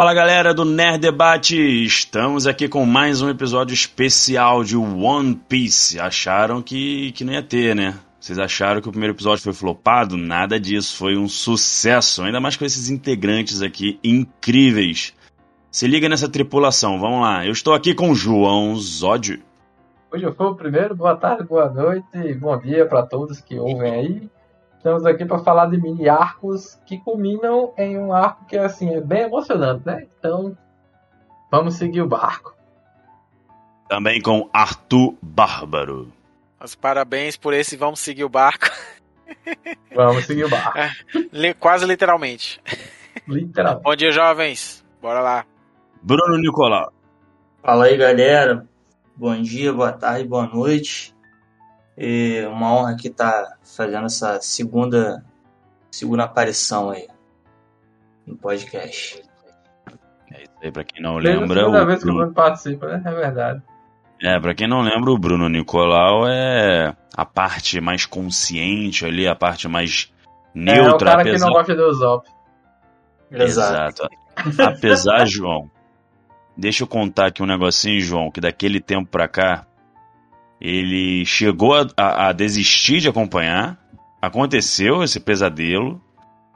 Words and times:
Fala 0.00 0.14
galera 0.14 0.54
do 0.54 0.64
Nerd 0.64 0.98
Debate, 0.98 1.58
estamos 1.84 2.46
aqui 2.46 2.66
com 2.66 2.86
mais 2.86 3.20
um 3.20 3.28
episódio 3.28 3.74
especial 3.74 4.64
de 4.64 4.74
One 4.74 5.34
Piece. 5.46 6.00
Acharam 6.00 6.62
que, 6.62 7.12
que 7.12 7.22
não 7.22 7.34
ia 7.34 7.42
ter, 7.42 7.76
né? 7.76 7.98
Vocês 8.18 8.38
acharam 8.38 8.80
que 8.80 8.88
o 8.88 8.92
primeiro 8.92 9.14
episódio 9.14 9.44
foi 9.44 9.52
flopado? 9.52 10.16
Nada 10.16 10.58
disso, 10.58 10.96
foi 10.96 11.18
um 11.18 11.28
sucesso, 11.28 12.22
ainda 12.22 12.40
mais 12.40 12.56
com 12.56 12.64
esses 12.64 12.88
integrantes 12.88 13.60
aqui 13.60 14.00
incríveis. 14.02 15.14
Se 15.70 15.86
liga 15.86 16.08
nessa 16.08 16.30
tripulação, 16.30 16.98
vamos 16.98 17.20
lá. 17.20 17.44
Eu 17.44 17.52
estou 17.52 17.74
aqui 17.74 17.92
com 17.92 18.14
João 18.14 18.74
Zódio. 18.76 19.42
Hoje 20.10 20.24
eu 20.24 20.34
fui 20.34 20.46
o 20.46 20.54
primeiro, 20.54 20.96
boa 20.96 21.14
tarde, 21.14 21.44
boa 21.44 21.68
noite, 21.68 22.32
bom 22.40 22.58
dia 22.58 22.86
para 22.86 23.02
todos 23.02 23.42
que 23.42 23.58
ouvem 23.58 23.92
aí. 23.92 24.30
Estamos 24.80 25.04
aqui 25.04 25.26
para 25.26 25.38
falar 25.40 25.66
de 25.66 25.76
mini 25.76 26.08
arcos 26.08 26.80
que 26.86 26.96
culminam 26.98 27.74
em 27.76 27.98
um 27.98 28.14
arco 28.14 28.46
que 28.46 28.56
assim 28.56 28.94
é 28.94 29.00
bem 29.00 29.24
emocionante, 29.24 29.84
né? 29.84 30.06
Então, 30.18 30.56
vamos 31.50 31.74
seguir 31.74 32.00
o 32.00 32.08
barco. 32.08 32.56
Também 33.90 34.22
com 34.22 34.48
Arthur 34.54 35.14
Bárbaro. 35.20 36.10
Mas 36.58 36.74
parabéns 36.74 37.36
por 37.36 37.52
esse 37.52 37.76
vamos 37.76 38.00
seguir 38.00 38.24
o 38.24 38.28
barco. 38.28 38.66
Vamos 39.94 40.24
seguir 40.24 40.44
o 40.44 40.48
barco. 40.48 40.78
Li- 41.32 41.54
Quase 41.54 41.84
literalmente. 41.86 42.60
Literalmente. 43.28 43.82
Bom 43.84 43.94
dia, 43.94 44.10
jovens. 44.10 44.84
Bora 45.00 45.20
lá. 45.20 45.44
Bruno 46.02 46.36
Nicolau. 46.38 46.92
Fala 47.62 47.84
aí, 47.84 47.96
galera. 47.96 48.66
Bom 49.14 49.40
dia, 49.40 49.72
boa 49.72 49.92
tarde, 49.92 50.24
boa 50.26 50.46
noite. 50.46 51.14
É 52.02 52.48
uma 52.48 52.72
honra 52.72 52.92
aqui 52.92 53.08
estar 53.08 53.58
fazendo 53.62 54.06
essa 54.06 54.40
segunda, 54.40 55.22
segunda 55.90 56.24
aparição 56.24 56.90
aí 56.90 57.06
no 58.26 58.36
podcast. 58.38 59.22
É 60.32 60.42
isso 60.44 60.52
aí, 60.62 60.72
pra 60.72 60.82
quem 60.84 61.02
não 61.02 61.16
Desde 61.20 61.36
a 61.36 61.40
lembra. 61.40 61.60
segunda 61.60 61.82
o 61.82 61.86
vez 61.86 61.98
que 61.98 62.04
o 62.04 62.06
Bruno- 62.06 62.18
Bruno 62.20 62.34
participa, 62.34 62.86
né? 62.86 63.02
É 63.04 63.14
verdade. 63.14 63.62
É, 64.22 64.40
pra 64.40 64.54
quem 64.54 64.66
não 64.68 64.80
lembra, 64.80 65.10
o 65.10 65.18
Bruno 65.18 65.48
Nicolau 65.48 66.26
é 66.26 66.94
a 67.14 67.24
parte 67.26 67.80
mais 67.80 68.06
consciente 68.06 69.04
ali, 69.04 69.26
a 69.28 69.34
parte 69.34 69.66
mais 69.68 70.10
é 70.54 70.58
o 70.58 70.62
neutra, 70.62 71.10
cara 71.10 71.22
que 71.22 71.28
apesar... 71.30 71.46
não 71.46 71.52
gosta 71.52 71.74
do 71.74 71.86
Usopp. 71.86 72.28
Exato. 73.30 74.08
Apesar, 74.58 75.26
João, 75.26 75.70
deixa 76.56 76.82
eu 76.82 76.86
contar 76.88 77.26
aqui 77.26 77.42
um 77.42 77.46
negocinho, 77.46 78.00
João, 78.00 78.30
que 78.30 78.40
daquele 78.40 78.80
tempo 78.80 79.08
pra 79.08 79.28
cá, 79.28 79.66
ele 80.60 81.24
chegou 81.24 81.74
a, 81.74 81.86
a- 81.96 82.28
a 82.28 82.32
desistir 82.32 83.00
de 83.00 83.08
acompanhar, 83.08 83.78
aconteceu 84.20 85.02
esse 85.02 85.18
pesadelo, 85.20 86.00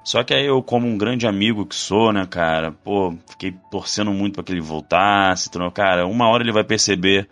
só 0.04 0.22
que 0.22 0.34
aí 0.34 0.44
eu, 0.46 0.62
como 0.62 0.86
um 0.86 0.98
grande 0.98 1.26
amigo 1.26 1.64
que 1.64 1.74
sou, 1.74 2.12
né, 2.12 2.26
cara, 2.26 2.70
pô, 2.72 3.14
fiquei 3.30 3.54
torcendo 3.70 4.10
muito 4.12 4.34
pra 4.34 4.44
que 4.44 4.52
ele 4.52 4.60
voltasse, 4.60 5.48
então, 5.48 5.70
cara, 5.70 6.06
uma 6.06 6.28
hora 6.28 6.42
ele 6.42 6.52
vai 6.52 6.64
perceber 6.64 7.28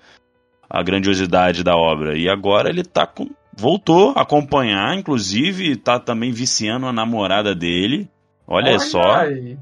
a 0.70 0.82
grandiosidade 0.82 1.62
da 1.62 1.76
obra, 1.76 2.16
e 2.16 2.28
agora 2.28 2.70
ele 2.70 2.82
tá 2.82 3.06
com... 3.06 3.28
Voltou 3.54 4.14
a 4.16 4.22
acompanhar, 4.22 4.96
inclusive 4.96 5.76
tá 5.76 5.98
também 6.00 6.32
viciando 6.32 6.86
a 6.86 6.92
namorada 6.92 7.54
dele. 7.54 8.08
Olha, 8.46 8.78
só. 8.78 9.16
aí. 9.16 9.58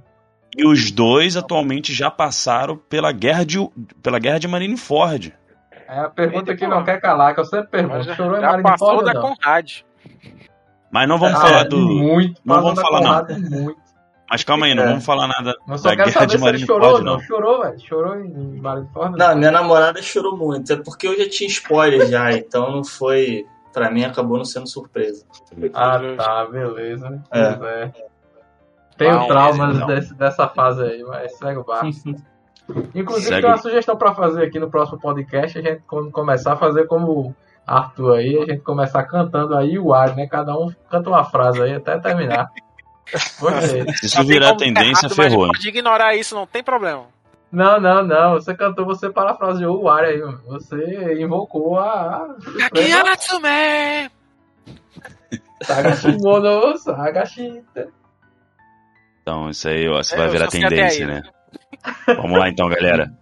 E 0.56 0.64
os 0.64 0.92
dois 0.92 1.36
atualmente 1.36 1.92
já 1.92 2.08
passaram 2.08 2.76
pela 2.88 3.10
guerra 3.10 3.44
de, 3.44 3.58
pela 4.00 4.20
guerra 4.20 4.38
de 4.38 4.46
Marineford. 4.46 5.34
É 5.90 6.00
a 6.00 6.08
pergunta 6.08 6.54
que 6.56 6.66
não 6.66 6.84
quer 6.84 7.00
calar, 7.00 7.34
que 7.34 7.40
eu 7.40 7.44
sempre 7.44 7.66
pergunto. 7.68 8.02
Já, 8.04 8.14
Chorou 8.14 8.38
em 8.38 8.40
já 8.40 8.62
passou 8.62 8.88
Marineford 8.96 9.12
da 9.14 9.20
ou 9.20 9.28
não? 9.28 9.36
Conrad. 9.36 9.72
Mas 10.92 11.08
não 11.08 11.18
vamos 11.18 11.38
Ah, 11.38 11.40
falar 11.42 11.64
do. 11.64 11.76
Muito. 11.78 12.40
não 12.44 12.56
vamos 12.62 12.74
da 12.76 12.82
falar, 12.82 13.00
não. 13.28 13.38
Muito. 13.40 13.80
Mas 14.30 14.44
calma 14.44 14.66
aí, 14.66 14.74
não 14.76 14.84
É. 14.84 14.86
vamos 14.86 15.04
falar 15.04 15.26
nada 15.26 15.56
Eu 15.68 15.76
só 15.78 15.88
da 15.90 15.96
quero 15.96 16.08
guerra 16.10 16.20
saber 16.20 16.26
de 16.26 16.38
se 16.38 16.48
ele 16.48 16.58
chorou 16.66 16.92
Marineford, 16.92 16.98
ou 17.00 17.04
não. 17.04 17.12
não. 17.14 17.20
Chorou, 17.20 17.62
velho? 17.62 17.80
Chorou 17.80 18.16
em 18.20 18.60
Marineford? 18.60 19.18
Não, 19.18 19.36
minha 19.36 19.50
namorada 19.50 20.00
chorou 20.02 20.36
muito, 20.36 20.72
é 20.72 20.76
porque 20.76 21.08
eu 21.08 21.18
já 21.18 21.28
tinha 21.28 21.48
spoiler 21.48 22.06
já, 22.06 22.32
então 22.32 22.70
não 22.70 22.84
foi. 22.84 23.44
Pra 23.72 23.90
mim 23.90 24.04
acabou 24.04 24.36
não 24.36 24.44
sendo 24.44 24.68
surpresa. 24.68 25.24
Ah, 25.74 26.00
tá, 26.16 26.44
beleza. 26.46 27.22
É. 27.32 27.52
Pois 27.54 27.62
é. 27.72 27.92
Tenho 28.96 29.18
Bom, 29.20 29.26
traumas 29.28 29.86
desse- 29.86 30.14
dessa 30.14 30.48
fase 30.48 30.82
aí, 30.82 31.02
mas 31.04 31.36
segue 31.38 31.58
o 31.58 31.64
barco. 31.64 31.88
Inclusive, 32.94 33.28
Segue. 33.28 33.40
tem 33.42 33.50
uma 33.50 33.58
sugestão 33.58 33.96
pra 33.96 34.14
fazer 34.14 34.44
aqui 34.44 34.58
no 34.58 34.70
próximo 34.70 34.98
podcast. 35.00 35.58
A 35.58 35.62
gente, 35.62 35.82
quando 35.86 36.10
começar 36.10 36.54
a 36.54 36.56
fazer 36.56 36.86
como 36.86 37.34
Arthur 37.66 38.16
aí, 38.16 38.36
a 38.38 38.46
gente 38.46 38.60
começar 38.60 39.02
cantando 39.04 39.56
aí 39.56 39.78
o 39.78 39.92
ar, 39.94 40.14
né? 40.16 40.26
Cada 40.26 40.56
um 40.56 40.72
canta 40.90 41.10
uma 41.10 41.24
frase 41.24 41.62
aí 41.62 41.74
até 41.74 41.98
terminar. 41.98 42.50
Gostei. 43.40 43.86
Se 43.94 44.06
isso 44.06 44.24
virar 44.24 44.56
tendência, 44.56 45.06
errado, 45.06 45.14
mas 45.16 45.28
ferrou. 45.28 45.46
hein? 45.46 45.52
Pode 45.52 45.68
ignorar 45.68 46.14
isso, 46.14 46.34
não 46.34 46.46
tem 46.46 46.62
problema. 46.62 47.04
Não, 47.50 47.80
não, 47.80 48.04
não. 48.04 48.32
Você 48.34 48.54
cantou, 48.54 48.84
você 48.84 49.10
parafraseou 49.10 49.82
o 49.82 49.88
ar 49.88 50.04
aí. 50.04 50.20
Você 50.46 51.20
invocou 51.20 51.78
a. 51.78 52.24
a 52.26 53.04
Natsume! 53.04 54.10
Saga 55.62 55.94
Shimono, 55.96 56.78
Saga 56.78 57.26
Shita. 57.26 57.88
Então, 59.22 59.50
isso 59.50 59.68
aí, 59.68 59.88
ó, 59.88 60.00
isso 60.00 60.14
É, 60.14 60.18
vai 60.18 60.28
virar 60.28 60.48
tendência, 60.48 61.06
aí, 61.06 61.12
né? 61.12 61.22
Vamos 62.06 62.38
lá 62.38 62.48
então, 62.48 62.68
galera. 62.68 63.12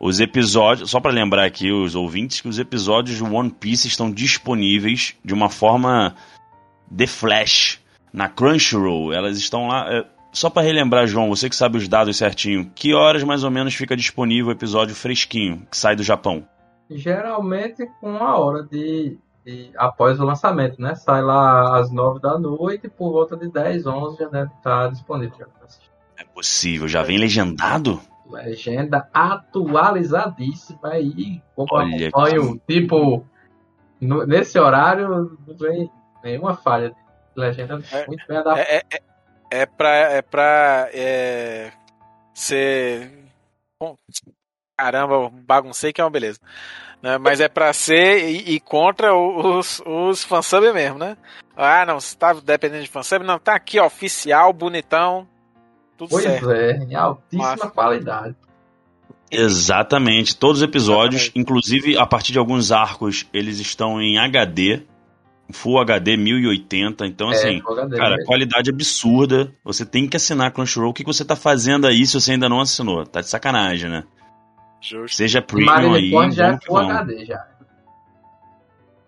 Os 0.00 0.20
episódios, 0.20 0.90
só 0.90 1.00
pra 1.00 1.10
lembrar 1.10 1.44
aqui 1.44 1.70
os 1.72 1.94
ouvintes 1.94 2.40
que 2.40 2.48
os 2.48 2.58
episódios 2.58 3.16
de 3.16 3.22
One 3.24 3.50
Piece 3.50 3.88
estão 3.88 4.10
disponíveis 4.10 5.14
de 5.24 5.32
uma 5.32 5.48
forma 5.48 6.14
de 6.90 7.06
flash 7.06 7.80
na 8.12 8.28
Crunchyroll. 8.28 9.12
Elas 9.12 9.38
estão 9.38 9.68
lá. 9.68 9.86
é, 9.92 10.04
só 10.32 10.50
pra 10.50 10.62
relembrar, 10.62 11.06
João, 11.06 11.28
você 11.28 11.48
que 11.48 11.56
sabe 11.56 11.78
os 11.78 11.88
dados 11.88 12.16
certinho, 12.16 12.70
que 12.74 12.92
horas 12.92 13.22
mais 13.22 13.44
ou 13.44 13.50
menos 13.50 13.74
fica 13.74 13.96
disponível 13.96 14.48
o 14.48 14.52
episódio 14.52 14.94
fresquinho 14.94 15.66
que 15.70 15.76
sai 15.76 15.94
do 15.96 16.02
Japão? 16.02 16.44
Geralmente 16.90 17.86
com 18.00 18.10
uma 18.10 18.36
hora 18.38 18.62
de, 18.64 19.16
de- 19.46 19.70
após 19.76 20.20
o 20.20 20.24
lançamento, 20.24 20.80
né? 20.82 20.94
Sai 20.96 21.22
lá 21.22 21.78
às 21.78 21.90
9 21.90 22.20
da 22.20 22.38
noite, 22.38 22.88
por 22.88 23.10
volta 23.12 23.36
de 23.36 23.48
10, 23.50 23.86
11 23.86 24.18
já 24.18 24.28
deve 24.28 24.52
estar 24.54 24.88
disponível. 24.90 25.46
assistir. 25.64 25.83
Possível, 26.34 26.88
já 26.88 27.02
vem 27.02 27.16
legendado? 27.18 28.00
Legenda 28.28 29.08
atualizadíssima 29.14 30.88
aí. 30.88 31.40
Olha 31.56 32.08
acompanho, 32.08 32.60
tipo, 32.68 33.24
no- 34.00 34.26
nesse 34.26 34.58
horário 34.58 35.38
não 35.46 35.56
tem 35.56 35.90
nenhuma 36.22 36.56
falha. 36.56 36.92
Legenda 37.36 37.80
É, 37.92 38.06
muito 38.06 38.26
bem 38.26 38.36
adaptada. 38.36 38.68
É, 38.68 38.82
é, 38.92 39.00
é 39.62 39.66
pra, 39.66 39.90
é 39.90 40.22
pra 40.22 40.88
é, 40.92 41.72
ser. 42.32 43.10
bom, 43.80 43.94
Caramba, 44.76 45.30
baguncei 45.30 45.92
que 45.92 46.00
é 46.00 46.04
uma 46.04 46.10
beleza. 46.10 46.40
Né, 47.00 47.18
Mas 47.18 47.40
é 47.40 47.48
pra 47.48 47.72
ser 47.72 48.28
e, 48.28 48.54
e 48.54 48.60
contra 48.60 49.14
os, 49.14 49.80
os 49.84 50.24
fansub 50.24 50.72
mesmo, 50.72 50.98
né? 50.98 51.16
Ah, 51.56 51.84
não, 51.86 52.00
você 52.00 52.16
tá 52.16 52.32
dependendo 52.32 52.82
de 52.82 52.90
fansub? 52.90 53.24
Não, 53.24 53.38
tá 53.38 53.54
aqui, 53.54 53.78
ó, 53.78 53.86
oficial, 53.86 54.52
bonitão. 54.52 55.28
Tudo 56.04 56.10
Pois 56.10 56.24
certo. 56.24 56.50
é, 56.50 56.76
em 56.76 56.94
altíssima 56.94 57.50
Massa. 57.50 57.70
qualidade. 57.70 58.36
Exatamente. 59.30 60.36
Todos 60.36 60.58
os 60.58 60.62
episódios, 60.62 61.22
Exatamente. 61.22 61.40
inclusive 61.40 61.98
a 61.98 62.06
partir 62.06 62.32
de 62.32 62.38
alguns 62.38 62.70
arcos, 62.70 63.26
eles 63.32 63.58
estão 63.58 64.00
em 64.00 64.18
HD, 64.18 64.82
Full 65.52 65.78
HD 65.80 66.16
1080. 66.16 67.06
Então, 67.06 67.28
assim, 67.30 67.56
é, 67.66 67.72
HD 67.72 67.96
cara, 67.96 68.10
mesmo. 68.16 68.26
qualidade 68.26 68.70
absurda. 68.70 69.52
Você 69.64 69.84
tem 69.84 70.08
que 70.08 70.16
assinar 70.16 70.50
Crunchyroll. 70.52 70.90
O 70.90 70.94
que 70.94 71.04
você 71.04 71.24
tá 71.24 71.36
fazendo 71.36 71.86
aí 71.86 72.06
se 72.06 72.14
você 72.14 72.32
ainda 72.32 72.48
não 72.48 72.60
assinou? 72.60 73.04
Tá 73.04 73.20
de 73.20 73.28
sacanagem, 73.28 73.90
né? 73.90 74.04
Justo. 74.80 75.16
Seja 75.16 75.42
premium 75.42 75.94
aí. 75.94 76.10
Já 76.32 76.52
é 76.52 76.58
que 76.58 76.66
Full. 76.66 76.78
HD 76.78 77.24
já. 77.26 77.46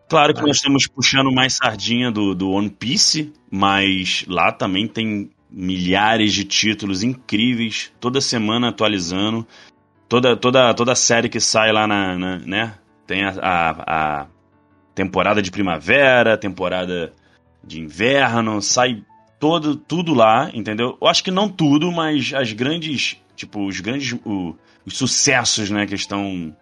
Claro 0.08 0.34
que 0.34 0.40
nós 0.42 0.56
estamos 0.56 0.86
puxando 0.86 1.32
mais 1.32 1.54
sardinha 1.56 2.10
do, 2.12 2.32
do 2.34 2.50
One 2.50 2.70
Piece, 2.70 3.32
mas 3.50 4.24
lá 4.28 4.52
também 4.52 4.86
tem 4.86 5.30
milhares 5.59 6.34
de 6.34 6.44
títulos 6.44 7.03
incríveis, 7.03 7.91
toda 7.99 8.21
semana 8.21 8.69
atualizando. 8.69 9.47
Toda, 10.08 10.37
toda, 10.37 10.73
toda 10.75 10.94
série 10.94 11.29
que 11.31 11.41
sai 11.41 11.73
lá 11.73 11.87
na. 11.87 12.17
na- 12.17 12.38
né? 12.41 12.75
Tem 13.06 13.25
a, 13.25 13.31
a, 13.41 13.70
a 14.23 14.26
temporada 14.94 15.41
de 15.41 15.50
primavera, 15.50 16.37
temporada 16.37 17.12
de 17.64 17.81
inverno, 17.81 18.61
sai 18.61 19.03
todo, 19.41 19.75
tudo 19.76 20.12
lá, 20.14 20.50
entendeu? 20.53 20.97
Eu 21.00 21.08
acho 21.08 21.25
que 21.25 21.31
não 21.31 21.49
tudo, 21.49 21.91
mas 21.91 22.32
as 22.35 22.52
grandes. 22.52 23.17
Tipo, 23.35 23.67
os 23.67 23.81
grandes. 23.81 24.12
o- 24.25 24.55
os 24.85 24.97
sucessos, 24.97 25.69
né, 25.70 25.85
que 25.87 25.94
estão 25.97 26.55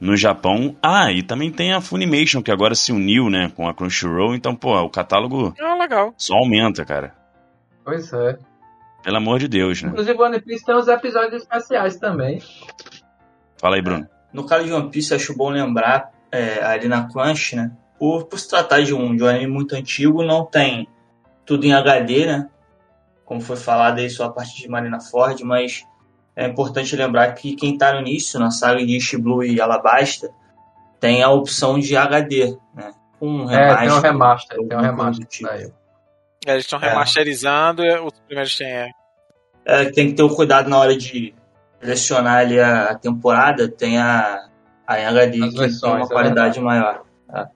no 0.00 0.16
Japão. 0.16 0.76
Ah, 0.80 1.10
e 1.10 1.22
também 1.24 1.50
tem 1.50 1.72
a 1.72 1.80
Funimation, 1.80 2.40
que 2.42 2.52
agora 2.52 2.74
se 2.76 2.92
uniu, 2.92 3.28
né, 3.28 3.50
com 3.56 3.66
a 3.66 3.74
Crunchyroll. 3.74 4.34
Então, 4.36 4.54
pô, 4.54 4.78
o 4.80 4.88
catálogo 4.90 5.52
Ah, 5.60 5.74
legal. 5.74 6.14
só 6.16 6.34
aumenta, 6.36 6.84
cara. 6.84 7.12
Pois 7.84 8.12
é. 8.12 8.38
Pelo 9.02 9.16
amor 9.18 9.38
de 9.38 9.48
Deus, 9.48 9.82
né? 9.82 9.90
Inclusive, 9.90 10.18
o 10.18 10.22
One 10.22 10.40
Piece 10.40 10.64
tem 10.64 10.74
os 10.74 10.88
episódios 10.88 11.42
especiais 11.42 11.96
também. 11.96 12.40
Fala 13.58 13.76
aí, 13.76 13.82
Bruno. 13.82 14.08
No 14.32 14.46
caso 14.46 14.64
de 14.64 14.72
One 14.72 14.90
Piece, 14.90 15.14
acho 15.14 15.36
bom 15.36 15.50
lembrar, 15.50 16.10
é, 16.32 16.64
ali 16.64 16.88
na 16.88 17.06
Crunch, 17.06 17.54
né? 17.54 17.70
Por, 17.98 18.24
por 18.24 18.38
se 18.38 18.48
tratar 18.48 18.82
de 18.82 18.94
um, 18.94 19.14
de 19.14 19.22
um 19.22 19.26
anime 19.26 19.46
muito 19.46 19.74
antigo, 19.74 20.24
não 20.24 20.44
tem 20.44 20.88
tudo 21.44 21.66
em 21.66 21.74
HD, 21.74 22.26
né? 22.26 22.48
Como 23.24 23.40
foi 23.40 23.56
falado 23.56 23.98
aí 23.98 24.08
só 24.08 24.24
a 24.24 24.30
partir 24.30 24.62
de 24.62 24.68
Marineford, 24.68 25.44
mas 25.44 25.86
é 26.34 26.46
importante 26.46 26.96
lembrar 26.96 27.32
que 27.32 27.54
quem 27.54 27.74
está 27.74 27.92
no 27.92 28.00
início, 28.00 28.40
na 28.40 28.50
saga 28.50 28.84
de 28.84 28.94
East 28.94 29.16
Blue 29.18 29.44
e 29.44 29.60
Alabasta, 29.60 30.30
tem 30.98 31.22
a 31.22 31.30
opção 31.30 31.78
de 31.78 31.96
HD, 31.96 32.56
né? 32.74 32.92
Um 33.20 33.44
remaster, 33.44 33.76
é, 33.76 33.86
tem 33.86 33.92
um 33.92 34.00
remaster, 34.00 34.68
tem 34.68 34.78
um 34.78 34.80
remaster. 34.80 35.26
Tipo. 35.26 35.74
É, 36.46 36.52
eles 36.52 36.64
estão 36.64 36.78
remasterizando, 36.78 37.84
é. 37.84 38.00
os 38.00 38.12
primeiros 38.26 38.56
têm. 38.56 38.66
É. 38.66 38.90
é. 39.64 39.84
tem 39.90 40.08
que 40.08 40.14
ter 40.14 40.22
o 40.22 40.26
um 40.26 40.34
cuidado 40.34 40.68
na 40.68 40.78
hora 40.78 40.96
de 40.96 41.34
selecionar 41.80 42.38
ali 42.38 42.60
a, 42.60 42.94
temporada, 42.94 43.68
tem 43.68 43.98
a, 43.98 44.48
a 44.86 44.94
HD 44.94 45.42
As 45.42 45.50
que 45.50 45.58
versões, 45.58 45.80
tem 45.80 45.90
uma 45.90 46.04
é 46.04 46.08
qualidade 46.08 46.60
maior. 46.60 47.02
Tá? 47.26 47.48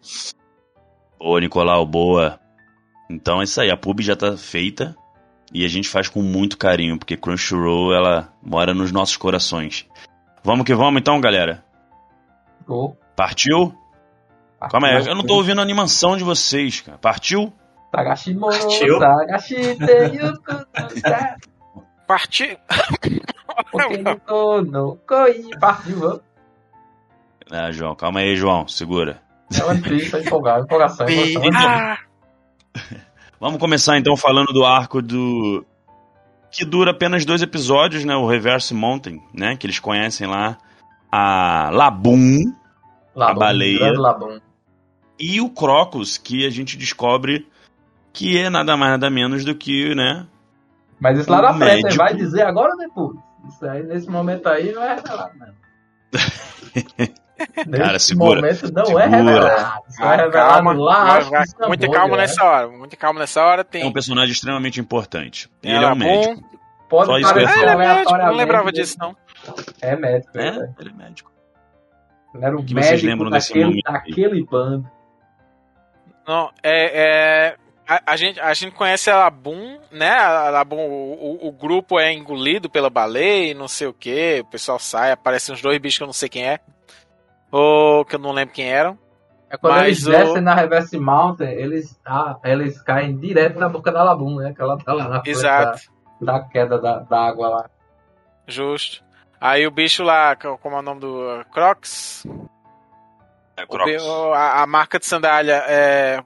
Boa, 1.18 1.40
Nicolau, 1.40 1.86
boa. 1.86 2.38
Então 3.10 3.40
é 3.40 3.44
isso 3.44 3.60
aí, 3.60 3.70
a 3.70 3.76
pub 3.76 4.00
já 4.00 4.14
tá 4.14 4.36
feita 4.36 4.94
e 5.52 5.64
a 5.64 5.68
gente 5.68 5.88
faz 5.88 6.08
com 6.08 6.22
muito 6.22 6.58
carinho, 6.58 6.98
porque 6.98 7.16
Crunchyroll, 7.16 7.94
ela 7.94 8.32
mora 8.42 8.74
nos 8.74 8.92
nossos 8.92 9.16
corações. 9.16 9.86
Vamos 10.44 10.64
que 10.64 10.74
vamos 10.74 11.00
então, 11.00 11.20
galera? 11.20 11.64
Oh. 12.66 12.94
Partiu? 13.16 13.74
Partiu? 14.58 14.72
Calma 14.72 14.88
aí, 14.88 15.06
eu 15.06 15.14
não 15.14 15.24
tô 15.24 15.34
ouvindo 15.34 15.58
a 15.58 15.62
animação 15.62 16.16
de 16.16 16.24
vocês, 16.24 16.80
cara. 16.80 16.98
Partiu? 16.98 17.52
Partiu? 18.50 18.98
Partiu. 22.06 22.56
Partiu. 25.60 26.20
Ah, 27.50 27.70
João, 27.70 27.94
calma 27.94 28.20
aí, 28.20 28.36
João, 28.36 28.68
segura. 28.68 29.22
É 29.58 29.64
uma 29.64 29.80
triste, 29.80 30.16
empolgado, 30.16 30.64
empolgação, 30.64 31.08
empolgação. 31.08 31.96
Vamos 33.40 33.58
começar 33.58 33.96
então 33.96 34.16
falando 34.16 34.52
do 34.52 34.64
arco 34.64 35.00
do. 35.00 35.64
Que 36.50 36.64
dura 36.64 36.90
apenas 36.90 37.24
dois 37.24 37.40
episódios, 37.40 38.04
né? 38.04 38.14
O 38.16 38.26
Reverse 38.26 38.74
Mountain, 38.74 39.22
né? 39.32 39.56
Que 39.56 39.66
eles 39.66 39.78
conhecem 39.78 40.26
lá. 40.26 40.58
A 41.10 41.70
Labum, 41.72 42.38
Labum 43.14 43.32
a 43.32 43.34
baleia. 43.34 43.92
Labum. 43.98 44.40
E 45.18 45.40
o 45.40 45.48
Crocus, 45.50 46.18
que 46.18 46.46
a 46.46 46.50
gente 46.50 46.76
descobre 46.76 47.46
que 48.18 48.36
é 48.36 48.50
nada 48.50 48.76
mais 48.76 48.90
nada 48.90 49.08
menos 49.08 49.44
do 49.44 49.54
que, 49.54 49.94
né? 49.94 50.26
Mas 50.98 51.20
isso 51.20 51.30
lá 51.30 51.40
na 51.40 51.54
frente, 51.54 51.86
ele 51.86 51.96
vai 51.96 52.12
dizer 52.12 52.42
agora 52.42 52.72
ou 52.72 52.78
depois? 52.78 53.16
Isso 53.48 53.64
aí, 53.64 53.84
nesse 53.84 54.10
momento 54.10 54.48
aí, 54.48 54.72
não 54.72 54.82
é 54.82 54.96
revelado, 54.96 55.32
não. 55.38 55.46
Cara, 57.78 58.00
segura. 58.00 58.40
momento 58.40 58.72
não 58.72 58.86
segura. 58.86 59.04
é 59.04 59.06
revelado. 59.06 59.82
Só 59.90 60.12
é 60.12 60.16
revelado 60.16 60.32
calma, 60.32 60.72
lá. 60.72 61.20
Calma 61.92 62.16
é. 62.16 62.18
nessa 62.18 62.44
hora. 62.44 62.68
Muita 62.68 62.96
calma 62.96 63.20
nessa 63.20 63.44
hora. 63.44 63.62
Tem... 63.62 63.82
É 63.82 63.86
um 63.86 63.92
personagem 63.92 64.32
extremamente 64.32 64.80
importante. 64.80 65.48
Ele 65.62 65.76
é, 65.76 65.82
é 65.84 65.92
um 65.92 65.94
médico. 65.94 66.58
Pode 66.88 67.06
Só 67.06 67.18
isso 67.18 67.32
ah, 67.32 67.38
ele 67.38 67.70
é 67.70 67.76
médico. 67.76 68.16
Não 68.16 68.34
lembrava 68.34 68.72
disso, 68.72 68.96
não. 68.98 69.16
É 69.80 69.94
médico. 69.94 70.36
É, 70.36 70.48
é. 70.48 70.70
ele 70.80 70.90
é 70.90 70.92
médico. 70.92 71.30
Ele 72.34 72.44
era 72.44 72.56
um 72.56 72.64
que 72.64 72.74
médico 72.74 72.90
vocês 72.90 73.02
lembram 73.04 73.30
daquele, 73.30 73.70
desse 73.74 73.82
daquele 73.84 74.44
bando. 74.44 74.90
Não, 76.26 76.50
é, 76.64 77.52
é 77.52 77.56
a, 77.88 78.12
a, 78.12 78.16
gente, 78.16 78.38
a 78.38 78.52
gente 78.52 78.74
conhece 78.74 79.10
a 79.10 79.16
Labum, 79.16 79.78
né? 79.90 80.10
A 80.10 80.50
Labum, 80.50 80.76
o, 80.76 81.46
o, 81.46 81.48
o, 81.48 81.52
grupo 81.52 81.98
é 81.98 82.12
engolido 82.12 82.68
pela 82.68 82.90
baleia 82.90 83.50
e 83.50 83.54
não 83.54 83.66
sei 83.66 83.86
o 83.86 83.94
que. 83.94 84.40
O 84.40 84.44
pessoal 84.44 84.78
sai, 84.78 85.10
aparecem 85.10 85.54
uns 85.54 85.62
dois 85.62 85.78
bichos 85.78 85.96
que 85.96 86.02
eu 86.02 86.08
não 86.08 86.12
sei 86.12 86.28
quem 86.28 86.46
é. 86.46 86.60
Ou 87.50 88.04
que 88.04 88.16
eu 88.16 88.18
não 88.18 88.32
lembro 88.32 88.54
quem 88.54 88.70
eram. 88.70 88.98
É 89.48 89.56
quando 89.56 89.76
Mas 89.76 89.86
eles 89.86 90.04
descem 90.04 90.38
o... 90.38 90.42
na 90.42 90.54
Reverse 90.54 90.98
Mountain, 90.98 91.48
eles, 91.48 91.98
ah, 92.04 92.36
eles 92.44 92.78
caem 92.82 93.16
direto 93.16 93.58
na 93.58 93.70
boca 93.70 93.90
da 93.90 94.04
Labum, 94.04 94.36
né? 94.36 94.52
Que 94.52 94.60
ela 94.60 94.76
tá 94.76 94.92
lá 94.92 95.08
na 95.08 95.22
Exato. 95.24 95.80
Da, 96.20 96.32
da 96.32 96.44
queda 96.46 96.78
da, 96.78 96.98
da 96.98 97.20
água 97.20 97.48
lá. 97.48 97.70
Justo. 98.46 99.02
Aí 99.40 99.66
o 99.66 99.70
bicho 99.70 100.02
lá, 100.02 100.36
como 100.36 100.76
é 100.76 100.78
o 100.80 100.82
nome 100.82 101.00
do 101.00 101.44
Crocs? 101.52 102.26
É 103.56 103.64
Crocs. 103.64 104.02
O, 104.02 104.32
a, 104.34 104.62
a, 104.62 104.66
marca 104.66 104.98
de 104.98 105.06
sandália 105.06 105.64
é 105.66 106.22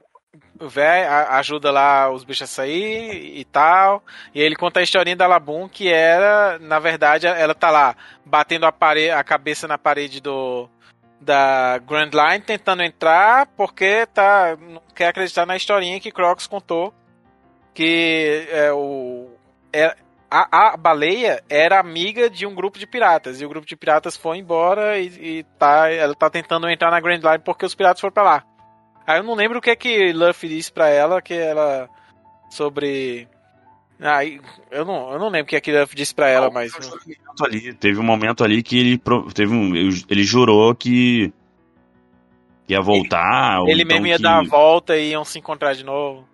ajuda 1.31 1.71
lá 1.71 2.11
os 2.11 2.25
bichos 2.25 2.43
a 2.43 2.47
sair 2.47 3.39
e 3.39 3.45
tal. 3.45 4.03
E 4.35 4.41
ele 4.41 4.57
conta 4.57 4.81
a 4.81 4.83
historinha 4.83 5.17
da 5.17 5.27
Labum, 5.27 5.69
que 5.69 5.89
era, 5.89 6.59
na 6.59 6.79
verdade, 6.79 7.27
ela 7.27 7.55
tá 7.55 7.71
lá 7.71 7.97
batendo 8.25 8.67
a, 8.67 8.73
parede, 8.73 9.11
a 9.11 9.25
cabeça 9.25 9.67
na 9.69 9.79
parede 9.79 10.21
do 10.21 10.69
da 11.21 11.79
Grand 11.79 12.11
Line 12.13 12.41
tentando 12.41 12.83
entrar 12.83 13.47
porque 13.57 14.07
tá 14.07 14.57
não 14.61 14.83
quer 14.93 15.07
acreditar 15.07 15.47
na 15.47 15.57
historinha 15.57 16.01
que 16.01 16.11
Crocs 16.11 16.49
contou 16.49 16.93
que 17.73 18.49
é, 18.51 18.73
o 18.73 19.31
é, 19.73 19.97
a, 20.29 20.73
a 20.73 20.77
baleia 20.77 21.43
era 21.49 21.79
amiga 21.79 22.29
de 22.29 22.45
um 22.45 22.55
grupo 22.55 22.77
de 22.77 22.89
piratas 22.89 23.41
e 23.41 23.47
o 23.47 23.49
grupo 23.49 23.67
de 23.67 23.77
piratas 23.77 24.17
foi 24.17 24.39
embora 24.39 24.99
e, 24.99 25.07
e 25.07 25.43
tá 25.59 25.93
ela 25.93 26.15
tá 26.15 26.29
tentando 26.29 26.69
entrar 26.69 26.91
na 26.91 27.01
Grand 27.01 27.21
Line 27.21 27.39
porque 27.45 27.65
os 27.65 27.75
piratas 27.75 28.01
foram 28.01 28.13
para 28.15 28.23
lá 28.25 28.45
Aí 29.07 29.19
eu 29.19 29.23
não 29.23 29.35
lembro 29.35 29.59
o 29.59 29.61
que 29.61 29.71
é 29.71 29.77
que 29.77 30.13
Luffy 30.13 30.49
disse 30.49 30.73
pra 30.73 30.89
ela, 30.89 31.21
que 31.21 31.35
ela. 31.35 31.89
Sobre. 32.51 33.29
Ah, 34.01 34.25
eu 34.71 34.85
não, 34.85 35.13
eu 35.13 35.19
não 35.19 35.29
lembro 35.29 35.47
o 35.47 35.49
que 35.49 35.57
é 35.57 35.61
que 35.61 35.73
Luffy 35.73 35.97
disse 35.97 36.15
pra 36.15 36.29
ela, 36.29 36.51
mas. 36.51 36.73
Ali, 37.41 37.73
teve 37.75 37.99
um 37.99 38.05
momento 38.05 38.45
ali 38.45 38.63
que 38.63 38.79
ele. 38.79 39.03
Teve 39.35 39.53
um, 39.53 39.75
ele 39.75 40.23
jurou 40.23 40.75
que. 40.75 41.33
ia 42.69 42.81
voltar. 42.81 43.61
Ele, 43.63 43.73
ele 43.73 43.83
então 43.83 43.95
mesmo 43.95 44.07
ia 44.07 44.17
que... 44.17 44.23
dar 44.23 44.39
a 44.39 44.45
volta 44.45 44.97
e 44.97 45.11
iam 45.11 45.25
se 45.25 45.39
encontrar 45.39 45.75
de 45.75 45.85
novo. 45.85 46.27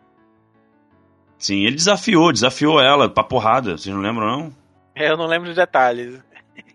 Sim, 1.38 1.64
ele 1.64 1.76
desafiou, 1.76 2.32
desafiou 2.32 2.81
ela 2.81 3.09
pra 3.09 3.23
porrada, 3.23 3.79
vocês 3.79 3.94
não 3.94 4.03
lembram, 4.03 4.26
não? 4.26 4.56
Eu 4.97 5.17
não 5.17 5.26
lembro 5.26 5.49
de 5.49 5.55
detalhes. 5.55 6.21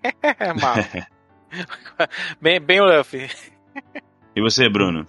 Mal. 0.61 0.75
bem, 2.41 2.61
bem 2.61 2.79
Luffy. 2.79 3.29
E 4.35 4.41
você, 4.41 4.69
Bruno? 4.69 5.05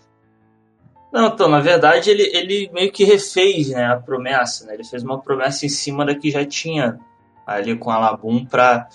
Não, 1.14 1.28
então, 1.28 1.46
na 1.46 1.60
verdade, 1.60 2.10
ele, 2.10 2.24
ele 2.34 2.68
meio 2.72 2.90
que 2.90 3.04
refez 3.04 3.68
né, 3.68 3.86
a 3.86 3.96
promessa, 3.96 4.66
né? 4.66 4.74
Ele 4.74 4.82
fez 4.82 5.04
uma 5.04 5.20
promessa 5.20 5.64
em 5.64 5.68
cima 5.68 6.04
da 6.04 6.12
que 6.12 6.28
já 6.28 6.44
tinha 6.44 6.98
ali 7.46 7.78
com 7.78 7.88
a 7.88 7.98
Labum 8.00 8.44
para 8.44 8.88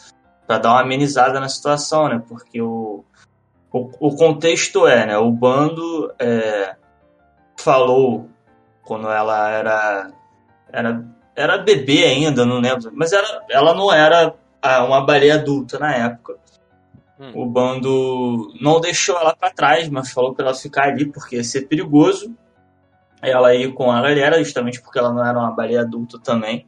dar 0.45 0.73
uma 0.73 0.81
amenizada 0.81 1.39
na 1.39 1.47
situação, 1.47 2.09
né? 2.09 2.21
Porque 2.27 2.61
o, 2.61 3.05
o, 3.71 3.89
o 4.01 4.15
contexto 4.17 4.85
é, 4.85 5.05
né? 5.05 5.17
O 5.17 5.31
bando 5.31 6.13
é, 6.19 6.75
falou 7.55 8.27
quando 8.83 9.09
ela 9.09 9.49
era, 9.49 10.11
era 10.73 11.05
era 11.33 11.57
bebê 11.57 12.03
ainda, 12.03 12.45
não 12.45 12.59
lembro, 12.59 12.91
mas 12.93 13.13
era, 13.13 13.45
ela 13.49 13.73
não 13.73 13.93
era 13.93 14.35
uma 14.85 15.05
baleia 15.05 15.35
adulta 15.35 15.79
na 15.79 15.95
época. 15.95 16.35
Hum. 17.19 17.31
O 17.35 17.45
bando 17.45 18.53
não 18.61 18.79
deixou 18.79 19.17
ela 19.17 19.35
para 19.35 19.51
trás, 19.51 19.89
mas 19.89 20.11
falou 20.11 20.33
para 20.33 20.45
ela 20.45 20.55
ficar 20.55 20.85
ali 20.85 21.05
porque 21.05 21.35
ia 21.35 21.43
ser 21.43 21.67
perigoso. 21.67 22.33
Ela 23.21 23.53
ir 23.53 23.73
com 23.73 23.91
a 23.91 24.01
galera, 24.01 24.41
justamente 24.41 24.81
porque 24.81 24.97
ela 24.97 25.11
não 25.11 25.25
era 25.25 25.37
uma 25.37 25.51
baleia 25.51 25.81
adulta 25.81 26.17
também. 26.17 26.65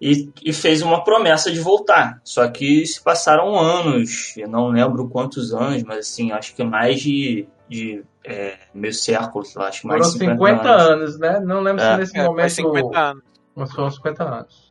E, 0.00 0.30
e, 0.44 0.52
fez 0.52 0.82
uma 0.82 1.02
promessa 1.02 1.50
de 1.50 1.60
voltar. 1.60 2.20
Só 2.24 2.46
que 2.48 2.84
se 2.86 3.02
passaram 3.02 3.58
anos, 3.58 4.36
eu 4.36 4.48
não 4.48 4.68
lembro 4.68 5.08
quantos 5.08 5.52
anos, 5.52 5.82
mas 5.82 5.98
assim, 5.98 6.30
acho 6.30 6.54
que 6.54 6.62
mais 6.62 7.00
de, 7.00 7.48
de 7.68 8.04
é, 8.24 8.56
meio 8.72 8.94
século, 8.94 9.44
acho 9.56 9.80
que 9.80 9.86
mais 9.86 10.12
de 10.12 10.18
50, 10.18 10.32
50 10.34 10.68
anos. 10.68 10.80
anos. 10.80 11.18
né? 11.18 11.40
Não 11.40 11.60
lembro 11.60 11.82
é. 11.82 11.92
se 11.92 11.98
nesse 11.98 12.18
é, 12.18 12.24
momento. 12.24 12.50
50 12.50 12.98
anos. 12.98 13.22
Mas 13.56 13.72
foram 13.72 13.90
50 13.90 14.24
anos. 14.24 14.67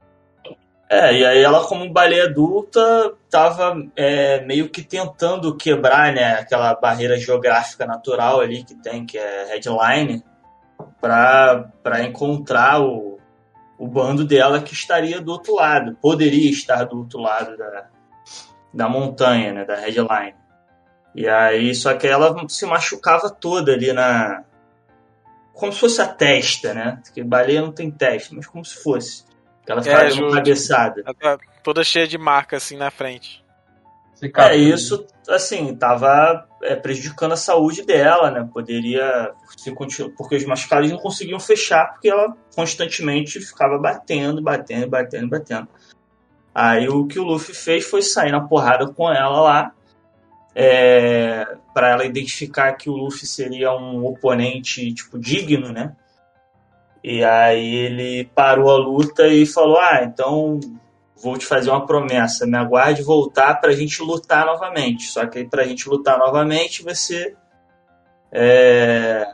É, 0.89 1.13
e 1.13 1.25
aí 1.25 1.43
ela, 1.43 1.65
como 1.65 1.91
baleia 1.91 2.25
adulta, 2.25 3.13
estava 3.25 3.75
é, 3.95 4.39
meio 4.45 4.69
que 4.69 4.81
tentando 4.81 5.55
quebrar 5.57 6.13
né, 6.13 6.35
aquela 6.35 6.73
barreira 6.75 7.17
geográfica 7.17 7.85
natural 7.85 8.39
ali 8.39 8.63
que 8.63 8.73
tem, 8.73 9.05
que 9.05 9.17
é 9.17 9.47
headline, 9.49 10.23
para 11.01 12.03
encontrar 12.03 12.81
o, 12.81 13.19
o 13.77 13.85
bando 13.85 14.23
dela 14.23 14.61
que 14.61 14.73
estaria 14.73 15.19
do 15.19 15.31
outro 15.31 15.55
lado, 15.55 15.97
poderia 16.01 16.49
estar 16.49 16.85
do 16.85 16.99
outro 16.99 17.19
lado 17.19 17.57
da, 17.57 17.87
da 18.73 18.87
montanha, 18.87 19.51
né, 19.51 19.65
da 19.65 19.75
headline. 19.75 20.35
E 21.13 21.27
aí, 21.27 21.73
só 21.73 21.95
que 21.95 22.07
ela 22.07 22.35
se 22.47 22.65
machucava 22.65 23.29
toda 23.29 23.73
ali 23.73 23.91
na. 23.91 24.43
Como 25.51 25.73
se 25.73 25.79
fosse 25.79 25.99
a 25.99 26.07
testa, 26.07 26.75
né? 26.75 26.99
Porque 27.03 27.23
baleia 27.23 27.61
não 27.61 27.71
tem 27.71 27.89
testa, 27.89 28.35
mas 28.35 28.45
como 28.45 28.63
se 28.63 28.75
fosse. 28.83 29.25
Ela 29.67 29.83
ficava 29.83 30.03
é, 30.03 30.09
dando 30.09 30.31
cabeçada. 30.31 31.03
Tá 31.03 31.37
toda 31.63 31.83
cheia 31.83 32.07
de 32.07 32.17
marca 32.17 32.57
assim 32.57 32.77
na 32.77 32.89
frente. 32.89 33.45
É, 34.35 34.55
isso, 34.55 35.05
assim, 35.29 35.75
tava 35.75 36.47
é, 36.63 36.75
prejudicando 36.75 37.33
a 37.33 37.37
saúde 37.37 37.83
dela, 37.83 38.31
né? 38.31 38.49
Poderia 38.51 39.31
se 39.55 39.71
continuar, 39.71 40.11
porque 40.17 40.35
os 40.35 40.45
machucados 40.45 40.89
não 40.89 40.97
conseguiam 40.97 41.39
fechar, 41.39 41.93
porque 41.93 42.09
ela 42.09 42.35
constantemente 42.55 43.39
ficava 43.39 43.77
batendo, 43.77 44.41
batendo, 44.41 44.87
batendo, 44.87 45.27
batendo. 45.27 45.67
Aí 46.53 46.89
o 46.89 47.05
que 47.05 47.19
o 47.19 47.23
Luffy 47.23 47.53
fez 47.53 47.85
foi 47.85 48.01
sair 48.01 48.31
na 48.31 48.41
porrada 48.41 48.87
com 48.87 49.11
ela 49.11 49.39
lá, 49.39 49.71
é, 50.55 51.45
para 51.71 51.89
ela 51.89 52.03
identificar 52.03 52.73
que 52.73 52.89
o 52.89 52.95
Luffy 52.95 53.27
seria 53.27 53.71
um 53.71 54.03
oponente, 54.03 54.91
tipo, 54.91 55.19
digno, 55.19 55.71
né? 55.71 55.95
E 57.09 57.23
aí 57.23 57.73
ele 57.73 58.25
parou 58.35 58.69
a 58.69 58.75
luta 58.77 59.29
e 59.29 59.45
falou: 59.45 59.77
Ah, 59.79 60.03
então 60.03 60.59
vou 61.15 61.37
te 61.37 61.45
fazer 61.45 61.69
uma 61.69 61.85
promessa, 61.85 62.45
me 62.45 62.57
aguarde 62.57 63.01
voltar 63.01 63.61
pra 63.61 63.71
gente 63.71 64.03
lutar 64.03 64.45
novamente. 64.45 65.05
Só 65.05 65.25
que 65.25 65.45
pra 65.45 65.63
gente 65.63 65.87
lutar 65.87 66.19
novamente, 66.19 66.83
você 66.83 67.33
é, 68.29 69.25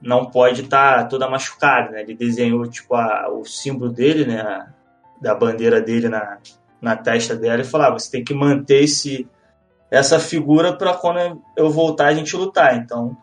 não 0.00 0.24
pode 0.24 0.62
estar 0.62 1.00
tá 1.00 1.04
toda 1.04 1.28
machucada, 1.28 1.90
né? 1.90 2.00
Ele 2.00 2.14
desenhou 2.14 2.66
tipo 2.66 2.94
a, 2.94 3.28
o 3.30 3.44
símbolo 3.44 3.92
dele, 3.92 4.24
né? 4.24 4.66
Da 5.20 5.34
bandeira 5.34 5.82
dele 5.82 6.08
na, 6.08 6.38
na 6.80 6.96
testa 6.96 7.36
dela 7.36 7.60
e 7.60 7.66
falou: 7.66 7.88
ah, 7.88 7.90
você 7.90 8.10
tem 8.10 8.24
que 8.24 8.32
manter 8.32 8.84
esse, 8.84 9.28
essa 9.90 10.18
figura 10.18 10.72
para 10.72 10.94
quando 10.94 11.42
eu 11.54 11.68
voltar 11.68 12.06
a 12.06 12.14
gente 12.14 12.34
lutar. 12.34 12.74
Então 12.78 13.14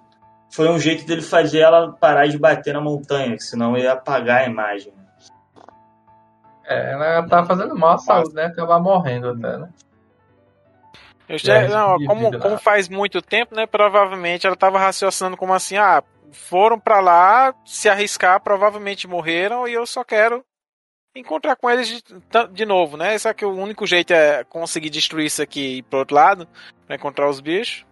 foi 0.55 0.69
um 0.69 0.79
jeito 0.79 1.05
dele 1.05 1.21
fazer 1.21 1.59
ela 1.59 1.91
parar 1.91 2.27
de 2.27 2.38
bater 2.38 2.74
na 2.74 2.79
montanha, 2.79 3.35
que 3.35 3.43
senão 3.43 3.77
ia 3.77 3.91
apagar 3.91 4.41
a 4.41 4.45
imagem. 4.45 4.93
É, 6.65 6.93
ela 6.93 7.27
tá 7.27 7.45
fazendo 7.45 7.75
mal 7.75 7.95
à 7.95 7.97
saúde, 7.97 8.33
né? 8.33 8.45
Acabar 8.45 8.79
morrendo 8.79 9.29
até, 9.29 9.57
né? 9.57 9.69
Eu 11.27 11.38
já, 11.38 11.55
é, 11.55 11.67
não, 11.67 11.97
como, 12.05 12.39
como 12.39 12.57
faz 12.57 12.88
muito 12.88 13.21
tempo, 13.21 13.53
né? 13.53 13.65
Provavelmente 13.65 14.47
ela 14.47 14.55
tava 14.55 14.79
raciocinando 14.79 15.35
como 15.35 15.53
assim, 15.53 15.75
ah, 15.75 16.01
foram 16.31 16.79
para 16.79 17.01
lá 17.01 17.53
se 17.65 17.89
arriscar, 17.89 18.39
provavelmente 18.39 19.07
morreram 19.07 19.67
e 19.67 19.74
eu 19.74 19.85
só 19.85 20.03
quero 20.03 20.43
encontrar 21.15 21.55
com 21.55 21.69
eles 21.69 21.88
de, 21.88 22.03
de 22.53 22.65
novo, 22.65 22.95
né? 22.95 23.17
Só 23.17 23.33
que 23.33 23.45
o 23.45 23.51
único 23.51 23.85
jeito 23.85 24.13
é 24.13 24.43
conseguir 24.45 24.89
destruir 24.89 25.25
isso 25.25 25.41
aqui 25.41 25.59
e 25.59 25.77
ir 25.79 25.83
pro 25.83 26.00
outro 26.00 26.15
lado, 26.15 26.47
pra 26.88 26.95
encontrar 26.95 27.29
os 27.29 27.41
bichos. 27.41 27.85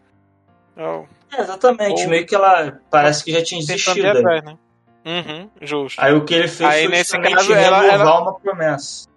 Eu, 0.76 1.08
é, 1.32 1.42
exatamente, 1.42 2.04
ou, 2.04 2.10
meio 2.10 2.26
que 2.26 2.36
ela 2.36 2.80
parece 2.90 3.24
que 3.24 3.32
já 3.32 3.44
tinha 3.44 3.60
desistido. 3.60 4.06
Atrás, 4.06 4.44
né? 4.44 4.58
Uhum, 5.06 5.50
justo. 5.62 6.00
Aí 6.02 6.14
o 6.14 6.24
que 6.24 6.34
ele 6.34 6.48
fez 6.48 6.70
Aí, 6.70 6.84
foi 6.84 6.92
nesse 6.92 7.20
caso, 7.20 7.54
ela, 7.54 7.86
ela... 7.86 8.22
uma 8.22 8.40
promessa. 8.40 9.08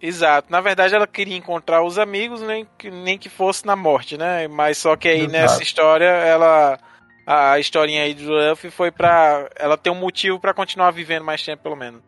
Exato. 0.00 0.48
Na 0.50 0.60
verdade, 0.60 0.94
ela 0.94 1.06
queria 1.06 1.36
encontrar 1.36 1.82
os 1.82 1.98
amigos, 1.98 2.42
nem 2.42 2.66
que, 2.76 2.90
nem 2.90 3.16
que 3.16 3.28
fosse 3.28 3.64
na 3.64 3.74
morte, 3.74 4.16
né? 4.16 4.46
Mas 4.48 4.78
só 4.78 4.96
que 4.96 5.08
aí 5.08 5.20
Exato. 5.20 5.32
nessa 5.32 5.62
história, 5.62 6.06
ela. 6.06 6.78
A 7.26 7.58
historinha 7.58 8.02
aí 8.02 8.14
do 8.14 8.30
Luffy 8.30 8.70
foi 8.70 8.90
pra. 8.90 9.48
Ela 9.56 9.76
ter 9.76 9.90
um 9.90 9.94
motivo 9.94 10.38
para 10.38 10.54
continuar 10.54 10.90
vivendo 10.90 11.24
mais 11.24 11.42
tempo, 11.42 11.62
pelo 11.62 11.76
menos. 11.76 12.02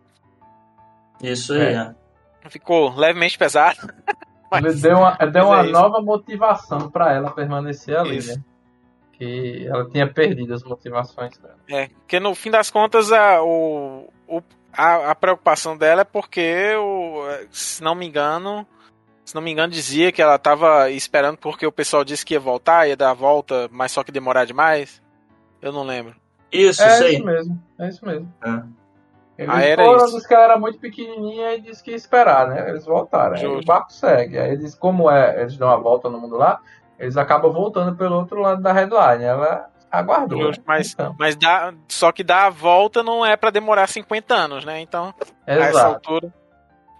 Isso 1.22 1.52
aí, 1.54 1.74
é. 1.74 1.94
Ficou 2.48 2.94
levemente 2.94 3.36
pesado. 3.36 3.78
Mas, 4.50 4.80
deu 4.80 4.96
uma, 4.96 5.14
deu 5.16 5.46
uma 5.46 5.60
é 5.60 5.70
nova 5.70 6.00
motivação 6.00 6.90
para 6.90 7.12
ela 7.12 7.30
permanecer 7.30 7.96
ali, 7.96 8.16
isso. 8.16 8.34
né? 8.34 8.42
Que 9.18 9.66
ela 9.66 9.88
tinha 9.90 10.06
perdido 10.06 10.54
as 10.54 10.62
motivações 10.62 11.36
dela. 11.38 11.56
É, 11.68 11.88
porque 11.88 12.20
no 12.20 12.34
fim 12.34 12.50
das 12.50 12.70
contas, 12.70 13.12
a, 13.12 13.42
o, 13.42 14.08
o, 14.26 14.42
a, 14.72 15.10
a 15.10 15.14
preocupação 15.14 15.76
dela 15.76 16.02
é 16.02 16.04
porque, 16.04 16.74
o, 16.76 17.24
se 17.50 17.82
não 17.82 17.94
me 17.94 18.06
engano, 18.06 18.66
se 19.24 19.34
não 19.34 19.42
me 19.42 19.50
engano, 19.50 19.72
dizia 19.72 20.12
que 20.12 20.22
ela 20.22 20.36
estava 20.36 20.88
esperando 20.90 21.36
porque 21.36 21.66
o 21.66 21.72
pessoal 21.72 22.04
disse 22.04 22.24
que 22.24 22.34
ia 22.34 22.40
voltar, 22.40 22.88
ia 22.88 22.96
dar 22.96 23.10
a 23.10 23.14
volta, 23.14 23.68
mas 23.70 23.92
só 23.92 24.04
que 24.04 24.12
demorar 24.12 24.44
demais. 24.44 25.02
Eu 25.60 25.72
não 25.72 25.82
lembro. 25.82 26.14
Isso, 26.50 26.82
é 26.82 27.12
isso 27.12 27.24
mesmo. 27.24 27.62
É 27.78 27.88
isso 27.88 28.06
mesmo. 28.06 28.32
É. 28.42 28.62
Eles 29.38 29.54
ah, 29.54 29.62
era 29.62 29.84
foram, 29.84 30.04
isso. 30.06 30.26
que 30.26 30.34
ela 30.34 30.44
era 30.44 30.58
muito 30.58 30.78
pequenininha 30.78 31.54
e 31.54 31.60
disse 31.60 31.82
que 31.82 31.90
ia 31.90 31.96
esperar, 31.96 32.48
né? 32.48 32.70
Eles 32.70 32.84
voltaram. 32.84 33.36
Aí 33.36 33.46
o 33.46 33.64
barco 33.64 33.92
segue. 33.92 34.36
Aí 34.36 34.50
eles, 34.50 34.74
como 34.74 35.08
é, 35.08 35.42
eles 35.42 35.56
dão 35.56 35.68
a 35.68 35.76
volta 35.76 36.08
no 36.08 36.20
mundo 36.20 36.36
lá, 36.36 36.60
eles 36.98 37.16
acabam 37.16 37.52
voltando 37.52 37.96
pelo 37.96 38.16
outro 38.16 38.40
lado 38.40 38.62
da 38.62 38.72
headline. 38.72 39.24
Ela 39.24 39.68
aguardou. 39.90 40.42
Justo, 40.42 40.60
né? 40.60 40.64
mas 40.66 40.92
então. 40.92 41.16
mas 41.18 41.36
dá, 41.36 41.72
só 41.88 42.12
que 42.12 42.22
dar 42.22 42.46
a 42.46 42.50
volta 42.50 43.02
não 43.02 43.24
é 43.24 43.36
para 43.36 43.50
demorar 43.50 43.86
50 43.86 44.34
anos, 44.34 44.64
né? 44.64 44.80
Então, 44.80 45.14
Exato. 45.46 45.62
a 45.62 45.68
essa 45.68 45.86
altura. 45.86 46.34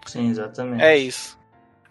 Sim, 0.07 0.31
exatamente. 0.31 0.83
É 0.83 0.97
isso. 0.97 1.39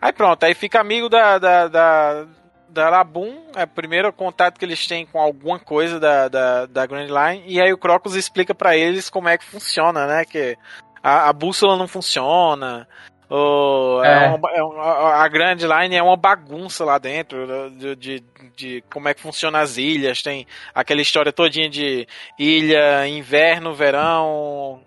Aí 0.01 0.13
pronto, 0.13 0.43
aí 0.43 0.53
fica 0.53 0.79
amigo 0.79 1.09
da, 1.09 1.39
da, 1.39 1.67
da, 1.67 2.25
da 2.69 2.89
Labum, 2.89 3.35
é 3.55 3.63
o 3.63 3.67
primeiro 3.67 4.13
contato 4.13 4.57
que 4.59 4.65
eles 4.65 4.85
têm 4.85 5.05
com 5.05 5.19
alguma 5.19 5.59
coisa 5.59 5.99
da, 5.99 6.27
da, 6.27 6.65
da 6.67 6.85
Grand 6.85 7.07
Line, 7.07 7.43
e 7.47 7.59
aí 7.59 7.73
o 7.73 7.77
Crocus 7.77 8.15
explica 8.15 8.53
para 8.53 8.77
eles 8.77 9.09
como 9.09 9.27
é 9.27 9.37
que 9.37 9.45
funciona, 9.45 10.05
né? 10.05 10.23
Que 10.23 10.55
a, 11.01 11.29
a 11.29 11.33
bússola 11.33 11.75
não 11.75 11.87
funciona, 11.87 12.87
ou 13.29 14.03
é. 14.03 14.25
É 14.25 14.29
uma, 14.29 14.51
é 14.51 14.63
uma, 14.63 15.23
a 15.23 15.27
Grand 15.27 15.57
Line 15.57 15.95
é 15.95 16.03
uma 16.03 16.15
bagunça 16.15 16.85
lá 16.85 16.97
dentro 16.97 17.71
de, 17.71 17.95
de, 17.95 18.23
de, 18.55 18.83
como 18.89 19.07
é 19.09 19.13
que 19.13 19.21
funciona 19.21 19.59
as 19.59 19.77
ilhas, 19.77 20.21
tem 20.21 20.47
aquela 20.73 21.01
história 21.01 21.33
todinha 21.33 21.69
de 21.69 22.07
ilha, 22.39 23.07
inverno, 23.07 23.73
verão, 23.73 24.81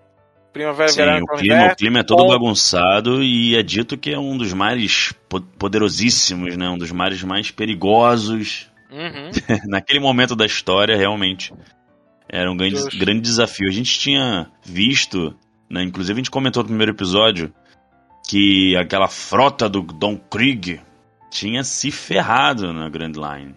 Primavera, 0.52 0.88
Sim, 0.88 0.96
verão, 0.96 1.18
o 1.22 1.36
clima, 1.36 1.66
o 1.66 1.76
clima 1.76 1.98
é 2.00 2.02
todo 2.02 2.26
bagunçado 2.26 3.22
e 3.22 3.56
é 3.56 3.62
dito 3.62 3.96
que 3.96 4.10
é 4.10 4.18
um 4.18 4.36
dos 4.36 4.52
mares 4.52 5.14
poderosíssimos, 5.56 6.56
né? 6.56 6.68
Um 6.68 6.76
dos 6.76 6.90
mares 6.90 7.22
mais 7.22 7.52
perigosos. 7.52 8.68
Uhum. 8.90 9.30
Naquele 9.70 10.00
momento 10.00 10.34
da 10.34 10.44
história, 10.44 10.96
realmente, 10.96 11.54
era 12.28 12.50
um 12.50 12.56
grande, 12.56 12.98
grande 12.98 13.20
desafio. 13.20 13.68
A 13.68 13.72
gente 13.72 13.96
tinha 13.96 14.48
visto, 14.64 15.36
né? 15.70 15.84
Inclusive 15.84 16.14
a 16.14 16.20
gente 16.20 16.30
comentou 16.32 16.64
no 16.64 16.68
primeiro 16.68 16.92
episódio 16.92 17.52
que 18.30 18.76
aquela 18.76 19.08
frota 19.08 19.68
do 19.68 19.82
Don 19.82 20.16
Krieg 20.16 20.80
tinha 21.28 21.64
se 21.64 21.90
ferrado 21.90 22.72
na 22.72 22.88
Grand 22.88 23.14
Line. 23.16 23.56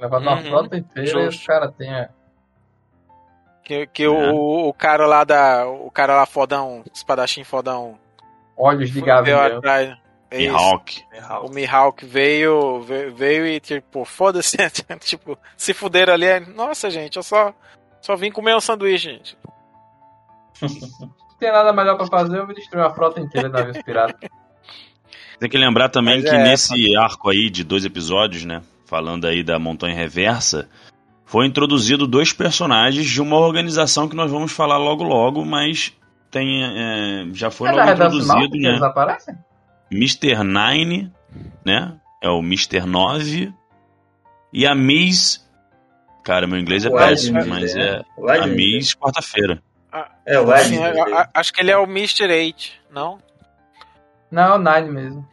Levando 0.00 0.26
uhum. 0.26 0.32
uma 0.32 0.42
frota 0.42 0.78
inteira 0.78 1.24
e 1.24 1.28
os 1.28 1.44
caras 1.44 1.74
têm 1.76 1.90
que, 3.62 3.86
que 3.88 4.04
é. 4.04 4.08
o, 4.08 4.68
o 4.68 4.72
cara 4.72 5.06
lá 5.06 5.24
da. 5.24 5.66
O 5.68 5.90
cara 5.90 6.16
lá 6.16 6.24
fodão, 6.24 6.82
espadachim 6.92 7.44
fodão. 7.44 7.98
Olhos 8.56 8.90
de 8.90 9.02
gavião. 9.02 9.60
Mihawk. 10.32 11.04
O 11.42 11.50
Mihawk 11.50 12.06
veio, 12.06 12.80
veio, 12.80 13.14
veio 13.14 13.46
e, 13.46 13.60
tipo, 13.60 14.06
foda-se. 14.06 14.56
tipo, 15.00 15.38
se 15.54 15.74
fuderam 15.74 16.14
ali. 16.14 16.24
É, 16.24 16.40
Nossa, 16.40 16.88
gente, 16.88 17.18
eu 17.18 17.22
só, 17.22 17.52
só 18.00 18.16
vim 18.16 18.32
comer 18.32 18.56
um 18.56 18.60
sanduíche, 18.60 19.10
gente. 19.10 19.36
Não 21.40 21.48
tem 21.48 21.52
nada 21.52 21.72
melhor 21.72 21.96
pra 21.96 22.06
fazer, 22.06 22.38
eu 22.38 22.44
vou 22.44 22.54
destruir 22.54 22.82
uma 22.82 22.90
frota 22.94 23.18
inteira 23.18 23.48
de 23.48 23.54
navios 23.54 23.82
piratas. 23.82 24.28
Tem 25.40 25.48
que 25.48 25.56
lembrar 25.56 25.88
também 25.88 26.20
Mas 26.20 26.28
que 26.28 26.36
é, 26.36 26.42
nesse 26.42 26.96
arco 26.98 27.30
aí 27.30 27.48
de 27.48 27.64
dois 27.64 27.86
episódios, 27.86 28.44
né? 28.44 28.60
Falando 28.84 29.26
aí 29.26 29.42
da 29.42 29.58
montanha 29.58 29.94
reversa, 29.94 30.68
foi 31.24 31.46
introduzido 31.46 32.06
dois 32.06 32.30
personagens 32.30 33.06
de 33.08 33.22
uma 33.22 33.38
organização 33.38 34.06
que 34.06 34.14
nós 34.14 34.30
vamos 34.30 34.52
falar 34.52 34.76
logo 34.76 35.02
logo, 35.02 35.42
mas 35.42 35.96
tem 36.30 36.62
é, 36.62 37.26
já 37.32 37.50
foi 37.50 37.70
é 37.70 37.72
logo 37.72 37.90
introduzido, 37.90 38.58
né? 38.58 38.68
Eles 38.68 38.82
aparecem? 38.82 39.34
Mr. 39.90 40.44
Nine, 40.44 41.10
né? 41.64 41.96
É 42.22 42.28
o 42.28 42.40
Mr. 42.40 42.84
9 42.84 43.50
e 44.52 44.66
a 44.66 44.74
Miss 44.74 45.48
Cara, 46.22 46.46
meu 46.46 46.58
inglês 46.58 46.84
é 46.84 46.90
péssimo, 46.90 47.44
mas 47.46 47.74
é, 47.74 48.02
é 48.28 48.38
a 48.40 48.46
Miss 48.46 48.94
quarta-feira. 48.94 49.62
É, 50.26 50.38
o 50.38 50.50
assim, 50.52 50.78
Acho 51.34 51.52
que 51.52 51.60
ele 51.60 51.70
é 51.70 51.76
o 51.76 51.84
Mr. 51.84 52.32
8, 52.32 52.72
não? 52.90 53.18
Não, 54.30 54.42
é 54.42 54.54
o 54.54 54.58
Nine 54.58 54.90
mesmo. 54.90 55.30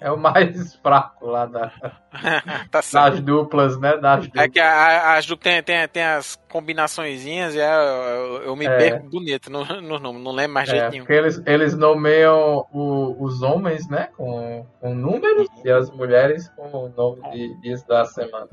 É 0.00 0.10
o 0.10 0.16
mais 0.16 0.74
fraco 0.82 1.26
lá 1.26 1.46
da, 1.46 1.70
tá 2.70 2.80
das 2.92 3.20
duplas, 3.20 3.78
né? 3.78 3.96
Das 3.96 4.24
duplas. 4.26 4.44
É 4.44 4.48
que 4.48 4.60
as 4.60 5.26
duplas 5.26 5.54
tem, 5.54 5.62
tem, 5.62 5.88
tem 5.88 6.02
as 6.02 6.36
combinaçõezinhas 6.48 7.54
e 7.54 7.60
é, 7.60 7.74
eu, 7.74 8.42
eu 8.42 8.56
me 8.56 8.66
é. 8.66 8.76
perco 8.76 9.08
bonito 9.08 9.50
no, 9.50 9.64
no 9.80 9.98
nome, 9.98 10.20
não 10.20 10.32
lembro 10.32 10.54
mais 10.54 10.68
é, 10.68 10.72
jeito 10.72 10.90
nenhum. 10.90 11.04
Eles, 11.08 11.42
eles 11.46 11.76
nomeiam 11.76 12.66
o, 12.72 13.16
os 13.22 13.42
homens, 13.42 13.88
né? 13.88 14.08
Com, 14.16 14.66
com 14.80 14.94
números 14.94 15.48
e 15.64 15.70
as 15.70 15.90
mulheres 15.90 16.48
com 16.56 16.86
o 16.86 16.88
nome 16.88 17.30
de 17.30 17.60
dias 17.60 17.84
da 17.84 18.04
semana. 18.04 18.48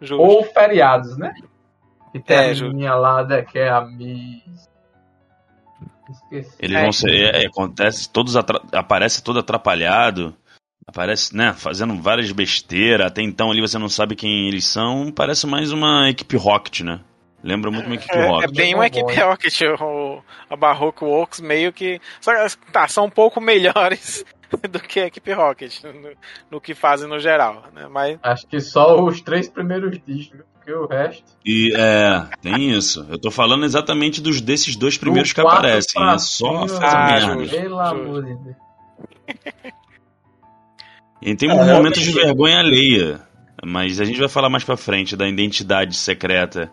Justo. 0.00 0.22
Ou 0.22 0.44
feriados, 0.44 1.16
né? 1.16 1.34
E 2.16 2.20
tem 2.20 2.36
é, 2.36 2.50
a 2.50 2.72
minha 2.72 2.94
lá, 2.94 3.22
né, 3.22 3.42
que 3.42 3.58
é 3.58 3.68
a 3.68 3.82
Miss. 3.82 4.70
Esqueci. 6.10 6.56
Eles 6.58 6.80
vão 6.80 6.92
ser. 6.92 7.10
É, 7.10 7.42
é, 7.42 7.46
acontece, 7.46 8.08
todos 8.08 8.34
aparece 8.36 9.22
todo 9.22 9.38
atrapalhado. 9.38 10.34
Aparece, 10.86 11.36
né, 11.36 11.52
fazendo 11.52 12.00
várias 12.00 12.30
besteiras. 12.32 13.08
Até 13.08 13.20
então 13.20 13.50
ali 13.50 13.60
você 13.60 13.76
não 13.78 13.88
sabe 13.88 14.16
quem 14.16 14.48
eles 14.48 14.64
são. 14.64 15.12
Parece 15.12 15.46
mais 15.46 15.72
uma 15.72 16.08
equipe 16.08 16.36
Rocket, 16.36 16.80
né? 16.80 17.00
Lembra 17.42 17.70
muito 17.70 17.86
uma 17.86 17.96
equipe 17.96 18.16
é, 18.16 18.26
Rocket. 18.26 18.50
É 18.50 18.52
bem 18.52 18.74
uma 18.74 18.86
equipe 18.86 19.12
Rocket. 19.20 19.60
O, 19.80 20.22
a 20.48 20.56
Barroco 20.56 21.04
Works 21.04 21.40
meio 21.40 21.72
que. 21.72 22.00
Só, 22.20 22.32
tá, 22.72 22.88
são 22.88 23.04
um 23.04 23.10
pouco 23.10 23.40
melhores 23.40 24.24
do 24.70 24.80
que 24.80 25.00
a 25.00 25.06
equipe 25.06 25.32
Rocket 25.32 25.82
no, 25.82 26.10
no, 26.50 26.60
que 26.60 26.74
fazem 26.74 27.08
no 27.08 27.18
geral, 27.18 27.64
né? 27.74 27.86
Mas... 27.88 28.18
Acho 28.22 28.46
que 28.46 28.60
só 28.60 29.02
os 29.02 29.20
três 29.20 29.48
primeiros 29.48 29.98
discos 30.06 30.40
porque 30.66 30.72
o 30.72 30.86
resto. 30.86 31.24
E 31.44 31.72
é, 31.76 32.26
tem 32.42 32.72
isso. 32.72 33.06
Eu 33.08 33.18
tô 33.18 33.30
falando 33.30 33.64
exatamente 33.64 34.20
dos 34.20 34.40
desses 34.40 34.74
dois 34.74 34.98
primeiros 34.98 35.32
que 35.32 35.40
aparecem. 35.40 36.02
É 36.02 36.18
só 36.18 36.66
fazer 36.66 36.84
ah, 36.84 37.06
merda. 37.06 37.48
Pelo 37.48 37.78
amor 37.78 38.24
de 38.24 38.34
Deus. 38.34 38.56
E 41.22 41.36
tem 41.36 41.50
um 41.50 41.62
é, 41.62 41.72
momento 41.72 42.00
de 42.00 42.10
vergonha 42.10 42.58
alheia. 42.58 43.20
Mas 43.64 44.00
a 44.00 44.04
gente 44.04 44.18
vai 44.18 44.28
falar 44.28 44.50
mais 44.50 44.64
pra 44.64 44.76
frente 44.76 45.16
da 45.16 45.28
identidade 45.28 45.96
secreta 45.96 46.70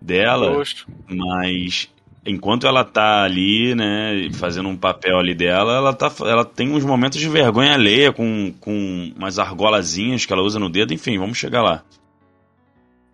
dela. 0.00 0.62
Mas 1.08 1.88
enquanto 2.24 2.66
ela 2.66 2.84
tá 2.84 3.22
ali, 3.24 3.74
né, 3.74 4.28
fazendo 4.34 4.68
um 4.68 4.76
papel 4.76 5.18
ali 5.18 5.34
dela, 5.34 5.74
ela, 5.76 5.92
tá, 5.92 6.12
ela 6.20 6.44
tem 6.44 6.70
uns 6.70 6.84
momentos 6.84 7.18
de 7.18 7.28
vergonha 7.28 7.74
alheia 7.74 8.12
com, 8.12 8.52
com 8.60 9.12
umas 9.16 9.38
argolazinhas 9.38 10.26
que 10.26 10.32
ela 10.32 10.42
usa 10.42 10.58
no 10.58 10.68
dedo, 10.68 10.92
enfim, 10.92 11.18
vamos 11.18 11.38
chegar 11.38 11.62
lá. 11.62 11.82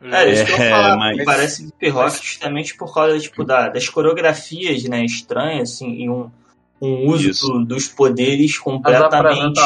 É, 0.00 0.30
isso 0.30 0.44
que 0.44 0.52
eu 0.52 0.58
É, 0.58 0.70
falar, 0.70 0.96
mas- 0.96 1.24
parece 1.24 1.66
hip 1.66 1.90
hop 1.90 2.10
justamente 2.10 2.76
por 2.76 2.92
causa 2.92 3.18
tipo, 3.18 3.44
da, 3.44 3.68
das 3.68 3.88
coreografias 3.88 4.84
né, 4.84 5.04
estranhas 5.04 5.72
assim, 5.72 6.02
e 6.02 6.10
um, 6.10 6.30
um 6.80 7.06
uso 7.08 7.30
do- 7.48 7.64
dos 7.64 7.88
poderes 7.88 8.58
completamente 8.58 9.58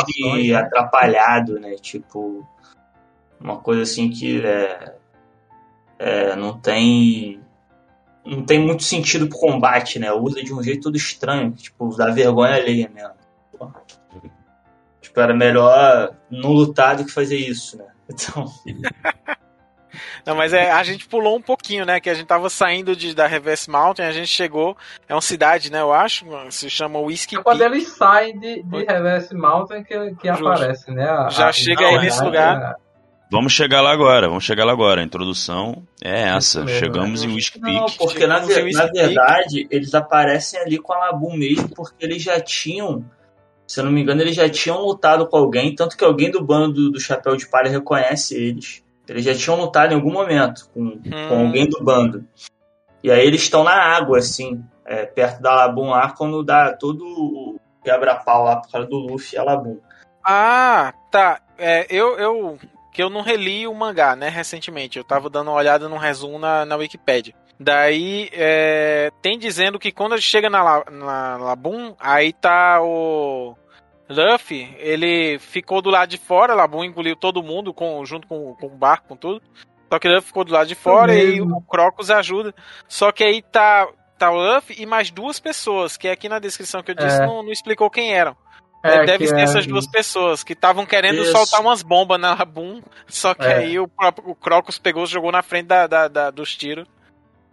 né? 0.48 0.54
atrapalhado, 0.54 1.58
né? 1.58 1.74
Tipo, 1.80 2.46
uma 3.40 3.56
coisa 3.56 3.82
assim 3.82 4.08
que 4.08 4.40
é, 4.40 4.94
é, 5.98 6.36
não 6.36 6.56
tem 6.58 7.40
não 8.30 8.44
tem 8.44 8.58
muito 8.58 8.82
sentido 8.84 9.28
pro 9.28 9.38
combate, 9.38 9.98
né? 9.98 10.12
Usa 10.12 10.42
de 10.42 10.54
um 10.54 10.62
jeito 10.62 10.82
todo 10.84 10.96
estranho, 10.96 11.50
tipo, 11.52 11.94
dá 11.96 12.10
vergonha 12.10 12.54
alheia 12.54 12.88
mesmo. 12.94 13.12
Pô. 13.58 13.70
Tipo, 15.00 15.20
era 15.20 15.34
melhor 15.34 16.14
não 16.30 16.50
lutar 16.52 16.96
do 16.96 17.04
que 17.04 17.10
fazer 17.12 17.36
isso, 17.36 17.76
né? 17.76 17.84
Então, 18.12 18.44
Não, 20.24 20.36
mas 20.36 20.52
é, 20.52 20.70
a 20.70 20.82
gente 20.84 21.08
pulou 21.08 21.36
um 21.36 21.40
pouquinho, 21.42 21.84
né? 21.84 21.98
Que 21.98 22.10
a 22.10 22.14
gente 22.14 22.26
tava 22.26 22.48
saindo 22.50 22.94
de, 22.94 23.14
da 23.14 23.26
Reverse 23.26 23.68
Mountain, 23.70 24.04
a 24.06 24.12
gente 24.12 24.28
chegou. 24.28 24.76
É 25.08 25.14
uma 25.14 25.20
cidade, 25.20 25.70
né? 25.72 25.80
Eu 25.80 25.92
acho. 25.92 26.24
Se 26.50 26.68
chama 26.70 26.98
Whiskey 27.00 27.36
É 27.38 27.42
quando 27.42 27.58
Peak. 27.58 27.72
eles 27.72 27.88
saem 27.88 28.38
de, 28.38 28.62
de 28.62 28.84
Reverse 28.84 29.34
Mountain 29.34 29.82
que, 29.82 30.14
que 30.16 30.28
Justo. 30.28 30.48
aparece, 30.48 30.90
né? 30.92 31.08
A- 31.08 31.28
Já 31.30 31.48
a- 31.48 31.52
chega 31.52 31.86
aí 31.86 31.98
nesse 31.98 32.22
lugar. 32.22 32.76
Vamos 33.30 33.52
chegar 33.52 33.80
lá 33.80 33.92
agora, 33.92 34.28
vamos 34.28 34.42
chegar 34.44 34.64
lá 34.64 34.72
agora. 34.72 35.00
A 35.00 35.04
introdução 35.04 35.84
é 36.02 36.22
essa. 36.30 36.64
mesmo, 36.64 36.78
Chegamos 36.80 37.22
né? 37.22 37.28
em 37.30 37.34
Whiskey 37.34 37.60
Não, 37.60 37.84
Peak. 37.86 37.98
porque 37.98 38.26
na, 38.26 38.40
ver- 38.40 38.72
na 38.72 38.86
verdade 38.86 39.68
eles 39.70 39.94
aparecem 39.94 40.58
ali 40.60 40.78
com 40.78 40.92
a 40.92 40.98
Labum 40.98 41.36
mesmo, 41.36 41.68
porque 41.68 42.04
eles 42.04 42.22
já 42.22 42.40
tinham, 42.40 43.04
se 43.66 43.78
eu 43.78 43.84
não 43.84 43.92
me 43.92 44.00
engano, 44.02 44.20
eles 44.20 44.34
já 44.34 44.48
tinham 44.48 44.80
lutado 44.80 45.28
com 45.28 45.36
alguém, 45.36 45.74
tanto 45.74 45.96
que 45.96 46.04
alguém 46.04 46.30
do 46.30 46.42
bando 46.44 46.90
do, 46.90 47.00
Chapéu 47.00 47.36
de 47.36 47.48
Palha 47.48 47.70
reconhece 47.70 48.34
eles. 48.34 48.82
Eles 49.08 49.24
já 49.24 49.34
tinham 49.34 49.60
lutado 49.60 49.92
em 49.92 49.94
algum 49.96 50.12
momento 50.12 50.68
com, 50.74 50.90
com 51.00 51.34
Hum. 51.36 51.46
alguém 51.46 51.68
do 51.68 51.82
bando. 51.84 52.24
E 53.02 53.10
aí 53.10 53.24
eles 53.26 53.42
estão 53.42 53.62
na 53.64 53.72
água, 53.74 54.18
assim, 54.18 54.62
é, 54.84 55.06
perto 55.06 55.40
da 55.40 55.54
Labum 55.54 55.90
lá, 55.90 56.10
quando 56.10 56.42
dá 56.42 56.72
todo 56.72 57.04
o 57.04 57.60
quebra-pau 57.84 58.44
lá 58.44 58.56
por 58.56 58.70
causa 58.70 58.86
do 58.88 58.96
Luffy 58.98 59.36
e 59.36 59.38
a 59.38 59.44
Labum. 59.44 59.78
Ah, 60.24 60.92
tá. 61.10 61.40
É, 61.56 61.86
eu, 61.88 62.18
eu. 62.18 62.58
Que 62.92 63.02
eu 63.02 63.08
não 63.10 63.20
reli 63.22 63.66
o 63.66 63.74
mangá, 63.74 64.16
né, 64.16 64.28
recentemente. 64.28 64.98
Eu 64.98 65.04
tava 65.04 65.30
dando 65.30 65.48
uma 65.48 65.56
olhada 65.56 65.88
no 65.88 65.96
resumo 65.96 66.38
na, 66.38 66.64
na 66.64 66.76
Wikipedia. 66.76 67.34
Daí, 67.58 68.30
é, 68.32 69.10
tem 69.20 69.38
dizendo 69.38 69.78
que 69.78 69.92
quando 69.92 70.20
chega 70.20 70.48
na, 70.50 70.62
La- 70.62 70.84
na 70.90 71.36
Labum, 71.36 71.94
aí 72.00 72.32
tá 72.32 72.80
o. 72.82 73.54
Luffy, 74.08 74.74
ele 74.78 75.38
ficou 75.38 75.80
do 75.80 75.88
lado 75.88 76.08
de 76.08 76.18
fora, 76.18 76.52
Labum 76.54 76.82
engoliu 76.82 77.14
todo 77.14 77.44
mundo 77.44 77.72
com, 77.72 78.04
junto 78.04 78.26
com, 78.26 78.54
com 78.56 78.66
o 78.66 78.70
barco, 78.70 79.06
com 79.08 79.16
tudo. 79.16 79.40
Só 79.92 79.98
que 80.00 80.08
o 80.08 80.12
Luffy 80.12 80.26
ficou 80.26 80.44
do 80.44 80.52
lado 80.52 80.66
de 80.66 80.74
fora 80.74 81.14
e 81.14 81.40
o 81.40 81.60
Crocus 81.60 82.10
ajuda. 82.10 82.52
Só 82.88 83.12
que 83.12 83.22
aí 83.22 83.40
tá, 83.40 83.86
tá 84.18 84.32
o 84.32 84.36
Luffy 84.36 84.74
e 84.82 84.86
mais 84.86 85.12
duas 85.12 85.38
pessoas, 85.38 85.96
que 85.96 86.08
aqui 86.08 86.28
na 86.28 86.40
descrição 86.40 86.82
que 86.82 86.90
eu 86.90 86.94
disse 86.96 87.22
É. 87.22 87.26
não, 87.26 87.40
não 87.44 87.52
explicou 87.52 87.88
quem 87.88 88.12
eram. 88.12 88.36
É, 88.82 89.04
Deve 89.04 89.18
que 89.24 89.26
ser 89.28 89.38
é- 89.38 89.42
essas 89.42 89.66
duas 89.66 89.86
pessoas 89.86 90.42
que 90.42 90.54
estavam 90.54 90.86
querendo 90.86 91.20
Isso. 91.22 91.32
soltar 91.32 91.60
umas 91.60 91.82
bombas 91.82 92.18
na 92.18 92.34
Labum, 92.34 92.80
só 93.06 93.34
que 93.34 93.44
É. 93.44 93.56
aí 93.58 93.78
o, 93.78 93.86
próprio, 93.86 94.30
o 94.30 94.34
Crocus 94.34 94.78
pegou 94.78 95.04
e 95.04 95.06
jogou 95.06 95.30
na 95.30 95.42
frente 95.42 95.66
da, 95.66 95.86
da- 95.86 96.08
da- 96.08 96.30
dos 96.30 96.56
tiros 96.56 96.86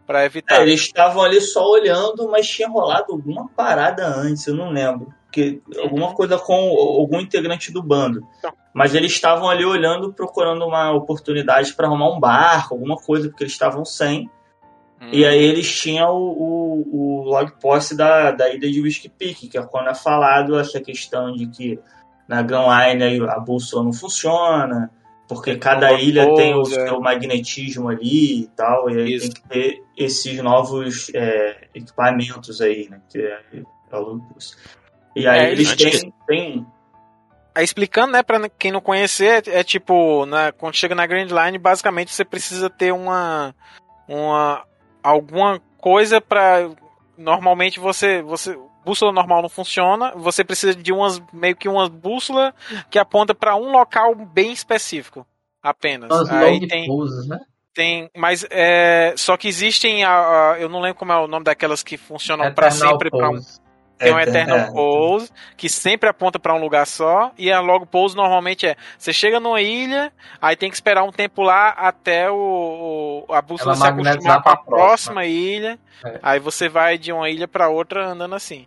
pra 0.05 0.23
evitar. 0.23 0.55
É, 0.59 0.61
eles 0.61 0.79
estavam 0.81 1.21
ali 1.21 1.41
só 1.41 1.69
olhando, 1.69 2.29
mas 2.29 2.47
tinha 2.47 2.69
rolado 2.69 3.11
alguma 3.11 3.49
parada 3.49 4.07
antes, 4.07 4.47
eu 4.47 4.55
não 4.55 4.69
lembro. 4.71 5.13
Que, 5.29 5.61
alguma 5.81 6.13
coisa 6.15 6.37
com 6.39 6.53
algum 6.53 7.19
integrante 7.19 7.71
do 7.73 7.83
bando. 7.83 8.21
Então. 8.39 8.53
Mas 8.73 8.95
eles 8.95 9.11
estavam 9.11 9.49
ali 9.49 9.65
olhando, 9.65 10.13
procurando 10.13 10.65
uma 10.65 10.91
oportunidade 10.93 11.73
para 11.73 11.87
arrumar 11.87 12.09
um 12.15 12.19
barco, 12.19 12.73
alguma 12.73 12.95
coisa, 12.95 13.27
porque 13.27 13.43
eles 13.43 13.51
estavam 13.53 13.83
sem. 13.83 14.29
Hum. 15.01 15.09
E 15.11 15.25
aí 15.25 15.43
eles 15.43 15.71
tinham 15.79 16.11
o, 16.15 16.31
o, 16.31 17.21
o 17.21 17.23
log 17.23 17.51
post 17.61 17.95
da, 17.95 18.31
da 18.31 18.49
ida 18.53 18.69
de 18.69 18.81
Whiskey 18.81 19.09
Peak, 19.09 19.47
que 19.47 19.57
é 19.57 19.61
quando 19.63 19.89
é 19.89 19.95
falado 19.95 20.59
essa 20.59 20.81
questão 20.81 21.31
de 21.33 21.47
que 21.47 21.79
na 22.27 22.41
Gun 22.41 22.65
Line 22.67 23.03
aí 23.03 23.21
a 23.29 23.39
bússola 23.39 23.83
não 23.83 23.93
funciona, 23.93 24.89
porque 25.27 25.51
Tem 25.51 25.59
cada 25.59 25.93
ilha 25.93 26.33
tem 26.35 26.53
o 26.53 26.57
pose, 26.63 26.79
é. 26.79 26.87
seu 26.87 26.99
magnetismo 26.99 27.89
ali 27.89 28.41
e 28.43 28.47
tal, 28.55 28.89
e 28.89 28.97
aí 28.99 29.13
Isso. 29.13 29.31
tem 29.31 29.41
que 29.41 29.49
ter 29.49 29.83
esses 29.95 30.41
novos 30.41 31.11
é, 31.13 31.67
equipamentos 31.75 32.59
aí, 32.59 32.87
né? 32.89 32.99
Que 33.09 33.19
é, 33.19 33.39
é 33.91 33.95
o 33.95 33.99
log 33.99 34.21
post. 34.33 34.57
E 35.15 35.27
aí 35.27 35.39
É, 35.39 35.51
eles 35.51 35.71
antes- 35.71 36.01
têm, 36.01 36.13
têm 36.27 36.65
Aí 37.55 37.63
explicando, 37.63 38.11
né, 38.11 38.21
pra 38.21 38.47
quem 38.49 38.71
não 38.71 38.79
conhecer, 38.79 39.43
é, 39.47 39.59
é 39.59 39.63
tipo, 39.63 40.27
na, 40.27 40.51
quando 40.51 40.75
chega 40.75 40.93
na 40.93 41.07
Grand 41.07 41.25
Line, 41.27 41.57
basicamente 41.57 42.13
você 42.13 42.23
precisa 42.23 42.69
ter 42.69 42.91
uma. 42.93 43.55
uma 44.07 44.63
alguma 45.09 45.61
coisa 45.77 46.19
pra. 46.21 46.69
Normalmente 47.17 47.79
você. 47.79 48.21
você 48.21 48.57
bússola 48.85 49.11
normal 49.11 49.41
não 49.41 49.49
funciona, 49.49 50.13
você 50.15 50.43
precisa 50.45 50.73
de 50.73 50.93
umas. 50.93 51.21
meio 51.33 51.55
que 51.57 51.67
uma 51.67 51.89
bússola 51.89 52.53
que 52.89 52.97
aponta 52.97 53.35
pra 53.35 53.55
um 53.55 53.71
local 53.71 54.15
bem 54.15 54.51
específico. 54.53 55.25
Apenas. 55.61 56.09
As 56.11 56.29
Aí 56.29 56.65
tem. 56.67 56.87
poses, 56.87 57.27
né? 57.27 57.39
Tem, 57.73 58.09
mas 58.15 58.43
é, 58.49 59.13
só 59.17 59.35
que 59.37 59.47
existem, 59.47 60.03
a, 60.03 60.53
a- 60.53 60.59
eu 60.59 60.67
não 60.69 60.79
lembro 60.79 60.97
como 60.97 61.11
é 61.11 61.17
o 61.19 61.27
nome 61.27 61.43
daquelas 61.43 61.83
que 61.83 61.95
funcionam 61.97 62.45
Eternal 62.45 62.71
sempre. 62.71 63.09
Um, 63.13 63.39
pose. 63.97 64.05
tem 64.05 64.13
um 64.13 64.19
é, 64.19 64.23
Eternal 64.23 64.57
é, 64.57 64.71
Pose, 64.71 65.31
que 65.55 65.67
sempre 65.69 66.07
aponta 66.09 66.37
pra 66.39 66.53
um 66.53 66.59
lugar 66.59 66.85
só, 66.85 67.31
e 67.37 67.51
a 67.51 67.59
Log 67.59 67.85
Pose 67.85 68.15
normalmente 68.15 68.65
é, 68.67 68.75
você 68.97 69.11
chega 69.11 69.39
numa 69.39 69.61
ilha, 69.61 70.11
aí 70.41 70.55
tem 70.55 70.69
que 70.69 70.75
esperar 70.75 71.03
um 71.03 71.11
tempo 71.11 71.41
lá 71.41 71.69
até 71.69 72.29
o, 72.31 73.25
o- 73.27 73.33
a 73.33 73.41
bússola 73.41 73.71
Ela 73.75 73.81
se 73.85 73.87
acostumar 73.87 74.17
com 74.21 74.29
a 74.29 74.41
pra 74.41 74.55
próxima. 74.57 74.77
próxima 74.77 75.25
ilha, 75.25 75.79
É. 76.05 76.19
aí 76.21 76.39
você 76.39 76.69
vai 76.69 76.97
de 76.97 77.11
uma 77.11 77.29
ilha 77.29 77.47
pra 77.47 77.69
outra 77.69 78.07
andando 78.09 78.35
assim. 78.35 78.65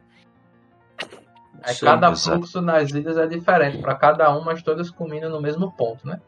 Aí 1.63 1.75
Sim, 1.75 1.85
cada 1.87 2.11
exato. 2.11 2.39
fluxo 2.39 2.61
nas 2.63 2.91
ilhas 2.91 3.19
é 3.19 3.27
diferente 3.27 3.79
pra 3.79 3.95
cada 3.95 4.35
um, 4.37 4.43
mas 4.43 4.63
todas 4.63 4.91
culminam 4.91 5.29
no 5.31 5.41
mesmo 5.43 5.71
ponto, 5.73 6.07
né? 6.07 6.19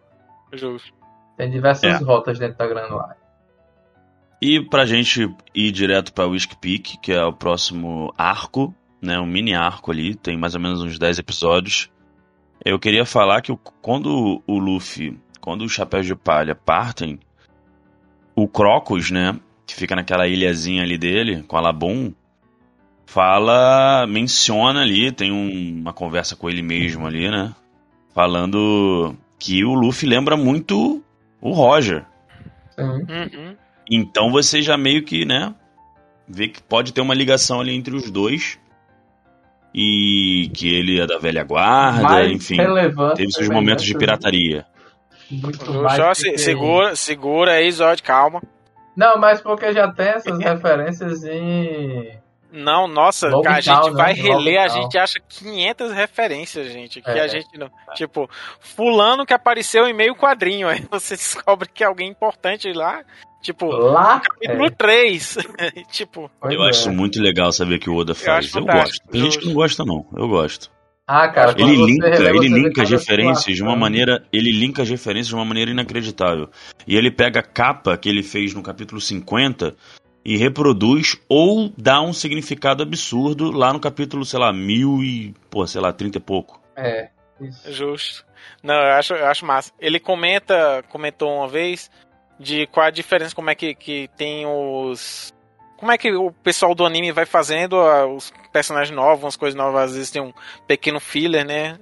Justo. 0.52 0.92
Tem 1.38 1.50
diversas 1.50 2.00
É. 2.00 2.04
rotas 2.04 2.38
dentro 2.38 2.58
da 2.58 2.66
Grand 2.66 2.88
Line. 2.90 3.14
E 4.42 4.60
pra 4.68 4.84
gente 4.84 5.34
ir 5.54 5.70
direto 5.72 6.12
pra 6.12 6.26
Whiskey 6.26 6.56
Peak, 6.56 6.98
que 6.98 7.12
é 7.12 7.24
o 7.24 7.32
próximo 7.32 8.12
arco, 8.18 8.74
né, 9.02 9.18
um 9.18 9.26
mini 9.26 9.52
arco 9.54 9.90
ali, 9.90 10.14
tem 10.14 10.36
mais 10.36 10.54
ou 10.54 10.60
menos 10.60 10.80
uns 10.82 10.98
10 10.98 11.18
episódios. 11.18 11.90
Eu 12.64 12.78
queria 12.78 13.04
falar 13.04 13.42
que 13.42 13.50
o- 13.50 13.56
quando 13.56 14.40
o 14.46 14.58
Luffy, 14.58 15.18
quando 15.40 15.62
os 15.64 15.72
Chapéus 15.72 16.06
de 16.06 16.14
Palha 16.14 16.54
partem, 16.54 17.18
o 18.36 18.46
Crocus, 18.46 19.10
né, 19.10 19.38
que 19.66 19.74
fica 19.74 19.96
naquela 19.96 20.28
ilhazinha 20.28 20.82
ali 20.82 20.96
dele, 20.96 21.42
com 21.42 21.56
a 21.56 21.60
Labum, 21.60 22.12
fala, 23.04 24.06
menciona 24.06 24.82
ali, 24.82 25.10
tem 25.12 25.32
um- 25.32 25.80
uma 25.80 25.92
conversa 25.92 26.36
com 26.36 26.48
ele 26.48 26.62
mesmo 26.62 27.06
ali, 27.06 27.28
né, 27.30 27.52
falando 28.14 29.16
que 29.38 29.64
o 29.64 29.74
Luffy 29.74 30.08
lembra 30.08 30.36
muito 30.36 31.02
o 31.40 31.50
Roger. 31.52 32.06
Uhum. 32.78 33.56
Então 33.90 34.30
você 34.30 34.62
já 34.62 34.76
meio 34.76 35.02
que, 35.02 35.24
né, 35.24 35.54
vê 36.28 36.48
que 36.48 36.62
pode 36.62 36.92
ter 36.92 37.00
uma 37.00 37.14
ligação 37.14 37.60
ali 37.60 37.74
entre 37.74 37.94
os 37.94 38.10
dois. 38.10 38.58
E 39.74 40.50
que 40.54 40.74
ele 40.74 41.00
é 41.00 41.06
da 41.06 41.18
velha 41.18 41.42
guarda, 41.44 42.02
Mais 42.02 42.30
enfim. 42.30 42.56
relevante 42.56 43.16
Teve 43.16 43.32
seus 43.32 43.48
momentos 43.48 43.84
de 43.84 43.96
pirataria. 43.96 44.66
Muito 45.30 45.72
mais 45.72 45.96
Só 45.96 46.12
se- 46.12 46.36
segura, 46.36 46.94
segura 46.94 47.52
aí, 47.52 47.70
Zod, 47.72 48.02
calma. 48.02 48.42
Não, 48.94 49.16
mas 49.18 49.40
porque 49.40 49.72
já 49.72 49.90
tem 49.90 50.08
essas 50.08 50.38
referências 50.38 51.24
em. 51.24 52.18
Não, 52.52 52.86
nossa, 52.86 53.28
Logo 53.28 53.48
a 53.48 53.62
tal, 53.62 53.62
gente 53.62 53.90
né? 53.94 54.02
vai 54.02 54.14
Logo 54.14 54.28
reler, 54.28 54.60
a 54.60 54.66
tal. 54.66 54.82
gente 54.82 54.98
acha 54.98 55.18
500 55.26 55.90
referências, 55.92 56.70
gente, 56.70 57.00
que 57.00 57.08
É. 57.10 57.20
a 57.22 57.26
gente 57.26 57.56
não... 57.56 57.70
Tipo, 57.94 58.28
fulano 58.60 59.24
que 59.24 59.32
apareceu 59.32 59.86
em 59.88 59.94
meio 59.94 60.14
quadrinho, 60.14 60.68
aí 60.68 60.84
você 60.90 61.16
descobre 61.16 61.66
que 61.72 61.82
é 61.82 61.86
alguém 61.86 62.10
importante 62.10 62.70
lá, 62.74 63.02
tipo, 63.42 63.66
Lá. 63.66 64.20
capítulo 64.20 64.66
É, 64.66 64.70
3, 64.70 65.36
tipo... 65.92 66.30
pois 66.40 66.54
Eu 66.54 66.62
é. 66.62 66.68
acho 66.68 66.80
isso 66.80 66.92
muito 66.92 67.20
legal 67.20 67.52
saber 67.52 67.78
que 67.78 67.90
o 67.90 67.96
Oda 67.96 68.14
faz. 68.14 68.46
Eu, 68.46 68.62
fantástico, 68.62 69.04
gosto. 69.06 69.12
Tem 69.12 69.20
gente 69.22 69.38
que 69.38 69.46
não 69.46 69.54
gosta, 69.54 69.84
não. 69.84 70.06
Eu 70.16 70.28
gosto. 70.28 70.70
Ah, 71.06 71.28
cara, 71.28 71.52
Ele 71.58 71.76
linka, 71.76 72.06
ele 72.08 72.48
linka 72.48 72.82
as 72.82 72.90
referências 72.90 73.56
de 73.56 73.62
uma 73.62 73.76
maneira. 73.76 74.24
Ele 74.32 74.52
linka 74.52 74.82
as 74.82 74.88
referências 74.88 75.28
de 75.28 75.34
uma 75.34 75.44
maneira 75.44 75.70
inacreditável. 75.70 76.48
E 76.86 76.96
ele 76.96 77.10
pega 77.10 77.40
a 77.40 77.42
capa 77.42 77.96
que 77.96 78.08
ele 78.08 78.22
fez 78.22 78.54
no 78.54 78.62
capítulo 78.62 79.00
50 79.00 79.74
e 80.24 80.36
reproduz 80.36 81.20
ou 81.28 81.72
dá 81.76 82.00
um 82.00 82.12
significado 82.12 82.82
absurdo 82.82 83.50
lá 83.50 83.72
no 83.72 83.80
capítulo, 83.80 84.24
sei 84.24 84.38
lá, 84.38 84.52
mil 84.52 85.02
e. 85.02 85.34
pô, 85.50 85.66
sei 85.66 85.80
lá, 85.80 85.92
trinta 85.92 86.18
e 86.18 86.20
pouco. 86.20 86.62
É. 86.76 87.08
Isso. 87.40 87.72
Justo. 87.72 88.24
Não, 88.62 88.74
eu 88.74 88.92
acho, 88.92 89.14
eu 89.14 89.26
acho 89.26 89.44
massa. 89.44 89.72
Ele 89.80 89.98
comenta, 89.98 90.84
comentou 90.88 91.36
uma 91.36 91.48
vez 91.48 91.90
de 92.38 92.66
qual 92.66 92.86
a 92.86 92.90
diferença, 92.90 93.34
como 93.34 93.50
é 93.50 93.54
que, 93.54 93.74
que 93.74 94.08
tem 94.16 94.46
os. 94.46 95.32
como 95.76 95.92
é 95.92 95.98
que 95.98 96.12
o 96.12 96.32
pessoal 96.32 96.74
do 96.74 96.84
anime 96.84 97.12
vai 97.12 97.26
fazendo 97.26 97.76
os 98.14 98.32
personagens 98.52 98.94
novos, 98.94 99.24
umas 99.24 99.36
coisas 99.36 99.56
novas, 99.56 99.90
às 99.90 99.94
vezes 99.94 100.10
tem 100.10 100.22
um 100.22 100.32
pequeno 100.66 101.00
filler, 101.00 101.44
né? 101.44 101.78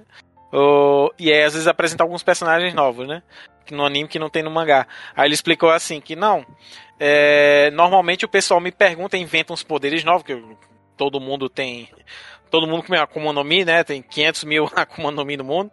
Uh, 0.53 1.09
e 1.17 1.31
aí 1.31 1.43
às 1.43 1.53
vezes 1.53 1.67
apresenta 1.67 2.03
alguns 2.03 2.23
personagens 2.23 2.73
novos, 2.73 3.07
né? 3.07 3.23
No 3.71 3.85
anime 3.85 4.09
que 4.09 4.19
não 4.19 4.29
tem 4.29 4.43
no 4.43 4.51
mangá. 4.51 4.85
Aí 5.15 5.27
ele 5.27 5.33
explicou 5.33 5.69
assim 5.69 6.01
que 6.01 6.15
não. 6.15 6.45
É, 6.99 7.71
normalmente 7.71 8.25
o 8.25 8.29
pessoal 8.29 8.59
me 8.59 8.71
pergunta, 8.71 9.17
inventa 9.17 9.53
uns 9.53 9.63
poderes 9.63 10.03
novos, 10.03 10.23
que 10.23 10.39
todo 10.97 11.19
mundo 11.19 11.49
tem. 11.49 11.89
Todo 12.49 12.67
mundo 12.67 12.83
com 12.83 12.93
Akuma 12.93 13.31
no 13.31 13.43
Mi, 13.43 13.63
né? 13.63 13.83
Tem 13.83 14.01
500 14.01 14.43
mil 14.43 14.69
Akuma 14.75 15.09
no 15.09 15.25
Mi 15.25 15.37
no 15.37 15.43
mundo. 15.43 15.71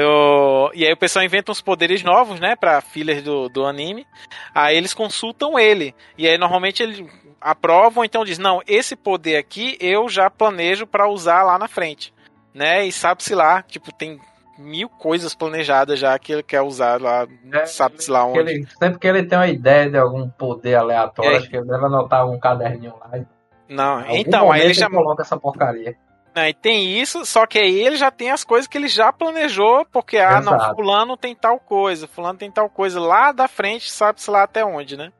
Eu, 0.00 0.70
e 0.74 0.86
aí 0.86 0.92
o 0.92 0.96
pessoal 0.96 1.24
inventa 1.24 1.50
uns 1.50 1.60
poderes 1.60 2.04
novos, 2.04 2.38
né, 2.38 2.54
pra 2.54 2.80
fillers 2.80 3.20
do, 3.20 3.48
do 3.48 3.66
anime. 3.66 4.06
Aí 4.54 4.76
eles 4.76 4.94
consultam 4.94 5.58
ele. 5.58 5.92
E 6.16 6.28
aí 6.28 6.38
normalmente 6.38 6.84
eles 6.84 7.04
aprovam, 7.40 8.04
então 8.04 8.24
diz: 8.24 8.38
Não, 8.38 8.62
esse 8.64 8.94
poder 8.94 9.36
aqui 9.36 9.76
eu 9.80 10.08
já 10.08 10.30
planejo 10.30 10.86
para 10.86 11.08
usar 11.08 11.42
lá 11.42 11.58
na 11.58 11.66
frente. 11.66 12.14
Né? 12.54 12.86
E 12.86 12.92
sabe-se 12.92 13.34
lá, 13.34 13.60
tipo, 13.62 13.92
tem 13.92 14.20
mil 14.56 14.88
coisas 14.88 15.34
planejadas 15.34 15.98
já 15.98 16.16
que 16.16 16.32
ele 16.32 16.42
quer 16.44 16.62
usar 16.62 17.00
lá, 17.00 17.26
É, 17.52 17.66
sabe-se 17.66 18.08
lá 18.08 18.24
onde. 18.24 18.38
Ele, 18.38 18.66
sempre 18.78 18.98
que 19.00 19.06
ele 19.06 19.24
tem 19.24 19.36
uma 19.36 19.48
ideia 19.48 19.90
de 19.90 19.98
algum 19.98 20.28
poder 20.28 20.76
aleatório, 20.76 21.32
É. 21.32 21.36
acho 21.38 21.50
que 21.50 21.56
ele 21.56 21.66
deve 21.66 21.84
anotar 21.84 22.24
um 22.24 22.38
caderninho 22.38 22.94
lá. 23.00 23.20
Não, 23.68 24.04
então, 24.10 24.50
aí 24.50 24.62
ele 24.62 24.74
já. 24.74 24.88
coloca 24.88 25.22
essa 25.22 25.36
porcaria. 25.36 25.96
Né, 26.38 26.50
e 26.50 26.54
tem 26.54 27.00
isso, 27.00 27.26
só 27.26 27.46
que 27.46 27.58
aí 27.58 27.80
ele 27.80 27.96
já 27.96 28.12
tem 28.12 28.30
as 28.30 28.44
coisas 28.44 28.68
que 28.68 28.78
ele 28.78 28.86
já 28.86 29.12
planejou, 29.12 29.84
porque, 29.90 30.18
ah, 30.18 30.40
não, 30.40 30.54
Exato. 30.54 30.76
fulano 30.76 31.16
tem 31.16 31.34
tal 31.34 31.58
coisa, 31.58 32.06
fulano 32.06 32.38
tem 32.38 32.48
tal 32.48 32.70
coisa 32.70 33.00
lá 33.00 33.32
da 33.32 33.48
frente, 33.48 33.90
sabe-se 33.90 34.30
lá 34.30 34.44
até 34.44 34.64
onde, 34.64 34.96
né? 34.96 35.12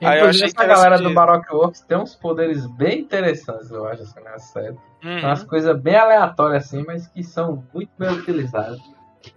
Aí 0.00 0.18
eu 0.20 0.26
Inclusive, 0.26 0.46
essa 0.46 0.64
galera 0.64 0.98
do 0.98 1.12
Baroque 1.12 1.52
Works 1.52 1.80
tem 1.80 1.98
uns 1.98 2.14
poderes 2.14 2.64
bem 2.66 3.00
interessantes, 3.00 3.72
eu 3.72 3.84
acho, 3.86 4.02
assim, 4.02 4.20
na 4.20 4.38
série. 4.38 4.76
Uhum. 5.02 5.18
Umas 5.18 5.42
coisas 5.42 5.76
bem 5.80 5.96
aleatórias, 5.96 6.64
assim, 6.64 6.84
mas 6.86 7.08
que 7.08 7.24
são 7.24 7.64
muito 7.74 7.90
bem 7.98 8.10
utilizadas. 8.10 8.78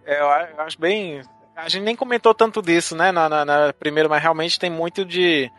É, 0.06 0.22
eu 0.22 0.62
acho 0.62 0.80
bem. 0.80 1.24
A 1.56 1.68
gente 1.68 1.84
nem 1.84 1.96
comentou 1.96 2.36
tanto 2.36 2.62
disso, 2.62 2.96
né, 2.96 3.12
na, 3.12 3.28
na, 3.28 3.44
na 3.46 3.74
primeira, 3.74 4.08
mas 4.08 4.22
realmente 4.22 4.60
tem 4.60 4.70
muito 4.70 5.04
de. 5.04 5.52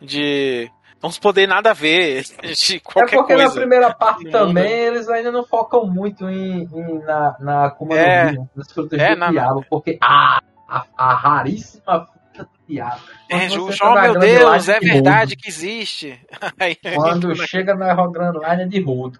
de. 0.00 0.70
Uns 1.02 1.18
poder 1.18 1.46
nada 1.46 1.70
a 1.70 1.74
ver, 1.74 2.22
de 2.42 2.76
É 2.76 2.80
qualquer 2.80 3.16
porque 3.16 3.32
na 3.34 3.44
coisa. 3.44 3.58
primeira 3.60 3.94
parte 3.94 4.24
Muda. 4.24 4.38
também 4.38 4.70
eles 4.70 5.08
ainda 5.08 5.32
não 5.32 5.44
focam 5.44 5.86
muito 5.86 6.28
em, 6.28 6.62
em- 6.64 6.98
na, 7.04 7.36
na 7.40 7.64
Akuma 7.66 7.94
no 7.94 8.00
É. 8.00 8.32
Mi, 8.32 8.38
nas 8.54 8.70
frutas 8.72 8.98
É, 9.00 9.14
do 9.14 9.18
na- 9.18 9.30
diabo, 9.30 9.64
porque 9.70 9.96
a, 10.00 10.40
a, 10.68 10.84
a 10.98 11.14
raríssima 11.14 12.06
fruta 12.06 12.44
do 12.44 12.48
diabo. 12.68 13.00
É, 13.30 13.48
Ju, 13.48 13.72
João, 13.72 13.94
tá 13.94 14.02
na 14.02 14.12
meu 14.12 14.20
Deus, 14.20 14.68
é 14.68 14.78
de 14.78 14.86
verdade 14.90 15.36
que 15.36 15.48
existe. 15.48 16.20
Aí, 16.60 16.76
Quando 16.94 17.34
chega 17.46 17.74
na 17.74 17.94
Grand 18.08 18.34
Line 18.34 18.62
é 18.62 18.66
de 18.66 18.82
rodo. 18.82 19.18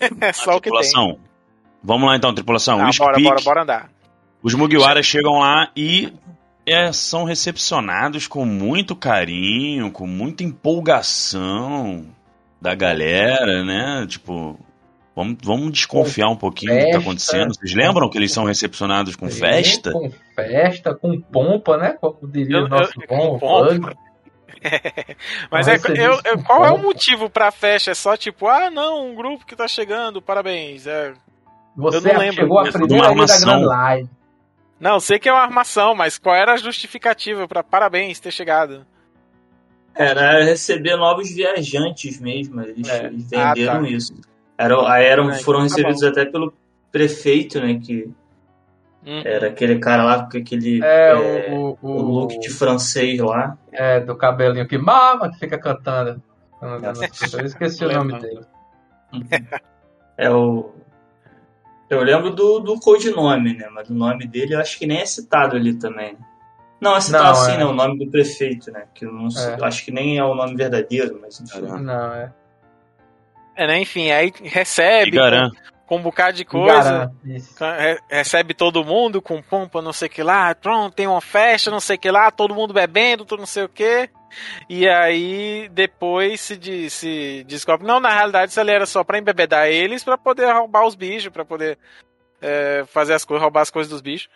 é 0.22 0.32
só 0.32 0.56
o 0.56 0.60
que 0.60 0.70
tem. 0.70 0.80
tripulação. 0.80 1.18
Vamos 1.82 2.08
lá 2.08 2.16
então, 2.16 2.34
tripulação. 2.34 2.80
Ah, 2.80 2.90
bora, 2.98 3.20
bora, 3.20 3.40
bora 3.44 3.62
andar. 3.62 3.90
Os 4.42 4.54
Mugiwaras 4.54 5.04
chegam 5.04 5.38
lá 5.40 5.70
e 5.76 6.12
é, 6.72 6.92
são 6.92 7.24
recepcionados 7.24 8.26
com 8.26 8.44
muito 8.44 8.94
carinho, 8.96 9.90
com 9.90 10.06
muita 10.06 10.42
empolgação 10.44 12.06
da 12.60 12.74
galera, 12.74 13.64
né? 13.64 14.06
Tipo, 14.08 14.58
vamos, 15.14 15.36
vamos 15.42 15.72
desconfiar 15.72 16.28
um 16.28 16.36
pouquinho 16.36 16.72
do 16.72 16.76
que 16.78 16.84
tá 16.84 16.86
festa. 16.92 17.00
acontecendo. 17.02 17.54
Vocês 17.54 17.74
lembram 17.74 18.08
que 18.10 18.18
eles 18.18 18.32
são 18.32 18.44
recepcionados 18.44 19.16
com 19.16 19.28
festa? 19.28 19.92
Com 19.92 20.10
festa, 20.34 20.94
com 20.94 21.20
pompa, 21.20 21.76
né? 21.76 21.96
Como 22.00 22.18
diria 22.30 22.58
Eu- 22.58 22.64
o 22.64 22.68
nosso 22.68 22.92
eu- 23.00 23.06
bom 23.08 23.30
com 23.30 23.38
pompa. 23.38 23.96
Mas 25.52 25.68
é, 25.68 25.76
eu- 25.76 26.20
eu- 26.24 26.42
qual 26.42 26.64
é 26.66 26.72
o 26.72 26.78
motivo 26.82 27.30
pra 27.30 27.50
festa? 27.52 27.92
É 27.92 27.94
só 27.94 28.16
tipo, 28.16 28.46
ah, 28.48 28.70
não, 28.70 29.10
um 29.10 29.14
grupo 29.14 29.46
que 29.46 29.54
tá 29.54 29.68
chegando, 29.68 30.20
parabéns. 30.20 30.86
É... 30.86 31.12
Você 31.76 31.98
Eu 31.98 32.00
não 32.12 32.18
lembro 32.18 32.34
chegou 32.34 32.58
a 32.58 32.64
primeira 32.64 33.14
da. 33.14 33.38
Grand 33.38 33.96
Line. 33.96 34.10
Não, 34.80 35.00
sei 35.00 35.18
que 35.18 35.28
é 35.28 35.32
uma 35.32 35.42
armação, 35.42 35.94
mas 35.94 36.18
qual 36.18 36.34
era 36.36 36.52
a 36.52 36.56
justificativa 36.56 37.48
pra 37.48 37.62
parabéns 37.64 38.20
ter 38.20 38.30
chegado? 38.30 38.86
Era 39.94 40.44
receber 40.44 40.96
novos 40.96 41.30
viajantes 41.34 42.20
mesmo. 42.20 42.60
Eles, 42.62 42.88
É. 42.88 43.06
eles 43.06 43.32
Ah, 43.32 43.54
tá. 43.54 43.80
isso. 43.88 44.14
Era, 44.56 44.92
aí 44.92 45.04
eram, 45.04 45.32
foram 45.40 45.58
tá 45.60 45.64
recebidos 45.64 46.02
até 46.04 46.24
pelo 46.24 46.52
prefeito, 46.92 47.60
né? 47.60 47.80
Que 47.82 48.08
Hum. 49.06 49.22
era 49.24 49.48
aquele 49.48 49.78
cara 49.78 50.04
lá 50.04 50.28
com 50.30 50.36
aquele 50.38 50.82
É, 50.84 51.10
é, 51.10 51.52
o, 51.52 51.78
o, 51.80 51.90
o 51.90 52.02
look 52.02 52.38
de 52.38 52.50
francês 52.50 53.18
lá. 53.20 53.56
é, 53.72 54.00
do 54.00 54.14
cabelinho 54.16 54.66
que 54.68 54.76
mama, 54.78 55.30
que 55.32 55.38
fica 55.38 55.58
cantando. 55.58 56.22
Eu 56.60 57.44
esqueci 57.46 57.84
o 57.84 57.92
nome 57.92 58.18
dele. 58.20 58.40
É 60.16 60.30
o. 60.30 60.74
Eu 61.90 62.02
lembro 62.02 62.30
do, 62.30 62.58
do 62.60 62.78
codinome, 62.78 63.54
né? 63.56 63.68
Mas 63.72 63.88
o 63.88 63.94
nome 63.94 64.26
dele 64.26 64.54
eu 64.54 64.60
acho 64.60 64.78
que 64.78 64.86
nem 64.86 64.98
é 65.00 65.06
citado 65.06 65.56
ali 65.56 65.74
também. 65.74 66.16
Não, 66.80 66.94
é 66.96 67.00
citado 67.00 67.24
Não, 67.24 67.30
assim, 67.32 67.52
é. 67.54 67.56
né? 67.58 67.64
O 67.64 67.72
nome 67.72 67.98
do 68.04 68.10
prefeito, 68.10 68.70
né? 68.70 68.84
Que 68.94 69.04
eu 69.06 69.12
não 69.12 69.30
sei- 69.30 69.52
É. 69.54 69.58
acho 69.64 69.84
que 69.84 69.90
nem 69.90 70.18
é 70.18 70.24
o 70.24 70.34
nome 70.34 70.54
verdadeiro, 70.54 71.18
mas 71.20 71.40
enfim. 71.40 71.60
Não, 71.62 72.12
é. 72.14 72.32
É, 73.56 73.66
né? 73.66 73.80
Enfim, 73.80 74.10
aí 74.10 74.32
recebe 74.44 75.16
com, 75.18 75.50
com 75.86 75.96
um 75.96 76.02
bocado 76.02 76.36
de 76.36 76.44
coisa. 76.44 77.10
Re- 77.58 77.98
recebe 78.08 78.54
todo 78.54 78.84
mundo 78.84 79.20
com 79.20 79.42
pompa, 79.42 79.82
não 79.82 79.92
sei 79.92 80.06
o 80.06 80.10
que 80.10 80.22
lá, 80.22 80.54
pronto, 80.54 80.94
tem 80.94 81.06
uma 81.08 81.20
festa, 81.20 81.70
não 81.70 81.80
sei 81.80 81.96
o 81.96 81.98
que 81.98 82.10
lá, 82.10 82.30
todo 82.30 82.54
mundo 82.54 82.72
bebendo, 82.74 83.24
todo 83.24 83.40
não 83.40 83.46
sei 83.46 83.64
o 83.64 83.68
que. 83.68 84.08
E 84.68 84.88
aí 84.88 85.68
depois 85.72 86.40
se, 86.40 86.56
de- 86.56 86.90
se 86.90 87.44
descobre, 87.46 87.86
não, 87.86 88.00
na 88.00 88.10
realidade 88.10 88.50
isso 88.50 88.60
ali 88.60 88.70
era 88.70 88.86
só 88.86 89.02
pra 89.04 89.18
embebedar 89.18 89.68
eles, 89.68 90.04
pra 90.04 90.18
poder 90.18 90.52
roubar 90.52 90.86
os 90.86 90.94
bichos, 90.94 91.32
pra 91.32 91.44
poder 91.44 91.78
é, 92.40 92.84
fazer 92.86 93.14
as 93.14 93.24
coisas, 93.24 93.42
roubar 93.42 93.62
as 93.62 93.70
coisas 93.70 93.90
dos 93.90 94.00
bichos. 94.00 94.28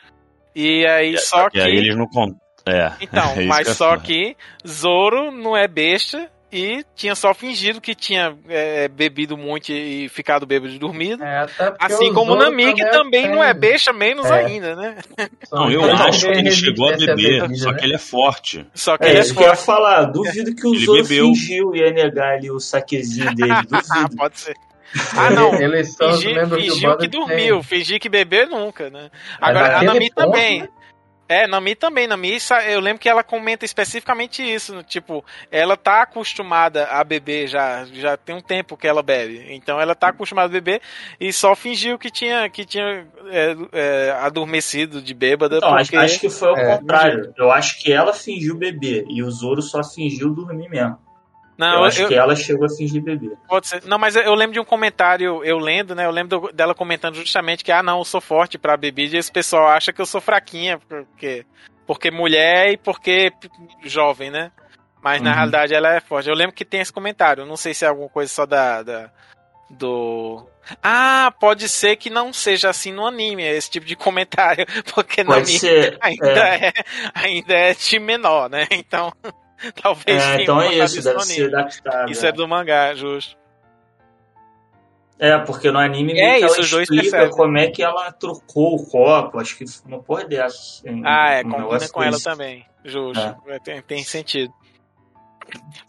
E 0.54 0.86
aí 0.86 1.16
só 1.18 1.48
que. 1.48 1.58
E 1.58 1.62
aí 1.62 1.76
eles 1.76 1.96
não 1.96 2.06
contam. 2.06 2.40
É. 2.66 2.92
Então, 3.00 3.32
é 3.36 3.44
mas 3.44 3.68
só 3.68 3.96
que 3.96 4.36
Zoro 4.66 5.30
não 5.30 5.56
é 5.56 5.66
besta 5.66 6.30
e 6.52 6.84
tinha 6.94 7.14
só 7.14 7.32
fingido 7.32 7.80
que 7.80 7.94
tinha 7.94 8.36
é, 8.48 8.86
bebido 8.88 9.36
muito 9.38 9.72
e 9.72 10.08
ficado 10.10 10.44
bêbado 10.44 10.72
e 10.74 10.78
dormido. 10.78 11.24
É, 11.24 11.46
Assim 11.80 12.12
como 12.12 12.32
o 12.32 12.36
Nami, 12.36 12.74
que 12.74 12.84
também 12.90 13.28
não 13.28 13.42
é 13.42 13.54
besta, 13.54 13.92
menos 13.92 14.26
É. 14.26 14.44
ainda, 14.44 14.76
né? 14.76 14.96
Não, 15.50 15.70
eu 15.70 15.82
acho 15.84 16.26
que 16.30 16.38
ele 16.38 16.50
chegou 16.50 16.88
a 16.88 16.96
beber, 16.96 17.16
bebida, 17.16 17.54
só 17.56 17.70
né? 17.72 17.78
que 17.78 17.84
ele 17.86 17.94
é 17.94 17.98
forte. 17.98 18.66
Só 18.74 18.98
que 18.98 19.04
É 19.04 19.08
ele 19.10 19.18
é 19.18 19.20
isso 19.22 19.34
que 19.34 19.40
eu 19.42 19.46
ia 19.48 19.54
forte. 19.56 19.66
falar. 19.66 20.04
Duvido 20.04 20.54
que 20.54 20.66
o 20.66 20.74
Zoro 20.78 21.02
bebeu. 21.02 21.24
fingiu 21.28 21.74
e 21.74 21.78
ia 21.80 21.90
negar 21.90 22.34
ali 22.34 22.50
o 22.50 22.60
saquezinho 22.60 23.34
dele. 23.34 23.50
Ah, 23.52 23.62
Duvido. 23.66 24.16
pode 24.16 24.38
ser. 24.38 24.54
Ah, 25.16 25.30
não. 25.30 25.54
Ele- 25.54 25.64
Eles 25.78 25.94
são 25.94 26.10
os 26.10 26.16
Fingir, 26.22 26.34
membros 26.34 26.66
do 26.66 26.72
fingiu 26.74 26.96
que 26.98 27.08
tem- 27.08 27.20
dormiu, 27.20 27.62
fingir 27.62 27.98
que 27.98 28.08
bebeu 28.10 28.46
nunca, 28.50 28.90
né? 28.90 29.08
Agora, 29.40 29.78
a 29.78 29.82
Nami 29.82 30.10
ponto, 30.10 30.26
também. 30.26 30.60
né? 30.62 30.68
É, 31.32 31.46
Nami 31.46 31.74
também. 31.74 32.06
Nami, 32.06 32.36
eu 32.68 32.80
lembro 32.80 33.00
que 33.00 33.08
ela 33.08 33.24
comenta 33.24 33.64
especificamente 33.64 34.42
isso. 34.42 34.74
no 34.74 34.82
Tipo, 34.82 35.24
ela 35.50 35.76
tá 35.76 36.02
acostumada 36.02 36.84
a 36.86 37.02
beber 37.02 37.46
já. 37.48 37.84
Já 37.86 38.16
tem 38.16 38.36
um 38.36 38.40
tempo 38.42 38.76
que 38.76 38.86
ela 38.86 39.02
bebe. 39.02 39.46
Então 39.48 39.80
ela 39.80 39.94
tá 39.94 40.08
acostumada 40.08 40.48
a 40.48 40.52
beber 40.52 40.82
e 41.18 41.32
só 41.32 41.54
fingiu 41.54 41.98
que 41.98 42.10
tinha, 42.10 42.48
que 42.50 42.64
tinha 42.64 43.06
é, 43.30 43.56
é, 43.72 44.10
adormecido 44.20 45.00
de 45.00 45.14
bêbada. 45.14 45.58
Acho, 45.62 45.90
porque... 45.90 45.96
acho 45.96 46.20
que 46.20 46.28
foi 46.28 46.48
ao 46.48 46.56
É. 46.56 46.76
contrário. 46.78 47.32
Eu 47.36 47.50
acho 47.50 47.80
que 47.80 47.92
ela 47.92 48.12
fingiu 48.12 48.56
beber 48.56 49.04
e 49.08 49.22
o 49.22 49.30
Zoro 49.30 49.62
só 49.62 49.82
fingiu 49.82 50.34
dormir 50.34 50.68
mesmo. 50.68 50.98
Não, 51.66 51.78
eu 51.78 51.84
acho 51.84 52.02
eu- 52.02 52.08
que 52.08 52.14
ela 52.14 52.34
chegou 52.36 52.66
a 52.66 52.68
fingir 52.68 53.02
beber. 53.02 53.36
Pode 53.48 53.68
ser. 53.68 53.82
Não, 53.84 53.98
mas 53.98 54.16
eu- 54.16 54.34
lembro 54.34 54.54
de 54.54 54.60
um 54.60 54.64
comentário, 54.64 55.44
eu 55.44 55.58
lendo, 55.58 55.94
né? 55.94 56.04
Eu 56.06 56.10
lembro 56.10 56.50
dela 56.52 56.74
comentando 56.74 57.14
justamente 57.16 57.62
que, 57.64 57.70
ah, 57.72 57.82
não, 57.82 57.98
eu 57.98 58.04
sou 58.04 58.20
forte 58.20 58.58
pra 58.58 58.76
bebida 58.76 59.16
e 59.16 59.18
esse 59.18 59.30
pessoal 59.32 59.68
acha 59.68 59.92
que 59.92 60.00
eu 60.00 60.06
sou 60.06 60.20
fraquinha, 60.20 60.78
porque, 60.88 61.44
porque 61.86 62.10
mulher 62.10 62.70
e 62.72 62.76
porque 62.76 63.32
jovem, 63.84 64.30
né? 64.30 64.50
Mas 65.02 65.20
na 65.20 65.30
Uhum. 65.30 65.36
realidade 65.36 65.74
ela 65.74 65.94
é 65.94 66.00
forte. 66.00 66.28
Eu 66.28 66.34
lembro 66.36 66.54
que 66.54 66.64
tem 66.64 66.80
esse 66.80 66.92
comentário. 66.92 67.44
Não 67.44 67.56
sei 67.56 67.74
se 67.74 67.84
é 67.84 67.88
alguma 67.88 68.08
coisa 68.08 68.32
só 68.32 68.46
da. 68.46 68.82
da- 68.82 69.10
do. 69.70 70.46
Ah, 70.82 71.32
pode 71.40 71.68
ser 71.68 71.96
que 71.96 72.10
não 72.10 72.32
seja 72.32 72.68
assim 72.70 72.92
no 72.92 73.06
anime, 73.06 73.42
esse 73.42 73.70
tipo 73.70 73.86
de 73.86 73.96
comentário. 73.96 74.66
Porque 74.94 75.24
no 75.24 75.30
Pode 75.32 75.42
anime 75.44 75.58
ser. 75.58 75.98
ainda 76.00 76.28
é. 76.28 76.66
é. 76.68 76.72
ainda 77.14 77.54
é 77.54 77.74
de 77.74 77.98
menor, 77.98 78.48
né? 78.50 78.66
Então. 78.70 79.12
talvez 79.82 80.22
É, 80.22 80.32
tenha 80.32 80.42
então 80.42 80.60
é 80.60 80.74
isso, 80.74 81.02
deve 81.02 81.20
ser 81.20 81.54
adaptado. 81.54 82.10
Isso 82.10 82.26
é 82.26 82.32
do 82.32 82.46
mangá, 82.48 82.94
justo. 82.94 83.36
É, 85.18 85.38
porque 85.38 85.70
no 85.70 85.78
anime 85.78 86.18
É 86.18 86.38
isso, 86.38 86.46
ela 86.46 86.60
os 86.60 86.70
dois 86.70 86.88
percebem. 86.88 87.30
como 87.30 87.56
é 87.56 87.68
que 87.68 87.80
ela 87.82 88.10
trocou 88.10 88.74
o 88.74 88.84
copo. 88.84 89.38
Acho 89.38 89.56
que 89.56 89.64
uma 89.86 90.02
porra 90.02 90.24
dessa. 90.24 90.46
assim, 90.56 91.02
Ah, 91.04 91.30
é, 91.30 91.40
um 91.42 91.50
combina 91.50 91.88
com 91.88 92.02
ela 92.02 92.18
também. 92.18 92.66
Justo. 92.84 93.36
É, 93.46 93.58
Tem, 93.60 93.80
tem 93.82 94.02
sentido. 94.02 94.52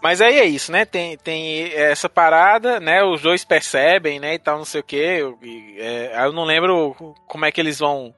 Mas 0.02 0.22
aí 0.22 0.38
é 0.38 0.46
isso, 0.46 0.72
né? 0.72 0.86
Tem, 0.86 1.18
tem 1.18 1.74
essa 1.74 2.08
parada, 2.08 2.80
né? 2.80 3.04
Os 3.04 3.22
dois 3.22 3.44
percebem, 3.44 4.20
né? 4.20 4.36
E 4.36 4.40
tal, 4.40 4.58
não 4.58 4.66
sei 4.66 4.82
o 4.82 4.84
quê. 4.84 5.22
E, 5.42 5.78
é, 5.80 6.26
eu 6.26 6.32
não 6.34 6.44
lembro 6.44 6.96
como 7.26 7.46
é 7.46 7.52
que 7.52 7.60
eles 7.60 7.80
vão. 7.80 8.14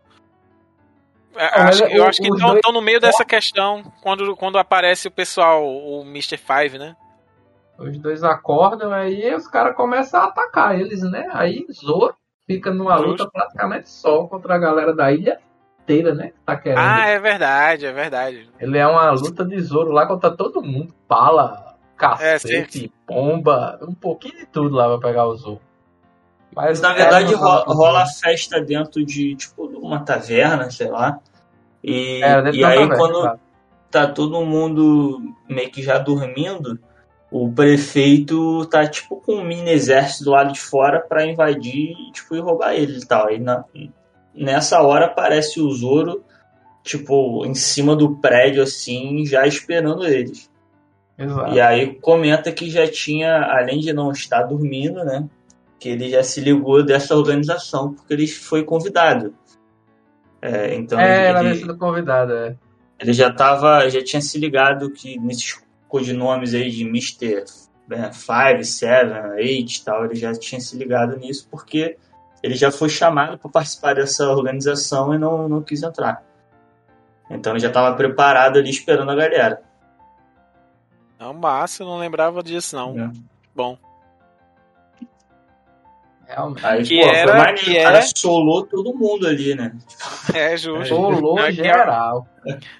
É, 1.35 1.45
acho- 1.61 1.83
eu 1.85 2.03
o- 2.03 2.07
acho 2.07 2.21
que 2.21 2.27
estão 2.27 2.49
dois- 2.51 2.61
no 2.73 2.81
meio 2.81 2.99
dessa 2.99 3.23
questão 3.25 3.83
quando, 4.01 4.35
quando 4.35 4.57
aparece 4.57 5.07
o 5.07 5.11
pessoal, 5.11 5.65
o 5.65 6.01
Mr. 6.03 6.37
Five, 6.37 6.77
né? 6.77 6.95
Os 7.77 7.97
dois 7.97 8.23
acordam, 8.23 8.91
aí 8.93 9.33
os 9.35 9.47
caras 9.47 9.75
começam 9.75 10.21
a 10.21 10.25
atacar 10.25 10.79
eles, 10.79 11.01
né? 11.03 11.27
Aí 11.33 11.65
Zoro 11.73 12.15
fica 12.47 12.71
numa 12.71 12.95
luta 12.95 13.29
praticamente 13.29 13.89
só 13.89 14.25
contra 14.27 14.55
a 14.55 14.57
galera 14.57 14.93
da 14.93 15.11
ilha 15.11 15.39
inteira, 15.81 16.15
né? 16.15 16.31
Tá 16.45 16.55
querendo. 16.55 16.79
Ah, 16.79 17.05
é 17.07 17.19
verdade, 17.19 17.85
é 17.85 17.91
verdade. 17.91 18.49
Ele 18.59 18.77
é 18.77 18.87
uma 18.87 19.11
luta 19.11 19.43
de 19.43 19.59
Zoro 19.59 19.91
lá 19.91 20.05
contra 20.05 20.31
todo 20.31 20.61
mundo. 20.61 20.93
Pala, 21.07 21.75
cacete, 21.97 22.91
pomba, 23.05 23.77
um 23.81 23.93
pouquinho 23.93 24.37
de 24.37 24.45
tudo 24.45 24.73
lá 24.75 24.87
pra 24.97 25.09
pegar 25.09 25.25
o 25.25 25.35
Zoro. 25.35 25.61
Mas 26.55 26.79
na 26.81 26.93
verdade 26.93 27.33
rola, 27.33 27.63
rola 27.67 28.05
festa 28.05 28.61
dentro 28.61 29.05
de 29.05 29.35
tipo 29.35 29.65
uma 29.65 29.99
taverna, 29.99 30.69
sei 30.71 30.89
lá. 30.89 31.19
E, 31.83 32.21
É, 32.23 32.41
e 32.51 32.63
aí 32.63 32.75
taverna, 32.77 32.95
quando 32.97 33.21
claro. 33.21 33.39
tá 33.91 34.07
todo 34.07 34.45
mundo 34.45 35.19
meio 35.49 35.69
que 35.69 35.83
já 35.83 35.97
dormindo, 35.97 36.79
o 37.29 37.51
prefeito 37.51 38.65
tá 38.67 38.87
tipo 38.87 39.17
com 39.17 39.35
um 39.35 39.43
mini 39.43 39.69
exército 39.71 40.23
do 40.23 40.31
lado 40.31 40.53
de 40.53 40.59
fora 40.59 40.99
pra 41.01 41.25
invadir 41.25 41.93
tipo, 42.13 42.35
e 42.35 42.39
roubar 42.39 42.73
ele 42.73 42.97
e 42.99 43.05
tal. 43.05 43.29
E 43.31 43.37
na- 43.39 43.65
nessa 44.33 44.81
hora 44.81 45.05
aparece 45.07 45.59
o 45.59 45.69
Zoro, 45.71 46.23
tipo, 46.83 47.45
em 47.45 47.53
cima 47.55 47.95
do 47.95 48.15
prédio 48.17 48.63
assim, 48.63 49.25
já 49.25 49.45
esperando 49.45 50.05
eles. 50.05 50.49
Exato. 51.17 51.53
E 51.53 51.59
aí 51.61 51.95
comenta 51.95 52.51
que 52.51 52.69
já 52.69 52.87
tinha, 52.89 53.37
além 53.43 53.79
de 53.79 53.91
não 53.93 54.11
estar 54.11 54.43
dormindo, 54.43 55.03
né? 55.03 55.25
Que 55.79 55.89
ele 55.89 56.09
já 56.09 56.23
se 56.23 56.39
ligou 56.41 56.83
dessa 56.83 57.15
organização 57.15 57.93
porque 57.93 58.13
ele 58.13 58.27
foi 58.27 58.63
convidado. 58.63 59.33
É, 60.41 60.75
então 60.75 60.99
É, 60.99 61.29
havia 61.31 61.49
ele, 61.49 61.59
sido 61.59 61.77
convidada, 61.77 62.33
é. 62.33 62.55
ele 62.99 63.13
já 63.13 63.31
tava, 63.31 63.89
já 63.89 64.03
tinha 64.03 64.21
se 64.21 64.37
ligado 64.37 64.91
que 64.91 65.19
nesses 65.19 65.59
codinomes 65.87 66.53
aí 66.53 66.69
de 66.69 66.83
Mr. 66.83 67.45
5, 67.47 68.63
7, 68.63 69.11
8 69.37 69.71
e 69.71 69.83
tal, 69.83 70.05
ele 70.05 70.15
já 70.15 70.33
tinha 70.33 70.61
se 70.61 70.77
ligado 70.77 71.17
nisso 71.17 71.47
porque 71.49 71.97
ele 72.43 72.55
já 72.55 72.71
foi 72.71 72.89
chamado 72.89 73.37
para 73.39 73.49
participar 73.49 73.95
dessa 73.95 74.29
organização 74.29 75.13
e 75.13 75.17
não, 75.17 75.49
não 75.49 75.63
quis 75.63 75.81
entrar. 75.81 76.23
Então 77.29 77.53
ele 77.53 77.59
já 77.59 77.69
estava 77.69 77.95
preparado 77.95 78.59
ali 78.59 78.69
esperando 78.69 79.09
a 79.09 79.15
galera. 79.15 79.63
Não, 81.19 81.33
massa, 81.33 81.81
eu 81.81 81.87
não 81.87 81.97
lembrava 81.97 82.43
disso, 82.43 82.75
não. 82.75 82.99
É. 82.99 83.11
Bom. 83.55 83.77
Realmente. 86.27 86.65
Aí, 86.65 86.83
Que 86.83 87.01
pô, 87.01 87.07
era- 87.07 87.27
foi 87.31 87.37
maneiro, 87.37 87.59
que 87.59 87.71
o 87.71 87.83
cara 87.83 87.97
era- 87.97 88.07
solou 88.15 88.65
todo 88.65 88.93
mundo 88.95 89.27
ali, 89.27 89.53
né? 89.55 89.71
É 90.33 90.57
justo. 90.57 90.87
Solou 90.87 91.39
É 91.39 91.51
geral. 91.51 92.27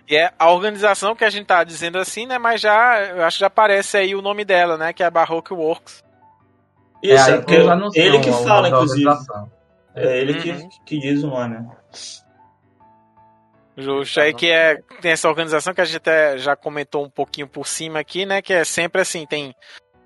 E 0.10 0.16
é 0.16 0.32
a 0.38 0.50
organização 0.52 1.16
que 1.16 1.24
a 1.24 1.30
gente 1.30 1.46
tá 1.46 1.64
dizendo 1.64 1.98
assim, 1.98 2.26
né? 2.26 2.38
Mas 2.38 2.62
já, 2.62 3.00
eu 3.04 3.24
acho 3.24 3.38
que 3.38 3.42
já 3.42 3.48
aparece 3.48 3.98
aí 3.98 4.16
o 4.16 4.22
nome 4.22 4.44
dela, 4.46 4.78
né? 4.78 4.94
Que 4.94 5.04
é 5.04 5.06
a 5.06 5.12
Baroque 5.12 5.54
Works. 5.54 6.04
Isso, 7.04 7.24
aí 7.24 7.34
é, 7.34 7.38
porque 7.38 7.54
ele 8.00 8.20
que 8.20 8.30
o 8.30 8.34
nome 8.34 8.48
fala, 8.48 8.68
inclusive. 8.70 9.10
É 9.96 10.18
ele 10.20 10.34
Uhum. 10.34 10.70
que, 10.70 10.80
que 10.86 11.00
diz 11.00 11.24
o 11.24 11.28
nome. 11.28 11.60
né? 11.60 11.68
Justo. 13.78 14.22
Aí 14.22 14.34
que 14.34 14.50
é, 14.50 14.78
tem 15.02 15.12
essa 15.12 15.28
organização 15.28 15.74
que 15.74 15.82
a 15.82 15.86
gente 15.86 15.98
até 15.98 16.38
já 16.38 16.56
comentou 16.56 17.04
um 17.04 17.10
pouquinho 17.10 17.48
por 17.48 17.68
cima 17.68 18.00
aqui, 18.00 18.26
né? 18.26 18.42
Que 18.42 18.54
é 18.54 18.64
sempre 18.64 19.02
assim, 19.02 19.26
tem. 19.26 19.54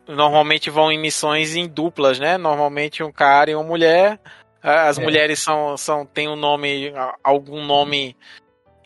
Normalmente 0.10 0.69
vão 0.69 0.91
em 0.91 1.00
missões 1.00 1.56
em 1.56 1.67
duplas, 1.67 2.19
né? 2.19 2.38
Normalmente 2.38 3.04
um 3.04 3.12
cara 3.12 3.52
e 3.52 3.56
uma 3.56 3.63
mulher. 3.63 4.19
As 4.62 4.98
É. 4.98 5.04
mulheres 5.04 5.39
são, 5.39 5.78
são 5.78 6.06
têm 6.06 6.28
um 6.28 6.36
nome, 6.36 6.91
algum 7.24 7.63
nome 7.63 8.15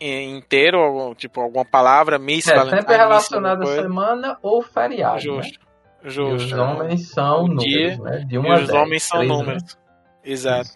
inteiro, 0.00 1.14
tipo 1.16 1.40
alguma 1.40 1.64
palavra, 1.64 2.18
Miss 2.18 2.46
É, 2.48 2.54
Valentine, 2.54 2.80
sempre 2.82 2.96
relacionado 2.96 3.62
à 3.62 3.66
semana 3.66 4.38
ou 4.42 4.62
feriado. 4.62 5.14
Né? 5.14 5.20
Justo. 5.20 5.58
E 6.04 6.10
Justo. 6.10 6.44
os 6.46 6.52
homens 6.52 7.08
são 7.10 7.44
O 7.44 7.48
números, 7.48 7.64
dia 7.64 7.96
né? 7.98 8.24
De 8.28 8.34
E 8.34 8.38
1 8.38 8.50
a 8.52 8.54
os 8.54 8.66
10, 8.68 8.70
homens 8.82 9.02
são 9.02 9.20
né? 9.20 9.26
números. 9.26 9.78
Exato. 10.22 10.70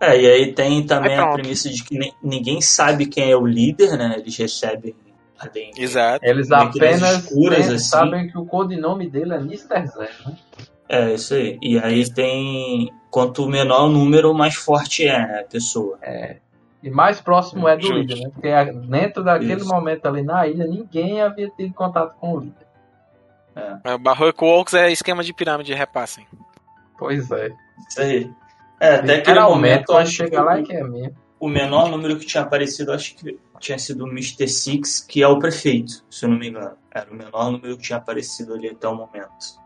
É, 0.00 0.20
e 0.20 0.26
aí 0.26 0.52
tem 0.52 0.84
também 0.84 1.12
Aí 1.12 1.20
a 1.20 1.28
premissa 1.32 1.68
de 1.68 1.84
que 1.84 1.96
ni- 1.96 2.12
ninguém 2.22 2.60
sabe 2.60 3.06
quem 3.06 3.30
é 3.30 3.36
o 3.36 3.46
líder, 3.46 3.96
né? 3.96 4.16
Eles 4.18 4.36
recebem 4.36 4.94
Exato. 5.76 6.24
Eles 6.24 6.50
apenas 6.52 7.02
escuras, 7.24 7.66
tem- 7.66 7.74
assim. 7.76 7.78
sabem 7.84 8.28
que 8.28 8.38
o 8.38 8.44
codinome 8.46 9.08
dele 9.08 9.34
é 9.34 9.38
Mr. 9.38 9.86
Zé, 9.86 10.10
né? 10.26 10.36
É, 10.88 11.14
isso 11.14 11.34
aí. 11.34 11.58
E 11.62 11.78
aí 11.78 12.10
tem. 12.12 12.92
Quanto 13.10 13.46
menor 13.48 13.86
o 13.86 13.88
número, 13.90 14.32
mais 14.34 14.54
forte 14.54 15.06
é 15.06 15.18
né, 15.18 15.40
a 15.40 15.44
pessoa. 15.44 15.98
E 16.82 16.90
mais 16.90 17.20
próximo 17.20 17.68
é 17.68 17.76
do 17.76 17.82
Justo. 17.82 17.98
líder, 17.98 18.16
né? 18.24 18.30
Porque 18.32 18.86
dentro 18.88 19.22
daquele 19.22 19.54
Isso. 19.54 19.68
momento 19.68 20.06
ali 20.06 20.22
na 20.22 20.46
ilha, 20.46 20.66
ninguém 20.66 21.20
havia 21.20 21.48
tido 21.50 21.72
contato 21.74 22.14
com 22.18 22.32
o 22.34 22.40
líder. 22.40 22.66
O 23.94 23.98
Baroque 23.98 24.42
Works 24.44 24.74
é 24.74 24.90
esquema 24.90 25.22
de 25.22 25.32
pirâmide 25.32 25.72
de 25.72 25.74
repassem. 25.78 26.26
Pois 26.98 27.30
é. 27.30 27.50
Isso 27.88 28.00
aí. 28.00 28.30
É, 28.80 28.94
até 28.94 28.98
aquele 28.98 29.16
Literalmente, 29.18 29.54
momento, 29.74 29.92
eu 29.92 29.96
acho 29.98 30.10
que 30.10 30.16
chega 30.16 30.42
lá 30.42 30.58
é 30.58 30.62
que 30.62 30.72
é 30.74 30.82
mesmo. 30.82 31.14
O 31.44 31.48
menor 31.48 31.90
número 31.90 32.16
que 32.16 32.24
tinha 32.24 32.44
aparecido, 32.44 32.92
acho 32.92 33.16
que 33.16 33.36
tinha 33.58 33.76
sido 33.76 34.04
o 34.04 34.08
Mr. 34.08 34.46
Six, 34.46 35.00
que 35.00 35.20
é 35.24 35.26
o 35.26 35.40
prefeito, 35.40 36.04
se 36.08 36.24
eu 36.24 36.28
não 36.30 36.38
me 36.38 36.48
engano. 36.48 36.76
Era 36.88 37.10
o 37.10 37.14
menor 37.16 37.50
número 37.50 37.76
que 37.76 37.82
tinha 37.82 37.98
aparecido 37.98 38.54
ali 38.54 38.68
até 38.68 38.86
o 38.86 38.94
momento. 38.94 39.60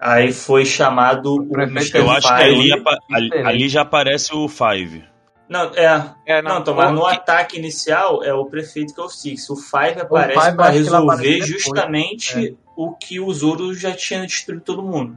Aí 0.00 0.32
foi 0.32 0.64
chamado 0.64 1.34
o 1.34 1.46
prefeito 1.50 1.96
Mr. 1.96 1.98
Eu 1.98 2.10
acho 2.10 2.28
que 2.28 2.42
Five. 2.42 2.72
ali, 2.72 2.84
ali, 3.10 3.46
ali 3.46 3.68
já 3.68 3.82
aparece 3.82 4.34
o 4.34 4.48
Five. 4.48 5.04
Não, 5.48 5.64
é. 5.74 6.14
É, 6.26 6.40
Não, 6.40 6.64
mas 6.74 6.92
no 6.94 7.02
o- 7.02 7.06
ataque 7.06 7.58
inicial 7.58 8.24
é 8.24 8.32
o 8.32 8.46
prefeito 8.46 8.94
que 8.94 9.00
é 9.02 9.04
o 9.04 9.08
Six. 9.10 9.50
O 9.50 9.56
Five 9.56 10.00
aparece 10.00 10.40
Five 10.46 10.56
para 10.56 10.70
que 10.72 10.78
resolver 10.78 11.42
justamente 11.42 12.56
o 12.74 12.92
que 12.94 13.20
o 13.20 13.30
Zoro 13.34 13.74
já 13.74 13.92
tinha 13.92 14.22
destruído 14.22 14.62
todo 14.64 14.82
mundo. 14.82 15.14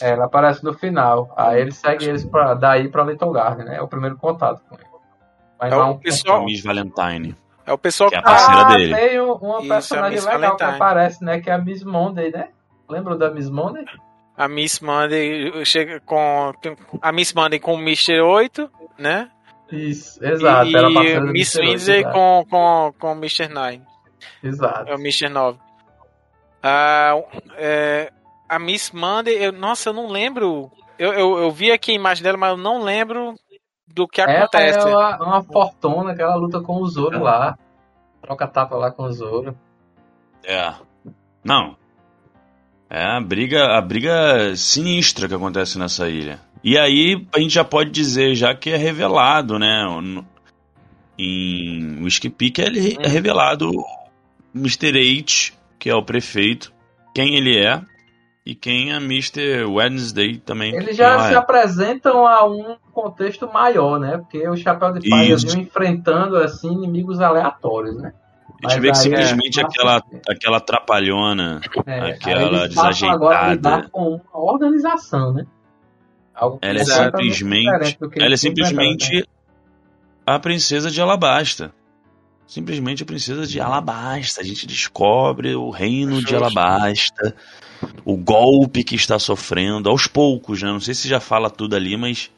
É, 0.00 0.10
ela 0.10 0.26
aparece 0.26 0.62
no 0.64 0.74
final. 0.74 1.32
Aí 1.36 1.60
ele 1.60 1.72
segue 1.72 2.04
eles 2.06 2.24
pra, 2.24 2.54
daí 2.54 2.88
pra 2.88 3.04
Little 3.04 3.30
Garden, 3.32 3.64
né? 3.66 3.76
É 3.76 3.82
o 3.82 3.88
primeiro 3.88 4.16
contato 4.16 4.60
com 4.68 4.74
ele. 4.76 4.84
Mas 5.60 5.72
É 5.72 5.76
o 5.76 5.84
um 5.90 5.98
pessoal- 5.98 6.44
Miss 6.44 6.62
Valentine. 6.62 7.36
É 7.64 7.72
o 7.72 7.78
pessoal 7.78 8.10
Que 8.10 8.16
é 8.16 8.22
que 8.22 8.28
a 8.28 8.30
parceira 8.30 8.60
ah, 8.62 8.74
dele. 8.76 8.94
tem 8.96 9.20
um- 9.20 9.32
uma 9.34 9.58
Isso, 9.60 9.68
personagem 9.68 10.12
é 10.12 10.14
Miss 10.16 10.24
legal 10.26 10.56
que 10.56 10.62
Valentine. 10.64 10.82
aparece, 10.84 11.24
né? 11.24 11.40
Que 11.40 11.50
é 11.50 11.52
a 11.54 11.58
Miss 11.58 11.84
Monday, 11.84 12.30
né? 12.32 12.48
Lembra 12.88 13.16
da 13.16 13.30
Miss 13.30 13.48
Monday? 13.48 13.84
a 14.36 14.48
Miss 14.48 14.80
Monday 14.80 15.64
chega 15.64 16.00
com 16.00 16.52
a 17.00 17.12
Miss 17.12 17.32
Monday 17.32 17.60
com 17.60 17.74
o 17.74 17.78
Mr. 17.78 18.20
8, 18.20 18.68
né? 18.98 19.30
Isso, 19.70 20.22
exato. 20.24 20.68
e 20.68 20.72
do 21.20 21.32
Miss 21.32 21.54
exato. 21.56 22.12
com, 22.12 22.44
com, 22.50 22.92
com 22.98 23.12
o 23.12 23.16
Mr. 23.16 23.48
9. 23.48 23.80
Exato. 24.42 24.90
É 24.90 24.94
o 24.94 24.98
Mr. 24.98 25.28
9. 25.28 25.58
Ah, 26.62 27.14
é, 27.56 28.12
a 28.54 28.58
Miss 28.58 28.90
Monday, 28.92 29.34
eu, 29.46 29.52
nossa, 29.52 29.88
eu 29.90 29.92
não 29.94 30.08
lembro. 30.08 30.70
Eu, 30.98 31.12
eu, 31.12 31.38
eu 31.38 31.50
vi 31.50 31.70
aqui 31.72 31.92
a 31.92 31.94
imagem 31.94 32.22
dela, 32.22 32.36
mas 32.36 32.50
eu 32.50 32.56
não 32.56 32.82
lembro 32.82 33.34
do 33.88 34.06
que 34.06 34.20
Ela 34.20 34.44
acontece. 34.44 34.78
é 34.78 34.84
uma, 34.94 35.16
uma 35.24 35.42
fortuna 35.42 36.14
que 36.14 36.22
ela 36.22 36.36
luta 36.36 36.60
com 36.60 36.76
o 36.76 36.86
Zoro 36.86 37.22
lá. 37.22 37.58
Troca 38.20 38.46
tapa 38.46 38.76
lá 38.76 38.90
com 38.90 39.04
o 39.04 39.12
Zoro. 39.12 39.56
É. 40.44 40.72
Não. 41.44 41.76
É 42.90 43.02
a 43.16 43.20
briga, 43.20 43.76
a 43.76 43.80
briga 43.80 44.54
sinistra 44.54 45.26
que 45.26 45.34
acontece 45.34 45.78
nessa 45.78 46.08
ilha. 46.08 46.38
E 46.62 46.76
aí 46.78 47.26
a 47.34 47.40
gente 47.40 47.54
já 47.54 47.64
pode 47.64 47.90
dizer 47.90 48.34
já 48.34 48.54
que 48.54 48.70
é 48.70 48.76
revelado, 48.76 49.58
né? 49.58 49.84
Em 51.18 52.02
Whiskey 52.02 52.30
Peak 52.30 52.60
é 52.60 52.66
ele- 52.66 52.96
é 53.00 53.08
revelado 53.08 53.70
o 53.70 53.84
Mr. 54.54 54.88
H, 54.90 55.52
que 55.78 55.88
é 55.90 55.94
o 55.94 56.02
prefeito, 56.04 56.72
quem 57.14 57.34
ele 57.36 57.58
é 57.58 57.80
e 58.44 58.54
quem 58.54 58.92
é 58.92 58.96
Mr. 58.96 59.64
Wednesday 59.64 60.38
também. 60.38 60.74
Eles 60.74 60.96
já 60.96 61.10
ela 61.12 61.28
se 61.28 61.34
é. 61.34 61.36
apresentam 61.36 62.26
a 62.26 62.44
um 62.44 62.76
contexto 62.92 63.50
maior, 63.52 63.98
né? 64.00 64.18
Porque 64.18 64.46
o 64.48 64.56
Chapéu 64.56 64.92
de 64.92 65.08
Palha 65.08 65.36
enfrentando 65.56 66.36
assim 66.36 66.72
inimigos 66.72 67.20
aleatórios, 67.20 67.96
né? 67.96 68.12
A 68.64 68.68
gente 68.70 68.74
Mas 68.74 68.74
vê 68.74 68.80
que 68.80 68.88
aí 68.88 68.94
simplesmente 69.26 69.60
é- 69.60 69.64
aquela, 69.64 70.02
aquela 70.28 70.60
trapalhona 70.60 71.60
É, 71.86 72.00
aí 72.00 72.10
Aquela 72.12 72.42
eles 72.64 72.74
passam 72.74 73.10
agora 73.10 73.36
desajeitada. 73.38 73.76
lidar 73.76 73.90
com 73.90 74.20
uma 74.32 74.52
organização, 74.52 75.32
né? 75.32 75.46
Algo 76.34 76.58
Ela 76.62 76.80
é 76.80 76.84
simplesmente- 76.84 77.98
Ela 78.16 78.34
é 78.34 78.36
simplesmente 78.36 79.28
a 80.26 80.38
princesa 80.38 80.90
de 80.90 81.00
Alabasta. 81.00 81.72
Simplesmente 82.46 83.02
a 83.02 83.06
princesa 83.06 83.46
de 83.46 83.60
Alabasta. 83.60 84.40
A 84.40 84.44
gente 84.44 84.66
descobre 84.66 85.54
o 85.54 85.70
reino 85.70 86.22
de. 86.22 86.34
Alabasta, 86.36 87.34
o 88.04 88.16
golpe 88.16 88.84
que 88.84 88.94
está 88.94 89.18
sofrendo, 89.18 89.88
aos 89.88 90.06
poucos, 90.06 90.62
né? 90.62 90.68
Não 90.70 90.80
sei 90.80 90.94
se 90.94 91.08
já 91.08 91.20
fala 91.20 91.48
tudo 91.50 91.76
ali, 91.76 91.96
mas 91.96 92.30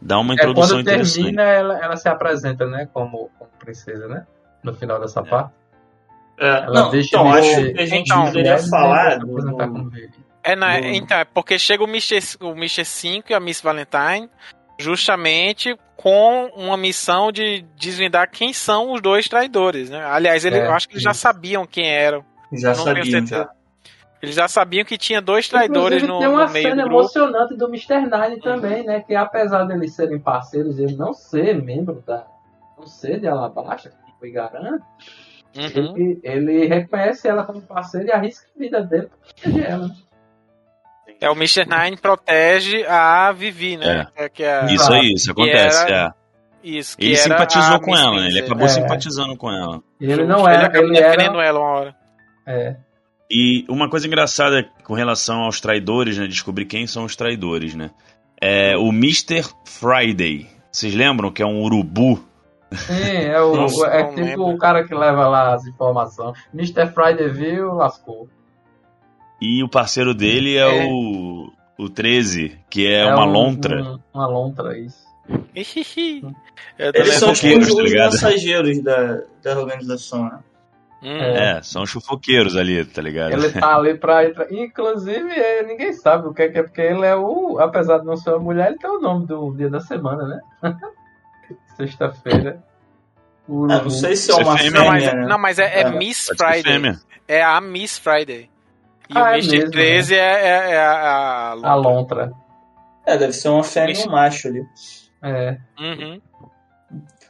dá 0.00 0.18
uma 0.18 0.32
É, 0.32 0.36
introdução 0.36 0.76
quando 0.76 0.80
interessante. 0.82 1.14
termina, 1.22 1.42
ela, 1.42 1.78
ela 1.84 1.96
se 1.96 2.08
apresenta, 2.08 2.66
né? 2.66 2.88
Como, 2.92 3.30
como 3.38 3.50
princesa, 3.58 4.06
né? 4.08 4.26
No 4.62 4.74
final 4.74 5.00
dessa 5.00 5.22
parte. 5.22 5.52
É, 6.38 6.48
Ela 6.48 6.82
não, 6.82 6.90
deixa 6.90 7.08
então, 7.16 7.32
acho 7.32 7.72
que 7.72 7.80
a 7.80 7.86
gente 7.86 8.10
Então, 8.12 8.24
poderia 8.26 8.58
falar 8.58 9.18
do, 9.18 9.30
apresentar 9.32 9.66
do- 9.66 9.72
como 9.72 9.88
vive. 9.90 10.12
É, 10.42 10.54
na- 10.54 10.78
do- 10.78 10.86
então, 10.88 11.18
é 11.18 11.24
porque 11.24 11.58
chega 11.58 11.82
o 11.82 11.88
Mr. 11.88 12.18
o 12.40 12.50
Mr. 12.50 12.84
5 12.84 13.32
e 13.32 13.34
a 13.34 13.40
Miss 13.40 13.60
Valentine 13.62 14.28
justamente 14.78 15.74
com 15.96 16.50
uma 16.54 16.76
missão 16.76 17.32
de 17.32 17.62
desvendar 17.76 18.30
quem 18.30 18.52
são 18.52 18.92
os 18.92 19.00
dois 19.00 19.28
traidores, 19.28 19.88
né? 19.88 20.04
Aliás, 20.04 20.44
ele, 20.44 20.56
É, 20.58 20.66
eu 20.66 20.72
acho 20.72 20.86
que 20.88 20.94
eles 20.94 21.02
já 21.02 21.14
sabiam 21.14 21.66
quem 21.66 21.88
eram 21.88 22.22
Já 22.52 22.74
sabiam, 22.74 23.26
já. 23.26 23.48
Eles 24.22 24.34
já 24.34 24.48
sabiam 24.48 24.84
que 24.84 24.96
tinha 24.96 25.20
dois 25.20 25.48
traidores 25.48 26.02
Inclusive, 26.02 26.12
no, 26.12 26.18
tem 26.18 26.28
uma 26.28 26.46
no 26.46 26.52
meio 26.52 26.68
cena 26.70 26.82
do 26.82 26.88
grupo. 26.88 27.00
emocionante 27.02 27.56
do 27.56 27.66
Mr. 27.68 28.00
Nine 28.00 28.40
também, 28.40 28.84
né? 28.84 29.00
Que 29.00 29.14
apesar 29.14 29.64
deles 29.64 29.94
serem 29.94 30.18
parceiros, 30.18 30.78
ele 30.78 30.96
não 30.96 31.12
ser 31.12 31.62
membro 31.62 32.02
da. 32.06 32.26
não 32.78 32.86
ser 32.86 33.20
de 33.20 33.28
Alabasta, 33.28 33.90
que 33.90 34.18
foi 34.18 34.30
Garan, 34.30 34.78
Uhum. 35.56 35.96
ele, 35.96 36.20
ele 36.22 36.66
reconhece 36.66 37.26
ela 37.28 37.44
como 37.44 37.62
parceira 37.62 38.08
e 38.08 38.12
arrisca 38.12 38.46
a 38.54 38.58
vida 38.58 38.82
dele 38.82 39.06
pra 39.08 39.18
proteger 39.18 39.70
ela. 39.70 39.88
né? 39.88 39.94
É 41.20 41.30
o 41.30 41.32
Mr. 41.32 41.64
Nine 41.66 41.96
protege 41.96 42.84
a 42.86 43.32
Vivi, 43.32 43.76
né? 43.78 44.06
É. 44.14 44.28
Que 44.28 44.42
é, 44.44 44.66
Isso 44.66 44.92
aí, 44.92 45.12
isso 45.14 45.30
acontece. 45.32 45.82
era- 45.86 46.14
é. 46.22 46.26
Isso, 46.68 46.96
Ele 46.98 47.14
simpatizou 47.16 47.76
a 47.76 47.80
com 47.80 47.96
ela, 47.96 48.20
né? 48.20 48.26
ele 48.26 48.40
acabou 48.40 48.66
É. 48.66 48.68
simpatizando 48.68 49.36
com 49.36 49.50
ela. 49.50 49.80
E 50.00 50.10
ele 50.10 50.24
não 50.26 50.40
ele 50.46 50.56
era. 50.56 50.66
acabou 50.66 50.88
Ele 50.88 51.00
defendendo 51.00 51.38
era. 51.40 51.48
ela 51.48 51.60
uma 51.60 51.68
hora. 51.70 51.96
É, 52.46 52.76
E 53.30 53.64
uma 53.68 53.88
coisa 53.90 54.06
engraçada 54.06 54.68
com 54.84 54.94
relação 54.94 55.42
aos 55.42 55.60
traidores, 55.60 56.16
né? 56.16 56.26
Descobrir 56.26 56.64
quem 56.66 56.86
são 56.86 57.04
os 57.04 57.16
traidores, 57.16 57.74
né? 57.74 57.90
É 58.40 58.76
o 58.76 58.88
Mr. 58.90 59.42
Friday. 59.64 60.46
Vocês 60.70 60.94
lembram 60.94 61.32
que 61.32 61.42
é 61.42 61.46
um 61.46 61.62
urubu? 61.62 62.22
sim, 62.72 62.92
é, 62.94 63.40
o, 63.40 63.56
Nossa, 63.56 63.86
é 63.86 64.04
tipo 64.04 64.20
lembro. 64.20 64.46
o 64.48 64.58
cara 64.58 64.86
que 64.86 64.94
leva 64.94 65.26
lá 65.28 65.54
as 65.54 65.66
informações. 65.66 66.38
Mr. 66.54 66.86
Friday 66.92 67.28
viu, 67.30 67.72
lascou. 67.74 68.28
E 69.40 69.62
o 69.62 69.68
parceiro 69.68 70.14
dele 70.14 70.56
é, 70.56 70.84
É. 70.84 70.86
o, 70.88 71.50
o 71.78 71.88
13, 71.88 72.58
que 72.70 72.86
é, 72.86 73.06
uma 73.06 73.24
um- 73.26 73.30
lontra. 73.30 73.82
um- 73.82 73.98
uma 74.14 74.26
lontra, 74.26 74.78
isso. 74.78 75.04
Eles 75.54 77.14
são 77.14 77.32
os, 77.32 77.40
fofoqueiros, 77.40 77.68
tá 77.74 77.82
os 77.82 77.92
mensageiros 77.92 78.82
da, 78.82 79.22
da 79.42 79.58
organização, 79.58 80.24
né? 80.24 80.38
Hum. 81.02 81.16
É. 81.16 81.58
É, 81.58 81.62
são 81.62 81.82
os 81.82 81.90
fofoqueiros 81.90 82.56
ali, 82.56 82.84
tá 82.84 83.02
ligado? 83.02 83.32
Ele 83.32 83.50
tá 83.50 83.76
ali 83.76 83.94
pra 83.98 84.24
entrar. 84.24 84.50
Inclusive, 84.52 85.30
é, 85.30 85.62
ninguém 85.62 85.92
sabe 85.92 86.26
o 86.26 86.32
que 86.34 86.42
é, 86.42 86.48
que 86.48 86.58
é, 86.58 86.62
porque 86.62 86.80
ele 86.80 87.04
é 87.04 87.14
o. 87.14 87.58
Apesar 87.58 87.98
de 87.98 88.06
não 88.06 88.16
ser 88.16 88.30
uma 88.30 88.38
mulher, 88.40 88.68
ele 88.68 88.78
tem 88.78 88.90
o 88.90 88.98
nome 89.00 89.26
do 89.26 89.52
dia 89.54 89.68
da 89.68 89.80
semana, 89.80 90.24
né? 90.26 90.40
Sexta-feira. 91.76 92.62
O 93.48 93.66
É, 93.70 93.82
não 93.82 93.90
sei 93.90 94.16
se 94.16 94.32
é 94.32 94.34
é 94.34 94.44
uma 94.44 94.58
fêmea, 94.58 94.80
Não, 94.80 94.86
mas, 94.88 95.04
né? 95.04 95.26
não, 95.26 95.38
mas 95.38 95.58
é, 95.58 95.64
é 95.66 95.80
É. 95.82 95.90
Miss 95.90 96.26
Friday. 96.36 96.96
É 97.28 97.42
a 97.42 97.60
Miss 97.60 97.98
Friday. 97.98 98.50
E 99.08 99.16
Ah, 99.16 99.22
o 99.22 99.26
é 99.28 99.32
Mr. 99.34 99.56
mesmo, 99.58 99.70
13 99.70 100.14
é, 100.14 100.18
é- 100.18 100.70
é 100.72 100.78
a. 100.80 101.54
A 101.62 101.74
lontra. 101.76 102.32
É, 103.06 103.16
deve 103.16 103.32
ser 103.34 103.48
uma 103.50 103.62
fêmea 103.62 103.94
e 103.94 104.08
um 104.08 104.10
macho 104.10 104.48
ali. 104.48 104.64
É. 105.22 105.58
Uhum. 105.78 106.20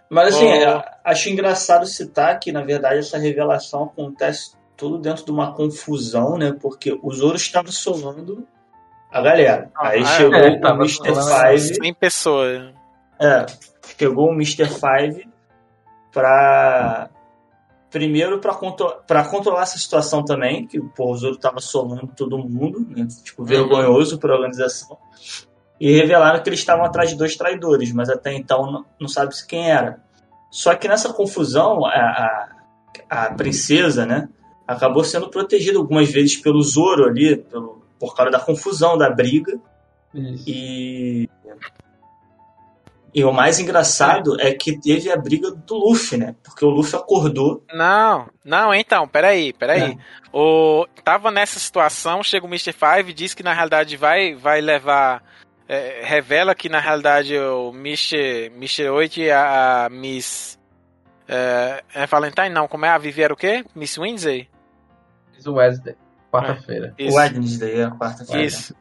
Mas 0.09 0.35
assim, 0.35 0.47
Oh. 0.47 0.53
é, 0.55 0.85
acho 1.05 1.29
engraçado 1.31 1.85
citar 1.87 2.39
que, 2.39 2.53
na 2.53 2.63
verdade, 2.63 2.99
essa 2.99 3.19
revelação 3.19 3.85
acontece 3.85 4.53
tudo 4.77 4.99
dentro 4.99 5.25
de 5.25 5.31
uma 5.31 5.53
confusão, 5.53 6.37
né? 6.39 6.55
Porque 6.61 6.97
o 7.03 7.11
Zoro 7.13 7.37
estava 7.37 7.73
solando 7.73 8.47
a 9.11 9.21
galera. 9.21 9.71
Aí 9.77 10.03
Ah, 10.03 10.07
chegou 10.07 10.35
é, 10.39 10.51
o 10.61 10.75
Mr. 10.75 11.15
Five. 11.15 11.75
100 11.77 11.95
pessoas. 11.95 12.75
É, 13.19 13.47
chegou 13.99 14.29
o 14.29 14.33
Mr. 14.35 14.67
Five 14.67 15.27
pra. 16.13 17.09
Primeiro 17.91 18.41
pra, 18.41 18.53
contro 18.53 18.93
pra 19.07 19.25
controlar 19.25 19.63
essa 19.63 19.79
situação 19.79 20.23
também, 20.23 20.67
que 20.67 20.79
pô, 20.81 21.13
o 21.13 21.17
Zoro 21.17 21.37
tava 21.37 21.61
solando 21.61 22.09
todo 22.15 22.37
mundo, 22.37 22.85
né? 22.91 23.07
Tipo, 23.25 23.45
vergonhoso 23.45 24.19
pra 24.19 24.35
organização. 24.35 24.99
E 25.81 25.93
revelaram 25.93 26.43
que 26.43 26.49
eles 26.49 26.61
estavam 26.61 26.85
atrás 26.85 27.11
de 27.11 27.17
dois 27.17 27.37
traidores, 27.37 27.93
mas 27.93 28.09
até 28.09 28.33
então 28.33 28.71
não, 28.71 28.85
não 29.01 29.09
sabe-se 29.09 29.47
quem 29.47 29.71
era. 29.71 30.01
Só 30.51 30.75
que 30.75 30.89
nessa 30.89 31.13
confusão, 31.13 31.85
a, 31.85 31.91
a, 31.91 32.49
a 33.11 33.35
princesa, 33.35 34.07
né? 34.07 34.29
Acabou 34.67 35.05
sendo 35.05 35.29
protegida 35.29 35.79
algumas 35.79 36.11
vezes 36.11 36.37
pelo 36.37 36.63
Zoro 36.63 37.05
ali, 37.05 37.37
pelo, 37.37 37.83
por 37.99 38.15
causa 38.15 38.33
da 38.33 38.41
confusão, 38.41 38.97
da 38.97 39.11
briga. 39.11 39.59
Isso. 40.15 40.45
E. 40.47 41.29
E 43.15 43.25
o 43.25 43.33
mais 43.33 43.59
engraçado 43.59 44.39
é 44.39 44.53
que 44.53 44.79
teve 44.79 45.11
a 45.11 45.17
briga 45.17 45.51
do 45.51 45.75
Luffy, 45.75 46.19
né? 46.19 46.37
Porque 46.43 46.63
o 46.63 46.69
Luffy 46.69 46.97
acordou. 46.97 47.65
Não, 47.73 48.29
não, 48.45 48.75
então, 48.75 49.09
peraí, 49.09 49.55
peraí. 49.55 49.93
É. 49.93 49.97
O, 50.31 50.87
tava 51.03 51.31
nessa 51.31 51.59
situação, 51.59 52.23
chega 52.23 52.45
o 52.45 52.49
Mr. 52.49 52.75
Five, 52.75 53.15
diz 53.15 53.33
que 53.33 53.43
na 53.43 53.55
realidade 53.55 53.97
vai, 53.97 54.35
vai 54.35 54.61
levar. 54.61 55.23
É, 55.69 56.01
revela 56.05 56.55
que 56.55 56.69
na 56.69 56.81
realidade 56.81 57.37
o 57.39 57.71
Mr. 57.75 58.53
Mr. 58.57 58.89
8 58.89 59.21
e 59.21 59.31
a, 59.31 59.85
a 59.87 59.89
Miss. 59.89 60.59
É, 61.29 61.83
é 61.95 62.07
Valentine, 62.07 62.51
não, 62.51 62.69
como 62.69 62.87
é? 62.87 62.89
A 62.89 62.99
Vivi 62.99 63.23
era 63.23 63.33
o 63.35 63.37
quê? 63.37 63.65
Miss 63.75 63.99
Wednesday? 63.99 64.49
Isso 65.39 65.53
Wednesday. 65.53 65.97
Quarta-feira. 66.31 66.95
O 67.01 67.15
Wednesday, 67.15 67.83
a 67.83 67.91
quarta-feira. 67.91 68.43
Isso. 68.43 68.75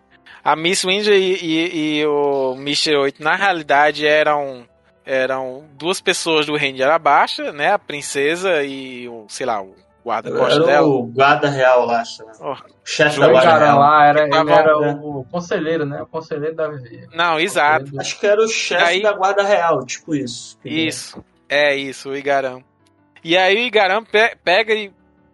A 0.43 0.55
Miss 0.55 0.83
Wednesday 0.83 1.17
e, 1.19 1.45
e- 1.45 1.99
e 2.01 2.05
o 2.05 2.53
Mr. 2.55 2.95
8, 2.97 3.23
na 3.23 3.35
realidade, 3.35 4.05
eram, 4.05 4.67
eram 5.03 5.65
duas 5.73 5.99
pessoas 5.99 6.45
do 6.45 6.55
reino 6.55 6.77
de 6.77 6.83
Arabaixa, 6.83 7.51
né? 7.51 7.71
A 7.71 7.79
princesa 7.79 8.63
e 8.63 9.09
o, 9.09 9.25
sei 9.27 9.45
lá, 9.47 9.59
o 9.61 9.73
guarda-costas 10.05 10.57
Era 10.57 10.65
dela. 10.65 10.87
o 10.87 11.03
guarda 11.07 11.49
real 11.49 11.85
lá. 11.85 12.03
Oh, 12.39 12.51
o 12.51 12.57
chefe 12.85 13.19
da 13.19 13.27
guarda 13.27 13.57
real. 13.57 13.79
lá 13.79 14.05
era, 14.07 14.21
ele 14.21 14.29
Tava- 14.29 14.53
era 14.53 14.79
né? 14.79 14.99
o 15.01 15.25
conselheiro, 15.31 15.85
né? 15.85 16.01
O 16.01 16.05
conselheiro 16.05 16.55
da 16.55 16.67
Vivi. 16.69 17.07
Não, 17.13 17.39
exato. 17.39 17.85
Conselheiro 17.85 18.01
Acho 18.01 18.19
que 18.19 18.27
era 18.27 18.41
o 18.41 18.47
chefe 18.47 18.83
Aí- 18.83 19.01
da 19.01 19.11
guarda 19.13 19.43
real, 19.43 19.85
tipo 19.85 20.13
isso. 20.15 20.59
Isso. 20.63 21.23
É 21.49 21.75
isso, 21.75 22.09
o 22.09 22.15
Igaram. 22.15 22.63
E 23.23 23.35
aí 23.37 23.55
o 23.55 23.59
Igaram 23.59 24.03
pe- 24.03 24.35
pega 24.43 24.73
e 24.73 24.91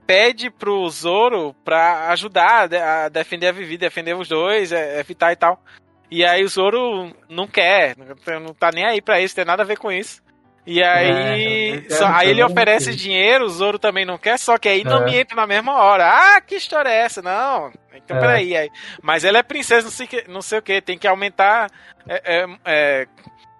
pede 0.08 0.50
pro 0.50 0.90
Zoro 0.90 1.54
pra 1.64 2.10
ajudar 2.10 2.64
a 2.64 2.68
de- 2.68 2.78
a 2.78 3.10
defender 3.10 3.48
a 3.48 3.52
Vivi, 3.52 3.78
defender 3.78 4.16
os 4.16 4.28
dois, 4.30 4.72
é, 4.72 5.00
evitar 5.00 5.32
e 5.32 5.36
tal. 5.36 5.62
E 6.10 6.26
aí 6.26 6.44
o 6.44 6.48
Zoro 6.50 7.14
não 7.30 7.48
quer, 7.48 7.96
não 8.42 8.54
tá 8.54 8.70
nem 8.74 8.86
aí 8.86 9.02
pra 9.02 9.22
isso, 9.22 9.36
tem 9.36 9.46
nada 9.46 9.64
a 9.64 9.66
ver 9.66 9.78
com 9.78 9.90
isso. 9.92 10.22
E 10.66 10.82
aí, 10.84 11.72
não 11.74 11.82
quero 11.82 11.94
só- 11.96 12.08
aí 12.08 12.30
ele 12.30 12.44
oferece 12.44 12.96
dinheiro, 12.96 13.46
o 13.46 13.50
Zoro 13.50 13.80
também 13.80 14.06
não 14.06 14.18
quer, 14.18 14.38
só 14.38 14.58
que 14.60 14.70
aí 14.70 14.84
não 14.84 15.02
É. 15.02 15.06
me 15.06 15.18
entra 15.18 15.36
na 15.36 15.48
mesma 15.48 15.74
hora. 15.82 16.08
Ah, 16.08 16.42
que 16.42 16.56
história 16.56 16.90
é 16.90 16.98
essa? 17.00 17.22
Não, 17.22 17.72
então 17.96 18.18
É. 18.18 18.20
peraí. 18.20 18.56
Aí. 18.56 18.70
Mas 19.02 19.24
ela 19.26 19.40
é 19.40 19.44
princesa, 19.44 19.86
não 19.86 19.92
sei, 19.92 20.06
que- 20.08 20.26
não 20.28 20.42
sei 20.42 20.60
o 20.60 20.62
que, 20.62 20.80
tem 20.82 20.98
que 20.98 21.08
aumentar. 21.08 21.70
é, 22.08 22.22
é, 22.42 22.46
é, 22.66 23.08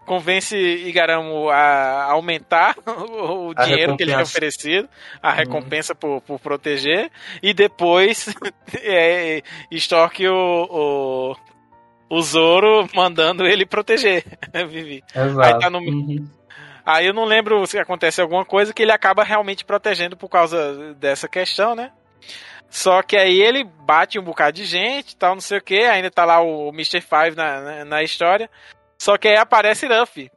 convence 0.06 0.58
Igaramo 0.58 1.48
a 1.50 2.06
aumentar 2.12 2.76
o, 2.88 3.54
A 3.56 3.64
dinheiro 3.66 3.96
que 3.96 4.02
ele 4.04 4.12
é 4.12 4.20
oferecido, 4.22 4.90
a 5.22 5.32
recompensa 5.32 5.94
por, 5.96 6.22
por 6.22 6.40
proteger, 6.40 7.12
e 7.42 7.54
depois 7.54 8.28
é, 8.84 9.42
extorque 9.70 10.28
o, 10.28 10.36
o, 12.10 12.16
o 12.18 12.22
Zoro 12.24 12.88
mandando 12.96 13.46
ele 13.46 13.66
proteger, 13.66 14.24
Vivi. 14.68 15.04
Aí 15.16 15.28
Exato. 15.30 15.60
tá 15.60 15.70
no, 15.70 15.78
Uhum. 15.80 16.28
Aí 16.86 17.08
eu 17.08 17.14
não 17.14 17.26
lembro 17.26 17.66
se 17.68 17.78
acontece 17.78 18.22
alguma 18.22 18.46
coisa 18.46 18.74
que 18.74 18.82
ele 18.82 18.92
acaba 18.92 19.24
realmente 19.24 19.66
protegendo 19.66 20.18
por 20.18 20.30
causa 20.30 20.94
dessa 20.96 21.28
questão, 21.28 21.76
né? 21.76 21.92
Só 22.70 23.02
que 23.02 23.18
aí 23.18 23.42
ele 23.42 23.64
bate 23.64 24.18
um 24.18 24.24
bocado 24.24 24.54
de 24.54 24.66
gente 24.66 25.16
tal, 25.18 25.34
não 25.34 25.42
sei 25.42 25.58
o 25.58 25.62
que, 25.62 25.82
ainda 25.84 26.10
tá 26.10 26.24
lá 26.24 26.42
o 26.42 26.70
Mr. 26.70 27.02
Five 27.02 27.36
na, 27.36 27.60
na, 27.60 27.86
na 27.86 28.04
história. 28.04 28.50
Só 28.98 29.18
que 29.18 29.28
aí 29.28 29.36
aparece 29.36 29.88
Luffy. 29.88 30.32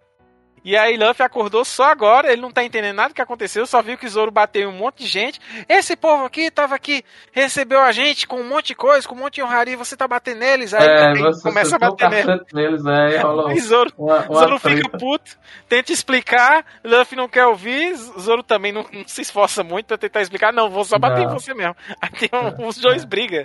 E 0.65 0.77
aí 0.77 0.97
Luffy 0.97 1.23
acordou 1.25 1.63
só 1.65 1.85
agora, 1.85 2.33
ele 2.33 2.41
não 2.41 2.51
tá 2.51 2.65
entendendo 2.65 2.97
nada 2.97 3.11
do 3.11 3.15
que 3.15 3.21
aconteceu, 3.21 3.67
só 3.67 3.83
viu 3.83 3.99
que 3.99 4.07
o 4.07 4.09
Zoro 4.09 4.31
bateu 4.31 4.63
em 4.63 4.73
um 4.73 4.77
monte 4.77 5.05
de 5.05 5.07
gente. 5.07 5.39
Esse 5.69 5.95
povo 5.95 6.25
aqui 6.25 6.51
tava 6.51 6.75
aqui, 6.75 7.05
recebeu 7.33 7.83
a 7.83 7.93
gente 7.93 8.27
com 8.27 8.41
um 8.41 8.49
monte 8.49 8.69
de 8.69 8.75
coisa, 8.75 9.07
com 9.07 9.15
um 9.15 9.19
monte 9.19 9.35
de 9.35 9.43
honraria, 9.43 9.77
você 9.77 9.95
tá 9.97 10.09
batendo 10.09 10.39
neles, 10.39 10.73
aí, 10.73 10.87
É, 10.87 11.13
você 11.21 11.43
começa 11.43 11.77
a 11.77 11.79
bater 11.79 12.09
neles. 12.09 12.25
cacete 12.27 12.55
neles, 12.55 12.87
é, 12.87 13.09
e 13.15 13.19
rolou 13.19 13.49
Aí 13.49 13.61
Zoro 13.61 13.93
uma, 13.99 14.21
uma 14.27 14.35
Zoro 14.41 14.59
fica 14.59 14.89
puto, 14.99 15.37
tenta 15.69 15.93
explicar, 15.93 16.65
Luffy 16.83 17.17
não 17.17 17.29
quer 17.29 17.45
ouvir, 17.47 17.95
Zoro 18.19 18.43
também 18.43 18.73
não, 18.73 18.87
não 18.91 19.07
se 19.07 19.21
esforça 19.21 19.63
muito 19.63 19.87
pra 19.87 19.99
tentar 19.99 20.23
explicar, 20.23 20.53
não, 20.53 20.71
vou 20.71 20.85
só 20.85 20.99
bater 20.99 21.25
Não. 21.27 21.31
em 21.31 21.35
você 21.35 21.53
mesmo. 21.53 21.77
Aí 22.01 22.09
tem 22.11 22.31
um- 22.33 22.67
os 22.67 22.79
dois 22.79 23.05
brigam. 23.05 23.45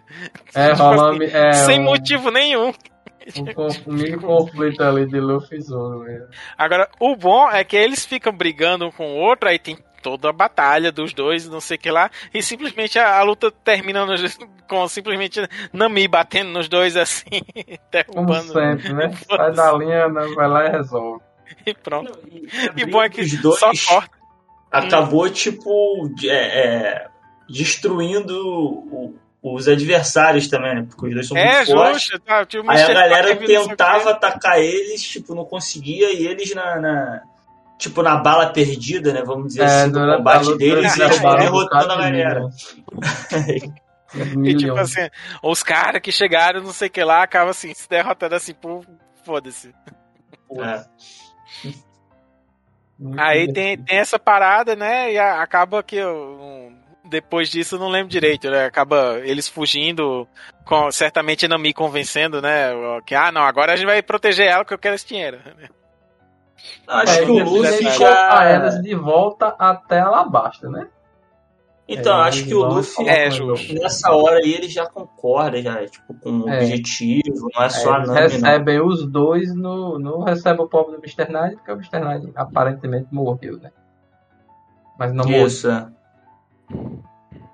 É, 0.56 0.70
Tipo 0.72 0.84
assim, 0.84 1.24
é, 1.34 1.52
sem 1.52 1.80
um, 1.82 1.84
motivo 1.84 2.32
nenhum. 2.32 2.74
Um, 3.38 3.70
mini 3.94 4.18
conflito 4.18 4.82
ali 4.84 5.06
de 5.06 5.20
Luffy 5.20 5.58
e 5.58 5.62
Zoro. 5.62 6.00
mesmo. 6.00 6.28
Agora, 6.58 6.90
o 7.00 7.16
bom 7.16 7.50
é 7.50 7.64
que 7.64 7.76
eles 7.76 8.06
ficam 8.06 8.32
brigando 8.34 8.88
um 8.88 8.92
com 8.92 9.06
o 9.12 9.16
outro, 9.18 9.50
aí 9.50 9.60
tem 9.60 9.78
toda 10.02 10.30
a 10.30 10.34
batalha 10.34 10.92
dos 10.94 11.14
dois, 11.14 11.48
não 11.50 11.60
sei 11.60 11.76
o 11.76 11.80
que 11.80 11.92
lá, 11.92 12.10
e 12.34 12.42
simplesmente 12.42 12.98
a, 12.98 13.18
a 13.18 13.22
luta 13.24 13.52
termina 13.52 14.06
nos- 14.06 14.38
com 14.70 14.88
simplesmente 14.88 15.42
Nami 15.74 16.08
batendo 16.08 16.52
nos 16.52 16.70
dois 16.70 16.96
assim, 16.96 17.26
Como 18.08 18.26
derrubando 18.28 18.54
sempre, 18.54 18.94
né? 18.94 19.12
Sai 19.28 19.52
da 19.52 19.74
linha, 19.74 20.08
né, 20.08 20.26
vai 20.36 20.48
lá 20.48 20.66
e 20.68 20.70
resolve. 20.72 21.22
e 21.66 21.74
pronto. 21.74 22.18
E, 22.32 22.48
E 22.82 22.86
bom 22.86 23.02
é 23.04 23.10
que 23.10 23.22
os 23.22 23.42
dois 23.42 23.60
só 23.60 23.72
corta. 23.96 24.12
acabou, 24.72 25.30
tipo, 25.30 26.10
de- 26.16 26.30
é, 26.30 26.36
é, 26.36 27.08
destruindo 27.50 28.36
o- 28.48 29.16
os 29.42 29.68
adversários 29.68 30.48
também, 30.48 30.76
né? 30.76 30.86
Porque 30.88 31.08
os 31.08 31.14
dois 31.14 31.28
são 31.28 31.38
É, 31.38 31.58
muito 31.58 31.72
fortes. 31.72 32.02
justo. 32.04 32.20
Tá, 32.20 32.46
tipo, 32.46 32.70
Aí 32.70 32.82
a 32.82 32.94
galera 32.94 33.36
tentava 33.38 34.12
atacar 34.12 34.60
eles, 34.60 35.02
tipo, 35.02 35.34
não 35.34 35.46
conseguia, 35.46 36.12
e 36.14 36.28
eles 36.28 36.54
na, 36.54 36.80
na, 36.80 37.22
tipo, 37.78 38.02
na 38.04 38.18
bala 38.18 38.52
perdida, 38.52 39.14
né? 39.14 39.22
Vamos 39.24 39.48
dizer 39.48 39.62
É, 39.64 39.66
assim, 39.66 39.92
do 39.92 40.00
combate 40.18 40.46
luta, 40.46 40.58
deles, 40.58 40.78
eles 40.78 40.98
eles 40.98 41.10
derrubaram 41.10 41.38
um 41.38 41.46
derrotando 41.46 41.94
a 41.94 41.96
galera. 41.98 42.50
E 44.44 44.56
tipo 44.56 44.76
assim, 44.76 45.08
os 45.44 45.62
caras 45.62 46.02
que 46.02 46.12
chegaram, 46.12 46.62
não 46.64 46.74
sei 46.74 46.88
o 46.88 46.92
que 46.92 47.04
lá, 47.04 47.22
acabam 47.22 47.52
assim, 47.52 47.72
se 47.76 47.88
derrotando 47.88 48.34
assim, 48.34 48.56
pô, 48.56 48.84
foda-se. 49.24 49.72
É. 50.58 50.84
Aí 53.18 53.54
tem, 53.54 53.78
tem 53.78 53.98
essa 54.00 54.18
parada, 54.18 54.76
né? 54.76 55.14
E 55.14 55.20
acaba 55.20 55.84
que 55.84 56.04
um, 56.04 56.76
depois 57.10 57.50
disso 57.50 57.76
eu 57.76 57.80
não 57.80 57.90
lembro 57.90 58.10
direito, 58.10 58.50
né? 58.50 58.66
Acaba 58.66 59.20
eles 59.24 59.48
fugindo, 59.48 60.28
com, 60.66 60.92
certamente 60.92 61.46
a 61.46 61.50
Nami 61.50 61.74
convencendo, 61.74 62.42
né? 62.42 62.70
Que, 63.06 63.16
ah, 63.16 63.32
não, 63.32 63.42
agora 63.42 63.74
a 63.74 63.76
gente 63.76 63.86
vai 63.88 64.02
proteger 64.02 64.48
ela 64.48 64.64
que 64.66 64.74
eu 64.74 64.78
quero 64.80 64.96
esse 64.96 65.08
dinheiro. 65.08 65.40
Acho 66.88 67.20
É, 67.22 67.26
que 67.26 67.32
o 67.32 67.40
eles 67.40 67.52
Luffy 67.52 67.84
já. 67.84 67.98
colocar 67.98 68.46
elas 68.46 68.82
de 68.82 68.96
volta 68.96 69.56
até 69.58 70.00
Alabasta, 70.00 70.70
né? 70.70 70.88
Então, 71.92 72.20
É, 72.24 72.28
acho 72.28 72.46
que 72.46 72.54
o 72.54 72.64
Luffy, 72.64 73.08
É, 73.10 73.30
nessa 73.74 74.12
hora 74.12 74.38
aí, 74.38 74.54
ele 74.54 74.68
já 74.70 74.86
concorda, 74.86 75.60
já, 75.60 75.84
tipo, 75.88 76.14
com 76.14 76.42
o 76.42 76.50
É. 76.50 76.58
objetivo, 76.58 77.50
não 77.56 77.64
é 77.64 77.66
É, 77.66 77.70
só 77.70 77.94
a 77.94 77.98
eles 77.98 78.08
Nami, 78.10 78.20
não. 78.20 78.28
recebem 78.30 78.80
os 78.82 79.08
dois, 79.10 79.56
no, 79.56 79.98
não 79.98 80.22
recebe 80.22 80.62
o 80.62 80.68
pobre 80.68 80.98
do 80.98 81.00
Mr. 81.02 81.32
Knight, 81.32 81.56
porque 81.56 81.72
o 81.72 81.76
Mr. 81.76 82.00
Knight 82.00 82.32
aparentemente 82.36 83.08
morreu, 83.12 83.58
né? 83.58 83.72
Mas 85.00 85.12
não 85.14 85.24
morreu. 85.26 85.48
Isso, 85.48 85.68
é. 85.72 85.88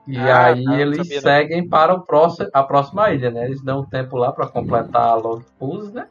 E 0.07 0.29
Ah, 0.29 0.45
aí 0.45 0.63
não 0.63 0.79
eles 0.79 0.97
sabia 0.97 1.21
não. 1.21 1.31
seguem 1.31 1.67
para 1.67 1.93
o 1.93 2.01
próximo, 2.05 2.49
a 2.53 2.63
próxima 2.63 3.11
ilha, 3.11 3.31
né? 3.31 3.45
Eles 3.45 3.61
dão 3.63 3.85
tempo 3.85 4.17
lá 4.17 4.31
para 4.31 4.47
completar 4.47 5.03
a 5.09 5.15
log 5.15 5.43
pulse, 5.57 5.91
né? 5.93 6.07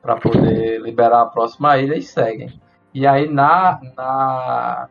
Para 0.00 0.16
poder 0.16 0.80
liberar 0.80 1.22
a 1.22 1.26
próxima 1.26 1.76
ilha 1.78 1.96
e 1.96 2.02
seguem. 2.02 2.60
E 2.92 3.06
aí 3.06 3.28
na, 3.28 3.80
na 3.96 4.88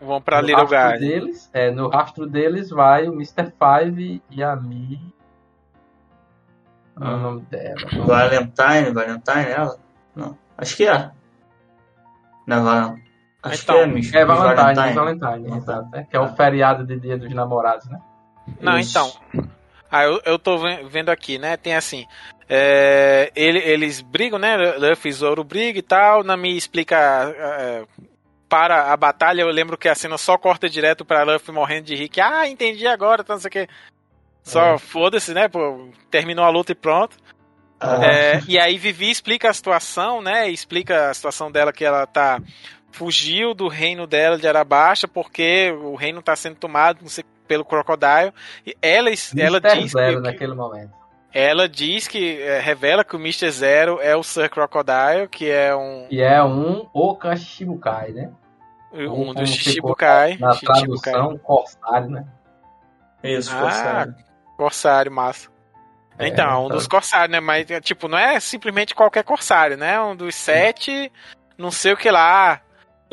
Vão 0.00 0.20
pra 0.22 0.40
no 0.40 0.46
Little 0.46 0.66
rastro 0.66 0.68
Garden. 0.68 1.08
deles, 1.08 1.50
é, 1.52 1.70
no 1.70 1.88
rastro 1.88 2.26
deles 2.26 2.70
vai 2.70 3.08
o 3.08 3.12
Mr. 3.14 3.52
Five 3.52 4.22
e 4.30 4.42
a 4.42 4.56
Mi. 4.56 5.14
Qual 6.96 7.10
é 7.10 7.14
o 7.14 7.18
Hum. 7.18 7.22
nome 7.22 7.40
dela? 7.46 7.92
Valentine, 8.06 8.92
Valentine, 8.92 9.50
ela? 9.50 9.78
Não. 10.14 10.38
Acho 10.56 10.76
que 10.76 10.86
é. 10.86 11.10
Não 12.46 12.56
é 12.58 12.60
Valentine. 12.62 13.03
Acho 13.44 13.62
Então, 13.62 13.76
que 13.76 13.80
é, 13.80 13.84
É 13.84 13.86
Miss 13.86 14.10
Valentine, 14.10 14.54
Valentine. 14.94 14.94
Valentine, 14.94 15.56
exato, 15.58 15.88
né? 15.90 16.06
Que 16.10 16.16
é 16.16 16.20
o 16.20 16.34
feriado 16.34 16.84
de 16.86 16.98
dia 16.98 17.16
dos 17.18 17.32
namorados, 17.34 17.86
né? 17.88 17.98
Não, 18.60 18.78
Isso. 18.78 18.98
então. 18.98 19.48
Ah, 19.90 20.04
eu, 20.04 20.20
eu 20.24 20.38
tô 20.38 20.58
ve- 20.58 20.82
vendo 20.88 21.10
aqui, 21.10 21.38
né? 21.38 21.56
Tem 21.56 21.74
assim. 21.76 22.06
é, 22.48 23.30
ele- 23.34 23.58
eles 23.60 24.00
brigam, 24.02 24.38
né? 24.38 24.56
Luffy 24.76 25.08
e 25.10 25.12
Zoro 25.12 25.42
brigam 25.44 25.78
e 25.78 25.82
tal. 25.82 26.22
Nami 26.24 26.56
explica. 26.56 26.96
é, 27.36 27.84
para 28.48 28.92
a 28.92 28.96
batalha, 28.96 29.40
eu 29.42 29.48
lembro 29.48 29.76
que 29.78 29.88
a 29.88 29.94
cena 29.94 30.16
só 30.18 30.36
corta 30.38 30.68
direto 30.68 31.04
pra 31.04 31.22
Luffy 31.24 31.52
morrendo 31.54 31.86
de. 31.86 32.08
Que, 32.08 32.20
ah, 32.20 32.46
entendi 32.48 32.86
agora, 32.86 33.24
tá, 33.24 33.32
não 33.34 33.40
sei 33.40 33.48
o 33.48 33.52
que. 33.52 33.68
Só 34.42 34.74
É. 34.74 34.78
foda-se, 34.78 35.32
né? 35.34 35.48
Pô, 35.48 35.88
terminou 36.10 36.44
a 36.44 36.50
luta 36.50 36.72
e 36.72 36.74
pronto. 36.74 37.16
Ah, 37.80 38.04
É, 38.04 38.40
e 38.46 38.58
aí 38.58 38.76
Vivi 38.78 39.10
explica 39.10 39.48
a 39.50 39.54
situação, 39.54 40.20
né? 40.22 40.48
Explica 40.50 41.10
a 41.10 41.14
situação 41.14 41.50
dela 41.50 41.72
que 41.72 41.84
ela 41.84 42.06
tá 42.06 42.38
fugiu 42.94 43.54
do 43.54 43.66
reino 43.68 44.06
dela 44.06 44.38
de 44.38 44.46
Arabaixa 44.46 45.08
porque 45.08 45.72
o 45.82 45.94
reino 45.96 46.22
tá 46.22 46.36
sendo 46.36 46.56
tomado 46.56 46.98
não 47.02 47.08
sei, 47.08 47.24
pelo 47.48 47.64
Crocodile. 47.64 48.32
E 48.64 48.76
ela, 48.80 49.10
ela 49.36 49.58
Mr. 49.58 49.80
diz 49.80 49.90
Zero 49.92 50.16
que, 50.16 50.20
naquele 50.22 50.54
momento. 50.54 50.92
ela 51.32 51.68
diz 51.68 52.06
que 52.06 52.40
é, 52.40 52.60
revela 52.60 53.04
que 53.04 53.16
o 53.16 53.18
Mr. 53.18 53.50
Zero 53.50 53.98
é 54.00 54.14
o 54.16 54.22
Sir 54.22 54.48
Crocodile, 54.48 55.28
que 55.30 55.50
é 55.50 55.74
um, 55.74 56.06
E 56.10 56.22
é 56.22 56.42
um 56.42 56.88
Okashibukai, 56.92 58.12
né? 58.12 58.30
um 58.92 59.08
como 59.08 59.34
dos 59.34 59.48
Shichibukai. 59.50 60.36
Na 60.38 60.52
Shichibukai. 60.52 61.12
tradução, 61.12 61.36
corsário, 61.38 62.08
né? 62.10 62.24
Isso, 63.24 63.50
Ah, 63.52 63.58
forçado. 63.60 64.14
Corsário, 64.56 65.10
massa. 65.10 65.48
É, 66.16 66.28
Então, 66.28 66.62
um 66.62 66.66
então. 66.66 66.76
dos 66.76 66.86
corsários, 66.86 67.30
né? 67.30 67.40
Mas, 67.40 67.68
é, 67.72 67.80
tipo, 67.80 68.06
não 68.06 68.16
é 68.16 68.38
simplesmente 68.38 68.94
qualquer 68.94 69.24
corsário, 69.24 69.76
né? 69.76 70.00
Um 70.00 70.14
dos 70.14 70.36
sete, 70.36 71.10
não 71.58 71.72
sei 71.72 71.92
o 71.92 71.96
que 71.96 72.08
lá. 72.08 72.60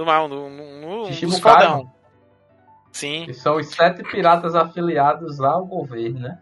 Do 0.01 0.05
mal, 0.05 0.25
um 0.25 1.03
dos 1.03 1.09
Shichibukai, 1.09 1.67
fodão. 1.67 1.91
Sim, 2.91 3.25
Que 3.25 3.35
são 3.35 3.57
os 3.57 3.67
sete 3.67 4.01
piratas 4.01 4.55
afiliados 4.55 5.39
ao 5.39 5.63
governo, 5.63 6.21
né? 6.21 6.39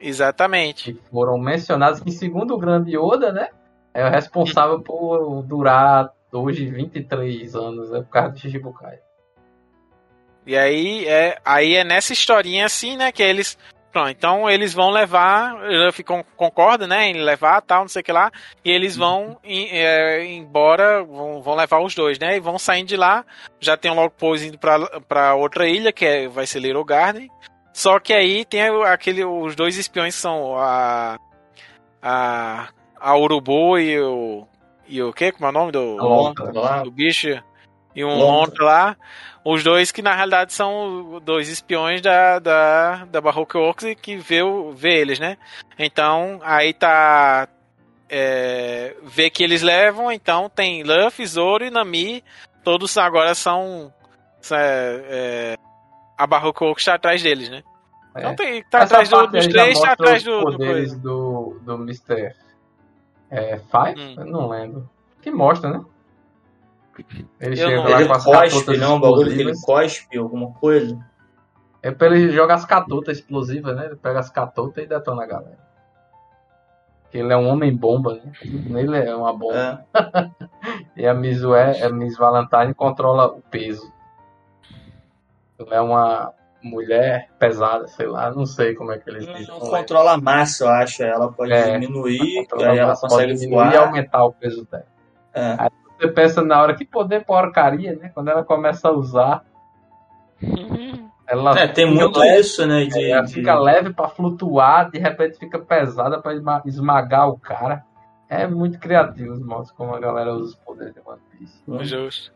exatamente. 0.00 0.92
Que 0.92 1.00
foram 1.08 1.38
mencionados, 1.38 2.00
que 2.00 2.10
segundo 2.10 2.54
o 2.54 2.58
grande 2.58 2.96
Yoda, 2.96 3.32
né? 3.32 3.50
É 3.94 4.04
o 4.04 4.10
responsável 4.10 4.80
por 4.80 5.42
durar 5.42 6.10
hoje 6.32 6.66
23 6.66 7.54
anos, 7.54 7.90
né? 7.90 8.00
Por 8.00 8.08
causa 8.08 8.30
do 8.30 8.38
Shichibukai. 8.40 8.98
E 10.44 10.56
aí 10.56 11.06
é, 11.06 11.38
aí 11.44 11.76
é 11.76 11.84
nessa 11.84 12.12
historinha 12.12 12.66
assim, 12.66 12.96
né, 12.96 13.12
que 13.12 13.22
eles. 13.22 13.56
Pronto, 13.98 14.10
então 14.10 14.48
eles 14.48 14.72
vão 14.72 14.90
levar. 14.90 15.54
O 15.56 15.86
Luffy 15.86 16.04
con- 16.04 16.24
concorda, 16.36 16.86
né, 16.86 17.08
em 17.08 17.14
levar 17.14 17.60
tal, 17.62 17.80
não 17.80 17.88
sei 17.88 18.00
o 18.00 18.04
que 18.04 18.12
lá. 18.12 18.30
E 18.64 18.70
eles 18.70 18.96
vão 18.96 19.38
em- 19.42 19.68
é, 19.72 20.24
embora, 20.24 21.02
vão, 21.02 21.42
vão 21.42 21.54
levar 21.56 21.80
os 21.80 21.94
dois, 21.94 22.18
né, 22.18 22.36
e 22.36 22.40
vão 22.40 22.58
saindo 22.58 22.86
de 22.88 22.96
lá. 22.96 23.24
Já 23.58 23.76
tem 23.76 23.90
um 23.90 23.94
log 23.94 24.12
pose 24.16 24.46
indo 24.48 24.58
pra, 24.58 25.00
pra 25.00 25.34
outra 25.34 25.68
ilha, 25.68 25.92
que 25.92 26.04
é, 26.06 26.28
vai 26.28 26.46
ser 26.46 26.60
Little 26.60 26.84
Garden. 26.84 27.28
Só 27.72 27.98
que 27.98 28.12
aí 28.12 28.44
tem 28.44 28.62
aquele, 28.86 29.24
os 29.24 29.56
dois 29.56 29.76
espiões 29.76 30.14
que 30.14 30.20
são 30.20 30.56
a. 30.56 31.18
A. 32.02 32.68
A 33.00 33.16
Urubu 33.16 33.78
e 33.78 34.00
o. 34.00 34.46
E 34.88 35.02
o 35.02 35.12
quê? 35.12 35.30
Como 35.32 35.46
é 35.46 35.48
o 35.48 35.52
nome 35.52 35.72
do. 35.72 35.96
Lontra. 35.96 36.52
Do 36.84 36.90
bicho 36.90 37.28
e 37.94 38.04
um. 38.04 38.16
Lontra 38.18 38.64
lá. 38.64 38.96
Os 39.50 39.64
dois 39.64 39.90
que 39.90 40.02
na 40.02 40.14
realidade 40.14 40.52
são 40.52 41.20
dois 41.24 41.48
espiões 41.48 42.02
da, 42.02 42.38
da, 42.38 43.04
da 43.06 43.20
Baroque 43.20 43.56
Works 43.56 43.84
e 43.86 43.94
que 43.94 44.16
vê, 44.16 44.40
vê 44.74 45.00
eles, 45.00 45.18
né? 45.18 45.38
Então 45.78 46.38
aí 46.42 46.72
tá. 46.74 47.48
É, 48.10 48.94
vê 49.02 49.30
que 49.30 49.42
eles 49.42 49.62
levam, 49.62 50.10
então 50.10 50.48
tem 50.50 50.82
Luffy, 50.82 51.26
Zoro 51.26 51.64
e 51.64 51.70
Nami. 51.70 52.22
Todos 52.64 52.96
agora 52.98 53.34
são. 53.34 53.92
é, 54.52 55.04
é, 55.08 55.56
a 56.16 56.26
Baroque 56.26 56.62
Works 56.64 56.84
tá 56.84 56.94
atrás 56.94 57.22
deles, 57.22 57.48
né? 57.48 57.62
É. 58.14 58.20
Então 58.20 58.34
tem, 58.36 58.62
tá 58.64 58.78
Essa 58.80 59.00
atrás 59.00 59.08
do- 59.08 59.26
dos 59.28 59.46
três, 59.46 59.80
tá 59.80 59.92
atrás 59.92 60.22
do, 60.24 60.38
do 60.40 60.42
poderes 60.52 60.74
coisa. 60.90 60.98
do, 60.98 61.58
do 61.62 61.74
Mr. 61.76 62.34
É, 63.30 63.58
Five? 63.58 64.00
Hum. 64.00 64.14
Eu 64.18 64.26
não 64.26 64.48
lembro. 64.48 64.90
Que 65.22 65.30
mostra, 65.30 65.70
né? 65.70 65.80
Ele 67.40 67.52
Eu 67.52 67.56
chega 67.68 67.76
não- 67.76 67.84
lá 67.90 68.00
ele 68.00 68.08
com 68.08 68.14
as 68.14 68.24
cospe, 68.24 68.76
não, 68.76 69.00
bagulho 69.00 69.32
que 69.32 69.40
ele 69.40 69.52
cospe, 69.60 70.18
alguma 70.18 70.52
coisa. 70.54 70.98
É 71.82 71.90
pra 71.90 72.08
ele 72.08 72.30
jogar 72.30 72.54
as 72.54 72.64
catotas 72.64 73.18
explosivas, 73.18 73.76
né? 73.76 73.86
Ele 73.86 73.96
pega 73.96 74.18
as 74.18 74.28
catotas 74.30 74.82
e 74.84 74.86
detona 74.86 75.22
a 75.22 75.26
galera. 75.26 75.58
Porque 77.02 77.18
ele 77.18 77.32
é 77.32 77.36
um 77.36 77.48
homem 77.48 77.74
bomba, 77.74 78.14
né? 78.14 78.32
Nele 78.44 78.98
é 78.98 79.14
uma 79.14 79.32
bomba. 79.32 79.84
É. 79.94 80.28
E 80.96 81.06
a 81.06 81.14
Miss, 81.14 81.42
We- 81.44 81.80
a 81.82 81.88
Miss 81.90 82.16
Valentine 82.18 82.74
controla 82.74 83.28
o 83.28 83.40
peso. 83.40 83.90
Ela 85.58 85.76
é 85.76 85.80
uma 85.80 86.32
mulher 86.60 87.28
pesada, 87.38 87.86
sei 87.86 88.06
lá, 88.08 88.32
não 88.32 88.44
sei 88.44 88.74
como 88.74 88.90
é 88.90 88.98
que 88.98 89.08
eles 89.08 89.24
dizem. 89.26 89.46
Não 89.46 89.54
não 89.58 89.64
lembro. 89.66 89.78
controla 89.78 90.12
a 90.14 90.18
massa, 90.20 90.64
eu 90.64 90.68
acho. 90.70 91.02
Ela 91.04 91.30
pode 91.32 91.52
É. 91.52 91.78
diminuir, 91.78 92.34
Controla 92.48 92.72
aí 92.72 92.78
ela 92.78 92.96
consegue 92.96 93.26
pode 93.28 93.38
diminuir 93.40 93.62
voar. 93.64 93.74
e 93.74 93.76
aumentar 93.76 94.24
o 94.24 94.32
peso 94.32 94.66
dela. 94.68 94.86
É. 95.32 95.68
Você 95.98 96.08
pensa 96.08 96.42
na 96.42 96.60
hora 96.62 96.74
que 96.74 96.84
poder 96.84 97.24
porcaria, 97.24 97.96
né? 97.96 98.10
Quando 98.14 98.28
ela 98.28 98.44
começa 98.44 98.88
a 98.88 98.92
usar, 98.92 99.42
ela, 101.26 101.58
É, 101.58 101.66
tem 101.68 101.86
muito 101.86 102.18
leve, 102.18 102.40
isso, 102.40 102.66
né? 102.66 102.84
De, 102.86 103.10
ela 103.10 103.22
de- 103.24 103.34
fica 103.34 103.58
leve 103.58 103.92
pra 103.92 104.08
flutuar, 104.08 104.90
de 104.90 104.98
repente 104.98 105.38
fica 105.38 105.58
pesada 105.58 106.20
pra 106.20 106.34
esma- 106.34 106.62
esmagar 106.64 107.28
o 107.28 107.38
cara. 107.38 107.84
É 108.30 108.46
muito 108.46 108.78
criativo 108.78 109.32
os 109.32 109.42
modos 109.44 109.70
como 109.72 109.94
a 109.94 109.98
galera 109.98 110.32
usa 110.34 110.44
os 110.50 110.54
poderes 110.56 110.94
de 110.94 111.00
One 111.04 111.20
Piece. 111.30 111.62
Justo. 111.86 112.32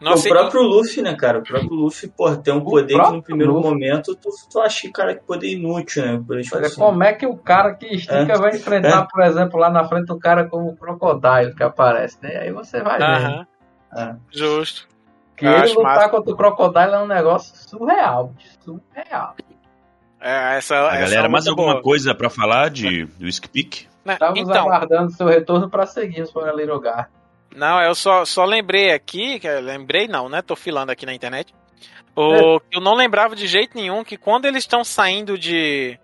O 0.00 0.04
Nossa, 0.04 0.28
e- 0.28 0.30
próprio 0.30 0.62
Luffy, 0.62 1.02
né, 1.02 1.14
cara? 1.16 1.38
O 1.38 1.42
próprio 1.42 1.72
Luffy, 1.74 2.08
pô, 2.08 2.34
tem 2.36 2.52
um 2.54 2.58
O 2.58 2.64
poder 2.64 3.00
que 3.00 3.10
no 3.12 3.22
primeiro 3.22 3.52
Luffy. 3.54 3.70
momento 3.70 4.14
tu, 4.16 4.28
tu 4.50 4.60
acha 4.60 4.80
que, 4.82 4.90
cara, 4.92 5.14
que 5.14 5.22
poder 5.24 5.48
inútil, 5.48 6.04
né? 6.04 6.22
Por 6.26 6.38
isso, 6.38 6.56
Olha, 6.56 6.66
assim. 6.66 6.76
como 6.80 7.02
é 7.04 7.12
que 7.12 7.26
o 7.26 7.36
cara 7.36 7.74
que 7.74 7.86
estica 7.86 8.32
É. 8.32 8.38
vai 8.38 8.54
enfrentar, 8.56 9.06
por 9.06 9.22
exemplo, 9.22 9.58
lá 9.58 9.70
na 9.70 9.84
frente 9.88 10.10
o 10.12 10.18
cara 10.18 10.44
como 10.48 10.68
o 10.70 10.76
Crocodile 10.76 11.54
que 11.54 11.62
aparece, 11.62 12.18
né? 12.22 12.36
Aí 12.38 12.52
você 12.52 12.82
vai 12.82 12.98
ver. 12.98 13.04
Aham, 13.04 13.46
É. 13.96 14.14
justo. 14.30 14.88
Que 15.36 15.46
Eu 15.46 15.52
ele 15.52 15.68
lutar 15.74 15.82
massa. 15.96 16.08
contra 16.10 16.32
o 16.32 16.36
Crocodile 16.36 16.92
é 16.92 16.98
um 16.98 17.06
negócio 17.08 17.54
surreal. 17.56 18.32
Surreal. 18.64 19.34
É, 20.20 20.56
essa, 20.56 20.76
A 20.88 20.94
essa 20.96 21.00
galera, 21.10 21.28
mais 21.28 21.44
luta 21.44 21.50
alguma 21.52 21.72
boa. 21.74 21.82
coisa 21.82 22.14
pra 22.14 22.30
falar 22.30 22.70
de 22.70 23.06
Whisk 23.20 23.46
Peak? 23.48 23.88
Né, 24.04 24.14
Estamos 24.14 24.40
Então, 24.40 24.66
aguardando 24.66 25.10
seu 25.12 25.26
retorno 25.26 25.68
para 25.68 25.86
seguirmos 25.86 26.30
para 26.30 26.52
Little 26.52 26.78
Gar. 26.80 27.10
Não, 27.54 27.80
eu 27.80 27.94
só, 27.94 28.24
só 28.24 28.44
lembrei 28.44 28.92
aqui, 28.92 29.38
que- 29.38 29.48
lembrei 29.60 30.08
não, 30.08 30.28
né? 30.28 30.42
Tô 30.42 30.56
filando 30.56 30.90
aqui 30.92 31.06
na 31.06 31.14
internet. 31.14 31.54
O, 32.16 32.60
Eu 32.70 32.80
não 32.80 32.94
lembrava 32.94 33.34
de 33.34 33.46
jeito 33.46 33.76
nenhum 33.76 34.04
que 34.04 34.16
quando 34.16 34.44
eles 34.46 34.62
estão 34.64 34.84
saindo 34.84 35.36
de. 35.38 35.98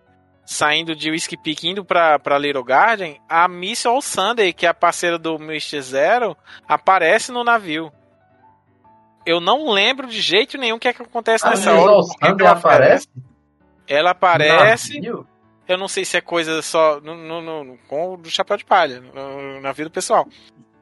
saindo 0.44 0.94
de 0.96 1.10
Whiskey 1.10 1.36
Peak 1.36 1.68
indo 1.68 1.84
pra, 1.84 2.18
pra 2.18 2.36
Little 2.38 2.64
Garden, 2.64 3.20
a 3.28 3.46
Miss 3.46 3.86
All 3.86 4.00
Sunday, 4.02 4.52
que 4.52 4.66
é 4.66 4.68
a 4.68 4.74
parceira 4.74 5.16
do 5.18 5.36
Mr. 5.36 5.80
Zero, 5.80 6.36
aparece 6.68 7.30
no 7.30 7.44
navio. 7.44 7.92
Eu 9.26 9.38
não 9.38 9.70
lembro 9.70 10.06
de 10.08 10.20
jeito 10.20 10.56
nenhum 10.58 10.76
o 10.76 10.78
que 10.80 10.88
é 10.88 10.92
que 10.92 11.02
acontece 11.02 11.46
A 11.46 11.50
nessa 11.50 11.72
Miss 11.72 11.82
hora. 11.82 11.92
All 11.92 12.02
Sunday 12.02 12.46
ela 12.46 12.50
aparece? 12.52 13.08
Ela 13.86 14.10
aparece. 14.10 14.94
Navio? 14.94 15.26
Eu 15.68 15.78
não 15.78 15.86
sei 15.86 16.04
se 16.04 16.16
é 16.16 16.20
coisa 16.20 16.60
só 16.62 17.00
no, 17.00 17.14
no, 17.14 17.40
no- 17.64 17.78
com 17.86 18.14
o 18.14 18.16
do 18.16 18.28
chapéu 18.30 18.56
de 18.56 18.64
palha, 18.64 19.00
no- 19.00 19.60
na 19.60 19.70
vida 19.70 19.88
pessoal. 19.90 20.26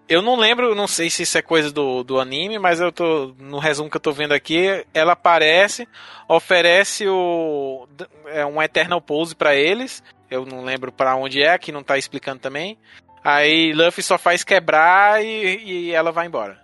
Eu 0.09 0.23
não 0.23 0.37
lembro, 0.37 0.75
não 0.75 0.87
sei 0.87 1.11
se 1.11 1.23
isso 1.23 1.37
é 1.37 1.43
coisa 1.43 1.71
do, 1.71 2.03
do 2.03 2.19
anime, 2.19 2.59
mas 2.59 2.81
eu 2.81 2.91
tô. 2.91 3.35
No 3.39 3.59
resumo 3.59 3.91
que 3.91 3.97
eu 3.97 4.01
tô 4.01 4.11
vendo 4.11 4.33
aqui, 4.33 4.85
ela 4.95 5.13
aparece, 5.13 5.87
oferece 6.27 7.07
o. 7.07 7.87
É 8.27 8.45
um 8.47 8.63
Eternal 8.63 9.01
Pose 9.03 9.37
pra 9.37 9.55
eles. 9.55 10.03
Eu 10.31 10.47
não 10.47 10.65
lembro 10.65 10.91
pra 10.91 11.15
onde 11.15 11.43
é, 11.43 11.59
que 11.59 11.73
não 11.73 11.83
tá 11.83 11.99
explicando 11.99 12.41
também. 12.41 12.79
Aí 13.23 13.73
Luffy 13.73 14.03
só 14.03 14.17
faz 14.17 14.43
quebrar 14.43 15.23
e, 15.23 15.63
e 15.65 15.93
ela 15.93 16.11
vai 16.11 16.27
embora. 16.27 16.59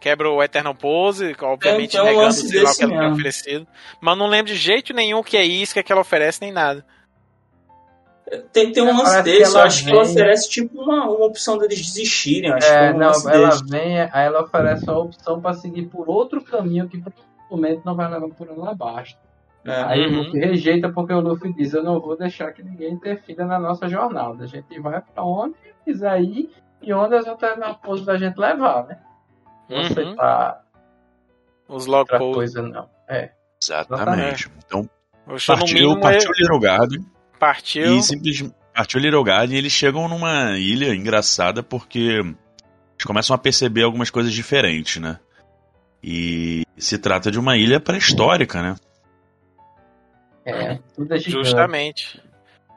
Quebra 0.00 0.30
o 0.30 0.42
Eternal 0.42 0.74
Pose, 0.74 1.36
obviamente 1.40 1.92
tem 1.92 2.00
um 2.00 2.04
negando 2.04 2.24
lance 2.24 2.48
sei 2.48 2.62
lá, 2.62 2.70
o 2.70 2.74
que 2.76 2.82
ela 2.82 2.98
mesmo. 2.98 3.12
oferecido. 3.14 3.66
Mas 4.00 4.18
não 4.18 4.26
lembro 4.28 4.52
de 4.52 4.58
jeito 4.58 4.92
nenhum 4.92 5.22
que 5.22 5.36
é 5.36 5.44
isso, 5.44 5.72
que, 5.72 5.80
é 5.80 5.82
que 5.82 5.92
ela 5.92 6.00
oferece, 6.00 6.40
nem 6.40 6.52
nada. 6.52 6.84
Tem, 8.52 8.72
tem 8.72 8.82
um 8.82 8.86
lance 8.88 9.04
Parece 9.04 9.22
que 9.32 9.38
desse, 9.38 9.56
eu 9.56 9.62
acho 9.62 9.78
que 9.78 9.84
vem- 9.86 9.94
ela 9.94 10.02
oferece 10.02 10.50
tipo 10.50 10.82
uma, 10.82 11.04
uma 11.08 11.24
opção 11.26 11.56
deles 11.56 11.78
desistirem. 11.78 12.52
Acho 12.52 12.66
que 12.66 12.72
É, 12.74 12.86
é 12.88 12.90
um 12.92 12.98
não, 12.98 13.06
lance 13.06 13.30
ela 13.30 13.48
desse. 13.48 13.64
vem, 13.64 14.00
aí 14.00 14.10
ela 14.26 14.42
oferece 14.42 14.84
uma 14.84 14.98
opção 14.98 15.40
pra 15.40 15.54
seguir 15.54 15.86
por 15.86 16.08
outro 16.10 16.42
caminho 16.42 16.88
que 16.88 17.00
provavelmente 17.48 17.86
não 17.86 17.94
vai 17.94 18.10
levar 18.10 18.28
por 18.28 18.56
lá 18.58 18.70
abaixo. 18.72 19.16
É. 19.64 19.82
Aí 19.82 20.06
Uhum. 20.06 20.12
o 20.20 20.22
Luffy 20.24 20.40
rejeita 20.40 20.90
porque 20.92 21.12
o 21.12 21.20
Luffy 21.20 21.52
diz: 21.54 21.72
Eu 21.74 21.82
não 21.82 22.00
vou 22.00 22.16
deixar 22.16 22.52
que 22.52 22.62
ninguém 22.62 22.92
interfira 22.92 23.44
na 23.46 23.58
nossa 23.58 23.88
jornada. 23.88 24.44
A 24.44 24.46
gente 24.46 24.78
vai 24.80 25.00
pra 25.00 25.24
onde 25.24 25.54
quiser 25.84 26.20
ir 26.22 26.50
e 26.82 26.92
onde 26.92 27.14
as 27.16 27.26
alternativas 27.26 28.04
da 28.04 28.16
gente 28.18 28.36
levar, 28.38 28.86
né? 28.86 28.98
Não 29.68 29.78
Uhum. 29.78 29.86
aceitar 29.86 30.64
Os 31.68 31.86
log 31.86 32.00
outra 32.00 32.18
posts. 32.18 32.34
coisa, 32.34 32.62
não. 32.62 32.88
É. 33.08 33.30
Exatamente. 33.62 34.50
Então, 34.66 34.88
O 35.26 35.38
show 35.38 35.54
no 35.56 35.60
partiu, 35.60 35.74
mínimo 35.88 36.00
partiu 36.00 36.30
é- 36.30 36.40
Little 36.40 36.60
Garden 36.60 37.04
partiu. 37.38 37.96
e 37.96 38.02
simplesmente 38.02 38.54
partiu 38.74 39.00
Little 39.00 39.24
Garden 39.24 39.56
e 39.56 39.58
eles 39.58 39.72
chegam 39.72 40.08
numa 40.08 40.56
ilha 40.58 40.94
engraçada 40.94 41.62
porque 41.62 42.20
eles 42.20 43.04
começam 43.04 43.34
a 43.34 43.38
perceber 43.38 43.82
algumas 43.82 44.10
coisas 44.10 44.32
diferentes, 44.32 45.00
né? 45.00 45.18
E 46.02 46.64
se 46.76 46.98
trata 46.98 47.30
de 47.30 47.38
uma 47.38 47.56
ilha 47.56 47.80
pré-histórica, 47.80 48.62
né? 48.62 48.76
É, 50.44 50.78
tudo 50.94 51.14
é 51.14 51.18
gigante. 51.18 51.44
Justamente. 51.44 52.22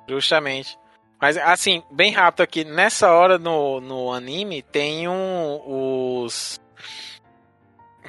Justamente. 0.08 0.78
Mas 1.22 1.38
assim, 1.38 1.84
bem 1.92 2.12
rápido 2.12 2.42
aqui, 2.42 2.64
nessa 2.64 3.12
hora 3.12 3.38
no, 3.38 3.80
no 3.80 4.12
anime 4.12 4.64
tem 4.64 5.08
um 5.08 5.62
os 5.66 6.60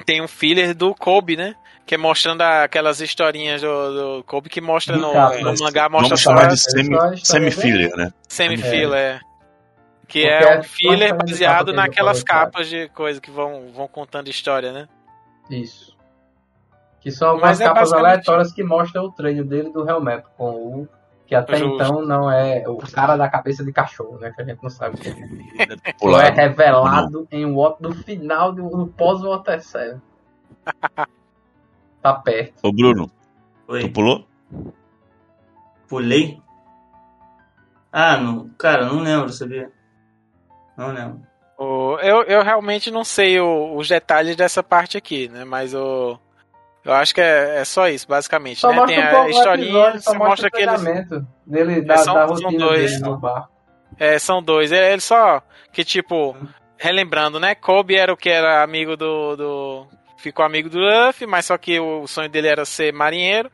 tem 0.05 0.21
um 0.21 0.27
filler 0.27 0.73
do 0.73 0.95
Kobe, 0.95 1.37
né? 1.37 1.55
Que 1.85 1.95
é 1.95 1.97
mostrando 1.97 2.41
aquelas 2.41 3.01
historinhas 3.01 3.61
do, 3.61 4.17
do 4.19 4.23
Kobe 4.23 4.47
que 4.49 4.61
mostra 4.61 4.95
no, 4.95 5.09
Recap, 5.11 5.41
no 5.43 5.53
mangá, 5.59 5.89
mostra 5.89 6.15
Vamos 6.15 6.21
só 6.21 6.33
de 6.33 6.53
é 6.53 6.55
semi- 6.55 7.17
semi-filler, 7.25 7.95
né? 7.97 8.13
semi-filler, 8.27 8.99
é. 9.17 9.19
Que 10.07 10.21
Porque 10.21 10.27
é 10.27 10.43
é 10.55 10.59
um 10.59 10.63
filler 10.63 10.97
basicamente 10.97 11.13
o 11.13 11.25
baseado 11.31 11.65
que 11.67 11.73
naquelas 11.73 12.23
capas 12.23 12.69
de 12.69 12.87
coisa 12.89 13.19
que 13.19 13.29
vão, 13.31 13.71
vão 13.73 13.87
contando 13.87 14.29
história, 14.29 14.71
né? 14.71 14.87
Isso. 15.49 15.97
Que 17.01 17.11
são 17.11 17.29
algumas 17.31 17.49
Mas 17.51 17.61
é 17.61 17.65
capas 17.65 17.81
basicamente- 17.89 18.09
aleatórias 18.11 18.53
que 18.53 18.63
mostram 18.63 19.03
o 19.05 19.11
treino 19.11 19.43
dele 19.43 19.69
do 19.69 19.87
Hellmap 19.89 20.23
com 20.37 20.51
o 20.83 20.87
que 21.27 21.35
até 21.35 21.57
Justo. 21.57 21.75
então 21.75 22.01
não 22.05 22.31
é 22.31 22.63
o 22.67 22.77
cara 22.77 23.17
da 23.17 23.27
cabeça 23.29 23.63
de 23.63 23.73
cachorro, 23.73 24.17
né? 24.19 24.31
Que 24.33 24.41
a 24.41 24.45
gente 24.45 24.61
não 24.63 24.69
sabe 24.69 24.95
o 24.95 24.99
que 24.99 25.09
é. 25.09 25.13
É 26.27 26.29
revelado 26.31 27.27
em 27.29 27.45
What 27.45 27.81
no 27.81 27.93
final 27.93 28.53
do 28.53 28.63
no 28.69 28.87
pós-Water 28.87 29.61
7. 29.61 29.99
Tá 32.03 32.13
perto. 32.13 32.53
Ô, 32.61 32.71
Bruno, 32.71 33.07
tu 33.65 33.73
Oi, 33.73 33.89
pulou? 33.89 34.27
pulei? 35.87 36.39
Ah, 37.91 38.17
não, 38.17 38.49
cara, 38.57 38.85
não 38.85 38.99
lembro, 38.99 39.29
sabia? 39.29 39.71
Não 40.77 40.91
lembro. 40.91 41.21
O- 41.57 41.97
eu, 42.01 42.23
eu 42.23 42.41
realmente 42.43 42.89
não 42.91 43.03
sei 43.03 43.39
o- 43.39 43.75
os 43.77 43.87
detalhes 43.87 44.35
dessa 44.35 44.63
parte 44.63 44.97
aqui, 44.97 45.27
né? 45.29 45.45
Mas 45.45 45.73
o. 45.73 46.19
Eu 46.83 46.91
acho 46.93 47.13
que 47.15 47.21
é, 47.21 47.59
é 47.59 47.63
só 47.65 47.87
isso, 47.87 48.07
basicamente. 48.07 48.59
Só 48.59 48.69
né? 48.69 48.75
mostra 48.75 48.95
Tem 48.95 49.05
um 49.15 49.21
a 49.21 49.29
historinha, 49.29 49.67
episódio, 49.69 50.01
só 50.01 50.13
mostra 50.15 50.51
que 50.51 50.61
eles. 50.61 50.83
dele, 51.45 51.81
da, 51.81 51.97
são- 51.97 52.13
da 52.15 52.35
são 52.35 52.51
dois. 52.51 52.91
dele 52.91 53.03
no 53.03 53.17
bar. 53.17 53.47
É, 53.97 54.19
são 54.19 54.41
dois. 54.43 54.71
Ele, 54.71 54.85
ele 54.93 55.01
só. 55.01 55.41
Que 55.71 55.85
tipo. 55.85 56.35
Relembrando, 56.77 57.39
né? 57.39 57.55
Kobe 57.55 57.95
era 57.95 58.11
o 58.11 58.17
que 58.17 58.29
era 58.29 58.61
amigo 58.63 58.97
do. 58.97 59.35
do 59.37 59.87
ficou 60.23 60.45
amigo 60.45 60.69
do 60.69 60.79
Luffy, 60.79 61.27
mas 61.27 61.45
só 61.45 61.57
que 61.57 61.77
o 61.79 62.07
sonho 62.07 62.29
dele 62.29 62.47
era 62.47 62.63
ser 62.63 62.93
marinheiro. 62.93 63.51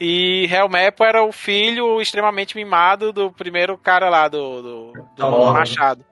E 0.00 0.48
Helmepo 0.50 1.04
era 1.04 1.22
o 1.22 1.30
filho 1.30 2.00
extremamente 2.00 2.56
mimado 2.56 3.12
do 3.12 3.30
primeiro 3.30 3.76
cara 3.76 4.08
lá, 4.08 4.28
do, 4.28 4.62
do, 4.62 4.92
do 5.14 5.52
Machado. 5.52 6.02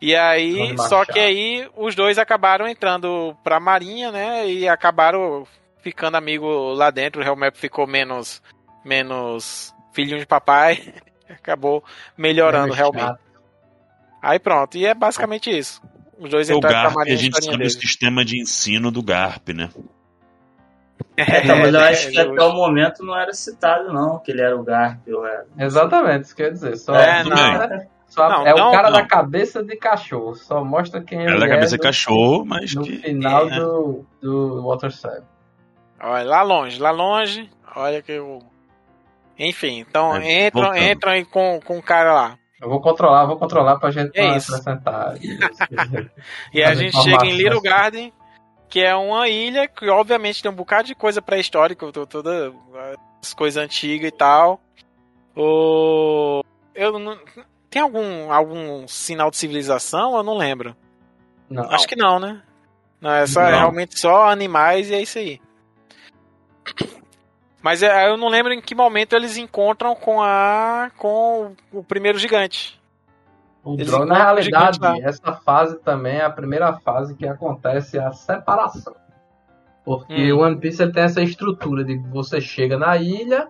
E 0.00 0.14
aí, 0.14 0.76
só 0.76 1.06
que 1.06 1.18
aí 1.18 1.68
os 1.74 1.94
dois 1.94 2.18
acabaram 2.18 2.68
entrando 2.68 3.34
pra 3.42 3.58
marinha, 3.58 4.12
né? 4.12 4.46
E 4.46 4.68
acabaram 4.68 5.46
ficando 5.80 6.16
amigo 6.16 6.46
lá 6.74 6.90
dentro. 6.90 7.22
O 7.22 7.24
Helmep 7.24 7.56
ficou 7.56 7.86
menos 7.86 8.42
menos 8.84 9.74
filhinho 9.92 10.18
de 10.18 10.26
papai. 10.26 10.94
Acabou 11.28 11.82
melhorando 12.16 12.74
realmente. 12.74 13.18
Aí 14.20 14.38
pronto, 14.38 14.76
e 14.76 14.84
é 14.84 14.94
basicamente 14.94 15.50
isso. 15.50 15.80
Os 16.18 16.30
dois 16.30 16.50
É 16.50 16.54
o 16.54 16.60
Garp, 16.60 16.96
a 16.98 17.04
gente 17.14 17.44
sabe 17.44 17.64
o 17.64 17.70
sistema 17.70 18.24
de 18.24 18.40
ensino 18.40 18.90
do 18.90 19.02
Garp, 19.02 19.50
né? 19.50 19.70
É, 21.16 21.44
então, 21.44 21.58
mas 21.58 21.74
eu 21.74 21.80
É, 21.80 21.88
acho 21.90 22.10
que 22.10 22.18
é, 22.18 22.22
até 22.22 22.42
o 22.42 22.52
momento 22.52 23.04
não 23.04 23.16
era 23.16 23.32
citado, 23.32 23.92
não, 23.92 24.18
que 24.18 24.30
ele 24.32 24.40
era 24.42 24.56
o 24.56 24.62
Garp. 24.64 25.00
Era. 25.06 25.46
Exatamente, 25.58 26.24
isso 26.24 26.34
quer 26.36 26.50
dizer. 26.52 26.76
Só, 26.76 26.94
É, 26.94 27.22
não. 27.24 27.68
bem. 27.68 27.88
só- 28.08 28.28
Não, 28.28 28.46
é 28.46 28.54
não, 28.54 28.68
o 28.68 28.72
cara 28.72 28.90
não. 28.90 28.98
da 28.98 29.06
cabeça 29.06 29.62
de 29.62 29.76
cachorro. 29.76 30.34
Só 30.34 30.64
mostra 30.64 31.00
quem 31.00 31.20
ele 31.22 31.30
Ela 31.30 31.40
da 31.40 31.46
é 31.46 31.48
cabeça 31.50 31.72
no- 31.76 31.78
de 31.78 31.82
cachorro, 31.86 32.44
mas 32.44 32.74
no 32.74 32.82
que. 32.82 32.96
final 32.98 33.48
é. 33.48 33.56
do, 33.60 34.04
do 34.20 34.62
Water 34.66 34.90
7. 34.92 35.22
Olha, 36.00 36.24
lá 36.24 36.42
longe, 36.42 36.80
lá 36.80 36.90
longe. 36.90 37.48
Olha 37.76 38.00
que 38.02 38.12
eu. 38.12 38.40
Enfim, 39.38 39.84
então 39.88 40.16
É, 40.16 40.46
entram, 40.46 40.62
voltando. 40.62 40.82
entram 40.82 41.12
aí 41.12 41.24
com, 41.24 41.60
com 41.64 41.78
o 41.78 41.82
cara 41.82 42.12
lá. 42.12 42.38
Eu 42.60 42.68
vou 42.68 42.80
controlar, 42.80 43.24
vou 43.26 43.36
controlar 43.36 43.78
pra 43.78 43.90
gente 43.90 44.18
É 44.18 44.36
isso. 44.36 44.52
acrescentar. 44.54 45.14
E 46.52 46.62
a 46.62 46.74
gente 46.74 46.96
chega 47.02 47.24
em. 47.26 47.32
Little 47.36 47.60
Garden, 47.60 48.12
que 48.68 48.80
é 48.80 48.94
uma 48.96 49.28
ilha 49.28 49.68
que 49.68 49.88
obviamente 49.88 50.42
tem 50.42 50.50
um 50.50 50.54
bocado 50.54 50.88
de 50.88 50.94
coisa 50.94 51.22
pré-histórica, 51.22 51.90
to- 51.92 52.06
todas 52.06 52.52
as 53.22 53.32
coisas 53.34 53.62
antigas 53.62 54.08
e 54.08 54.12
tal. 54.12 54.60
O... 55.36 56.42
Eu 56.74 56.98
não... 56.98 57.18
Tem 57.70 57.82
algum, 57.82 58.32
algum 58.32 58.88
sinal 58.88 59.30
de 59.30 59.36
civilização? 59.36 60.16
Eu 60.16 60.22
não 60.22 60.36
lembro. 60.36 60.74
Não. 61.50 61.64
Acho 61.70 61.86
que 61.86 61.96
não, 61.96 62.18
né? 62.18 62.42
Não, 63.00 63.10
é, 63.12 63.26
só, 63.26 63.42
é 63.42 63.52
Não. 63.52 63.58
realmente 63.58 63.98
só 63.98 64.28
animais 64.28 64.90
e 64.90 64.94
é 64.94 65.02
isso 65.02 65.18
aí. 65.18 65.40
Mas 67.62 67.82
é, 67.82 68.08
eu 68.08 68.16
não 68.16 68.28
lembro 68.28 68.52
em 68.52 68.60
que 68.60 68.74
momento 68.74 69.14
eles 69.14 69.36
encontram 69.36 69.94
com 69.94 70.22
a 70.22 70.90
com 70.96 71.52
o 71.72 71.82
primeiro 71.82 72.18
gigante. 72.18 72.78
O 73.64 73.74
Eles 73.74 73.88
drone, 73.88 74.08
na 74.08 74.16
realidade, 74.22 74.78
essa 75.02 75.32
fase 75.32 75.78
também 75.80 76.16
é 76.18 76.24
a 76.24 76.30
primeira 76.30 76.72
fase 76.74 77.14
que 77.14 77.26
acontece 77.26 77.98
a 77.98 78.12
separação. 78.12 78.94
Porque 79.84 80.32
Hum. 80.32 80.36
o 80.36 80.40
One 80.42 80.56
Piece 80.58 80.82
ele 80.82 80.92
tem 80.92 81.02
essa 81.02 81.20
estrutura 81.22 81.84
de 81.84 81.98
que 81.98 82.08
você 82.08 82.40
chega 82.40 82.78
na 82.78 82.96
ilha, 82.96 83.48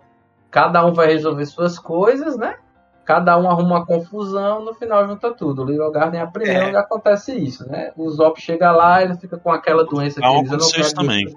cada 0.50 0.84
um 0.84 0.92
vai 0.92 1.08
resolver 1.08 1.44
suas 1.46 1.78
coisas, 1.78 2.36
né? 2.36 2.56
Cada 3.04 3.38
um 3.38 3.48
arruma 3.50 3.76
uma 3.76 3.86
confusão, 3.86 4.64
no 4.64 4.74
final 4.74 5.06
junta 5.06 5.32
tudo. 5.32 5.62
O 5.62 5.64
Little 5.66 5.90
Garden 5.90 6.20
é 6.20 6.22
a 6.24 6.26
primeira 6.26 6.64
É. 6.64 6.66
onde 6.68 6.76
acontece 6.76 7.34
isso, 7.36 7.68
né? 7.68 7.92
O 7.96 8.08
Zop 8.10 8.40
chega 8.40 8.70
lá, 8.70 9.02
ele 9.02 9.16
fica 9.16 9.38
com 9.38 9.50
aquela 9.50 9.84
doença 9.84 10.16
que 10.16 10.20
Calma, 10.26 10.40
eles 10.40 10.50
não 10.50 10.90
também. 10.94 11.36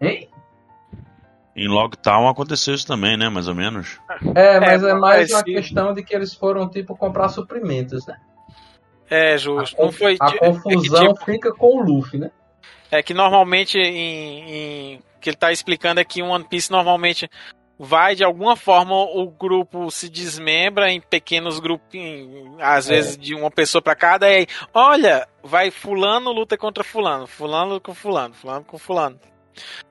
Hein? 0.00 0.28
Em 1.56 1.68
Logtown 1.68 2.28
aconteceu 2.28 2.74
isso 2.74 2.86
também, 2.86 3.16
né? 3.16 3.28
Mais 3.28 3.46
ou 3.46 3.54
menos. 3.54 4.00
É, 4.34 4.58
mas 4.58 4.82
é, 4.82 4.90
É, 4.90 4.94
mais 4.94 5.30
uma 5.30 5.44
questão 5.44 5.92
de 5.94 6.02
que 6.02 6.14
eles 6.14 6.34
foram, 6.34 6.68
tipo, 6.68 6.96
comprar 6.96 7.28
suprimentos, 7.28 8.04
né? 8.06 8.16
É, 9.08 9.34
A, 9.34 9.36
justo. 9.36 9.76
conf- 9.76 9.84
Não 9.84 9.92
foi. 9.92 10.16
a 10.20 10.26
é 10.26 10.30
que, 10.32 10.38
confusão 10.38 11.12
tipo, 11.14 11.24
fica 11.24 11.52
com 11.52 11.66
o 11.78 11.82
Luffy, 11.82 12.18
né? 12.18 12.30
é 12.90 13.02
que 13.02 13.12
normalmente 13.14 13.76
em, 13.78 14.92
em- 14.94 15.02
que 15.20 15.30
ele 15.30 15.36
tá 15.36 15.50
explicando 15.50 16.00
é 16.00 16.04
que 16.04 16.20
em 16.20 16.22
One 16.22 16.44
Piece 16.44 16.70
normalmente 16.70 17.28
vai 17.76 18.14
de 18.14 18.22
alguma 18.22 18.54
forma 18.54 18.94
o 18.94 19.28
grupo 19.28 19.90
se 19.90 20.08
desmembra 20.08 20.90
em 20.92 21.00
pequenos 21.00 21.58
grupinhos, 21.58 22.56
às 22.60 22.88
É. 22.88 22.94
vezes 22.94 23.16
de 23.18 23.34
uma 23.34 23.50
pessoa 23.50 23.82
pra 23.82 23.96
cada 23.96 24.28
e 24.30 24.36
aí, 24.36 24.46
olha, 24.72 25.26
vai 25.42 25.72
fulano 25.72 26.30
luta 26.30 26.56
contra 26.56 26.84
fulano, 26.84 27.26
fulano 27.26 27.80
com 27.80 27.94
fulano, 27.94 28.32
fulano 28.34 28.64
com 28.64 28.78
fulano. 28.78 29.18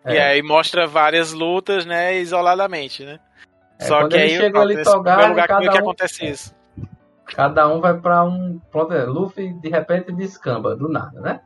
E 0.05 0.15
É. 0.17 0.27
aí 0.31 0.41
mostra 0.41 0.85
várias 0.87 1.31
lutas, 1.33 1.85
né, 1.85 2.17
isoladamente, 2.19 3.03
né? 3.05 3.19
É, 3.79 3.85
Só 3.85 4.07
que 4.07 4.15
aí 4.17 4.29
chega 4.37 4.59
ali 4.59 4.75
nesse 4.75 4.91
Togar, 4.91 5.29
lugar 5.29 5.47
que, 5.47 5.53
cada 5.53 5.69
que 5.69 5.77
um- 5.77 5.79
acontece 5.81 6.25
isso. 6.25 6.55
Cada 7.25 7.67
um 7.67 7.79
vai 7.79 7.93
pra 7.97 8.23
um. 8.23 8.59
Pronto, 8.71 8.93
é, 8.93 9.03
Luffy 9.05 9.53
de 9.53 9.69
repente 9.69 10.11
descamba, 10.11 10.75
do 10.75 10.89
nada, 10.89 11.19
né? 11.21 11.39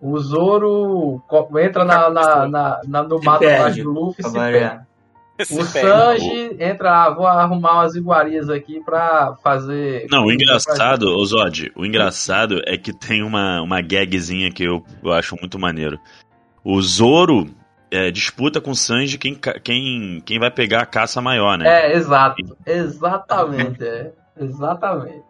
O 0.00 0.18
Zoro 0.18 1.22
entra 1.62 1.84
na, 1.84 2.10
na, 2.10 2.48
na, 2.48 2.80
na- 2.86 3.02
no 3.04 3.18
Se 3.20 3.24
mato 3.24 3.44
atrás 3.44 3.76
do 3.76 3.90
Luffy 3.90 4.24
e 4.24 4.28
se 4.28 4.34
perde. 4.34 4.80
Se 5.42 5.54
O 5.60 5.66
perde. 5.72 6.20
Sanji 6.20 6.56
entra, 6.60 6.92
ah, 7.06 7.10
vou 7.10 7.26
arrumar 7.26 7.72
umas 7.74 7.96
iguarias 7.96 8.48
aqui 8.48 8.80
pra 8.84 9.34
fazer. 9.42 10.06
Não, 10.08 10.26
o 10.26 10.32
engraçado, 10.32 11.08
ô 11.08 11.24
Zod, 11.24 11.72
o 11.74 11.84
engraçado 11.84 12.60
é 12.66 12.76
que 12.76 12.92
tem 12.92 13.20
uma, 13.20 13.60
uma 13.60 13.80
gagzinha 13.80 14.48
que 14.52 14.62
eu, 14.62 14.84
eu 15.02 15.12
acho 15.12 15.34
muito 15.40 15.58
maneiro. 15.58 15.98
O 16.64 16.80
Zoro 16.80 17.46
é, 17.90 18.10
disputa 18.10 18.60
com 18.60 18.70
o 18.70 18.74
Sanji 18.74 19.18
quem, 19.18 19.34
quem, 19.62 20.22
quem 20.24 20.38
vai 20.38 20.50
pegar 20.50 20.80
a 20.82 20.86
caça 20.86 21.20
maior, 21.20 21.58
né? 21.58 21.68
É, 21.68 21.96
exato. 21.96 22.42
Exatamente, 22.66 23.84
é. 23.84 24.12
Exatamente. 24.40 25.22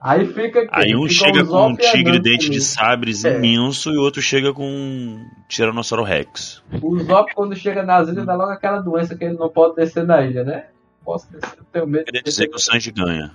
Aí 0.00 0.26
fica 0.26 0.60
aqui. 0.60 0.68
Aí 0.70 0.94
um 0.96 1.08
fica 1.08 1.24
chega 1.26 1.44
com 1.44 1.68
um 1.68 1.74
tigre 1.76 2.20
dente 2.20 2.48
de 2.48 2.60
sabres 2.60 3.24
É. 3.24 3.36
imenso 3.36 3.90
e 3.90 3.96
o 3.96 4.02
outro 4.02 4.22
chega 4.22 4.52
com 4.52 4.64
um 4.64 5.26
Tiranossauro 5.48 6.04
Rex. 6.04 6.62
O 6.80 6.98
Zop, 7.00 7.34
quando 7.34 7.56
chega 7.56 7.82
nas 7.82 8.08
ilhas, 8.08 8.24
dá 8.24 8.34
logo 8.34 8.52
aquela 8.52 8.78
doença 8.80 9.16
que 9.16 9.24
ele 9.24 9.36
não 9.36 9.48
pode 9.48 9.74
descer 9.74 10.04
na 10.04 10.22
ilha, 10.22 10.44
né? 10.44 10.66
Posso 11.04 11.30
descer, 11.32 11.58
eu 11.58 11.64
tenho 11.72 11.86
medo. 11.86 12.04
Queria 12.04 12.22
de 12.22 12.30
dizer 12.30 12.46
que 12.46 12.54
o 12.56 12.58
Sanji 12.58 12.92
ganha. 12.92 13.32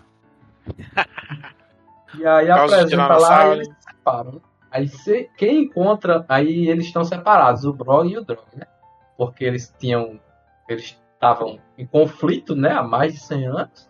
E 2.17 2.25
aí 2.25 2.49
apresenta 2.49 3.17
lá 3.17 3.47
e 3.47 3.51
eles 3.53 3.67
se 3.67 3.73
separam. 3.89 4.31
né? 4.33 4.39
Aí 4.71 4.87
se, 4.87 5.29
quem 5.37 5.63
encontra, 5.63 6.25
aí 6.29 6.69
eles 6.69 6.85
estão 6.85 7.03
separados, 7.03 7.65
o 7.65 7.73
Brog 7.73 8.09
e 8.09 8.17
o 8.17 8.23
Drog, 8.23 8.41
né? 8.55 8.65
Porque 9.17 9.43
eles 9.43 9.73
tinham. 9.77 10.19
Eles 10.69 10.97
estavam 11.13 11.59
em 11.77 11.85
conflito, 11.85 12.55
né? 12.55 12.71
Há 12.71 12.81
mais 12.83 13.13
de 13.13 13.19
100 13.19 13.47
anos. 13.47 13.89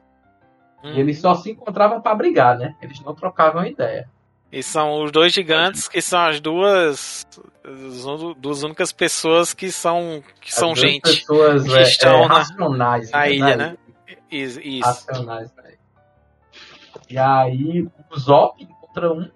Hum. 0.83 0.91
E 0.93 0.99
eles 0.99 1.19
só 1.19 1.35
se 1.35 1.51
encontravam 1.51 2.01
pra 2.01 2.15
brigar, 2.15 2.57
né? 2.57 2.75
Eles 2.81 2.99
não 3.01 3.13
trocavam 3.13 3.63
ideia. 3.65 4.09
E 4.51 4.61
são 4.63 5.03
os 5.03 5.11
dois 5.11 5.31
gigantes 5.31 5.87
que 5.87 6.01
são 6.01 6.19
as 6.21 6.41
duas 6.41 7.25
as 7.63 8.35
duas 8.37 8.63
únicas 8.63 8.91
pessoas 8.91 9.53
que 9.53 9.71
são 9.71 10.21
que 10.41 10.53
são 10.53 10.71
As 10.71 10.79
duas 10.79 10.91
gente 10.91 11.01
pessoas 11.19 11.63
que 11.63 11.73
é, 11.77 11.81
estão 11.83 12.23
é, 12.23 12.27
na- 12.27 12.37
racionais. 12.39 13.11
na 13.11 13.19
né? 13.19 13.31
ilha, 13.31 13.55
né? 13.55 13.77
Is- 14.29 14.57
Isso. 14.61 14.83
Racionais, 14.85 15.53
né? 15.55 15.73
E 17.09 17.17
aí 17.17 17.87
o 18.09 18.19
Zop 18.19 18.61
encontra 18.61 19.13
um. 19.13 19.29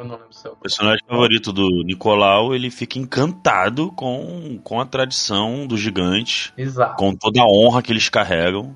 Eu 0.00 0.06
não 0.06 0.16
lembro 0.16 0.32
se 0.32 0.46
é 0.46 0.50
o 0.50 0.54
O 0.54 0.56
personagem 0.56 1.04
favorito 1.06 1.52
do 1.52 1.68
Nicolau, 1.84 2.54
ele 2.54 2.70
fica 2.70 2.98
encantado 2.98 3.92
com, 3.92 4.58
com 4.64 4.80
a 4.80 4.86
tradição 4.86 5.66
dos 5.66 5.78
gigantes, 5.78 6.52
Exato. 6.56 6.96
com 6.96 7.14
toda 7.14 7.42
a 7.42 7.46
honra 7.46 7.82
que 7.82 7.92
eles 7.92 8.08
carregam. 8.08 8.74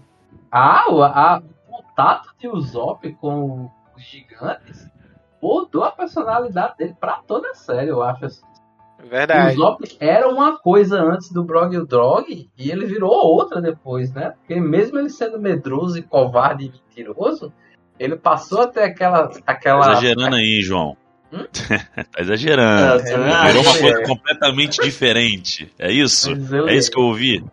Ah, 0.52 0.84
o, 0.90 1.02
a- 1.02 1.42
o 1.68 1.72
contato 1.82 2.28
de 2.38 2.46
Usopp 2.46 3.10
com 3.14 3.70
os 3.96 4.02
gigantes 4.02 4.86
mudou 5.42 5.82
a 5.84 5.90
personalidade 5.90 6.76
dele 6.76 6.94
pra 7.00 7.14
toda 7.26 7.50
a 7.50 7.54
série, 7.54 7.88
eu 7.88 8.02
acho. 8.02 8.26
assim. 8.26 8.42
O 9.02 9.08
Verdade. 9.08 9.54
Usopp 9.54 9.96
era 10.00 10.28
uma 10.28 10.58
coisa 10.58 11.00
antes 11.02 11.32
do 11.32 11.42
Brog 11.42 11.74
e 11.74 11.78
o 11.78 11.86
Drog 11.86 12.50
e 12.56 12.70
ele 12.70 12.84
virou 12.86 13.10
outra 13.12 13.60
depois, 13.62 14.12
né? 14.12 14.30
Porque 14.30 14.60
mesmo 14.60 14.98
ele 14.98 15.08
sendo 15.10 15.38
medroso 15.40 15.98
e 15.98 16.02
covarde 16.02 16.66
e 16.66 16.70
mentiroso, 16.70 17.52
ele 17.98 18.16
passou 18.16 18.62
a 18.62 18.66
ter 18.66 18.82
aquela. 18.82 19.30
aquela 19.46 19.92
exagerando 19.92 20.36
aí, 20.36 20.60
João. 20.62 20.96
Hum? 21.34 21.46
tá 22.12 22.20
exagerando. 22.20 23.08
É, 23.08 23.46
Virou 23.46 23.62
uma 23.62 23.78
coisa 23.78 24.02
completamente 24.04 24.80
diferente. 24.80 25.72
É 25.78 25.90
isso? 25.90 26.30
É 26.68 26.74
isso 26.74 26.90
que 26.90 26.98
eu 26.98 27.04
ouvi? 27.04 27.44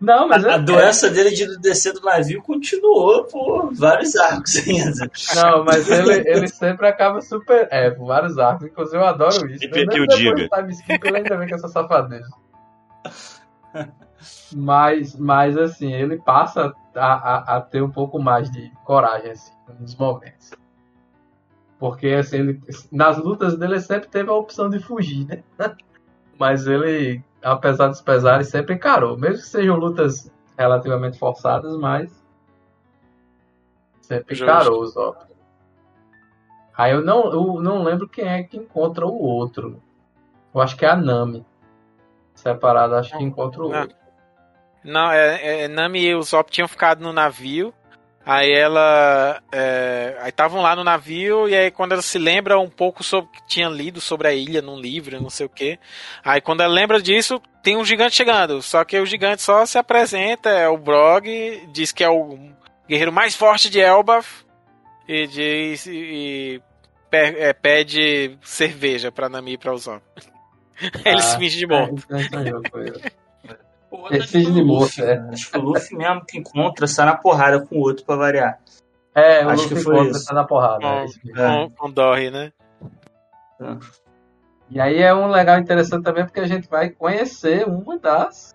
Não, 0.00 0.28
mas 0.28 0.44
A 0.44 0.52
é- 0.52 0.58
doença 0.60 1.10
dele 1.10 1.30
de 1.30 1.58
descer 1.58 1.92
do 1.92 2.00
navio 2.02 2.40
continuou 2.42 3.24
por 3.24 3.74
vários 3.74 4.14
arcos 4.16 4.56
ainda. 4.56 5.10
Não, 5.34 5.64
mas 5.64 5.90
ele, 5.90 6.22
ele 6.28 6.46
sempre 6.48 6.86
acaba 6.86 7.20
super. 7.20 7.66
É, 7.70 7.90
por 7.90 8.06
vários 8.06 8.38
arcos. 8.38 8.66
Inclusive, 8.68 8.96
eu 8.96 9.06
adoro 9.06 9.50
isso. 9.50 9.58
Sempre 9.58 9.86
Mesmo 9.86 9.92
que 9.92 9.98
eu 9.98 10.16
diga. 10.16 10.34
do 10.34 10.48
time 10.48 10.72
skip, 10.72 11.06
ele 11.06 11.16
ainda 11.16 11.36
vem 11.36 11.48
com 11.48 11.54
essa 11.56 11.68
safadeza. 11.68 12.28
Mas, 14.54 15.14
mas 15.16 15.56
assim, 15.56 15.92
ele 15.92 16.16
passa 16.18 16.72
a, 16.94 17.06
a, 17.06 17.56
a 17.56 17.60
ter 17.60 17.82
um 17.82 17.90
pouco 17.90 18.18
mais 18.20 18.50
de 18.50 18.70
coragem, 18.84 19.30
assim, 19.32 19.52
nos 19.78 19.94
momentos. 19.96 20.52
Porque, 21.78 22.08
assim, 22.08 22.38
ele, 22.38 22.60
nas 22.90 23.18
lutas 23.18 23.56
dele, 23.56 23.74
ele 23.74 23.80
sempre 23.80 24.08
teve 24.08 24.30
a 24.30 24.34
opção 24.34 24.68
de 24.68 24.80
fugir, 24.80 25.26
né? 25.26 25.42
Mas 26.38 26.66
ele, 26.66 27.22
apesar 27.42 27.88
dos 27.88 28.00
pesares, 28.00 28.48
sempre 28.48 28.74
encarou. 28.74 29.16
Mesmo 29.16 29.42
que 29.42 29.48
sejam 29.48 29.76
lutas 29.76 30.30
relativamente 30.56 31.18
forçadas, 31.18 31.76
mas 31.76 32.10
sempre 34.00 34.34
encarou 34.34 34.82
os 34.82 34.94
Zop. 34.94 35.28
Aí 36.76 36.92
eu 36.92 37.02
não, 37.02 37.32
eu 37.32 37.60
não 37.60 37.82
lembro 37.82 38.08
quem 38.08 38.26
é 38.26 38.42
que 38.42 38.56
encontra 38.56 39.04
o 39.06 39.20
outro. 39.20 39.82
Eu 40.54 40.60
acho 40.60 40.76
que 40.76 40.84
é 40.84 40.88
a 40.88 40.96
Nami. 40.96 41.44
Separado, 42.34 42.94
acho 42.94 43.16
que 43.16 43.22
encontra 43.22 43.62
o 43.62 43.68
Não. 43.68 43.80
outro. 43.80 43.96
Não, 44.84 45.10
é, 45.10 45.64
é, 45.64 45.68
Nami 45.68 46.00
e 46.00 46.14
o 46.14 46.22
Zop 46.22 46.50
tinham 46.50 46.68
ficado 46.68 47.00
no 47.00 47.12
navio. 47.12 47.74
Aí 48.30 48.52
ela. 48.52 49.42
é, 49.50 50.18
aí 50.20 50.28
estavam 50.28 50.60
lá 50.60 50.76
no 50.76 50.84
navio, 50.84 51.48
e 51.48 51.54
aí 51.54 51.70
quando 51.70 51.92
ela 51.92 52.02
se 52.02 52.18
lembra 52.18 52.58
um 52.60 52.68
pouco 52.68 53.02
sobre 53.02 53.30
o 53.30 53.32
que 53.32 53.46
tinha 53.46 53.70
lido 53.70 54.02
sobre 54.02 54.28
a 54.28 54.34
ilha 54.34 54.60
num 54.60 54.78
livro, 54.78 55.18
não 55.18 55.30
sei 55.30 55.46
o 55.46 55.48
que. 55.48 55.78
Aí 56.22 56.38
quando 56.38 56.60
ela 56.60 56.70
lembra 56.74 57.00
disso, 57.00 57.40
tem 57.62 57.74
um 57.74 57.84
gigante 57.86 58.16
chegando. 58.16 58.60
Só 58.60 58.84
que 58.84 59.00
o 59.00 59.06
gigante 59.06 59.40
só 59.40 59.64
se 59.64 59.78
apresenta, 59.78 60.50
é 60.50 60.68
o 60.68 60.76
Brog, 60.76 61.26
diz 61.72 61.90
que 61.90 62.04
é 62.04 62.10
o 62.10 62.38
guerreiro 62.86 63.10
mais 63.10 63.34
forte 63.34 63.70
de 63.70 63.80
Elbaf. 63.80 64.44
E 65.08 65.26
diz. 65.26 65.86
E, 65.86 65.90
e 65.90 66.62
é, 67.10 67.54
pede 67.54 68.36
cerveja 68.42 69.10
pra 69.10 69.30
Nami 69.30 69.54
e 69.54 69.58
pra 69.58 69.72
Usopp. 69.72 70.02
Ele 71.02 71.16
Ah, 71.16 71.22
se 71.22 71.38
finge 71.38 71.56
de 71.56 71.66
morto. 71.66 72.06
É, 72.14 72.20
então 72.20 72.60
sonhou 72.70 73.00
O 73.90 74.06
É 74.12 74.18
acho 74.18 74.28
cisne 74.28 74.54
que 74.54 74.60
o 74.60 74.66
morto, 74.66 74.82
Luffy, 74.82 75.04
é. 75.04 75.18
Acho 75.32 75.50
que 75.50 75.58
o 75.58 75.62
Luffy 75.62 75.96
mesmo 75.96 76.24
que 76.24 76.38
encontra 76.38 76.86
sai 76.86 77.06
na 77.06 77.16
porrada 77.16 77.64
com 77.64 77.76
o 77.76 77.80
outro 77.80 78.04
pra 78.04 78.16
variar. 78.16 78.60
É, 79.14 79.44
o 79.44 79.50
Acho 79.50 79.62
Luffy 79.62 79.76
que 79.76 79.82
foi 79.82 79.94
encontra, 79.94 80.18
isso. 80.18 80.26
tá 80.26 80.34
na 80.34 80.44
porrada. 80.44 80.80
Com, 80.80 81.40
é 81.40 81.66
com, 81.66 81.70
com 81.70 81.90
Dory, 81.90 82.30
né? 82.30 82.52
E 84.70 84.80
aí 84.80 84.98
é 84.98 85.14
um 85.14 85.28
legal 85.28 85.58
interessante 85.58 86.04
também 86.04 86.24
porque 86.24 86.40
a 86.40 86.46
gente 86.46 86.68
vai 86.68 86.90
conhecer 86.90 87.66
uma 87.66 87.98
das, 87.98 88.54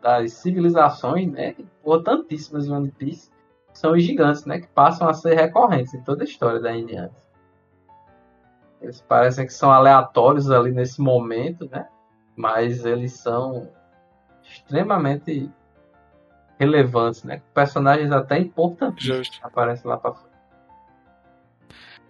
das 0.00 0.32
civilizações, 0.32 1.30
né, 1.30 1.54
importantíssimas 1.58 2.64
de 2.64 2.72
One 2.72 2.90
Piece, 2.90 3.30
que 3.70 3.78
são 3.78 3.92
os 3.92 4.02
gigantes, 4.02 4.44
né, 4.46 4.60
que 4.60 4.66
passam 4.68 5.08
a 5.08 5.14
ser 5.14 5.34
recorrentes 5.34 5.92
em 5.94 6.02
toda 6.02 6.22
a 6.22 6.24
história 6.24 6.58
da 6.60 6.74
Indiana. 6.74 7.12
Eles 8.80 9.00
parecem 9.02 9.46
que 9.46 9.52
são 9.52 9.70
aleatórios 9.70 10.50
ali 10.50 10.72
nesse 10.72 11.00
momento, 11.00 11.68
né, 11.70 11.86
mas 12.34 12.84
eles 12.84 13.12
são 13.12 13.68
extremamente 14.52 15.50
relevantes, 16.58 17.24
né, 17.24 17.42
personagens 17.54 18.12
até 18.12 18.38
importantíssimos 18.38 19.26
Justo. 19.26 19.40
que 19.40 19.46
aparecem 19.46 19.90
lá 19.90 19.96
pra 19.96 20.12
frente. 20.12 20.32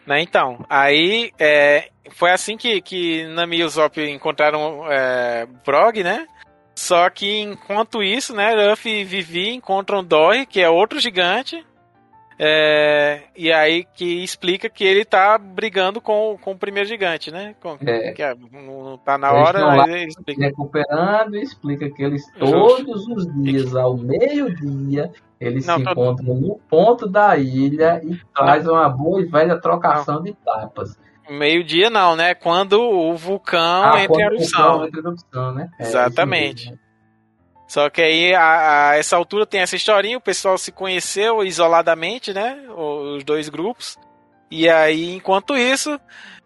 Né, 0.06 0.20
então, 0.20 0.64
aí 0.68 1.32
é, 1.38 1.90
foi 2.10 2.30
assim 2.30 2.56
que, 2.56 2.80
que 2.80 3.24
Nami 3.28 3.58
e 3.58 3.64
Usopp 3.64 3.98
encontraram 3.98 4.90
é, 4.90 5.46
Brog, 5.64 6.02
né? 6.02 6.26
Só 6.74 7.08
que 7.10 7.40
enquanto 7.40 8.02
isso, 8.02 8.34
né, 8.34 8.68
Ruffy 8.70 9.00
e 9.00 9.04
Vivi 9.04 9.54
encontram 9.54 10.02
Dory, 10.02 10.46
que 10.46 10.60
é 10.60 10.68
outro 10.68 10.98
gigante. 10.98 11.64
É, 12.38 13.22
e 13.36 13.52
aí 13.52 13.84
que 13.94 14.22
explica 14.24 14.68
que 14.68 14.84
ele 14.84 15.04
tá 15.04 15.36
brigando 15.38 16.00
com, 16.00 16.36
com 16.40 16.52
o 16.52 16.58
primeiro 16.58 16.88
gigante, 16.88 17.30
né? 17.30 17.54
Com, 17.60 17.76
É. 17.86 18.12
que 18.12 18.22
é, 18.22 18.34
não 18.34 18.82
não 18.82 18.98
tá 18.98 19.16
na 19.18 19.28
Eles 19.32 19.40
hora, 19.48 19.64
lá. 19.64 19.88
ele 19.88 20.06
explica. 20.08 20.40
recuperando 20.42 21.36
explica 21.36 21.90
que 21.90 22.02
eles 22.02 22.22
Justo. 22.36 22.84
todos 22.84 23.06
os 23.08 23.42
dias, 23.42 23.74
ao 23.74 23.96
meio-dia, 23.96 25.10
eles 25.40 25.66
Não, 25.66 25.78
se 25.78 25.84
tô- 25.84 25.90
encontram 25.92 26.34
no 26.34 26.58
ponto 26.70 27.08
da 27.08 27.36
ilha 27.36 28.00
e 28.04 28.18
traz 28.34 28.66
uma 28.66 28.88
boa 28.88 29.20
e 29.20 29.24
velha 29.24 29.60
trocação 29.60 30.22
de 30.22 30.32
tapas. 30.44 30.98
Meio-dia 31.30 31.88
não, 31.88 32.16
né? 32.16 32.34
Quando 32.34 32.72
o 32.80 33.16
vulcão 33.16 33.84
Ah, 33.84 34.02
entra 34.02 34.22
em 34.22 34.26
erupção. 34.26 34.84
entra 34.86 35.00
erupção, 35.00 35.52
né? 35.54 35.70
É, 35.78 35.82
Exatamente. 35.84 36.74
Só 37.72 37.88
que 37.88 38.02
aí, 38.02 38.34
a, 38.34 38.90
a 38.90 38.96
essa 38.98 39.16
altura, 39.16 39.46
tem 39.46 39.62
essa 39.62 39.74
historinha, 39.74 40.18
o 40.18 40.20
pessoal 40.20 40.58
se 40.58 40.70
conheceu 40.70 41.42
isoladamente, 41.42 42.30
né? 42.30 42.66
Os 42.68 43.24
dois 43.24 43.48
grupos. 43.48 43.96
E 44.50 44.68
aí, 44.68 45.14
enquanto 45.14 45.56
isso, 45.56 45.98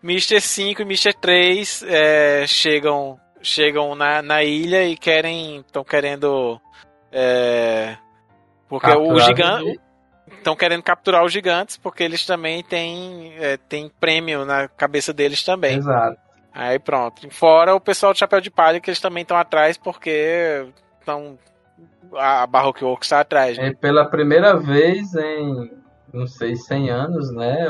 Mr. 0.05 0.41
5 0.41 0.83
e 0.83 0.85
Mr. 0.85 1.13
3 1.15 1.85
é, 1.89 2.47
chegam, 2.47 3.19
chegam 3.43 3.97
na, 3.97 4.23
na 4.23 4.45
ilha 4.45 4.85
e 4.85 4.97
querem. 4.97 5.65
estão 5.67 5.83
querendo. 5.83 6.61
É, 7.11 7.97
porque 8.69 8.87
o 8.87 9.17
Capturado 9.17 9.25
gigante. 9.25 9.81
Estão 10.39 10.55
querendo 10.55 10.83
capturar 10.85 11.25
os 11.25 11.33
gigantes, 11.33 11.77
porque 11.77 12.05
eles 12.05 12.25
também 12.25 12.63
têm, 12.63 13.35
é, 13.41 13.57
têm 13.57 13.91
prêmio 13.99 14.45
na 14.45 14.69
cabeça 14.69 15.13
deles 15.13 15.43
também. 15.43 15.79
Exato. 15.79 16.21
Aí 16.55 16.79
pronto. 16.79 17.29
Fora 17.31 17.75
o 17.75 17.81
pessoal 17.81 18.13
do 18.13 18.19
Chapéu 18.19 18.41
de 18.41 18.49
Palha, 18.49 18.79
que 18.79 18.91
eles 18.91 19.01
também 19.01 19.23
estão 19.23 19.37
atrás 19.37 19.77
porque 19.77 20.69
estão 21.07 21.39
a 22.15 22.47
Baroque 22.47 22.85
Works 22.85 23.09
tá 23.09 23.21
atrás. 23.21 23.57
Né? 23.57 23.69
É 23.69 23.75
pela 23.75 24.05
primeira 24.05 24.57
vez 24.57 25.15
em, 25.15 25.71
não 26.13 26.27
sei, 26.27 26.57
100 26.57 26.91
anos, 26.91 27.31
né? 27.33 27.67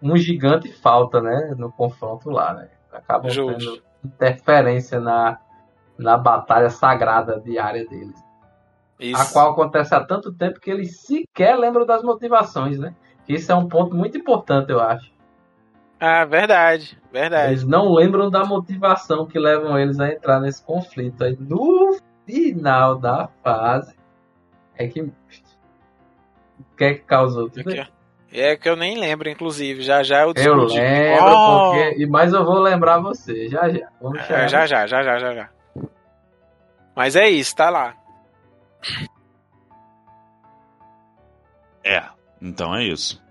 Um 0.00 0.16
gigante 0.16 0.72
falta, 0.72 1.20
né? 1.20 1.54
No 1.56 1.70
confronto 1.70 2.30
lá, 2.30 2.54
né? 2.54 2.68
Acaba 2.92 3.28
tendo 3.28 3.82
interferência 4.04 5.00
na, 5.00 5.38
na 5.96 6.16
batalha 6.16 6.70
sagrada 6.70 7.40
diária 7.40 7.86
deles. 7.86 8.22
Isso. 8.98 9.20
A 9.20 9.26
qual 9.26 9.52
acontece 9.52 9.94
há 9.94 10.04
tanto 10.04 10.32
tempo 10.32 10.60
que 10.60 10.70
eles 10.70 11.00
sequer 11.00 11.56
lembram 11.56 11.84
das 11.84 12.02
motivações, 12.02 12.78
né? 12.78 12.94
Isso 13.28 13.50
é 13.50 13.54
um 13.54 13.68
ponto 13.68 13.96
muito 13.96 14.18
importante, 14.18 14.70
eu 14.70 14.80
acho. 14.80 15.11
Ah, 16.04 16.24
verdade, 16.24 16.98
verdade. 17.12 17.52
Eles 17.52 17.64
não 17.64 17.92
lembram 17.94 18.28
da 18.28 18.44
motivação 18.44 19.24
que 19.24 19.38
levam 19.38 19.78
eles 19.78 20.00
a 20.00 20.08
entrar 20.08 20.40
nesse 20.40 20.60
conflito. 20.60 21.22
Aí 21.22 21.36
no 21.38 21.96
final 22.26 22.98
da 22.98 23.28
fase 23.40 23.94
é 24.76 24.88
que. 24.88 25.00
O 25.00 25.12
que 26.76 26.84
é 26.84 26.94
que 26.94 27.04
causou 27.04 27.48
tudo 27.48 27.70
é, 27.70 27.86
é 28.32 28.56
que 28.56 28.68
eu 28.68 28.74
nem 28.74 28.98
lembro, 28.98 29.28
inclusive. 29.30 29.82
Já 29.82 30.02
já 30.02 30.22
eu 30.22 30.32
Eu 30.34 30.56
lembro, 30.56 31.24
oh! 31.24 31.70
porque. 31.70 32.06
Mas 32.06 32.32
eu 32.32 32.44
vou 32.44 32.58
lembrar 32.58 32.98
você, 32.98 33.48
já 33.48 33.68
já. 33.68 33.88
Vamos 34.00 34.28
é, 34.28 34.48
já, 34.48 34.66
já, 34.66 34.86
já, 34.88 35.02
já, 35.04 35.18
já, 35.20 35.34
já. 35.34 35.50
Mas 36.96 37.14
é 37.14 37.30
isso, 37.30 37.54
tá 37.54 37.70
lá. 37.70 37.94
É, 41.84 42.02
então 42.40 42.74
é 42.74 42.82
isso. 42.82 43.21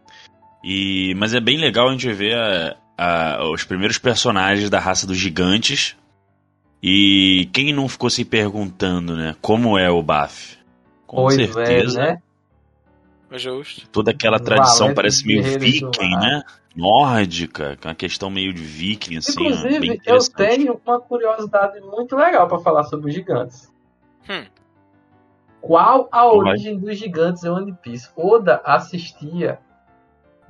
E, 0.63 1.13
mas 1.17 1.33
é 1.33 1.39
bem 1.39 1.57
legal 1.57 1.89
a 1.89 1.91
gente 1.91 2.11
ver 2.13 2.35
a, 2.37 2.77
a, 2.97 3.49
os 3.51 3.63
primeiros 3.63 3.97
personagens 3.97 4.69
da 4.69 4.79
raça 4.79 5.07
dos 5.07 5.17
gigantes. 5.17 5.95
E 6.83 7.49
quem 7.53 7.73
não 7.73 7.87
ficou 7.87 8.09
se 8.09 8.25
perguntando, 8.25 9.15
né? 9.15 9.35
Como 9.41 9.77
é 9.77 9.89
o 9.89 10.01
Baf? 10.01 10.57
Com 11.05 11.23
pois 11.23 11.37
é, 11.37 11.47
certeza. 11.47 12.01
É, 12.01 12.11
né? 12.13 12.21
Justo. 13.37 13.87
Toda 13.89 14.11
aquela 14.11 14.39
tradição 14.39 14.87
Valente 14.87 14.95
parece 14.95 15.25
meio 15.25 15.43
viking, 15.59 16.15
né? 16.19 16.43
Nórdica, 16.75 17.77
com 17.81 17.87
uma 17.89 17.95
questão 17.95 18.29
meio 18.29 18.53
de 18.53 18.63
viking, 18.63 19.17
assim. 19.17 19.31
Inclusive, 19.31 20.01
eu 20.05 20.19
tenho 20.35 20.79
uma 20.85 20.99
curiosidade 20.99 21.79
muito 21.81 22.15
legal 22.15 22.47
para 22.47 22.59
falar 22.59 22.83
sobre 22.83 23.09
os 23.09 23.15
gigantes. 23.15 23.71
Hum. 24.29 24.45
Qual 25.59 26.09
a 26.11 26.25
origem 26.25 26.77
dos 26.77 26.97
gigantes 26.97 27.43
em 27.43 27.49
One 27.49 27.73
Piece? 27.81 28.09
Oda 28.15 28.61
assistia 28.65 29.59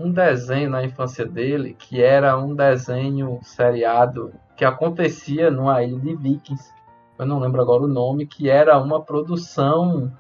um 0.02 0.12
desenho 0.12 0.70
na 0.70 0.84
infância 0.84 1.26
dele 1.26 1.76
que 1.78 2.02
era 2.02 2.38
um 2.38 2.56
desenho 2.56 3.39
seriado 3.41 4.34
que 4.56 4.66
acontecia 4.66 5.49
numa 5.49 5.84
ilha 5.84 5.99
de 5.99 6.16
Vikings. 6.16 6.72
Eu 7.18 7.26
não 7.26 7.39
lembro 7.39 7.62
agora 7.62 7.84
o 7.84 7.88
nome, 7.88 8.26
que 8.26 8.49
era 8.49 8.78
uma 8.80 9.02
produção 9.02 10.12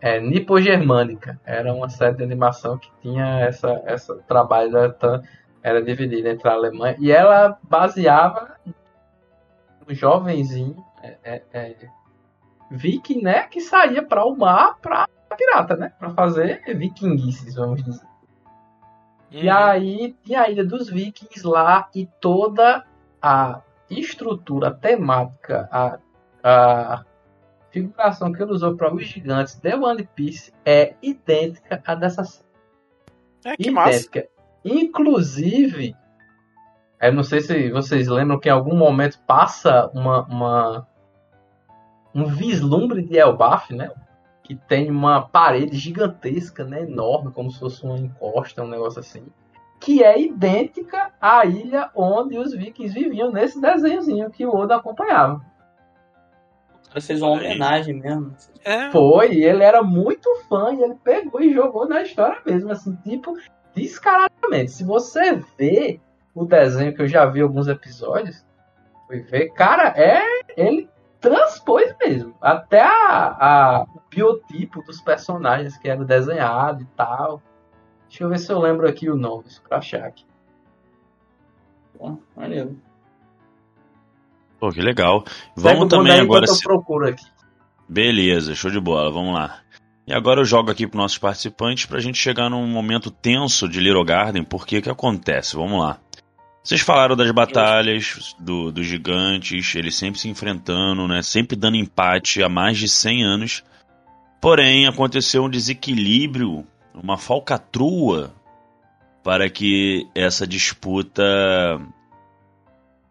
é, 0.00 0.20
nipo-germânica. 0.20 1.40
Era 1.44 1.72
uma 1.72 1.88
série 1.88 2.16
de 2.16 2.24
animação 2.24 2.78
que 2.78 2.90
tinha 3.00 3.40
essa, 3.40 3.82
essa 3.84 4.16
trabalho 4.26 4.70
da, 4.72 5.22
era 5.62 5.82
dividida 5.82 6.30
entre 6.30 6.48
a 6.48 6.52
Alemanha 6.52 6.96
e 6.98 7.10
ela 7.10 7.58
baseava 7.62 8.56
um 9.88 9.94
jovenzinho 9.94 10.76
é, 11.02 11.16
é, 11.24 11.42
é, 11.52 11.88
viking, 12.70 13.22
né, 13.22 13.42
que 13.44 13.60
saía 13.60 14.02
para 14.02 14.24
o 14.24 14.36
mar 14.36 14.78
para 14.80 15.08
pirata, 15.36 15.76
né, 15.76 15.92
para 15.98 16.10
fazer 16.10 16.62
vikingices, 16.76 17.54
vamos 17.54 17.82
dizer. 17.82 18.07
Uhum. 19.32 19.40
E 19.40 19.48
aí 19.48 20.16
tinha 20.24 20.42
a 20.42 20.50
Ilha 20.50 20.64
dos 20.64 20.88
Vikings 20.88 21.46
lá 21.46 21.88
e 21.94 22.06
toda 22.20 22.84
a 23.20 23.60
estrutura 23.90 24.70
temática, 24.70 25.68
a, 25.70 25.98
a 26.42 27.04
figuração 27.70 28.32
que 28.32 28.42
ele 28.42 28.52
usou 28.52 28.76
para 28.76 28.92
os 28.92 29.04
gigantes 29.04 29.54
de 29.54 29.74
One 29.74 30.08
Piece 30.14 30.52
é 30.64 30.94
idêntica 31.02 31.82
à 31.86 31.94
dessa 31.94 32.24
série. 32.24 32.44
É 33.44 33.56
que 33.56 33.70
idêntica. 33.70 34.20
massa. 34.20 34.28
Inclusive, 34.64 35.94
eu 37.00 37.12
não 37.12 37.22
sei 37.22 37.40
se 37.40 37.70
vocês 37.70 38.08
lembram 38.08 38.40
que 38.40 38.48
em 38.48 38.52
algum 38.52 38.76
momento 38.76 39.20
passa 39.26 39.90
uma, 39.94 40.22
uma 40.24 40.88
um 42.14 42.26
vislumbre 42.26 43.02
de 43.02 43.16
Elbaf, 43.16 43.74
né? 43.74 43.90
Que 44.48 44.56
tem 44.56 44.90
uma 44.90 45.20
parede 45.28 45.76
gigantesca, 45.76 46.64
né, 46.64 46.82
enorme, 46.84 47.30
como 47.30 47.50
se 47.50 47.60
fosse 47.60 47.84
uma 47.84 47.98
encosta, 47.98 48.64
um 48.64 48.68
negócio 48.68 48.98
assim, 48.98 49.26
que 49.78 50.02
é 50.02 50.18
idêntica 50.18 51.12
à 51.20 51.44
ilha 51.44 51.90
onde 51.94 52.38
os 52.38 52.54
vikings 52.54 52.98
viviam 52.98 53.30
nesse 53.30 53.60
desenhozinho 53.60 54.30
que 54.30 54.46
o 54.46 54.56
Oda 54.56 54.76
acompanhava. 54.76 55.44
Fez 56.98 57.20
uma 57.20 57.32
homenagem 57.32 58.00
mesmo. 58.00 58.34
É. 58.64 58.90
Foi, 58.90 59.36
ele 59.36 59.62
era 59.62 59.82
muito 59.82 60.28
fã 60.48 60.72
e 60.72 60.82
ele 60.82 60.94
pegou 61.04 61.42
e 61.42 61.52
jogou 61.52 61.86
na 61.86 62.00
história 62.00 62.40
mesmo, 62.46 62.72
assim, 62.72 62.96
tipo, 63.04 63.36
descaradamente. 63.74 64.70
Se 64.70 64.82
você 64.82 65.34
vê 65.58 66.00
o 66.34 66.46
desenho 66.46 66.94
que 66.94 67.02
eu 67.02 67.06
já 67.06 67.26
vi 67.26 67.42
alguns 67.42 67.68
episódios, 67.68 68.42
foi 69.06 69.20
ver, 69.20 69.50
cara, 69.50 69.92
é 69.94 70.22
ele 70.56 70.88
transpôs 71.20 71.94
mesmo. 72.00 72.34
Até 72.40 72.80
a, 72.80 73.36
a, 73.38 73.82
o 73.82 74.00
biotipo 74.10 74.82
dos 74.82 75.00
personagens 75.00 75.76
que 75.76 75.88
era 75.88 76.04
desenhado 76.04 76.82
e 76.82 76.86
tal. 76.96 77.42
Deixa 78.08 78.24
eu 78.24 78.28
ver 78.28 78.38
se 78.38 78.50
eu 78.50 78.58
lembro 78.58 78.88
aqui 78.88 79.10
o 79.10 79.16
nome, 79.16 79.44
pra 79.68 79.78
achar 79.78 80.04
aqui. 80.04 80.24
Bom, 81.98 82.18
valeu. 82.34 82.76
Pô, 84.58 84.70
que 84.70 84.80
legal. 84.80 85.24
Vamos 85.54 85.88
também 85.88 86.18
agora. 86.18 86.46
Eu 86.48 86.58
procuro 86.62 87.08
aqui. 87.08 87.24
Beleza, 87.88 88.54
show 88.54 88.70
de 88.70 88.80
bola, 88.80 89.10
vamos 89.10 89.34
lá. 89.34 89.60
E 90.06 90.12
agora 90.12 90.40
eu 90.40 90.44
jogo 90.44 90.70
aqui 90.70 90.86
para 90.86 90.98
nossos 90.98 91.18
participantes 91.18 91.86
para 91.86 91.98
a 91.98 92.00
gente 92.00 92.16
chegar 92.16 92.48
num 92.48 92.66
momento 92.66 93.10
tenso 93.10 93.68
de 93.68 93.78
Little 93.78 94.04
Garden, 94.04 94.42
porque 94.42 94.78
o 94.78 94.82
que 94.82 94.90
acontece? 94.90 95.54
Vamos 95.54 95.80
lá. 95.80 95.98
Vocês 96.62 96.80
falaram 96.80 97.16
das 97.16 97.30
batalhas 97.30 98.36
do, 98.38 98.70
dos 98.70 98.86
gigantes, 98.86 99.74
eles 99.74 99.96
sempre 99.96 100.20
se 100.20 100.28
enfrentando, 100.28 101.08
né? 101.08 101.22
Sempre 101.22 101.56
dando 101.56 101.76
empate 101.76 102.42
há 102.42 102.48
mais 102.48 102.76
de 102.76 102.88
100 102.88 103.24
anos. 103.24 103.64
Porém, 104.40 104.86
aconteceu 104.86 105.44
um 105.44 105.50
desequilíbrio, 105.50 106.66
uma 106.94 107.16
falcatrua 107.16 108.34
para 109.22 109.48
que 109.48 110.06
essa 110.14 110.46
disputa 110.46 111.22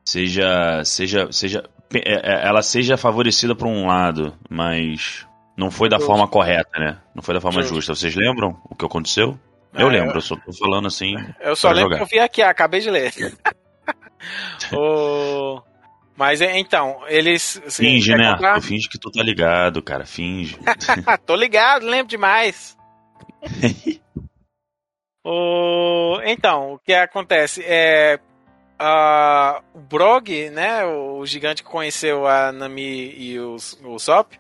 seja 0.05 0.83
seja 0.85 1.31
seja 1.31 1.63
é, 1.93 1.99
é, 2.13 2.47
ela 2.47 2.61
seja 2.61 2.97
favorecida 2.97 3.55
por 3.55 3.67
um 3.67 3.87
lado, 3.87 4.33
mas 4.49 5.25
não 5.55 5.71
foi 5.71 5.89
da 5.89 5.99
forma 5.99 6.27
correta, 6.27 6.79
né? 6.79 6.97
Não 7.15 7.23
foi 7.23 7.33
da 7.33 7.41
forma 7.41 7.61
justa. 7.63 7.95
Vocês 7.95 8.15
lembram 8.15 8.57
o 8.69 8.75
que 8.75 8.85
aconteceu? 8.85 9.37
Eu 9.77 9.89
é, 9.89 9.91
lembro, 9.91 10.17
eu 10.17 10.21
só 10.21 10.35
tô 10.35 10.51
falando 10.51 10.87
assim. 10.87 11.15
Eu 11.39 11.55
só 11.55 11.69
lembro 11.69 11.91
jogar. 11.91 11.97
que 11.97 12.03
eu 12.03 12.07
vi 12.07 12.19
aqui, 12.19 12.41
acabei 12.41 12.79
de 12.79 12.89
ler. 12.89 13.13
o... 14.73 15.61
Mas 16.15 16.41
então, 16.41 17.01
eles. 17.07 17.61
Assim, 17.63 17.83
finge, 17.83 18.15
né? 18.15 18.33
Contar? 18.33 18.61
Finge 18.61 18.89
que 18.89 18.97
tu 18.97 19.11
tá 19.11 19.21
ligado, 19.21 19.83
cara. 19.83 20.03
Finge. 20.03 20.57
tô 21.27 21.35
ligado, 21.35 21.85
lembro 21.85 22.07
demais. 22.07 22.75
o... 25.23 26.19
Então, 26.25 26.73
o 26.73 26.79
que 26.79 26.93
acontece? 26.93 27.63
É. 27.63 28.19
Uh, 28.79 29.77
o 29.77 29.79
Brog, 29.79 30.49
né? 30.49 30.83
O 30.85 31.23
gigante 31.25 31.63
que 31.63 31.69
conheceu 31.69 32.27
a 32.27 32.51
Nami 32.51 33.13
e 33.15 33.39
os, 33.39 33.79
o 33.83 33.97
Sop, 33.97 34.33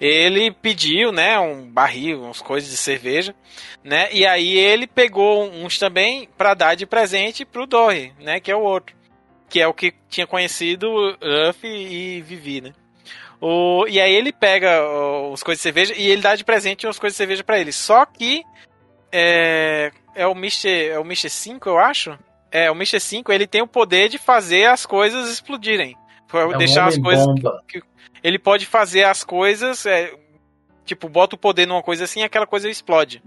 ele 0.00 0.50
pediu, 0.50 1.10
né, 1.10 1.38
um 1.38 1.70
barril, 1.70 2.22
umas 2.22 2.42
coisas 2.42 2.70
de 2.70 2.76
cerveja, 2.76 3.34
né? 3.82 4.08
E 4.12 4.26
aí 4.26 4.56
ele 4.58 4.86
pegou 4.86 5.48
uns 5.50 5.78
também 5.78 6.28
para 6.36 6.54
dar 6.54 6.74
de 6.74 6.86
presente 6.86 7.44
pro 7.44 7.66
Dory, 7.66 8.12
né, 8.20 8.40
que 8.40 8.50
é 8.50 8.56
o 8.56 8.60
outro, 8.60 8.94
que 9.48 9.60
é 9.60 9.66
o 9.66 9.74
que 9.74 9.94
tinha 10.08 10.26
conhecido 10.26 10.88
Ruff 10.88 11.66
e 11.66 12.20
Vivi, 12.22 12.60
né? 12.60 12.72
O, 13.40 13.86
e 13.86 14.00
aí 14.00 14.14
ele 14.14 14.32
pega 14.32 14.82
os 15.30 15.42
coisas 15.42 15.58
de 15.58 15.62
cerveja 15.62 15.94
e 15.96 16.08
ele 16.08 16.22
dá 16.22 16.34
de 16.34 16.44
presente 16.44 16.86
umas 16.86 16.98
coisas 16.98 17.14
de 17.14 17.18
cerveja 17.18 17.44
para 17.44 17.58
ele. 17.58 17.70
Só 17.70 18.06
que 18.06 18.42
é, 19.12 19.92
é 20.14 20.26
o 20.26 20.32
Mr. 20.32 20.88
é 20.88 20.98
o 20.98 21.02
Mr. 21.02 21.28
5, 21.28 21.68
eu 21.68 21.78
acho. 21.78 22.18
É, 22.50 22.70
o 22.70 22.74
Mr. 22.74 22.98
5, 22.98 23.32
ele 23.32 23.46
tem 23.46 23.60
o 23.60 23.66
poder 23.66 24.08
de 24.08 24.18
fazer 24.18 24.66
as 24.66 24.86
coisas 24.86 25.30
explodirem. 25.30 25.94
É 26.32 26.58
deixar 26.58 26.86
as 26.86 26.98
coisas 26.98 27.24
que, 27.68 27.80
ele 28.26 28.40
pode 28.40 28.66
fazer 28.66 29.04
as 29.04 29.22
coisas, 29.22 29.86
é, 29.86 30.12
tipo, 30.84 31.08
bota 31.08 31.36
o 31.36 31.38
poder 31.38 31.64
numa 31.64 31.80
coisa 31.80 32.02
assim 32.02 32.20
e 32.20 32.24
aquela 32.24 32.44
coisa 32.44 32.68
explode. 32.68 33.22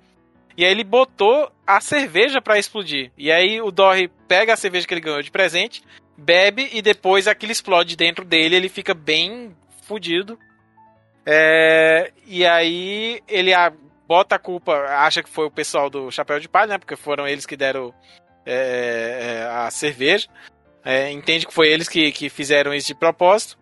E 0.57 0.65
aí 0.65 0.71
ele 0.71 0.83
botou 0.83 1.49
a 1.65 1.79
cerveja 1.79 2.41
para 2.41 2.59
explodir. 2.59 3.09
E 3.17 3.31
aí 3.31 3.61
o 3.61 3.71
Dory 3.71 4.11
pega 4.27 4.53
a 4.53 4.57
cerveja 4.57 4.85
que 4.85 4.93
ele 4.93 4.99
ganhou 4.99 5.21
de 5.21 5.31
presente, 5.31 5.81
bebe 6.17 6.69
e 6.73 6.81
depois 6.81 7.29
aquilo 7.29 7.53
explode 7.53 7.95
dentro 7.95 8.25
dele, 8.25 8.57
ele 8.57 8.67
fica 8.67 8.93
bem 8.93 9.55
fudido. 9.83 10.37
É, 11.25 12.11
e 12.27 12.45
aí 12.45 13.21
ele 13.25 13.53
a, 13.53 13.71
bota 14.05 14.35
a 14.35 14.39
culpa, 14.39 14.73
acha 14.73 15.23
que 15.23 15.29
foi 15.29 15.45
o 15.45 15.51
pessoal 15.51 15.89
do 15.89 16.11
Chapéu 16.11 16.41
de 16.41 16.49
Palha, 16.49 16.71
né? 16.71 16.77
Porque 16.77 16.97
foram 16.97 17.25
eles 17.25 17.45
que 17.45 17.55
deram 17.55 17.93
é, 18.45 19.43
é 19.43 19.43
a 19.49 19.71
cerveja. 19.71 20.27
É, 20.83 21.09
entende 21.09 21.47
que 21.47 21.53
foi 21.53 21.69
eles 21.69 21.87
que, 21.87 22.11
que 22.11 22.27
fizeram 22.27 22.73
isso 22.73 22.87
de 22.87 22.95
propósito. 22.95 23.57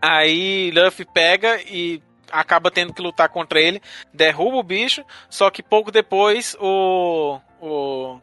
Aí 0.00 0.70
Luffy 0.70 1.04
pega 1.04 1.60
e 1.62 2.02
acaba 2.30 2.70
tendo 2.70 2.92
que 2.92 3.02
lutar 3.02 3.28
contra 3.28 3.60
ele, 3.60 3.82
derruba 4.12 4.56
o 4.56 4.62
bicho, 4.62 5.04
só 5.28 5.50
que 5.50 5.62
pouco 5.62 5.90
depois 5.90 6.56
o 6.60 7.40
o, 7.60 8.20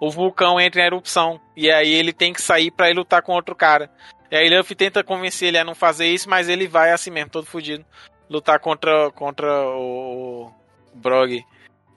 o 0.00 0.10
vulcão 0.10 0.60
entra 0.60 0.82
em 0.82 0.86
erupção 0.86 1.40
e 1.56 1.70
aí 1.70 1.92
ele 1.92 2.12
tem 2.12 2.32
que 2.32 2.40
sair 2.40 2.70
para 2.70 2.90
ir 2.90 2.94
lutar 2.94 3.22
com 3.22 3.32
outro 3.32 3.54
cara. 3.54 3.90
E 4.30 4.36
aí 4.36 4.48
Luffy 4.48 4.76
tenta 4.76 5.04
convencer 5.04 5.48
ele 5.48 5.58
a 5.58 5.64
não 5.64 5.74
fazer 5.74 6.06
isso, 6.06 6.28
mas 6.30 6.48
ele 6.48 6.66
vai 6.66 6.92
assim 6.92 7.10
mesmo, 7.10 7.30
todo 7.30 7.46
fudido, 7.46 7.84
lutar 8.28 8.60
contra 8.60 9.10
contra 9.10 9.46
o, 9.70 10.52
o 10.92 10.96
Brog. 10.96 11.44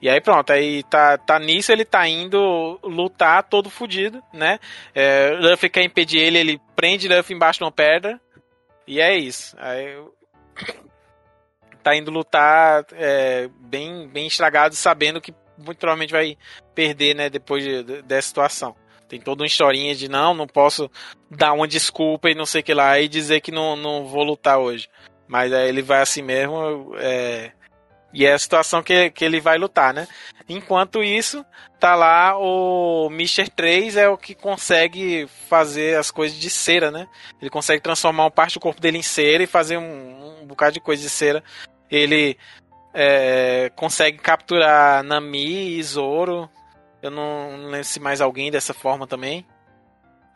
E 0.02 0.08
aí 0.08 0.20
pronto, 0.20 0.52
aí 0.52 0.82
tá, 0.82 1.16
tá 1.16 1.38
nisso, 1.38 1.72
ele 1.72 1.84
tá 1.84 2.06
indo 2.06 2.78
lutar 2.82 3.42
todo 3.44 3.70
fudido, 3.70 4.22
né? 4.32 4.58
É, 4.94 5.30
Luffy 5.40 5.70
quer 5.70 5.82
impedir 5.82 6.18
ele, 6.18 6.38
ele 6.38 6.60
prende 6.76 7.08
Luffy 7.08 7.34
embaixo 7.34 7.60
de 7.60 7.64
uma 7.64 7.72
pedra. 7.72 8.20
E 8.86 9.00
é 9.00 9.16
isso. 9.16 9.56
Aí 9.58 9.96
tá 11.82 11.94
indo 11.94 12.10
lutar 12.10 12.86
é, 12.92 13.48
bem, 13.60 14.08
bem 14.08 14.26
estragado, 14.26 14.74
sabendo 14.74 15.20
que 15.20 15.34
muito 15.58 15.78
provavelmente 15.78 16.12
vai 16.12 16.36
perder, 16.74 17.14
né, 17.14 17.30
depois 17.30 17.62
de, 17.62 18.02
dessa 18.02 18.28
situação. 18.28 18.74
Tem 19.08 19.20
toda 19.20 19.42
uma 19.42 19.46
historinha 19.46 19.94
de 19.94 20.08
não, 20.08 20.34
não 20.34 20.46
posso 20.46 20.90
dar 21.30 21.52
uma 21.52 21.68
desculpa 21.68 22.30
e 22.30 22.34
não 22.34 22.46
sei 22.46 22.62
o 22.62 22.64
que 22.64 22.74
lá 22.74 22.98
e 22.98 23.06
dizer 23.06 23.40
que 23.40 23.52
não, 23.52 23.76
não 23.76 24.06
vou 24.06 24.24
lutar 24.24 24.58
hoje. 24.58 24.88
Mas 25.28 25.52
aí 25.52 25.68
ele 25.68 25.82
vai 25.82 26.00
assim 26.00 26.22
mesmo, 26.22 26.94
é, 26.98 27.52
e 28.14 28.24
é 28.24 28.32
a 28.32 28.38
situação 28.38 28.82
que, 28.82 29.10
que 29.10 29.24
ele 29.24 29.40
vai 29.40 29.58
lutar, 29.58 29.92
né? 29.92 30.06
Enquanto 30.48 31.02
isso, 31.02 31.44
tá 31.80 31.96
lá 31.96 32.38
o 32.38 33.08
Mr. 33.10 33.50
3 33.50 33.96
é 33.96 34.08
o 34.08 34.16
que 34.16 34.34
consegue 34.34 35.26
fazer 35.48 35.98
as 35.98 36.10
coisas 36.12 36.38
de 36.38 36.48
cera, 36.48 36.92
né? 36.92 37.08
Ele 37.40 37.50
consegue 37.50 37.82
transformar 37.82 38.24
uma 38.24 38.30
parte 38.30 38.54
do 38.54 38.60
corpo 38.60 38.80
dele 38.80 38.98
em 38.98 39.02
cera 39.02 39.42
e 39.42 39.48
fazer 39.48 39.78
um, 39.78 40.42
um 40.42 40.46
bocado 40.46 40.74
de 40.74 40.80
coisa 40.80 41.02
de 41.02 41.10
cera. 41.10 41.42
Ele 41.90 42.38
é, 42.94 43.72
consegue 43.74 44.18
capturar 44.18 45.02
Nami 45.02 45.76
e 45.76 45.82
Zoro. 45.82 46.48
Eu 47.02 47.10
não, 47.10 47.58
não, 47.58 47.66
lembro 47.70 47.84
se 47.84 47.98
mais 47.98 48.20
alguém 48.20 48.50
dessa 48.50 48.72
forma 48.72 49.06
também. 49.06 49.44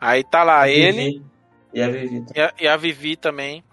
Aí 0.01 0.23
tá 0.23 0.43
lá 0.43 0.67
ele. 0.67 1.23
E 1.73 1.81
a 1.81 1.89
Vivi. 1.89 2.25
E 2.35 2.41
a, 2.41 2.53
e 2.59 2.67
a 2.67 2.77
Vivi 2.77 3.15
também. 3.15 3.63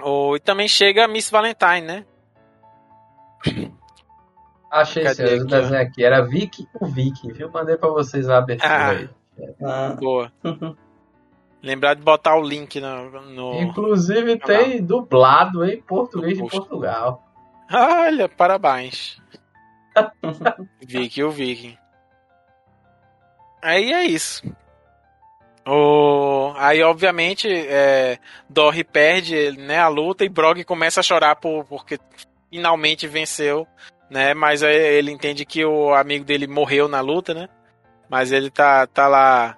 Oh, 0.00 0.36
e 0.36 0.40
também 0.40 0.68
chega 0.68 1.04
a 1.04 1.08
Miss 1.08 1.30
Valentine, 1.30 1.80
né? 1.82 2.04
Achei 4.70 5.02
esse 5.02 5.22
aqui, 5.22 5.44
desenho 5.44 5.80
aqui. 5.80 6.04
Era 6.04 6.22
Vicky 6.22 6.68
o 6.80 6.86
Vicky, 6.86 7.32
viu? 7.32 7.50
Mandei 7.50 7.76
pra 7.76 7.88
vocês 7.88 8.28
a 8.28 8.38
abertura 8.38 8.70
ah, 8.70 8.90
aí. 8.90 9.10
Ah. 9.62 9.96
Boa. 9.98 10.32
Lembrar 11.62 11.94
de 11.94 12.02
botar 12.02 12.36
o 12.36 12.42
link 12.42 12.80
no. 12.80 13.10
no... 13.22 13.60
Inclusive 13.60 14.34
no 14.34 14.40
tem 14.40 14.70
canal. 14.70 14.82
dublado 14.82 15.64
em 15.64 15.80
português 15.80 16.38
de 16.38 16.48
Portugal. 16.48 17.24
Olha, 17.72 18.28
parabéns. 18.28 19.20
Vicky 20.86 21.22
o 21.24 21.30
Vicky. 21.30 21.76
Aí 23.60 23.92
é 23.92 24.04
isso. 24.04 24.42
O... 25.66 26.52
Aí, 26.56 26.82
obviamente, 26.82 27.48
é... 27.48 28.18
Dory 28.48 28.84
perde 28.84 29.52
né, 29.58 29.78
a 29.78 29.88
luta 29.88 30.24
e 30.24 30.28
Brog 30.28 30.62
começa 30.64 31.00
a 31.00 31.02
chorar 31.02 31.36
por... 31.36 31.64
porque 31.64 31.98
finalmente 32.50 33.06
venceu, 33.06 33.66
né? 34.10 34.34
Mas 34.34 34.62
ele 34.62 35.10
entende 35.10 35.44
que 35.44 35.64
o 35.64 35.92
amigo 35.94 36.24
dele 36.24 36.46
morreu 36.46 36.88
na 36.88 37.00
luta, 37.00 37.34
né? 37.34 37.48
Mas 38.08 38.32
ele 38.32 38.50
tá, 38.50 38.86
tá 38.86 39.06
lá 39.06 39.56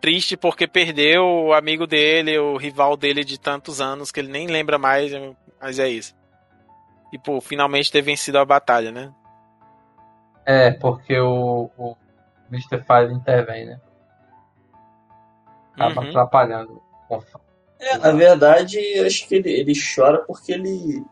triste 0.00 0.36
porque 0.36 0.66
perdeu 0.66 1.24
o 1.24 1.52
amigo 1.54 1.86
dele, 1.86 2.38
o 2.38 2.56
rival 2.56 2.96
dele 2.96 3.24
de 3.24 3.40
tantos 3.40 3.80
anos, 3.80 4.12
que 4.12 4.20
ele 4.20 4.30
nem 4.30 4.46
lembra 4.46 4.78
mais, 4.78 5.10
mas 5.60 5.78
é 5.78 5.88
isso. 5.88 6.14
E, 7.12 7.18
pô, 7.18 7.40
finalmente 7.40 7.90
ter 7.90 8.02
vencido 8.02 8.38
a 8.38 8.44
batalha, 8.44 8.92
né? 8.92 9.12
É, 10.44 10.70
porque 10.70 11.18
o, 11.18 11.70
o 11.76 11.96
Mr. 12.50 12.84
Fire 12.84 13.12
intervém, 13.12 13.66
né? 13.66 13.80
Acaba 15.76 16.00
uhum. 16.00 16.08
atrapalhando. 16.08 16.82
É, 17.78 17.98
na 17.98 18.12
verdade, 18.12 18.78
acho 19.00 19.28
que 19.28 19.36
ele, 19.36 19.50
ele 19.50 19.72
chora 19.94 20.24
porque 20.26 20.52
ele 20.52 21.04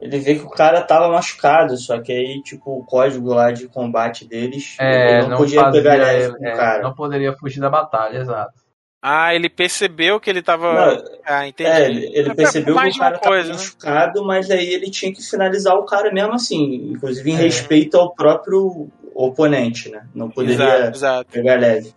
ele 0.00 0.18
vê 0.18 0.34
que 0.34 0.44
o 0.44 0.50
cara 0.50 0.82
tava 0.82 1.08
machucado, 1.08 1.76
só 1.76 2.00
que 2.00 2.12
aí, 2.12 2.42
tipo, 2.42 2.78
o 2.78 2.84
código 2.84 3.32
lá 3.32 3.50
de 3.50 3.66
combate 3.66 4.26
deles 4.26 4.76
é, 4.78 5.22
não, 5.22 5.30
não, 5.30 5.36
podia 5.38 5.62
fazia, 5.62 5.82
pegar 5.82 5.94
leve 5.96 6.36
com 6.36 6.44
o 6.44 6.46
é, 6.46 6.56
cara. 6.56 6.82
Não 6.82 6.94
poderia 6.94 7.32
fugir 7.32 7.60
da 7.60 7.70
batalha, 7.70 8.18
exato. 8.18 8.66
Ah, 9.00 9.34
ele 9.34 9.48
percebeu 9.48 10.18
que 10.18 10.28
ele 10.28 10.42
tava. 10.42 10.72
Não, 10.72 11.04
ah, 11.24 11.46
entendi. 11.46 11.70
É, 11.70 11.84
ele, 11.86 12.10
ele 12.12 12.34
percebeu 12.34 12.74
que 12.76 12.88
o 12.88 12.98
cara 12.98 13.18
coisa, 13.18 13.20
tava 13.20 13.46
né? 13.46 13.52
machucado, 13.52 14.24
mas 14.24 14.50
aí 14.50 14.66
ele 14.66 14.90
tinha 14.90 15.12
que 15.12 15.22
finalizar 15.22 15.74
o 15.76 15.86
cara 15.86 16.12
mesmo 16.12 16.34
assim, 16.34 16.90
inclusive 16.92 17.30
em 17.30 17.34
é. 17.34 17.42
respeito 17.42 17.96
ao 17.96 18.14
próprio 18.14 18.88
oponente, 19.14 19.88
né? 19.90 20.06
Não 20.14 20.28
poderia 20.28 20.54
exato, 20.54 20.96
exato. 20.96 21.30
pegar 21.30 21.58
leve. 21.58 21.94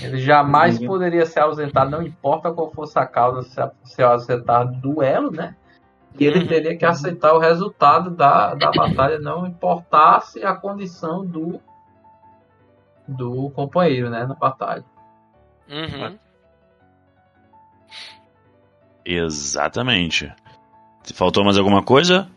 Ele 0.00 0.18
jamais 0.18 0.78
uhum. 0.78 0.86
poderia 0.86 1.26
ser 1.26 1.40
ausentado, 1.40 1.90
não 1.90 2.02
importa 2.02 2.52
qual 2.52 2.70
fosse 2.70 2.98
a 2.98 3.06
causa, 3.06 3.42
se, 3.42 3.94
se 3.94 4.02
ausentar 4.02 4.66
do 4.66 4.94
duelo, 4.94 5.30
né? 5.30 5.56
E 6.18 6.24
ele 6.24 6.40
uhum. 6.40 6.46
teria 6.46 6.76
que 6.76 6.84
aceitar 6.84 7.32
o 7.32 7.38
resultado 7.38 8.10
da, 8.10 8.54
da 8.54 8.70
batalha, 8.70 9.18
não 9.18 9.46
importasse 9.46 10.44
a 10.44 10.54
condição 10.54 11.24
do, 11.24 11.60
do 13.08 13.50
companheiro, 13.50 14.10
né? 14.10 14.24
Na 14.26 14.34
batalha. 14.34 14.84
Uhum. 15.68 16.18
Exatamente. 19.04 20.32
Faltou 21.14 21.44
mais 21.44 21.58
alguma 21.58 21.82
coisa? 21.82 22.28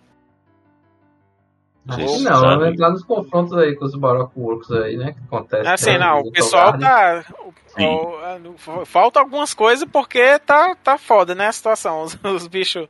Não, 1.86 1.98
não 1.98 2.42
vamos 2.42 2.68
entrar 2.68 2.90
nos 2.90 3.04
confrontos 3.04 3.54
aí 3.54 3.76
com 3.76 3.86
os 3.86 3.96
Baroque 3.96 4.40
Works 4.40 4.72
aí, 4.72 4.98
né? 4.98 5.14
Que 5.14 5.20
acontece. 5.26 5.70
Assim, 5.70 5.98
não, 6.00 6.22
o 6.22 6.32
pessoal 6.32 6.78
tá. 6.78 7.24
O, 7.78 8.86
falta 8.86 9.20
algumas 9.20 9.54
coisas 9.54 9.88
porque 9.92 10.40
tá, 10.40 10.76
tá 10.76 10.98
foda, 10.98 11.36
né? 11.36 11.48
A 11.48 11.52
situação. 11.52 12.02
Os, 12.04 12.18
os 12.24 12.48
bichos. 12.48 12.88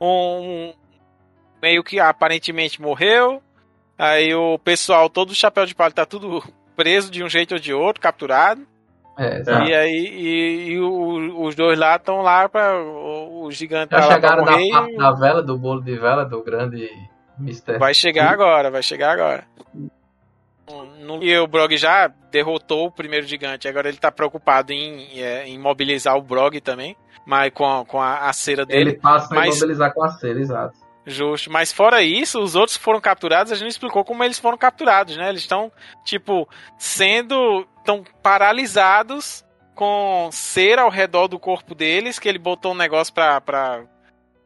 Um, 0.00 0.72
meio 1.60 1.84
que 1.84 2.00
aparentemente 2.00 2.80
morreu. 2.80 3.42
Aí 3.98 4.34
o 4.34 4.58
pessoal, 4.58 5.10
todo 5.10 5.30
o 5.30 5.34
chapéu 5.34 5.66
de 5.66 5.74
palha 5.74 5.92
tá 5.92 6.06
tudo 6.06 6.42
preso 6.76 7.10
de 7.10 7.24
um 7.24 7.28
jeito 7.28 7.54
ou 7.54 7.60
de 7.60 7.74
outro, 7.74 8.00
capturado. 8.00 8.64
É, 9.18 9.42
e 9.66 9.74
aí 9.74 10.06
e, 10.16 10.70
e 10.70 10.78
o, 10.78 11.42
os 11.42 11.56
dois 11.56 11.76
lá 11.76 11.96
estão 11.96 12.22
lá 12.22 12.48
para 12.48 12.80
o, 12.80 13.42
o 13.42 13.50
gigante 13.50 13.90
Já 13.90 14.00
tá 14.00 14.12
chegaram 14.14 14.44
na, 14.44 14.88
na 14.96 15.10
vela 15.10 15.42
do 15.42 15.58
bolo 15.58 15.82
de 15.82 15.98
vela 15.98 16.24
do 16.24 16.40
grande 16.40 16.88
Mister. 17.38 17.78
Vai 17.78 17.94
chegar 17.94 18.30
agora, 18.30 18.70
vai 18.70 18.82
chegar 18.82 19.12
agora. 19.12 19.46
E 21.22 21.38
o 21.38 21.46
Brog 21.46 21.76
já 21.76 22.08
derrotou 22.30 22.86
o 22.86 22.92
primeiro 22.92 23.26
gigante, 23.26 23.66
agora 23.66 23.88
ele 23.88 23.96
tá 23.96 24.12
preocupado 24.12 24.72
em, 24.72 25.20
é, 25.20 25.46
em 25.46 25.58
mobilizar 25.58 26.16
o 26.16 26.22
Brog 26.22 26.60
também, 26.60 26.94
mas 27.24 27.50
com 27.52 27.66
a, 27.66 27.84
com 27.86 28.00
a, 28.00 28.28
a 28.28 28.32
cera 28.32 28.66
dele. 28.66 28.90
Ele 28.90 28.98
passa 28.98 29.34
mas... 29.34 29.48
a 29.48 29.54
mobilizar 29.54 29.94
com 29.94 30.04
a 30.04 30.10
cera, 30.10 30.38
exato. 30.38 30.88
Justo. 31.06 31.50
Mas 31.50 31.72
fora 31.72 32.02
isso, 32.02 32.38
os 32.38 32.54
outros 32.54 32.76
que 32.76 32.84
foram 32.84 33.00
capturados, 33.00 33.50
a 33.50 33.56
gente 33.56 33.70
explicou 33.70 34.04
como 34.04 34.22
eles 34.22 34.38
foram 34.38 34.58
capturados, 34.58 35.16
né? 35.16 35.30
Eles 35.30 35.40
estão, 35.40 35.72
tipo, 36.04 36.46
sendo. 36.78 37.66
estão 37.78 38.04
paralisados 38.22 39.42
com 39.74 40.28
cera 40.30 40.82
ao 40.82 40.90
redor 40.90 41.26
do 41.28 41.38
corpo 41.38 41.74
deles, 41.74 42.18
que 42.18 42.28
ele 42.28 42.38
botou 42.38 42.72
um 42.72 42.76
negócio 42.76 43.14
pra. 43.14 43.40
pra 43.40 43.84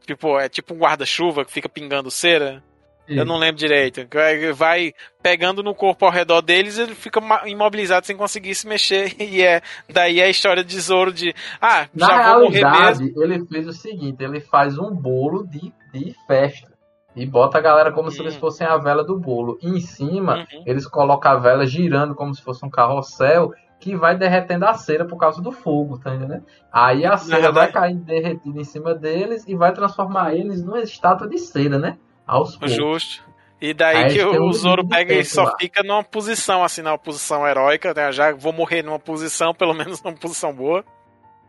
tipo, 0.07 0.39
é 0.39 0.49
tipo 0.49 0.73
um 0.75 0.79
guarda-chuva 0.79 1.45
que 1.45 1.53
fica 1.53 1.69
pingando 1.69 2.13
cera. 2.13 2.63
Eu 3.09 3.25
não 3.25 3.37
lembro 3.37 3.59
direito. 3.59 4.07
Vai 4.55 4.95
pegando 5.23 5.63
no 5.63 5.75
corpo 5.75 6.07
ao 6.07 6.13
redor 6.13 6.41
deles 6.41 6.79
ele 6.79 6.95
fica 6.95 7.21
imobilizado 7.47 8.07
sem 8.07 8.17
conseguir 8.17 8.55
se 8.55 8.67
mexer. 8.67 9.15
E 9.33 9.43
é 9.43 9.63
daí 9.89 10.21
a 10.21 10.29
história 10.29 10.63
de 10.63 10.79
Zoro 10.79 11.13
de. 11.13 11.35
Ah, 11.61 11.87
Na 11.95 12.07
já 12.07 12.35
vou 12.35 12.45
morrer 12.45 12.71
mesmo. 12.71 13.23
Ele 13.23 13.47
fez 13.47 13.67
o 13.67 13.73
seguinte: 13.73 14.23
ele 14.23 14.41
faz 14.41 14.79
um 14.79 14.91
bolo 14.91 15.47
de, 15.47 15.73
de 15.93 16.15
festa. 16.27 16.71
E 17.15 17.27
bota 17.27 17.59
a 17.59 17.61
galera 17.61 17.93
como 17.93 18.11
se 18.11 18.21
eles 18.21 18.37
hum. 18.37 18.41
fossem 18.41 18.67
a 18.67 18.77
vela 18.79 19.05
do 19.05 19.19
bolo. 19.19 19.59
E 19.63 19.69
em 19.69 19.81
cima, 19.81 20.39
uhum. 20.39 20.65
eles 20.67 20.87
colocam 20.87 21.33
a 21.33 21.37
vela 21.37 21.67
girando 21.67 22.15
como 22.15 22.35
se 22.35 22.43
fosse 22.43 22.65
um 22.65 22.71
carrossel 22.71 23.53
que 23.79 23.97
vai 23.97 24.17
derretendo 24.17 24.65
a 24.65 24.75
cera 24.75 25.05
por 25.05 25.19
causa 25.19 25.43
do 25.43 25.51
fogo, 25.51 25.99
tá 25.99 26.15
entendendo? 26.15 26.45
Aí 26.73 27.05
a 27.05 27.17
cera 27.17 27.51
vai 27.51 27.71
cair 27.71 27.97
derretida 27.97 28.61
em 28.61 28.65
cima 28.65 28.95
deles 28.95 29.45
e 29.47 29.57
vai 29.57 29.73
transformar 29.73 30.35
eles 30.35 30.63
numa 30.65 30.81
estátua 30.81 31.29
de 31.29 31.37
cera, 31.39 31.79
né? 31.79 31.99
Aos 32.27 32.57
poucos. 32.57 32.75
Justo. 32.75 33.33
E 33.61 33.73
daí 33.73 33.97
Aí 33.97 34.15
que 34.15 34.21
o, 34.25 34.49
o 34.49 34.53
Zoro 34.53 34.85
pega 34.87 35.15
e 35.15 35.25
só 35.25 35.45
lá. 35.45 35.55
fica 35.57 35.85
numa 35.85 36.03
posição, 36.03 36.65
assim, 36.65 36.83
numa 36.83 36.99
posição 36.99 37.47
heróica, 37.47 37.95
né? 37.95 38.11
Já 38.11 38.35
vou 38.35 38.53
morrer 38.53 38.83
numa 38.83 38.99
posição, 38.99 39.55
pelo 39.55 39.73
menos 39.73 40.03
numa 40.03 40.17
posição 40.17 40.53
boa. 40.53 40.85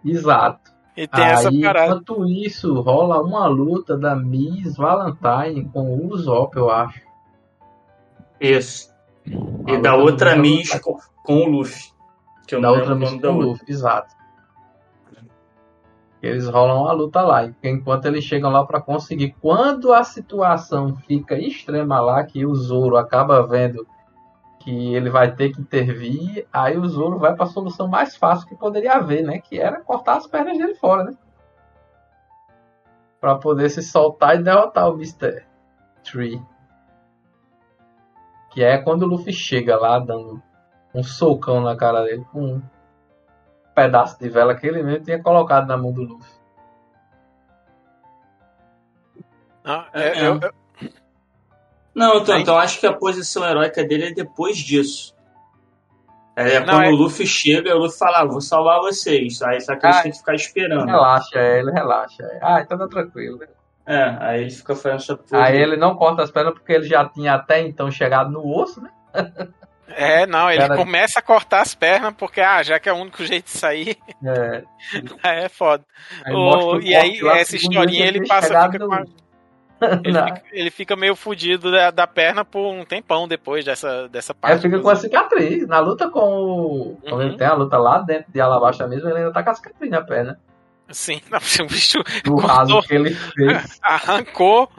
Exato. 0.06 0.72
E 0.96 1.08
tem 1.08 1.24
Aí, 1.24 1.32
essa 1.32 1.52
parada. 1.52 1.96
Enquanto 1.96 2.26
isso, 2.28 2.80
rola 2.82 3.20
uma 3.20 3.48
luta 3.48 3.98
da 3.98 4.16
Miss 4.16 4.76
Valentine 4.78 5.68
com 5.74 5.96
o 5.96 6.14
Usopp, 6.14 6.56
eu 6.56 6.70
acho. 6.70 7.02
Isso. 8.40 8.94
E 9.66 9.78
da 9.78 9.96
outra 9.96 10.36
Miss 10.36 10.80
com, 10.82 11.00
com, 11.24 11.46
o 11.46 11.50
Luffy. 11.50 11.92
Que 12.48 12.54
eu 12.54 12.62
da 12.62 12.72
outra 12.72 12.94
Miss 12.94 13.10
com 13.20 13.28
o 13.28 13.42
Luffy, 13.42 13.72
exato. 13.72 14.14
Eles 16.24 16.48
rolam 16.48 16.88
a 16.88 16.94
luta 16.94 17.22
lá, 17.22 17.52
enquanto 17.62 18.06
eles 18.06 18.24
chegam 18.24 18.50
lá 18.50 18.66
para 18.66 18.80
conseguir. 18.80 19.36
Quando 19.42 19.92
a 19.92 20.06
situação 20.06 20.96
fica 20.96 21.38
extrema 21.38 22.00
lá, 22.00 22.24
que 22.24 22.46
o 22.46 22.56
Zoro 22.56 22.96
acaba 22.96 23.46
vendo 23.46 23.86
que 24.60 24.96
ele 24.96 25.10
vai 25.10 25.36
ter 25.36 25.52
que 25.52 25.60
intervir, 25.60 26.48
aí 26.54 26.78
o 26.78 26.88
Zoro 26.88 27.20
vai 27.20 27.36
para 27.36 27.44
a 27.44 27.50
solução 27.50 27.90
mais 27.90 28.16
fácil 28.16 28.48
que 28.48 28.56
poderia 28.56 28.94
haver, 28.94 29.22
né? 29.22 29.40
Que 29.40 29.60
era 29.60 29.82
cortar 29.82 30.16
as 30.16 30.26
pernas 30.26 30.58
dele 30.58 30.76
fora, 30.76 31.04
né? 31.04 31.14
Para 33.20 33.36
poder 33.36 33.70
se 33.70 33.82
soltar 33.82 34.40
e 34.40 34.44
derrotar 34.44 34.90
o 34.90 34.94
Mr. 34.94 35.44
Tree. 36.06 36.42
Que 38.52 38.64
é 38.64 38.78
quando 38.78 39.04
o 39.04 39.08
Luffy 39.08 39.34
chega 39.34 39.76
lá 39.76 40.00
dando 40.00 40.42
um 40.96 41.04
socão 41.04 41.60
na 41.60 41.76
cara 41.76 42.02
dele 42.04 42.26
com 42.32 42.62
pedaço 43.74 44.20
de 44.20 44.30
vela 44.30 44.56
que 44.56 44.68
ele 44.68 44.82
mesmo 44.84 45.04
tinha 45.06 45.22
colocado 45.22 45.68
na 45.68 45.78
mão 45.78 45.92
do 45.92 46.02
Luffy. 46.04 46.32
Não, 49.64 49.86
é, 49.94 50.28
eu, 50.28 50.40
eu, 50.42 50.54
Não, 51.96 52.18
então, 52.18 52.38
então 52.38 52.58
acho 52.58 52.80
que 52.80 52.88
a 52.88 52.94
posição 52.94 53.48
heróica 53.48 53.84
dele 53.84 54.08
é 54.08 54.14
depois 54.14 54.58
disso. 54.58 55.14
É, 56.36 56.60
Não, 56.60 56.66
quando 56.66 56.84
é- 56.86 56.90
o 56.90 56.96
Luffy 56.96 57.28
chega, 57.28 57.76
o 57.76 57.80
Luffy 57.80 57.98
fala, 57.98 58.22
ah, 58.22 58.26
vou 58.26 58.42
salvar 58.42 58.80
vocês. 58.82 59.42
Aí 59.44 59.62
só 59.62 59.76
que 59.76 59.86
eles 59.86 59.98
Ah, 59.98 60.02
têm 60.02 60.12
que 60.12 60.18
ficar 60.18 60.34
esperando. 60.34 60.86
Relaxa, 60.88 61.38
é, 61.40 61.60
ele 61.60 61.72
relaxa. 61.72 62.24
é. 62.24 62.40
Ah, 62.42 62.60
então 62.62 62.78
tá 62.78 62.88
tranquilo. 62.88 63.40
É, 63.86 64.18
aí 64.20 64.42
ele 64.42 64.50
fica 64.52 64.76
fazendo 64.76 65.00
essa 65.00 65.16
porra. 65.18 65.44
Aí 65.46 65.58
ele 65.58 65.78
não 65.78 65.96
corta 65.96 66.24
as 66.24 66.32
pernas 66.32 66.54
porque 66.54 66.74
ele 66.74 66.86
já 66.86 67.08
tinha 67.08 67.36
até 67.36 67.62
então 67.62 67.92
chegado 67.92 68.32
no 68.32 68.44
osso, 68.46 68.82
né? 68.82 68.90
é, 69.96 70.26
não, 70.26 70.50
ele 70.50 70.62
Cara- 70.62 70.76
começa 70.78 71.20
a 71.20 71.22
cortar 71.22 71.62
as 71.62 71.74
pernas 71.76 72.14
porque, 72.18 72.42
ah, 72.42 72.62
já 72.64 72.80
que 72.80 72.88
é 72.90 72.94
o 72.94 72.98
único 72.98 73.24
jeito 73.26 73.46
de 73.46 73.52
sair, 73.52 73.98
É, 74.26 74.64
é 75.46 75.50
foda. 75.50 75.84
aí 76.26 76.34
o 76.34 76.80
e 76.82 76.96
aí, 76.96 77.20
essa 77.40 77.56
historinha, 77.56 78.06
ele 78.06 78.28
passa, 78.28 78.70
fica 78.72 78.86
com 78.86 78.94
a- 78.94 79.04
Ele, 80.02 80.14
fica, 80.24 80.42
ele 80.54 80.72
fica 80.72 80.96
meio 80.96 81.14
fudido 81.14 81.70
da, 81.70 81.92
da 81.92 82.08
perna 82.08 82.46
por 82.46 82.72
um 82.72 82.86
tempão 82.86 83.28
depois 83.28 83.66
dessa, 83.66 84.08
dessa 84.08 84.34
parte. 84.34 84.62
fica 84.62 84.80
com 84.80 84.88
a 84.90 84.96
cicatriz. 84.96 85.68
Na 85.68 85.80
luta 85.80 86.10
com 86.10 86.20
o. 86.22 86.98
Quando 87.02 87.16
Uhum. 87.16 87.22
ele 87.28 87.38
tem 87.38 87.46
a 87.48 87.54
luta 87.54 87.78
lá 87.78 87.98
dentro 87.98 88.32
de 88.32 88.40
Alabasta 88.40 88.88
mesmo, 88.88 89.10
ele 89.10 89.18
ainda 89.18 89.34
tá 89.34 89.44
com 89.44 89.50
a 89.50 89.54
cicatriz 89.56 89.92
na 89.92 90.02
perna. 90.02 90.40
Sim, 90.90 91.20
não, 91.30 91.38
o 91.38 91.68
bicho 91.68 92.02
Cortou. 92.26 92.38
raso 92.48 92.82
que 92.84 92.94
ele 92.96 93.14
fez. 93.14 93.78
arrancou, 93.82 94.72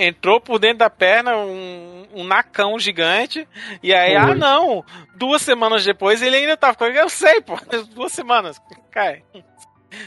entrou 0.00 0.40
por 0.40 0.58
dentro 0.58 0.78
da 0.78 0.90
perna 0.90 1.36
um, 1.36 2.06
um 2.14 2.24
nacão 2.24 2.78
gigante. 2.78 3.48
E 3.82 3.94
aí, 3.94 4.14
ah, 4.16 4.34
não, 4.34 4.84
duas 5.16 5.42
semanas 5.42 5.84
depois 5.84 6.22
ele 6.22 6.36
ainda 6.36 6.56
tava 6.56 6.76
com. 6.76 6.84
Eu 6.84 7.08
sei, 7.08 7.40
pô, 7.40 7.58
duas 7.94 8.12
semanas. 8.12 8.60
Cai. 8.90 9.22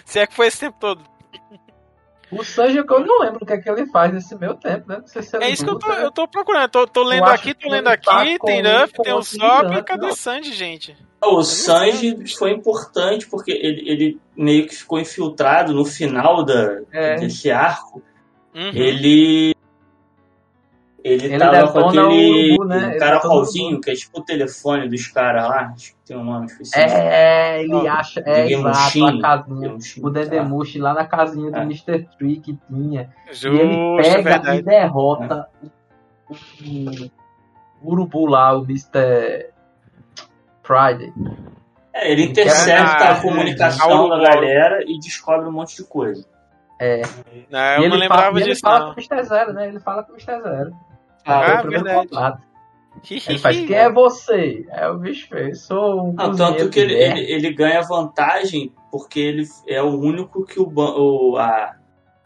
Se 0.03 0.19
é 0.19 0.27
que 0.27 0.33
foi 0.33 0.47
esse 0.47 0.59
tempo 0.59 0.77
todo. 0.79 1.03
O 2.31 2.43
Sanji, 2.43 2.83
que 2.83 2.91
eu 2.91 3.05
não 3.05 3.19
lembro 3.19 3.39
o 3.43 3.45
que 3.45 3.53
é 3.53 3.57
que 3.57 3.69
ele 3.69 3.85
faz 3.85 4.11
nesse 4.11 4.35
meu 4.35 4.55
tempo, 4.55 4.89
né? 4.89 4.97
Não 4.99 5.07
sei 5.07 5.21
se 5.21 5.37
É 5.37 5.49
isso 5.49 5.63
que 5.63 5.69
eu 5.69 5.77
tô, 5.77 5.87
luta, 5.87 6.01
eu 6.01 6.11
tô 6.11 6.27
procurando. 6.27 6.69
Tô, 6.69 6.87
tô 6.87 7.03
lendo 7.03 7.25
aqui, 7.25 7.53
tô 7.53 7.69
lendo 7.69 7.85
tá 7.85 7.93
aqui. 7.93 8.39
Tem 8.39 8.63
com- 8.63 8.69
Ruff, 8.79 8.93
com 8.95 9.03
tem 9.03 9.13
o 9.13 9.17
um 9.19 9.23
Sop 9.23 9.71
e 9.71 9.83
cadê 9.83 10.07
o 10.07 10.15
Sanji, 10.15 10.51
gente? 10.53 10.97
O. 11.23 11.43
Sanji 11.43 12.17
foi 12.35 12.51
importante 12.51 13.27
porque 13.27 13.51
ele, 13.51 13.89
ele 13.89 14.19
meio 14.35 14.67
que 14.67 14.75
ficou 14.75 14.99
infiltrado 14.99 15.73
no 15.73 15.85
final 15.85 16.43
da, 16.43 16.81
É. 16.91 17.15
desse 17.15 17.51
arco. 17.51 18.01
Uhum. 18.55 18.69
Ele. 18.73 19.53
Ele, 21.03 21.25
Ele 21.25 21.37
tava 21.37 21.71
com 21.71 21.79
o 21.81 21.87
aquele 21.87 22.51
urubu, 22.53 22.65
né? 22.65 22.89
Ele 22.89 22.97
caracolzinho, 22.99 23.77
o 23.77 23.81
que 23.81 23.91
é 23.91 23.93
tipo 23.93 24.19
o 24.19 24.23
telefone 24.23 24.89
dos 24.89 25.05
caras 25.07 25.47
lá. 25.47 25.71
Acho 25.75 25.91
que 25.91 25.97
tem 26.07 26.17
um 26.17 26.23
nome 26.23 26.47
específico. 26.47 26.81
É, 26.81 27.61
ele 27.61 27.87
acha. 27.87 28.23
É, 28.25 28.51
exato, 28.51 29.05
a 29.05 29.21
casinha. 29.21 29.77
O 30.01 30.09
Dedemushi 30.09 30.79
lá 30.79 30.95
na 30.95 31.05
casinha 31.05 31.51
do 31.51 31.57
É. 31.57 31.61
Mr. 31.61 32.07
Tree 32.17 32.37
que 32.39 32.57
tinha. 32.67 33.13
Justo, 33.31 33.47
e 33.47 33.59
ele 33.59 33.99
pega 33.99 34.19
e 34.19 34.23
verdade. 34.23 34.61
derrota 34.63 35.47
o 36.27 37.91
urubu 37.91 38.25
lá, 38.25 38.57
o 38.57 38.63
Mr. 38.63 39.49
Friday. 40.63 41.13
É, 41.93 42.11
ele 42.11 42.23
intercepta 42.23 43.09
a 43.09 43.21
comunicação 43.21 43.91
Ah, 43.91 44.01
o- 44.05 44.09
da 44.09 44.17
galera 44.17 44.83
e 44.87 44.97
descobre 44.99 45.47
um 45.47 45.51
monte 45.51 45.75
de 45.77 45.83
coisa. 45.83 46.25
É. 46.79 47.01
Não, 47.49 47.59
e 47.59 47.75
eu 47.75 47.79
não 47.79 47.85
ele 47.85 47.97
lembrava 47.97 48.23
fala, 48.23 48.39
e 48.39 48.43
ele 48.43 48.49
disso, 48.51 48.61
fala 48.61 48.79
não. 48.79 48.85
com 48.93 48.99
o 48.99 49.03
Mr. 49.03 49.23
Zero, 49.23 49.53
né? 49.53 49.67
Ele 49.67 49.79
fala 49.79 50.03
com 50.03 50.11
o 50.11 50.15
Mr. 50.15 50.41
Zero. 50.41 50.71
Ah, 51.25 51.51
Ah, 51.53 51.55
o 51.55 51.61
primeiro 51.61 51.83
verdade. 51.83 52.07
contato. 52.09 52.41
Ele 53.09 53.37
faz, 53.39 53.59
quem 53.59 53.75
é 53.75 53.91
você? 53.91 54.65
Aí 54.71 54.87
o 54.89 54.97
bicho 54.97 55.27
fez, 55.27 55.61
sou 55.63 56.01
um 56.01 56.13
Não, 56.13 56.29
cozinheiro 56.29 56.57
tanto 56.57 56.69
que 56.69 56.79
ele, 56.79 56.93
ele, 56.93 57.19
ele 57.31 57.53
ganha 57.53 57.81
vantagem 57.81 58.71
porque 58.89 59.19
ele 59.19 59.43
é 59.67 59.81
o 59.81 59.99
único 59.99 60.45
que 60.45 60.59
o, 60.59 60.71
o 60.73 61.37
a, 61.37 61.75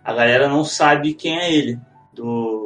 a 0.03 0.13
galera 0.13 0.47
não 0.47 0.63
sabe 0.63 1.15
quem 1.15 1.39
é 1.39 1.51
ele. 1.53 1.79
Do, 2.13 2.58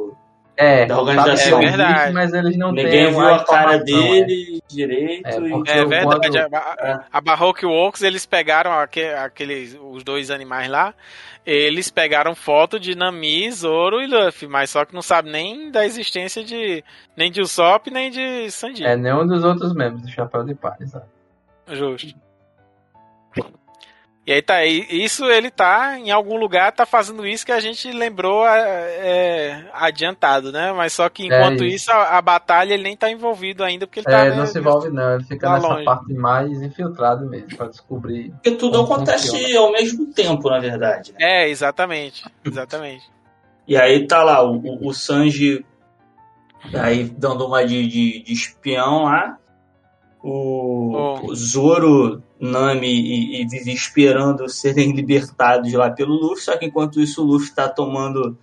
é, 0.56 0.86
da 0.86 0.94
sabe 0.96 1.08
organização. 1.10 1.58
que 1.58 1.64
É 1.64 1.68
verdade. 1.68 1.92
existe, 1.94 2.12
Mas 2.14 2.32
eles 2.34 2.56
não 2.56 2.70
ninguém 2.72 2.90
têm 2.90 3.10
viu 3.10 3.20
a 3.28 3.44
cara 3.44 3.78
dele 3.78 4.60
direito. 4.68 5.26
É, 5.26 5.38
e- 5.40 5.62
É 5.78 5.84
verdade. 5.84 6.28
quando- 6.30 6.54
A, 6.54 7.04
a 7.12 7.20
Baroque 7.20 7.66
Works, 7.66 8.02
eles 8.02 8.24
pegaram 8.26 8.72
aque- 8.72 9.02
aqueles, 9.14 9.76
os 9.80 10.02
dois 10.04 10.30
animais 10.30 10.68
lá. 10.70 10.94
Eles 11.46 11.90
pegaram 11.90 12.34
foto 12.34 12.80
de 12.80 12.94
Nami, 12.96 13.50
Zoro 13.52 14.00
e 14.00 14.06
Luffy, 14.06 14.48
mas 14.48 14.70
só 14.70 14.84
que 14.86 14.94
não 14.94 15.02
sabe 15.02 15.30
nem 15.30 15.70
da 15.70 15.84
existência 15.84 16.42
de 16.42 16.82
nem 17.16 17.30
de 17.30 17.42
Usopp 17.42 17.90
nem 17.90 18.10
de 18.10 18.50
Sanji. 18.50 18.82
É, 18.84 18.96
nenhum 18.96 19.26
dos 19.26 19.44
outros 19.44 19.74
membros 19.74 20.00
do 20.02 20.08
Chapéu 20.10 20.42
de 20.44 20.54
Palha, 20.54 20.86
sabe? 20.86 21.04
Justo. 21.70 22.14
E 24.26 24.32
aí 24.32 24.40
tá, 24.40 24.64
e 24.64 25.04
isso 25.04 25.26
ele 25.26 25.50
tá 25.50 25.98
em 25.98 26.10
algum 26.10 26.38
lugar, 26.38 26.72
tá 26.72 26.86
fazendo 26.86 27.26
isso 27.26 27.44
que 27.44 27.52
a 27.52 27.60
gente 27.60 27.92
lembrou 27.92 28.46
é, 28.48 28.60
é, 28.98 29.64
adiantado, 29.74 30.50
né? 30.50 30.72
Mas 30.72 30.94
só 30.94 31.10
que 31.10 31.26
enquanto 31.26 31.62
É 31.62 31.66
isso, 31.66 31.76
isso. 31.76 31.90
a, 31.90 32.16
a 32.16 32.22
batalha 32.22 32.72
ele 32.72 32.84
nem 32.84 32.96
tá 32.96 33.10
envolvido 33.10 33.62
ainda, 33.62 33.86
porque 33.86 34.00
ele 34.00 34.06
tá. 34.06 34.24
É, 34.24 34.30
né, 34.30 34.36
não 34.36 34.46
se 34.46 34.58
envolve 34.58 34.88
não, 34.88 35.14
ele 35.16 35.24
fica 35.24 35.46
tá 35.46 35.54
nessa 35.56 35.68
longe. 35.68 35.84
parte 35.84 36.14
mais 36.14 36.62
infiltrado 36.62 37.28
mesmo, 37.28 37.54
pra 37.54 37.66
descobrir. 37.68 38.30
Porque 38.30 38.52
tudo 38.52 38.80
acontece 38.80 39.28
funciona. 39.28 39.58
ao 39.60 39.72
mesmo 39.72 40.06
tempo, 40.14 40.48
na 40.48 40.58
verdade. 40.58 41.12
né? 41.12 41.18
É, 41.20 41.48
exatamente. 41.50 42.24
Exatamente. 42.44 43.04
E 43.66 43.78
aí 43.78 44.06
tá 44.06 44.22
lá 44.22 44.42
o, 44.42 44.56
o, 44.58 44.88
o 44.88 44.92
Sanji 44.92 45.64
aí 46.74 47.04
dando 47.04 47.46
uma 47.46 47.64
de, 47.64 47.86
de, 47.88 48.22
de 48.22 48.32
espião 48.34 49.04
lá. 49.04 49.38
O, 50.22 50.92
Oh. 50.94 51.26
o 51.30 51.34
Zoro, 51.34 52.22
Nami 52.50 52.88
e, 52.88 53.42
e 53.42 53.48
Vivi 53.48 53.72
esperando 53.72 54.48
serem 54.48 54.92
libertados 54.96 55.72
lá 55.72 55.90
pelo 55.90 56.14
Luffy. 56.14 56.44
Só 56.44 56.56
que 56.56 56.66
enquanto 56.66 57.00
isso 57.00 57.22
o 57.22 57.26
Luffy 57.26 57.54
tá 57.54 57.68
tomando 57.68 58.36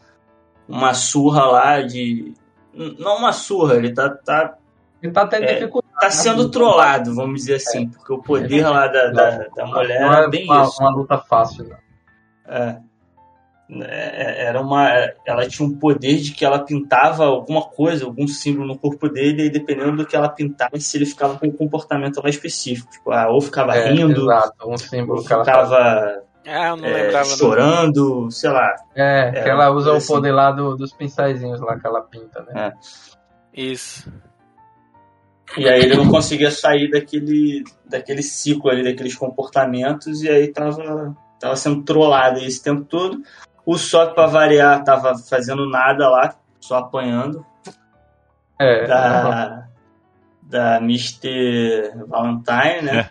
uma 0.68 0.93
surra 0.93 1.45
lá 1.45 1.82
de. 1.82 2.34
Não 2.74 3.18
uma 3.18 3.34
surra, 3.34 3.76
ele 3.76 3.93
tá, 3.93 4.10
tá, 4.10 4.56
Ele 5.02 5.12
tá 5.12 5.28
tendo 5.28 5.43
É, 5.43 5.68
tá 5.99 6.10
sendo 6.10 6.49
trollado, 6.49 7.14
vamos 7.14 7.41
dizer 7.41 7.56
assim. 7.56 7.89
Porque 7.89 8.14
o 8.14 8.22
poder 8.22 8.68
lá 8.68 8.88
da, 8.88 9.08
da, 9.10 9.47
da 9.49 9.66
mulher 9.66 10.02
é 10.02 10.24
é 10.24 10.30
bem 10.30 10.45
uma, 10.45 10.64
isso. 10.64 10.82
uma 10.82 10.89
luta 10.89 11.18
fácil, 11.18 11.68
não. 11.68 11.78
É. 12.47 12.80
É, 13.84 14.45
Era 14.45 14.59
uma. 14.61 14.89
Ela 15.26 15.47
tinha 15.47 15.67
um 15.67 15.74
poder 15.78 16.17
de 16.17 16.34
que 16.34 16.43
ela 16.43 16.59
pintava 16.59 17.24
alguma 17.26 17.61
coisa, 17.61 18.03
algum 18.05 18.28
símbolo 18.28 18.67
no 18.67 18.78
corpo 18.78 19.07
dele, 19.07 19.45
e 19.45 19.49
dependendo 19.49 19.95
do 19.97 20.05
que 20.05 20.15
ela 20.15 20.28
pintava, 20.28 20.78
se 20.80 20.97
ele 20.97 21.05
ficava 21.05 21.38
com 21.39 21.47
um 21.47 21.51
comportamento 21.51 22.22
lá 22.22 22.30
específico. 22.30 22.91
Tipo, 22.91 23.11
ah, 23.11 23.30
ou 23.30 23.39
ficava 23.39 23.76
É, 23.76 23.89
rindo, 23.91 24.24
Exato, 24.24 24.67
um 24.67 24.72
ou 24.72 24.78
símbolo 24.78 25.24
que 25.24 25.32
ela 25.32 25.45
ficava 25.45 26.22
Ah, 26.45 26.67
eu 26.69 26.76
não 26.78 26.88
é, 26.89 27.24
chorando, 27.24 28.30
sei 28.32 28.49
lá. 28.49 28.76
É, 28.95 29.32
que 29.32 29.38
É, 29.39 29.49
ela 29.49 29.69
usa 29.72 29.93
o 29.93 29.95
assim. 29.97 30.07
poder 30.07 30.32
lá 30.32 30.51
do- 30.51 30.76
dos 30.76 30.91
pincéisinhos 30.91 31.61
lá 31.61 31.80
que 31.80 31.88
ela 31.88 32.01
pinta, 32.01 32.43
né? 32.51 32.74
Isso. 33.53 34.11
E 35.57 35.67
aí 35.67 35.82
ele 35.82 35.95
não 35.95 36.09
conseguia 36.09 36.49
sair 36.49 36.89
daquele, 36.89 37.63
daquele 37.86 38.24
ciclo 38.24 38.69
ali, 38.69 38.84
daqueles 38.84 39.15
comportamentos, 39.15 40.24
e 40.24 40.30
aí 40.30 40.47
tava, 40.47 41.13
tava 41.39 41.55
sendo 41.57 41.84
trollado 41.84 42.39
esse 42.39 42.63
tempo 42.63 42.84
todo. 42.86 43.22
O 43.72 43.78
Sop, 43.78 44.13
pra 44.13 44.26
variar, 44.26 44.84
tava 44.84 45.17
fazendo 45.17 45.65
nada 45.69 46.09
lá, 46.09 46.36
só 46.59 46.80
apanhando. 46.80 47.45
É, 48.59 48.86
da, 48.86 49.67
da 50.43 50.78
Mr. 50.80 51.93
Valentine, 52.05 52.82
né? 52.82 53.09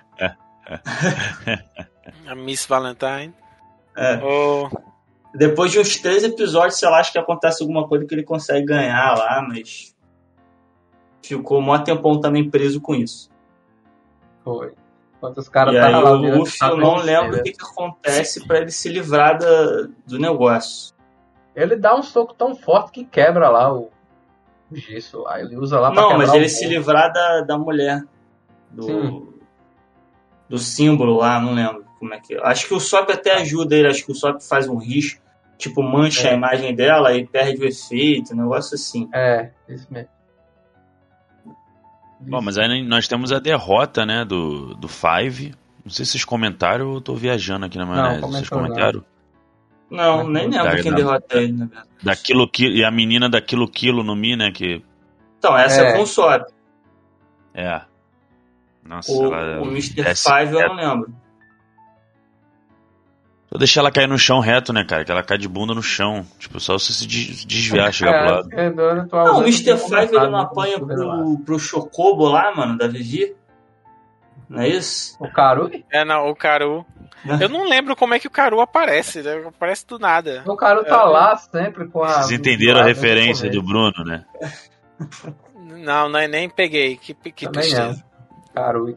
A 2.29 2.35
Miss 2.35 2.67
Valentine. 2.67 3.35
É. 3.97 4.21
Oh, 4.23 4.69
Depois 5.35 5.73
de 5.73 5.81
uns 5.81 5.97
três 5.97 6.23
episódios, 6.25 6.79
sei 6.79 6.91
lá, 6.91 7.01
acho 7.01 7.11
que 7.11 7.19
acontece 7.19 7.63
alguma 7.63 7.89
coisa 7.89 8.05
que 8.05 8.15
ele 8.15 8.23
consegue 8.23 8.67
ganhar 8.67 9.17
lá, 9.17 9.43
mas 9.49 9.97
ficou 11.23 11.63
mó 11.63 11.79
tempão 11.79 12.21
também 12.21 12.51
preso 12.51 12.83
com 12.83 12.95
isso. 12.95 13.31
foi. 14.45 14.75
Enquanto 15.21 15.37
os 15.37 15.49
caras 15.51 15.75
e 15.75 15.79
aí 15.79 15.85
estavam 15.87 16.03
lá 16.03 16.11
o 16.13 16.39
Luffy, 16.39 16.59
eu 16.63 16.77
não 16.79 16.97
lembro 16.97 17.39
o 17.39 17.43
que, 17.43 17.53
que 17.53 17.63
acontece 17.63 18.47
pra 18.47 18.57
ele 18.59 18.71
se 18.71 18.89
livrar 18.89 19.39
da- 19.39 19.87
do 20.07 20.19
negócio. 20.19 20.95
Ele 21.55 21.77
dá 21.77 21.95
um 21.95 22.03
soco 22.03 22.33
tão 22.33 22.55
forte 22.55 22.91
que 22.93 23.05
quebra 23.05 23.51
lá 23.51 23.71
o, 23.71 23.91
o 24.71 24.77
gesso 24.77 25.19
lá. 25.21 25.39
Ele 25.39 25.57
usa 25.59 25.79
lá 25.79 25.91
pra 25.93 26.01
Não, 26.01 26.17
mas 26.17 26.31
o 26.31 26.37
ele 26.37 26.49
se 26.49 26.67
livrar 26.67 27.13
da, 27.13 27.43
da 27.43 27.59
mulher. 27.59 28.03
Do, 28.71 28.83
Sim. 28.85 29.29
do 30.49 30.57
símbolo 30.59 31.19
lá, 31.19 31.39
não 31.39 31.53
lembro. 31.53 31.85
como 31.99 32.15
é 32.15 32.21
que 32.21 32.35
é. 32.35 32.41
Acho 32.43 32.67
que 32.67 32.73
o 32.73 32.81
Sop 32.81 33.11
até 33.11 33.35
ajuda 33.35 33.77
ele, 33.77 33.89
acho 33.89 34.07
que 34.07 34.13
o 34.13 34.15
Sop 34.15 34.41
faz 34.41 34.67
um 34.69 34.77
risco, 34.79 35.21
tipo, 35.59 35.83
mancha 35.83 36.29
É. 36.29 36.31
a 36.31 36.35
imagem 36.35 36.75
dela 36.75 37.13
e 37.15 37.27
perde 37.27 37.61
o 37.63 37.67
efeito, 37.69 38.33
um 38.33 38.37
negócio 38.39 38.75
assim. 38.75 39.07
É, 39.13 39.51
isso 39.69 39.87
mesmo. 39.91 40.09
Bom, 42.21 42.41
mas 42.43 42.59
aí 42.59 42.83
nós 42.85 43.09
temos 43.09 43.33
a 43.33 43.39
derrota, 43.39 44.05
né, 44.05 44.25
do, 44.25 44.75
do 44.75 44.89
Five. 44.89 45.55
Não 45.85 45.91
sei 45.91 46.05
se 46.05 46.13
vocês 46.13 46.25
comentaram 46.25 46.89
ou 46.89 46.95
eu 46.97 47.01
tô 47.01 47.15
viajando 47.15 47.65
aqui 47.67 47.79
na 47.79 47.87
maionese. 47.87 48.21
vocês 48.21 48.51
não. 48.51 48.59
comentaram? 48.59 49.05
Não, 49.91 50.29
nem 50.29 50.49
lembro 50.49 50.83
quem 50.83 50.91
não. 50.91 50.97
derrota 50.97 51.37
ele, 51.37 51.53
na 51.53 51.67
verdade. 51.67 51.89
Da 52.03 52.15
Kilo, 52.15 52.51
e 52.59 52.85
a 52.85 52.91
menina 52.91 53.29
da 53.29 53.41
Kilo 53.41 53.69
Kilo 53.69 54.05
no 54.05 54.15
Mi, 54.15 54.37
né, 54.37 54.53
que... 54.53 54.83
Então, 55.39 55.57
essa 55.57 55.81
é, 55.81 55.89
É. 55.89 55.97
com 55.97 56.03
o 56.03 56.07
Sop. 56.07 56.47
É. 57.55 57.81
Nossa, 58.85 59.11
O, 59.13 59.35
ela... 59.35 59.63
o 59.63 59.67
Mr. 59.67 60.15
Five 60.15 60.55
eu 60.55 60.69
não 60.69 60.75
lembro. 60.75 61.15
Só 63.53 63.59
deixar 63.59 63.81
ela 63.81 63.91
cair 63.91 64.07
no 64.07 64.17
chão 64.19 64.39
reto, 64.39 64.73
né, 64.73 64.85
cara? 64.85 65.05
Que 65.05 65.11
ela 65.11 65.23
cai 65.25 65.37
de 65.37 65.49
bunda 65.49 65.75
no 65.75 65.83
chão. 65.83 66.25
Tipo, 66.39 66.61
só 66.61 66.79
você 66.79 66.93
se 66.93 67.07
des- 67.07 67.45
desviar, 67.45 67.93
chegar 67.93 68.25
pro 68.25 68.35
lado. 68.37 68.49
É, 68.53 68.71
tu 68.71 69.17
Não, 69.17 69.39
o 69.39 69.43
Mr. 69.43 69.77
Five 69.77 70.15
ele 70.15 70.27
não 70.31 70.39
né, 70.39 70.43
apanha 70.45 70.79
se 70.79 70.85
pro, 70.87 71.39
pro 71.45 71.59
Chocobo 71.59 72.29
lá, 72.29 72.55
mano, 72.55 72.79
da 72.79 72.87
Vivi. 72.87 73.35
Não 74.49 74.61
é 74.63 74.69
isso? 74.69 75.17
O 75.21 75.29
Karui? 75.31 75.85
É, 75.93 76.05
não, 76.05 76.29
o 76.29 76.35
Caru. 76.37 76.85
Eu 77.41 77.49
não 77.49 77.69
lembro 77.69 77.95
como 77.97 78.15
é 78.15 78.19
que 78.19 78.27
o 78.27 78.31
Caru 78.31 78.61
aparece, 78.61 79.21
né? 79.23 79.45
Aparece 79.47 79.87
do 79.87 79.99
nada. 79.99 80.43
O 80.47 80.57
Karui 80.57 80.85
tá 80.85 81.01
É. 81.03 81.05
lá 81.05 81.37
sempre 81.37 81.87
com 81.89 82.03
a. 82.03 82.23
Vocês 82.23 82.33
entenderam 82.41 82.81
a 82.81 82.83
do- 82.83 82.89
referência 82.89 83.51
do 83.51 83.63
Bruno, 83.63 84.05
né? 84.05 84.25
Não, 85.57 86.09
nem, 86.09 86.29
nem 86.29 86.49
peguei. 86.49 86.97
Que, 86.97 87.15
que 87.15 87.47
Também 87.47 87.63
tristeza. 87.63 87.89
não. 87.89 88.53
Karui. 88.55 88.97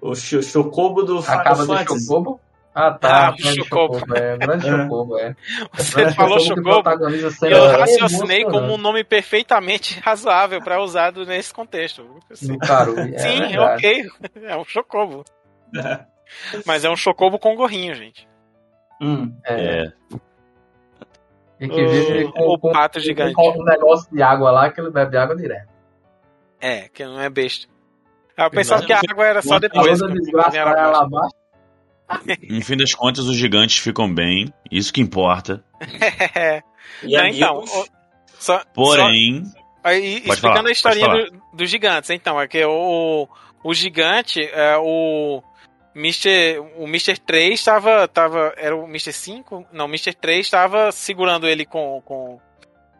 O 0.00 0.14
Cho- 0.14 0.42
Chocobo 0.42 1.02
do 1.02 1.18
A 1.18 1.22
Final 1.22 1.44
capa 1.44 1.66
do. 1.66 2.00
Chocobo? 2.00 2.40
Ah, 2.72 2.92
tá. 2.92 3.28
Ah, 3.30 3.34
Chocobo. 3.36 3.98
Chocobo. 3.98 4.16
É, 4.16 4.36
grande 4.38 4.68
É. 4.68 4.70
Chocobo, 4.70 5.18
é. 5.18 5.34
Você 5.74 6.00
Grande 6.00 6.14
falou 6.16 6.38
Chocobo. 6.40 6.88
E 7.46 7.50
eu 7.50 7.66
raciocinei 7.68 8.44
como 8.44 8.74
um 8.74 8.78
nome 8.78 9.02
perfeitamente 9.02 9.98
razoável 10.00 10.62
pra 10.62 10.80
usado 10.80 11.26
nesse 11.26 11.52
contexto. 11.52 12.04
Assim. 12.30 12.56
É 13.14 13.18
Sim, 13.18 13.40
verdade. 13.40 13.56
ok. 13.76 14.04
É 14.44 14.56
um 14.56 14.64
chocobo. 14.64 15.24
Mas 16.64 16.84
é 16.84 16.90
um 16.90 16.96
chocobo 16.96 17.38
com 17.40 17.56
gorrinho, 17.56 17.92
gente. 17.94 18.28
Hum. 19.02 19.34
É. 19.44 19.84
É. 19.86 19.92
E 21.60 21.68
que 21.68 21.84
vive 21.86 22.24
O, 22.24 22.32
com, 22.32 22.42
o 22.54 22.58
com, 22.58 22.72
pato 22.72 23.00
gigante. 23.00 23.34
com 23.34 23.50
um 23.50 23.64
negócio 23.64 24.08
de 24.14 24.22
água 24.22 24.50
lá 24.52 24.70
que 24.70 24.80
ele 24.80 24.90
bebe 24.90 25.16
água 25.16 25.34
direto. 25.36 25.68
É, 26.60 26.88
que 26.88 27.04
não 27.04 27.20
é 27.20 27.28
besta. 27.28 27.66
Ah, 28.36 28.44
Eu 28.44 28.50
pensava 28.50 28.84
que 28.86 28.92
a 28.92 29.00
água 29.10 29.26
era 29.26 29.42
só 29.42 29.58
depois. 29.58 29.98
Quando 29.98 30.14
desgraça 30.14 30.50
vai 30.50 30.74
lá 30.74 30.86
lá 30.90 31.02
abaixo. 31.02 31.34
No 32.48 32.62
fim 32.62 32.76
das 32.76 32.94
contas, 32.94 33.26
os 33.26 33.36
gigantes 33.36 33.78
ficam 33.78 34.12
bem. 34.12 34.52
Isso 34.70 34.92
que 34.92 35.00
importa. 35.00 35.64
É, 36.34 36.62
E 37.02 37.16
Não, 37.16 37.26
então, 37.26 37.56
amigos, 37.58 37.72
o- 37.74 37.86
só, 38.38 38.62
Porém, 38.74 39.44
só- 39.44 39.52
aí, 39.84 40.20
Pode 40.20 40.32
explicando 40.34 40.56
falar, 40.56 40.68
a 40.68 40.72
historinha 40.72 41.08
do- 41.08 41.42
dos 41.56 41.70
gigantes, 41.70 42.10
então, 42.10 42.40
é 42.40 42.46
que 42.48 42.62
o, 42.64 43.28
o 43.62 43.72
gigante, 43.74 44.40
é, 44.42 44.76
o 44.78 45.42
Mr. 45.94 46.58
O 46.76 46.84
Mr. 46.86 47.18
3 47.20 47.54
estava. 47.54 48.06
Tava, 48.08 48.52
era 48.56 48.74
o 48.76 48.84
Mr. 48.84 49.12
5? 49.12 49.66
Não, 49.72 49.86
o 49.86 49.88
Mr. 49.88 50.14
3 50.14 50.44
estava 50.46 50.90
segurando 50.92 51.46
ele 51.46 51.64
com. 51.64 52.02
com, 52.04 52.38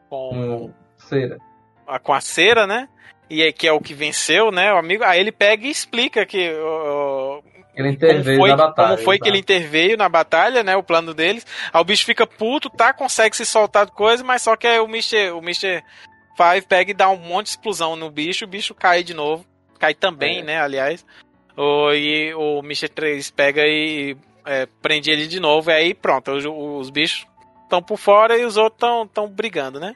com 0.09 0.31
Hum, 0.35 0.73
cera. 0.99 1.39
a, 1.87 1.99
com 1.99 2.13
a 2.13 2.21
cera, 2.21 2.67
né? 2.67 2.89
E 3.29 3.43
aí, 3.43 3.53
que 3.53 3.67
é 3.69 3.73
o 3.73 3.81
que 3.81 3.95
venceu, 3.95 4.51
né? 4.51 4.73
O 4.73 4.77
amigo. 4.79 5.05
Aí 5.05 5.21
ele 5.21 5.31
pega 5.33 5.67
e 5.67 5.71
explica 5.71 6.25
que. 6.27 6.53
ó, 6.61 7.41
Ele 7.81 7.97
como 7.97 8.11
interveio 8.13 8.39
foi, 8.39 8.51
na 8.51 8.57
batalha. 8.57 8.89
como 8.91 9.05
foi 9.05 9.19
que 9.19 9.29
ele 9.29 9.39
interveio 9.39 9.97
na 9.97 10.09
batalha, 10.09 10.63
né? 10.63 10.77
O 10.77 10.83
plano 10.83 11.13
deles. 11.15 11.47
Aí 11.73 11.81
o 11.81 11.85
bicho 11.85 12.05
fica 12.05 12.27
puto, 12.27 12.69
tá? 12.71 12.93
Consegue 12.93 13.37
se 13.37 13.45
soltar 13.47 13.87
de 13.87 13.93
coisa, 13.93 14.23
mas 14.25 14.43
só 14.43 14.57
que 14.57 14.67
aí 14.67 14.79
o 14.81 14.85
Mr. 14.87 15.31
O 15.33 15.39
Mr. 15.39 15.83
Five 16.37 16.67
pega 16.67 16.91
e 16.91 16.95
dá 16.95 17.09
um 17.11 17.17
monte 17.17 17.47
de 17.47 17.51
explosão 17.51 17.97
no 17.97 18.11
bicho, 18.11 18.45
o 18.45 18.49
bicho 18.49 18.75
cai 18.75 19.03
de 19.03 19.13
novo. 19.15 19.45
Cai 19.79 19.95
também, 19.95 20.39
É. 20.39 20.43
né? 20.43 20.61
Aliás. 20.61 21.05
O, 21.57 21.93
e 21.93 22.33
o 22.35 22.61
Mr. 22.61 22.89
3 22.89 23.31
pega 23.31 23.63
e 23.67 24.17
é, 24.47 24.67
prende 24.81 25.11
ele 25.11 25.27
de 25.27 25.39
novo. 25.41 25.71
E 25.71 25.75
aí 25.75 25.95
pronto, 25.95 26.31
os, 26.33 26.45
os 26.47 26.91
bichos 26.91 27.27
estão 27.65 27.83
por 27.83 27.99
fora 27.99 28.39
e 28.39 28.45
os 28.45 28.57
outros 28.57 28.77
estão 28.77 29.07
tão 29.07 29.29
brigando, 29.29 29.79
né? 29.79 29.95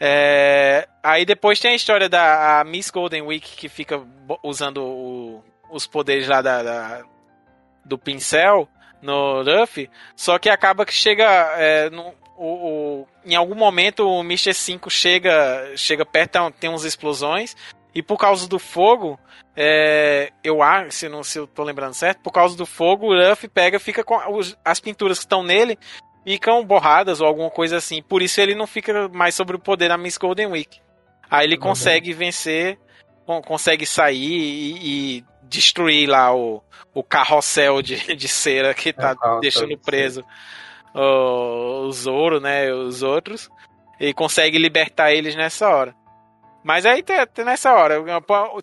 É, 0.00 0.88
aí 1.02 1.24
depois 1.24 1.60
tem 1.60 1.72
a 1.72 1.76
história 1.76 2.08
da 2.08 2.60
a 2.60 2.64
Miss 2.64 2.90
Golden 2.90 3.22
Week 3.22 3.56
que 3.56 3.68
fica 3.68 4.00
usando 4.42 4.82
o- 4.82 5.44
os 5.72 5.86
poderes 5.86 6.28
lá 6.28 6.40
da, 6.42 6.62
da- 6.62 7.02
do 7.84 7.98
pincel 7.98 8.68
no 9.00 9.42
Ruffy, 9.42 9.90
só 10.14 10.38
que 10.38 10.48
acaba 10.48 10.86
que 10.86 10.92
chega 10.92 11.24
é, 11.56 11.90
no- 11.90 12.14
o, 12.36 12.46
o- 13.02 13.08
em 13.24 13.34
algum 13.34 13.54
momento 13.56 14.06
o 14.08 14.20
Mr. 14.20 14.54
5 14.54 14.88
chega 14.90 15.72
chega 15.76 16.04
perto, 16.06 16.30
tem- 16.32 16.52
tem 16.52 16.70
umas 16.70 16.84
explosões 16.84 17.56
e 17.94 18.02
por 18.02 18.16
causa 18.18 18.48
do 18.48 18.58
fogo 18.58 19.18
é, 19.56 20.30
eu 20.42 20.62
acho, 20.62 20.92
se, 20.92 21.08
não, 21.08 21.22
se 21.24 21.38
eu 21.38 21.46
tô 21.46 21.62
lembrando 21.62 21.94
certo, 21.94 22.20
por 22.22 22.32
causa 22.32 22.56
do 22.56 22.64
fogo 22.64 23.08
o 23.12 23.28
Ruffy 23.28 23.48
pega 23.48 23.78
fica 23.80 24.02
com 24.04 24.16
os- 24.36 24.56
as 24.64 24.78
pinturas 24.80 25.18
que 25.18 25.24
estão 25.24 25.42
nele 25.42 25.78
ficam 26.24 26.64
borradas 26.64 27.20
ou 27.20 27.26
alguma 27.26 27.50
coisa 27.50 27.76
assim. 27.78 28.00
Por 28.00 28.22
isso 28.22 28.40
ele 28.40 28.54
não 28.54 28.66
fica 28.66 29.08
mais 29.08 29.34
sobre 29.34 29.56
o 29.56 29.58
poder 29.58 29.88
da 29.88 29.98
Miss 29.98 30.16
Golden 30.16 30.46
Week. 30.46 30.80
Aí 31.28 31.46
ele 31.46 31.56
Uhum. 31.56 31.60
consegue 31.62 32.12
vencer, 32.12 32.78
con- 33.26 33.42
consegue 33.42 33.84
sair 33.84 34.16
e, 34.38 35.16
e 35.18 35.24
destruir 35.52 36.08
lá 36.08 36.34
o, 36.34 36.62
o 36.94 37.02
carrossel 37.02 37.82
de, 37.82 37.96
de 38.16 38.28
cera 38.28 38.74
que 38.74 38.92
tá 38.92 39.14
É, 39.22 39.40
deixando 39.40 39.68
de 39.68 39.76
preso 39.76 40.24
o, 40.94 41.86
o 41.86 41.92
Zoro, 41.92 42.40
né? 42.40 42.72
Os 42.72 43.02
outros. 43.02 43.50
E 44.00 44.12
consegue 44.12 44.58
libertar 44.58 45.12
eles 45.12 45.36
nessa 45.36 45.68
hora. 45.68 45.94
Mas 46.64 46.86
aí 46.86 47.04
nessa 47.44 47.72
hora. 47.74 48.02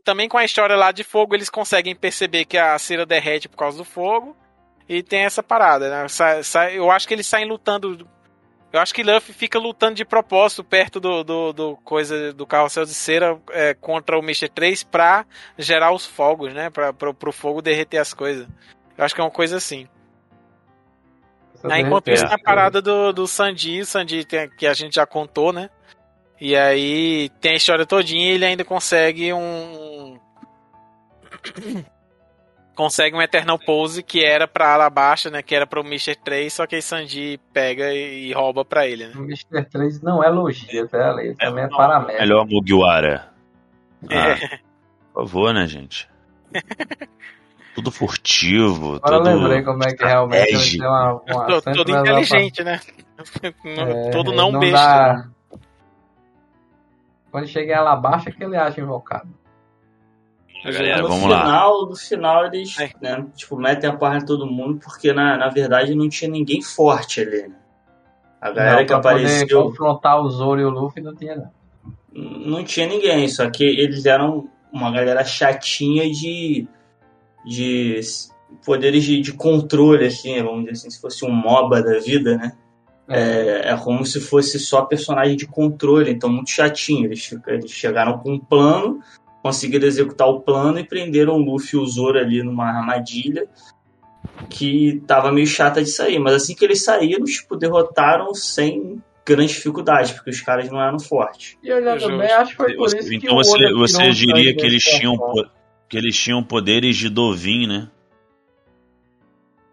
Também 0.04 0.28
com 0.28 0.38
a 0.38 0.46
história 0.46 0.76
lá 0.76 0.92
de 0.92 1.04
fogo, 1.04 1.36
eles 1.36 1.50
conseguem 1.50 1.96
perceber 1.96 2.46
que 2.46 2.58
a 2.58 2.78
cera 2.78 3.06
derrete 3.06 3.48
por 3.48 3.58
causa 3.58 3.78
do 3.78 3.86
fogo. 3.86 4.36
E 4.88 5.04
tem 5.04 5.24
essa 5.24 5.44
parada, 5.44 5.90
né? 5.90 6.08
Eu 6.74 6.90
acho 6.90 7.08
que 7.08 7.14
eles 7.14 7.28
saem 7.28 7.48
lutando. 7.48 8.08
Eu 8.72 8.80
acho 8.80 8.94
que 8.94 9.02
Luffy 9.02 9.34
fica 9.34 9.58
lutando 9.58 9.96
de 9.96 10.06
propósito 10.06 10.64
perto 10.64 11.00
do, 11.00 11.24
do, 11.24 11.54
do 11.54 11.78
coisa 11.78 12.32
do 12.34 12.46
carrossel 12.46 12.86
de 12.86 12.94
cera 12.94 13.40
é, 13.50 13.74
contra 13.74 14.18
o 14.18 14.22
Mr. 14.22 14.48
3 14.48 14.84
pra 14.84 15.26
gerar 15.58 15.92
os 15.92 16.06
fogos, 16.06 16.54
né? 16.54 16.70
Pra, 16.70 16.94
pro, 16.94 17.14
pro 17.14 17.32
fogo 17.32 17.62
derreter 17.64 17.98
as 17.98 18.14
coisas. 18.14 18.48
Eu 18.96 19.04
acho 19.04 19.16
que 19.16 19.22
é 19.22 19.24
uma 19.24 19.32
coisa 19.32 19.58
assim. 19.58 19.88
Aí, 21.64 21.82
enquanto 21.82 22.10
isso, 22.10 22.24
na 22.26 22.38
parada 22.38 22.82
do, 22.82 23.12
do 23.12 23.28
Sanji, 23.28 23.84
Sanji 23.86 24.24
tem- 24.24 24.50
que 24.50 24.68
a 24.68 24.74
gente 24.74 24.96
já 24.96 25.06
contou, 25.06 25.52
né? 25.52 25.70
E 26.40 26.56
aí 26.56 27.30
tem 27.42 27.54
a 27.54 27.58
história 27.58 27.86
todinha 27.86 28.32
e 28.32 28.36
ele 28.36 28.46
ainda 28.46 28.64
consegue 28.64 29.34
um. 29.34 30.18
Consegue 32.80 33.14
um 33.14 33.22
Eternal 33.22 33.60
Pose 33.60 34.02
que 34.02 34.24
era 34.24 34.48
pra 34.48 34.74
Alabasta, 34.74 35.30
né? 35.30 35.42
Que 35.44 35.54
era 35.54 35.68
pro 35.68 35.82
Mr. 35.82 36.16
3, 36.16 36.54
só 36.54 36.66
que 36.66 36.76
aí 36.78 36.82
Sanji 36.82 37.38
pega 37.52 37.94
e, 37.94 38.30
e 38.30 38.34
rouba 38.34 38.64
pra 38.64 38.88
ele, 38.88 39.08
né? 39.08 39.14
O 39.18 39.24
Mr. 39.26 39.66
3 39.70 40.02
não 40.02 40.24
é 40.24 40.30
logia, 40.30 40.88
tá? 40.88 41.12
Ele 41.22 41.36
também 41.36 41.66
é, 41.66 41.68
não, 41.68 41.78
paramédico. 41.78 42.20
melhor 42.22 42.46
Mugiwara. 42.48 43.28
Ah, 44.10 44.16
É. 44.16 44.36
por 45.14 45.26
favor, 45.26 45.54
né, 45.54 45.68
gente? 45.68 46.08
Tudo 47.76 47.92
furtivo, 47.92 48.96
Agora 49.04 49.16
eu 49.18 49.24
tudo... 49.24 49.38
lembrei 49.44 49.62
como 49.62 49.84
é 49.84 49.94
que 49.94 50.04
realmente 50.06 50.78
tem 50.78 50.88
uma, 50.88 51.14
uma 51.14 51.46
Todo, 51.46 51.62
sempre 51.64 51.74
todo 51.84 51.92
inteligente, 52.00 52.64
né? 52.64 52.80
pra- 53.42 53.50
é, 53.72 54.10
todo 54.12 54.32
ele 54.32 54.38
não, 54.38 54.58
besta. 54.60 54.76
dá- 54.78 55.28
Quando 57.32 57.48
chega 57.48 57.74
em 57.74 57.76
Alabasta 57.76 58.32
que 58.32 58.44
ele 58.44 58.58
acha 58.58 58.82
invocado. 58.82 59.30
Galera, 60.64 61.02
no 61.02 61.08
vamos 61.08 61.30
lá. 61.30 61.42
final, 61.42 61.86
no 61.86 61.96
final 61.96 62.46
eles 62.46 62.78
É. 62.80 62.90
né, 63.02 63.26
tipo, 63.36 63.56
metem 63.58 63.90
a 63.90 63.96
porra 63.96 64.18
em 64.18 64.26
todo 64.26 64.46
mundo, 64.46 64.80
porque 64.84 65.14
na, 65.14 65.38
na 65.38 65.50
verdade 65.50 65.96
não 65.96 66.10
tinha 66.10 66.30
ninguém 66.30 66.62
forte 66.62 67.22
ali, 67.22 67.48
né? 67.48 67.56
A 68.42 68.52
galera 68.52 68.80
Não, 68.80 68.86
que 68.86 68.94
apareceu 68.94 69.64
confrontar 69.64 70.22
o 70.22 70.30
Zoro 70.30 70.62
e 70.62 70.64
o 70.66 70.70
Luffy 70.70 71.02
não 71.04 71.16
tinha 71.16 71.36
não. 71.36 71.52
não 72.14 72.64
tinha 72.64 72.88
ninguém, 72.88 73.28
só 73.28 73.50
que 73.50 73.64
eles 73.64 74.06
eram 74.06 74.50
uma 74.72 74.92
galera 74.92 75.24
chatinha 75.26 76.10
de, 76.10 76.68
de 77.46 78.00
poderes 78.66 79.04
de, 79.04 79.20
de 79.22 79.34
controle, 79.34 80.06
assim, 80.06 80.42
vamos 80.42 80.60
dizer 80.62 80.72
assim, 80.72 80.90
se 80.90 81.02
fosse 81.02 81.26
um 81.26 81.32
MOBA 81.32 81.82
da 81.82 82.00
vida, 82.00 82.38
né? 82.38 82.54
É, 83.12 83.72
é 83.72 83.78
como 83.78 84.06
se 84.06 84.22
fosse 84.22 84.60
só 84.60 84.84
personagem 84.84 85.36
de 85.36 85.48
controle, 85.48 86.12
então 86.12 86.30
muito 86.30 86.52
chatinho. 86.52 87.06
Eles, 87.08 87.36
eles 87.48 87.72
chegaram 87.72 88.20
com 88.20 88.34
um 88.34 88.40
plano, 88.40 89.00
conseguiram 89.42 89.88
executar 89.88 90.28
o 90.28 90.42
plano 90.42 90.80
e 90.80 90.84
prenderam 90.84 91.34
o 91.34 91.38
Luffy 91.38 91.78
e 91.78 91.82
o 91.82 91.86
Zoro 91.86 92.20
ali 92.20 92.44
numa 92.44 92.66
armadilha 92.66 93.48
que 94.50 95.02
tava 95.08 95.32
meio 95.32 95.48
chata 95.48 95.82
de 95.82 95.90
sair. 95.90 96.20
Mas 96.20 96.34
assim 96.34 96.56
que 96.56 96.64
eles 96.64 96.84
saíram, 96.84 97.24
tipo, 97.24 97.56
derrotaram 97.56 98.34
sem 98.34 99.02
grande 99.26 99.54
dificuldade, 99.54 100.14
porque 100.14 100.30
os 100.30 100.42
caras 100.42 100.70
não 100.70 100.82
eram 100.82 101.00
fortes. 101.00 101.58
E 101.62 101.72
olhando 101.72 102.00
Justo. 102.00 102.18
bem, 102.18 102.32
acho 102.32 102.52
que 102.52 102.58
foi 102.58 102.76
por 102.76 102.88
isso 102.88 103.10
que 103.10 103.16
então 103.16 103.36
o 103.36 103.44
você, 103.44 103.74
você 103.74 104.12
diria 104.12 104.56
que 104.56 104.66
eles 104.66 104.84
tinham 104.84 105.16
que 105.88 105.98
eles 105.98 106.16
tinham 106.16 106.44
poderes 106.44 106.96
de 106.98 107.10
Dovin, 107.10 107.68
né? 107.68 107.90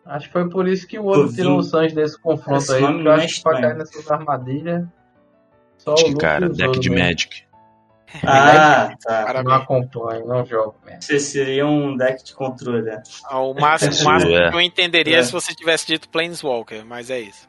Acho 0.05 0.29
que 0.29 0.33
foi 0.33 0.49
por 0.49 0.69
isso 0.69 0.87
que 0.87 0.99
o 0.99 1.05
outro 1.05 1.35
tirou 1.35 1.59
o 1.59 1.63
Sanji 1.63 1.95
desse 1.95 2.19
confronto 2.21 2.59
Esse 2.59 2.75
aí. 2.75 2.81
Porque 2.81 3.09
eu 3.09 3.13
é 3.13 3.15
acho 3.17 3.35
que 3.37 3.43
pra 3.43 3.61
cair 3.61 3.77
nessas 3.77 4.11
armadilhas. 4.11 4.87
Só 5.79 5.93
o 5.93 5.97
que, 5.97 6.03
Luffy 6.05 6.19
cara, 6.19 6.49
deck 6.49 6.79
de 6.79 6.91
mesmo. 6.91 7.05
Magic. 7.05 7.46
Ah, 8.25 8.91
tá. 9.03 9.43
Não 9.43 9.53
acompanho, 9.55 10.27
não 10.27 10.45
jogo 10.47 10.77
mesmo. 10.85 11.03
Você 11.03 11.19
seria 11.21 11.67
um 11.67 11.97
deck 11.97 12.25
de 12.25 12.35
controle, 12.35 12.83
né? 12.83 13.03
Ah, 13.25 13.41
O 13.41 13.53
máximo, 13.55 13.93
o 13.95 14.05
máximo 14.05 14.33
é. 14.37 14.51
que 14.51 14.57
eu 14.57 14.61
entenderia 14.61 15.19
É. 15.19 15.23
se 15.23 15.33
você 15.33 15.55
tivesse 15.55 15.87
dito 15.87 16.09
Planeswalker, 16.09 16.85
mas 16.85 17.11
é 17.11 17.21
isso. 17.21 17.49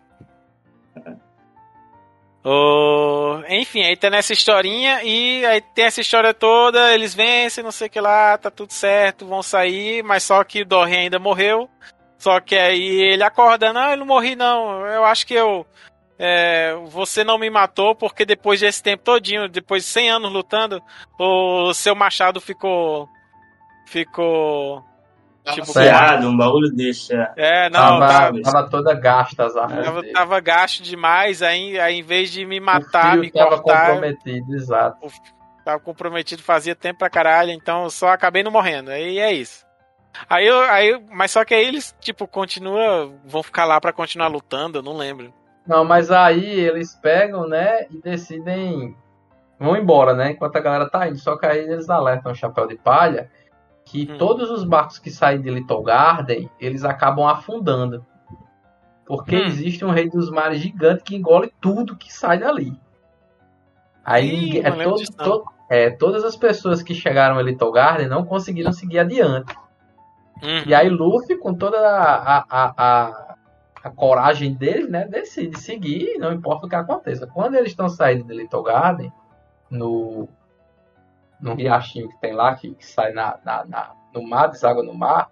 Ô, 2.43 3.41
enfim, 3.49 3.83
aí 3.83 3.97
tem 3.97 4.09
nessa 4.09 4.31
historinha 4.31 5.03
e 5.03 5.45
aí 5.45 5.59
tem 5.59 5.85
essa 5.85 5.99
história 5.99 6.33
toda, 6.33 6.93
eles 6.93 7.13
vencem, 7.13 7.63
não 7.63 7.71
sei 7.71 7.87
o 7.87 7.89
que 7.89 7.99
lá, 7.99 8.37
tá 8.37 8.49
tudo 8.49 8.71
certo, 8.71 9.25
vão 9.27 9.43
sair, 9.43 10.01
mas 10.03 10.23
só 10.23 10.41
que 10.43 10.61
o 10.61 10.65
Dorian 10.65 10.99
ainda 10.99 11.19
morreu. 11.19 11.69
Só 12.17 12.39
que 12.39 12.55
aí 12.55 13.01
ele 13.01 13.23
acorda, 13.23 13.73
não, 13.73 13.91
eu 13.91 13.97
não 13.97 14.05
morri 14.05 14.35
não, 14.35 14.85
eu 14.87 15.03
acho 15.05 15.27
que 15.27 15.33
eu. 15.33 15.67
É, 16.19 16.75
você 16.87 17.23
não 17.23 17.37
me 17.37 17.49
matou 17.49 17.95
porque 17.95 18.25
depois 18.25 18.59
desse 18.59 18.81
tempo 18.81 19.03
todinho, 19.03 19.47
depois 19.47 19.83
de 19.83 19.89
100 19.89 20.11
anos 20.11 20.31
lutando, 20.31 20.81
o 21.19 21.73
seu 21.73 21.95
machado 21.95 22.41
ficou. 22.41 23.07
Ficou. 23.85 24.83
Tipo, 25.53 25.71
Ferrado, 25.71 26.27
um 26.27 26.75
desse, 26.75 27.15
é. 27.15 27.33
é, 27.37 27.69
não, 27.69 27.79
tava, 27.79 28.07
tava, 28.07 28.41
tava 28.41 28.69
toda 28.69 28.93
gasta 28.93 29.45
as 29.45 29.55
armas 29.55 29.85
tava, 29.85 30.01
dele. 30.01 30.13
tava 30.13 30.39
gasto 30.41 30.83
demais, 30.83 31.41
aí, 31.41 31.79
aí 31.79 31.99
em 31.99 32.03
vez 32.03 32.29
de 32.29 32.45
me 32.45 32.59
o 32.59 32.63
matar, 32.63 33.13
fio 33.13 33.21
me 33.21 33.31
tava 33.31 33.61
cortar, 33.61 33.93
comprometido, 33.93 34.53
exato. 34.53 35.07
tava 35.63 35.79
comprometido 35.79 36.43
fazia 36.43 36.75
tempo 36.75 36.99
pra 36.99 37.09
caralho, 37.09 37.51
então 37.51 37.83
eu 37.83 37.89
só 37.89 38.09
acabei 38.09 38.43
não 38.43 38.51
morrendo. 38.51 38.91
Aí 38.91 39.19
é 39.19 39.31
isso. 39.31 39.65
Aí 40.29 40.45
eu, 40.45 40.59
aí, 40.63 41.01
mas 41.11 41.31
só 41.31 41.45
que 41.45 41.53
aí 41.53 41.65
eles, 41.65 41.95
tipo, 42.01 42.27
continuam, 42.27 43.17
vão 43.25 43.41
ficar 43.41 43.63
lá 43.63 43.79
pra 43.79 43.93
continuar 43.93 44.27
lutando, 44.27 44.79
eu 44.79 44.83
não 44.83 44.97
lembro. 44.97 45.33
Não, 45.67 45.83
mas 45.83 46.09
aí 46.11 46.43
eles 46.59 46.95
pegam, 46.95 47.47
né, 47.47 47.85
e 47.91 47.97
decidem. 48.01 48.95
Vão 49.59 49.75
embora, 49.75 50.13
né? 50.13 50.31
Enquanto 50.31 50.55
a 50.55 50.61
galera 50.61 50.89
tá 50.89 51.07
indo. 51.07 51.17
Só 51.17 51.35
que 51.35 51.45
aí 51.45 51.59
eles 51.59 51.89
alertam 51.89 52.31
o 52.31 52.35
chapéu 52.35 52.67
de 52.67 52.75
palha 52.75 53.29
que 53.83 54.07
Hum. 54.11 54.17
todos 54.17 54.51
os 54.51 54.63
barcos 54.63 54.99
que 54.99 55.09
saem 55.09 55.41
de 55.41 55.49
Little 55.49 55.81
Garden, 55.81 56.49
eles 56.59 56.83
acabam 56.85 57.25
afundando. 57.27 58.05
Porque 59.05 59.35
Hum. 59.35 59.45
existe 59.45 59.83
um 59.83 59.89
rei 59.89 60.09
dos 60.09 60.29
mares 60.29 60.59
gigante 60.59 61.03
que 61.03 61.15
engole 61.15 61.51
tudo 61.59 61.95
que 61.95 62.13
sai 62.13 62.37
dali. 62.39 62.77
Aí 64.05 64.57
Ih, 64.57 64.59
é, 64.59 64.71
todo- 64.71 65.03
to- 65.17 65.45
é, 65.69 65.89
todas 65.89 66.23
as 66.23 66.35
pessoas 66.35 66.81
que 66.83 66.93
chegaram 66.93 67.37
a 67.37 67.41
Little 67.41 67.71
Garden 67.71 68.07
não 68.07 68.23
conseguiram 68.25 68.71
seguir 68.71 68.99
adiante. 68.99 69.53
Hum. 70.43 70.63
E 70.65 70.73
aí 70.75 70.87
Luffy, 70.87 71.35
com 71.37 71.53
toda 71.53 71.77
a, 71.79 72.37
a, 72.37 72.45
a, 72.49 72.73
a, 72.77 73.26
a 73.87 73.91
coragem 73.91 74.53
dele, 74.53 74.87
né, 74.87 75.07
decide 75.07 75.59
seguir, 75.59 76.17
não 76.19 76.33
importa 76.33 76.65
o 76.65 76.69
que 76.69 76.75
aconteça. 76.75 77.25
Quando 77.25 77.55
eles 77.55 77.69
estão 77.71 77.87
saindo 77.89 78.25
de 78.25 78.33
Little 78.33 78.63
Garden, 78.63 79.11
no, 79.69 80.27
no 81.39 81.53
riachinho 81.55 82.09
que 82.09 82.19
tem 82.19 82.33
lá, 82.33 82.53
que, 82.55 82.73
que 82.75 82.85
sai 82.85 83.13
na, 83.13 83.39
na, 83.43 83.65
na- 83.65 83.91
no 84.13 84.23
mar, 84.27 84.47
deságua 84.47 84.83
no 84.83 84.93
mar, 84.93 85.29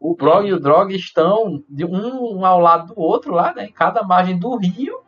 o 0.00 0.14
Brog 0.14 0.46
e 0.46 0.52
o 0.52 0.60
Drog 0.60 0.94
estão 0.94 1.62
de 1.68 1.84
um 1.84 2.44
ao 2.46 2.60
lado 2.60 2.94
do 2.94 3.00
outro 3.00 3.34
lá, 3.34 3.52
né, 3.54 3.66
em 3.66 3.72
cada 3.72 4.02
margem 4.02 4.38
do 4.38 4.56
rio, 4.56 5.02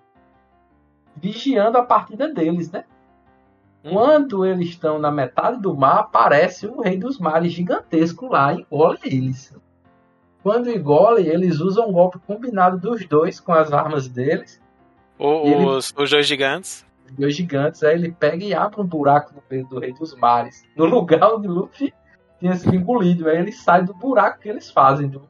vigiando 1.16 1.78
a 1.78 1.82
partida 1.84 2.32
deles, 2.32 2.70
né? 2.70 2.84
Quando 3.82 4.44
eles 4.44 4.68
estão 4.68 4.98
na 4.98 5.10
metade 5.10 5.60
do 5.60 5.74
mar, 5.74 6.00
aparece 6.00 6.66
o 6.66 6.80
Rei 6.82 6.98
dos 6.98 7.18
Mares 7.18 7.52
gigantesco 7.52 8.26
lá 8.26 8.52
e 8.52 8.60
engole 8.60 8.98
eles. 9.04 9.54
Quando 10.42 10.70
engole, 10.70 11.26
eles 11.28 11.60
usam 11.60 11.88
um 11.88 11.92
golpe 11.92 12.18
combinado 12.26 12.78
dos 12.78 13.06
dois 13.06 13.38
com 13.40 13.52
as 13.52 13.72
armas 13.72 14.08
deles, 14.08 14.60
O- 15.18 15.46
Ele- 15.46 15.64
os, 15.66 15.92
os 15.96 16.10
dois 16.10 16.26
gigantes. 16.26 16.86
os 17.06 17.12
dois 17.12 17.34
gigantes. 17.36 17.82
Aí 17.82 17.94
ele 17.94 18.10
pega 18.12 18.42
e 18.42 18.54
abre 18.54 18.80
um 18.80 18.86
buraco 18.86 19.34
no 19.34 19.42
peito 19.42 19.68
do 19.68 19.78
Rei 19.80 19.92
dos 19.92 20.14
Mares, 20.16 20.64
no 20.74 20.86
lugar 20.86 21.22
onde 21.34 21.46
Luffy 21.46 21.92
tinha 22.38 22.56
sido 22.56 22.74
engolido. 22.74 23.28
Aí 23.28 23.36
ele 23.36 23.52
sai 23.52 23.84
do 23.84 23.92
buraco 23.92 24.38
que 24.40 24.48
eles 24.48 24.70
fazem 24.70 25.08
do, 25.08 25.22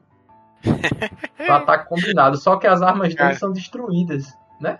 do 0.63 1.51
ataque 1.51 1.89
combinado. 1.89 2.37
Só 2.37 2.55
que 2.55 2.67
as 2.67 2.81
armas 2.81 3.13
deles 3.13 3.37
são 3.39 3.51
destruídas, 3.51 4.33
né? 4.61 4.79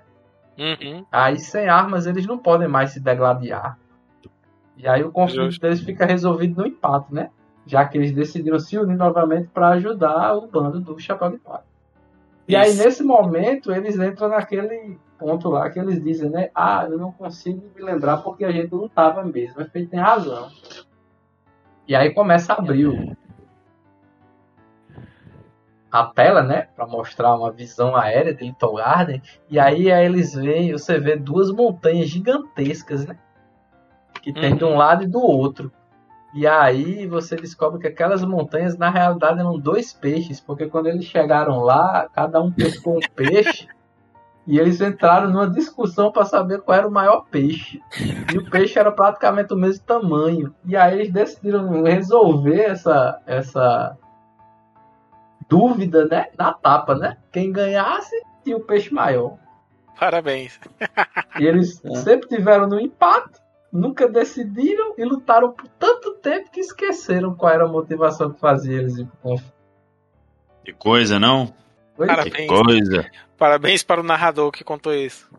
Uhum. 0.58 1.06
Aí 1.12 1.38
sem 1.40 1.68
armas 1.68 2.06
eles 2.08 2.26
não 2.26 2.38
podem 2.38 2.68
mais 2.70 2.92
se 2.92 3.00
degladiar. 3.02 3.78
E 4.78 4.88
aí 4.88 5.04
o 5.04 5.12
conflito 5.12 5.44
Justo. 5.46 5.62
deles 5.62 5.82
fica 5.82 6.06
resolvido 6.06 6.62
no 6.62 6.68
empate, 6.68 7.14
né? 7.14 7.30
Já 7.66 7.86
que 7.86 7.98
eles 7.98 8.12
decidiram 8.12 8.60
se 8.60 8.78
unir 8.78 8.98
novamente 8.98 9.50
para 9.50 9.70
ajudar 9.70 10.36
o 10.36 10.48
bando 10.48 10.80
do 10.80 10.98
Chapéu 11.00 11.32
de 11.32 11.38
Palha. 11.38 11.64
E 12.48 12.56
aí 12.56 12.74
nesse 12.74 13.04
momento 13.04 13.72
eles 13.72 13.98
entram 13.98 14.30
naquele 14.30 14.98
ponto 15.18 15.50
lá 15.50 15.70
que 15.70 15.80
eles 15.80 16.04
dizem, 16.04 16.30
né? 16.30 16.50
Ah, 16.56 16.88
eu 16.90 16.98
não 16.98 17.12
consigo 17.12 17.64
me 17.76 17.82
lembrar 17.82 18.18
porque 18.18 18.44
a 18.44 18.52
gente 18.52 18.72
não 18.74 18.90
tava 18.90 19.24
mesmo. 19.24 19.56
Mas 19.58 19.70
ele 19.74 19.88
tem 19.88 20.00
razão. 20.00 20.50
E 21.88 21.96
aí 21.96 22.14
começa 22.14 22.54
a 22.54 22.58
abrir 22.58 23.16
a 25.92 26.06
tela, 26.06 26.42
né, 26.42 26.70
para 26.74 26.88
mostrar 26.88 27.36
uma 27.36 27.52
visão 27.52 27.96
aérea 27.96 28.34
de 28.34 28.46
Little 28.46 28.76
Garden, 28.76 29.22
e 29.50 29.60
aí, 29.60 29.92
aí 29.92 30.06
eles 30.06 30.34
veem, 30.34 30.72
você 30.72 30.98
vê 30.98 31.18
duas 31.18 31.52
montanhas 31.52 32.08
gigantescas, 32.08 33.06
né, 33.06 33.18
que 34.22 34.32
tem 34.32 34.54
Uhum. 34.54 34.58
de 34.58 34.64
um 34.64 34.78
lado 34.78 35.04
e 35.04 35.08
do 35.08 35.20
outro. 35.20 35.70
E 36.34 36.48
aí 36.48 37.06
você 37.08 37.36
descobre 37.36 37.80
que 37.82 37.88
aquelas 37.88 38.24
montanhas 38.24 38.78
na 38.78 38.90
realidade 38.90 39.40
eram 39.40 39.60
dois 39.60 39.92
peixes, 39.92 40.40
porque 40.40 40.68
quando 40.68 40.88
eles 40.88 41.06
chegaram 41.06 41.60
lá, 41.60 42.08
cada 42.14 42.42
um 42.42 42.52
pescou 42.52 42.98
um 42.98 43.16
peixe. 43.16 43.68
E 44.48 44.58
eles 44.58 44.82
entraram 44.82 45.30
numa 45.30 45.48
discussão 45.48 46.12
para 46.12 46.26
saber 46.26 46.62
qual 46.62 46.76
era 46.76 46.88
o 46.88 46.92
maior 46.92 47.26
peixe. 47.30 47.80
E 48.34 48.40
o 48.40 48.50
peixe 48.50 48.80
era 48.80 48.92
praticamente 48.92 49.54
o 49.54 49.56
mesmo 49.56 49.86
tamanho. 49.86 50.54
E 50.66 50.76
aí 50.76 50.96
eles 50.96 51.14
decidiram 51.14 51.84
resolver 51.84 52.60
essa, 52.60 53.22
essa 53.28 53.96
dúvida, 55.48 56.06
né? 56.06 56.26
Na 56.38 56.52
tapa, 56.54 56.96
né? 56.96 57.18
Quem 57.32 57.52
ganhasse 57.52 58.16
tinha 58.44 58.58
o 58.58 58.62
peixe 58.62 58.92
maior. 58.94 59.38
Parabéns. 60.00 60.60
E 61.40 61.46
eles 61.46 61.80
É. 61.86 61.96
sempre 61.98 62.28
tiveram 62.28 62.68
no 62.68 62.80
empate, 62.80 63.40
nunca 63.72 64.08
decidiram 64.08 64.94
e 64.98 65.06
lutaram 65.06 65.52
por 65.54 65.68
tanto 65.80 66.14
tempo 66.16 66.52
que 66.52 66.60
esqueceram 66.60 67.34
qual 67.36 67.54
era 67.54 67.66
a 67.66 67.72
motivação 67.72 68.32
que 68.32 68.40
fazia 68.40 68.78
eles 68.80 68.98
ir 68.98 69.06
pro 69.06 69.18
conflito. 69.18 69.54
Que 70.64 70.74
coisa, 70.74 71.20
não? 71.20 71.54
Pois 71.96 72.10
é. 72.10 72.16
Que 72.24 72.48
Parabéns. 72.48 72.48
coisa. 72.48 73.12
Parabéns 73.38 73.84
para 73.84 74.02
o 74.02 74.04
narrador 74.04 74.52
que 74.52 74.64
contou 74.64 74.94
isso. 74.94 75.30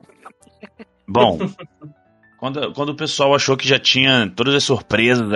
Bom, 1.06 1.38
quando, 2.38 2.72
quando 2.72 2.88
o 2.90 2.96
pessoal 2.96 3.34
achou 3.34 3.56
que 3.56 3.68
já 3.68 3.78
tinha 3.78 4.30
todas 4.34 4.54
as 4.54 4.64
surpresas 4.64 5.28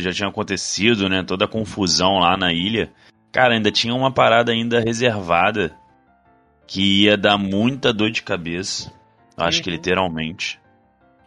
já 0.00 0.12
tinham 0.12 0.30
acontecido, 0.30 1.08
né? 1.08 1.22
Toda 1.22 1.44
a 1.44 1.48
confusão 1.48 2.18
lá 2.18 2.36
na 2.36 2.52
ilha, 2.52 2.90
cara, 3.32 3.54
ainda 3.54 3.70
tinha 3.70 3.94
uma 3.94 4.10
parada 4.12 4.52
ainda 4.52 4.80
reservada 4.80 5.76
que 6.66 7.04
ia 7.04 7.16
dar 7.16 7.36
muita 7.36 7.92
dor 7.92 8.10
de 8.10 8.22
cabeça. 8.22 8.92
Acho 9.36 9.62
que 9.62 9.68
Uhum. 9.68 9.76
literalmente. 9.76 10.58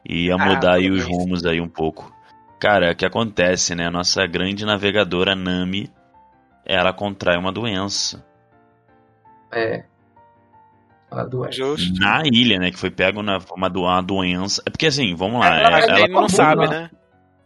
E 0.06 0.26
ia 0.28 0.36
Ah, 0.36 0.38
mudar 0.38 0.74
aí 0.76 0.88
tudo 0.88 0.98
os 0.98 1.06
rumos 1.06 1.46
aí 1.46 1.60
um 1.62 1.68
pouco. 1.70 2.12
Cara, 2.60 2.92
o 2.92 2.96
que 2.96 3.06
acontece, 3.06 3.74
né? 3.76 3.88
A 3.88 3.92
nossa 3.92 4.26
grande 4.26 4.66
navegadora 4.66 5.36
Nami, 5.36 5.90
ela 6.66 6.92
contrai 6.94 7.38
uma 7.38 7.52
doença. 7.52 8.26
É. 9.52 9.84
Ela 11.12 11.24
doente. 11.26 11.58
Justo. 11.58 12.00
Na 12.00 12.22
ilha, 12.26 12.60
né? 12.60 12.70
Que 12.72 12.78
foi 12.78 12.92
pego 12.92 13.24
na 13.24 13.40
uma, 13.56 13.70
do- 13.70 13.82
uma 13.84 14.02
doença. 14.02 14.62
É 14.66 14.70
porque 14.70 14.88
assim, 14.88 15.16
vamos 15.16 15.40
lá. 15.40 15.48
Ela, 15.58 15.80
é- 15.80 15.84
ela- 15.84 16.00
ele 16.02 16.08
não 16.14 16.20
acabou, 16.26 16.30
sabe, 16.30 16.68
né? 16.68 16.80
né? 16.82 16.90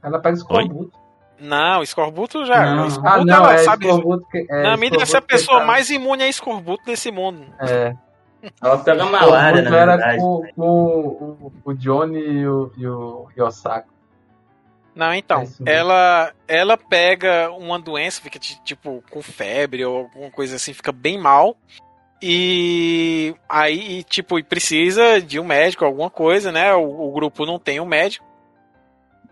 Ela 0.04 0.20
pega 0.20 0.36
escorbuto. 0.38 0.92
Não, 1.40 1.82
escorbuto 1.84 2.46
já. 2.46 2.76
Não. 2.76 2.88
Escorbuto, 2.88 3.22
Ah, 3.22 3.26
não, 3.26 3.36
ela 3.36 3.54
é 3.54 3.58
sabe. 3.60 3.86
escorbuto 3.86 4.26
que. 4.30 4.46
É, 4.50 4.64
Na 4.64 4.76
mídia 4.78 4.98
deve 5.00 5.10
ser 5.10 5.18
a 5.18 5.22
pessoa 5.22 5.60
tá- 5.62 5.66
mais 5.66 5.90
imune 5.90 6.24
a 6.24 6.28
escorbuto 6.28 6.84
desse 6.86 7.10
mundo. 7.12 7.46
É. 7.62 7.94
Ela 8.62 8.78
pega 8.80 9.06
malária, 9.06 9.62
na 9.62 9.78
era 9.78 9.96
verdade. 9.98 10.18
com, 10.20 10.44
com 10.56 10.70
o, 10.70 11.54
o 11.66 11.74
Johnny 11.74 12.20
e 12.20 12.48
o, 12.48 12.72
e 12.78 12.88
o 12.88 13.28
Yosaka. 13.38 13.88
Não, 14.96 15.14
então, 15.14 15.44
É 15.66 15.74
ela 15.78 16.32
ela 16.48 16.78
pega 16.78 17.50
uma 17.52 17.80
doença, 17.80 18.22
fica 18.22 18.38
ti- 18.38 18.62
tipo 18.64 19.04
com 19.10 19.22
febre 19.24 19.84
ou 19.84 19.98
alguma 19.98 20.30
coisa 20.30 20.56
assim, 20.58 20.74
fica 20.74 20.92
bem 20.92 21.18
mal. 21.18 21.58
E 22.22 23.36
aí, 23.50 24.04
tipo, 24.04 24.40
e 24.40 24.44
precisa 24.44 25.20
de 25.22 25.40
um 25.40 25.44
médico, 25.44 25.84
alguma 25.84 26.10
coisa, 26.10 26.52
né? 26.52 26.74
O, 26.74 27.10
o 27.10 27.12
grupo 27.12 27.46
não 27.46 27.60
tem 27.60 27.80
um 27.82 27.86
médico, 27.86 28.26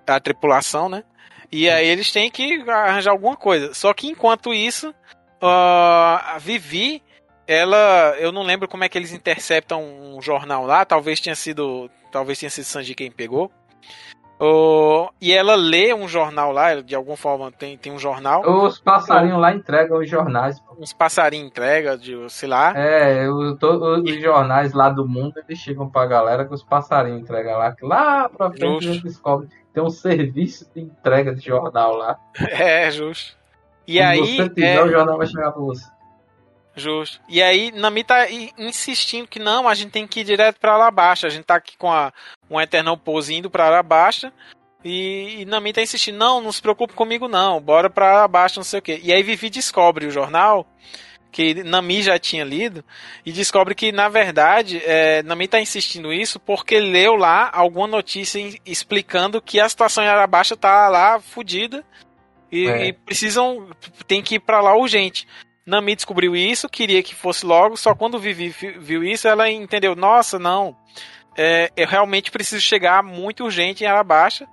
a 0.05 0.19
tripulação, 0.19 0.89
né? 0.89 1.03
E 1.51 1.69
aí 1.69 1.87
eles 1.87 2.11
têm 2.11 2.29
que 2.31 2.61
arranjar 2.69 3.11
alguma 3.11 3.37
coisa. 3.37 3.73
Só 3.73 3.93
que 3.93 4.07
enquanto 4.09 4.53
isso, 4.53 4.93
ah, 5.41 6.33
a 6.35 6.37
Vivi, 6.37 7.01
ela, 7.47 8.15
eu 8.19 8.31
não 8.31 8.43
lembro 8.43 8.67
como 8.67 8.83
é 8.83 8.89
que 8.89 8.97
eles 8.97 9.11
interceptam 9.13 9.81
um 9.83 10.21
jornal 10.21 10.65
lá, 10.65 10.85
talvez 10.85 11.19
tenha 11.19 11.35
sido, 11.35 11.89
talvez 12.11 12.39
tenha 12.39 12.49
sido 12.49 12.65
Sanji 12.65 12.95
quem 12.95 13.11
pegou. 13.11 13.51
Oh, 14.43 15.07
e 15.21 15.31
ela 15.31 15.53
lê 15.53 15.93
um 15.93 16.07
jornal 16.07 16.51
lá, 16.51 16.81
de 16.81 16.95
alguma 16.95 17.15
forma 17.15 17.51
tem, 17.51 17.77
tem 17.77 17.91
um 17.93 17.99
jornal. 17.99 18.41
Os 18.41 18.79
passarinhos 18.79 19.39
lá 19.39 19.53
entregam 19.53 19.99
os 19.99 20.09
jornais. 20.09 20.59
Uns 20.79 20.91
passarinhos 20.93 21.47
entrega, 21.47 21.95
de, 21.95 22.17
sei 22.27 22.49
lá. 22.49 22.73
É, 22.75 23.29
os, 23.29 23.55
to- 23.59 24.01
os 24.01 24.19
jornais 24.19 24.73
lá 24.73 24.89
do 24.89 25.07
mundo, 25.07 25.35
eles 25.47 25.59
chegam 25.59 25.87
pra 25.87 26.07
galera 26.07 26.43
que 26.43 26.55
os 26.55 26.63
passarinhos 26.63 27.21
entregam 27.21 27.55
lá. 27.59 27.71
Que 27.75 27.85
lá 27.85 28.27
pra 28.29 28.49
frente 28.49 28.63
a 28.65 28.67
Justo. 28.79 28.93
gente 28.93 29.03
descobre. 29.03 29.47
Tem 29.71 29.83
um 29.83 29.91
serviço 29.91 30.67
de 30.73 30.81
entrega 30.81 31.35
de 31.35 31.45
jornal 31.45 31.95
lá. 31.95 32.17
É, 32.49 32.89
justo. 32.89 33.37
E 33.87 33.99
Quando 33.99 34.07
aí. 34.07 34.37
você 34.37 34.63
é, 34.65 34.83
o 34.83 34.89
jornal 34.89 35.17
vai 35.19 35.27
chegar 35.27 35.51
pra 35.51 35.61
você. 35.61 35.85
Justo. 36.75 37.19
E 37.27 37.41
aí, 37.41 37.71
Nami 37.71 38.03
tá 38.03 38.27
insistindo 38.57 39.27
que 39.27 39.39
não, 39.39 39.67
a 39.67 39.73
gente 39.73 39.91
tem 39.91 40.07
que 40.07 40.21
ir 40.21 40.23
direto 40.23 40.59
pra 40.59 40.73
Alabasta. 40.73 41.27
A 41.27 41.29
gente 41.29 41.43
tá 41.43 41.55
aqui 41.55 41.77
com 41.77 41.91
a, 41.91 42.13
um 42.49 42.59
Eternal 42.59 42.97
Pose 42.97 43.35
indo 43.35 43.49
pra 43.49 43.67
Alabasta. 43.67 44.31
E, 44.83 45.41
e 45.41 45.45
Nami 45.45 45.73
tá 45.73 45.81
insistindo, 45.81 46.17
não, 46.17 46.41
não 46.41 46.51
se 46.51 46.61
preocupe 46.61 46.93
comigo 46.93 47.27
não, 47.27 47.61
bora 47.61 47.87
pra 47.89 48.13
Alabasta, 48.13 48.59
não 48.59 48.63
sei 48.63 48.79
o 48.79 48.81
quê. 48.81 48.99
E 49.03 49.13
aí 49.13 49.21
Vivi 49.21 49.49
descobre 49.49 50.07
o 50.07 50.11
jornal, 50.11 50.65
que 51.31 51.63
Nami 51.63 52.01
já 52.01 52.17
tinha 52.17 52.43
lido, 52.43 52.83
e 53.23 53.31
descobre 53.31 53.75
que, 53.75 53.91
na 53.91 54.09
verdade, 54.09 54.81
é, 54.83 55.21
Nami 55.21 55.47
tá 55.47 55.61
insistindo 55.61 56.11
isso 56.11 56.39
porque 56.39 56.79
leu 56.79 57.15
lá 57.15 57.51
alguma 57.53 57.85
notícia 57.87 58.39
explicando 58.65 59.39
que 59.41 59.59
a 59.59 59.69
situação 59.69 60.03
em 60.03 60.07
Alabasta 60.07 60.57
tá 60.57 60.89
lá 60.89 61.19
fodida. 61.19 61.83
E, 62.51 62.67
É. 62.67 62.87
e 62.87 62.93
precisam, 62.93 63.69
tem 64.07 64.21
que 64.21 64.35
ir 64.35 64.39
pra 64.39 64.61
lá 64.61 64.75
urgente. 64.75 65.27
Nami 65.71 65.95
descobriu 65.95 66.35
isso, 66.35 66.67
queria 66.67 67.01
que 67.01 67.15
fosse 67.15 67.45
logo, 67.45 67.77
só 67.77 67.95
quando 67.95 68.19
Vivi 68.19 68.49
vi- 68.49 68.77
viu 68.77 69.05
isso, 69.05 69.25
ela 69.25 69.49
entendeu, 69.49 69.95
nossa, 69.95 70.37
não, 70.37 70.75
é, 71.37 71.71
eu 71.77 71.87
realmente 71.87 72.29
preciso 72.29 72.61
chegar 72.61 73.01
muito 73.01 73.45
urgente 73.45 73.81
em 73.81 73.87
Arabaixa 73.87 74.45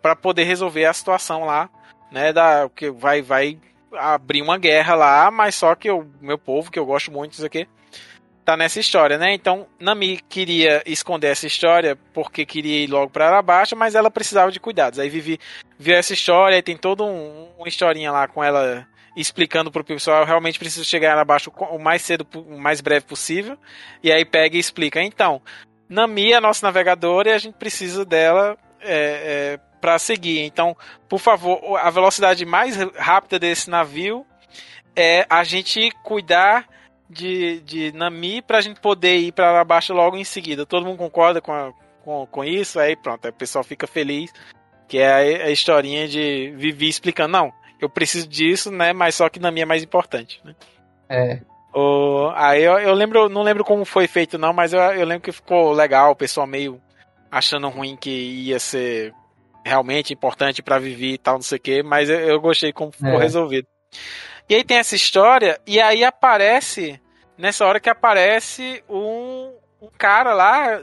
para 0.00 0.16
poder 0.16 0.44
resolver 0.44 0.86
a 0.86 0.92
situação 0.94 1.44
lá, 1.44 1.68
né, 2.10 2.32
da, 2.32 2.66
que 2.74 2.90
vai, 2.90 3.20
vai 3.20 3.58
abrir 3.92 4.40
uma 4.40 4.56
guerra 4.56 4.94
lá, 4.94 5.30
mas 5.30 5.54
só 5.54 5.74
que 5.74 5.90
o 5.90 6.10
meu 6.18 6.38
povo, 6.38 6.70
que 6.70 6.78
eu 6.78 6.86
gosto 6.86 7.12
muito 7.12 7.32
disso 7.32 7.44
aqui, 7.44 7.68
tá 8.42 8.56
nessa 8.56 8.80
história, 8.80 9.18
né, 9.18 9.34
então 9.34 9.66
Nami 9.78 10.18
queria 10.30 10.82
esconder 10.86 11.26
essa 11.28 11.46
história 11.46 11.94
porque 12.14 12.46
queria 12.46 12.84
ir 12.84 12.86
logo 12.86 13.10
para 13.10 13.26
Arabaixa, 13.26 13.76
mas 13.76 13.94
ela 13.94 14.10
precisava 14.10 14.50
de 14.50 14.58
cuidados, 14.58 14.98
aí 14.98 15.10
Vivi 15.10 15.38
viu 15.78 15.94
essa 15.94 16.14
história, 16.14 16.56
e 16.56 16.62
tem 16.62 16.74
toda 16.74 17.02
um, 17.04 17.50
uma 17.58 17.68
historinha 17.68 18.10
lá 18.10 18.26
com 18.26 18.42
ela 18.42 18.86
explicando 19.16 19.70
pro 19.70 19.84
pessoal, 19.84 20.20
eu 20.20 20.26
realmente 20.26 20.58
preciso 20.58 20.84
chegar 20.84 21.16
abaixo 21.18 21.52
o 21.56 21.78
mais 21.78 22.02
cedo, 22.02 22.26
o 22.34 22.58
mais 22.58 22.80
breve 22.80 23.06
possível. 23.06 23.56
E 24.02 24.10
aí 24.12 24.24
pega 24.24 24.56
e 24.56 24.60
explica. 24.60 25.02
Então, 25.02 25.40
Nami 25.88 26.32
é 26.32 26.36
a 26.36 26.40
nossa 26.40 26.66
navegadora 26.66 27.30
e 27.30 27.32
a 27.32 27.38
gente 27.38 27.54
precisa 27.54 28.04
dela 28.04 28.56
é, 28.80 29.54
é, 29.54 29.60
para 29.80 29.98
seguir. 29.98 30.40
Então, 30.40 30.76
por 31.08 31.18
favor, 31.18 31.76
a 31.78 31.90
velocidade 31.90 32.44
mais 32.44 32.76
rápida 32.96 33.38
desse 33.38 33.70
navio 33.70 34.26
é 34.96 35.26
a 35.28 35.44
gente 35.44 35.90
cuidar 36.02 36.66
de, 37.08 37.60
de 37.60 37.92
Nami 37.92 38.42
pra 38.42 38.60
gente 38.60 38.80
poder 38.80 39.16
ir 39.18 39.32
para 39.32 39.60
abaixo 39.60 39.92
logo 39.92 40.16
em 40.16 40.24
seguida. 40.24 40.66
Todo 40.66 40.86
mundo 40.86 40.98
concorda 40.98 41.40
com, 41.40 41.52
a- 41.52 41.72
com, 42.02 42.26
com 42.26 42.44
isso? 42.44 42.78
Aí 42.80 42.96
pronto, 42.96 43.24
aí 43.26 43.30
o 43.30 43.34
pessoal 43.34 43.62
fica 43.62 43.86
feliz. 43.86 44.32
Que 44.88 44.98
é 44.98 45.08
a, 45.44 45.46
a 45.46 45.50
historinha 45.50 46.06
de 46.06 46.52
Vivi 46.56 46.88
explicando, 46.88 47.32
não, 47.32 47.52
eu 47.84 47.88
preciso 47.90 48.26
disso, 48.26 48.70
né? 48.70 48.92
Mas 48.92 49.14
só 49.14 49.28
que 49.28 49.38
Nami 49.40 49.60
é 49.60 49.64
mais 49.64 49.82
importante, 49.82 50.40
né? 50.44 50.54
É. 51.08 51.40
O, 51.72 52.30
aí 52.34 52.62
eu, 52.62 52.78
eu 52.78 52.94
lembro, 52.94 53.28
não 53.28 53.42
lembro 53.42 53.64
como 53.64 53.84
foi 53.84 54.06
feito 54.06 54.38
não, 54.38 54.52
mas 54.52 54.72
eu, 54.72 54.80
eu 54.80 55.04
lembro 55.06 55.22
que 55.24 55.32
ficou 55.32 55.72
legal, 55.72 56.12
o 56.12 56.16
pessoal 56.16 56.46
meio 56.46 56.80
achando 57.30 57.68
ruim 57.68 57.96
que 57.96 58.10
ia 58.10 58.60
ser 58.60 59.12
realmente 59.64 60.12
importante 60.12 60.62
pra 60.62 60.78
Vivi 60.78 61.14
e 61.14 61.18
tal, 61.18 61.34
não 61.34 61.42
sei 61.42 61.58
o 61.58 61.60
que, 61.60 61.82
mas 61.82 62.08
eu, 62.08 62.18
eu 62.20 62.40
gostei 62.40 62.72
como 62.72 62.92
ficou 62.92 63.18
É. 63.18 63.22
resolvido. 63.22 63.66
E 64.48 64.54
aí 64.54 64.62
tem 64.62 64.76
essa 64.76 64.94
história, 64.94 65.58
e 65.66 65.80
aí 65.80 66.04
aparece, 66.04 67.00
nessa 67.36 67.64
hora 67.66 67.80
que 67.80 67.88
aparece 67.90 68.84
um, 68.88 69.52
um 69.82 69.88
cara 69.98 70.32
lá, 70.34 70.80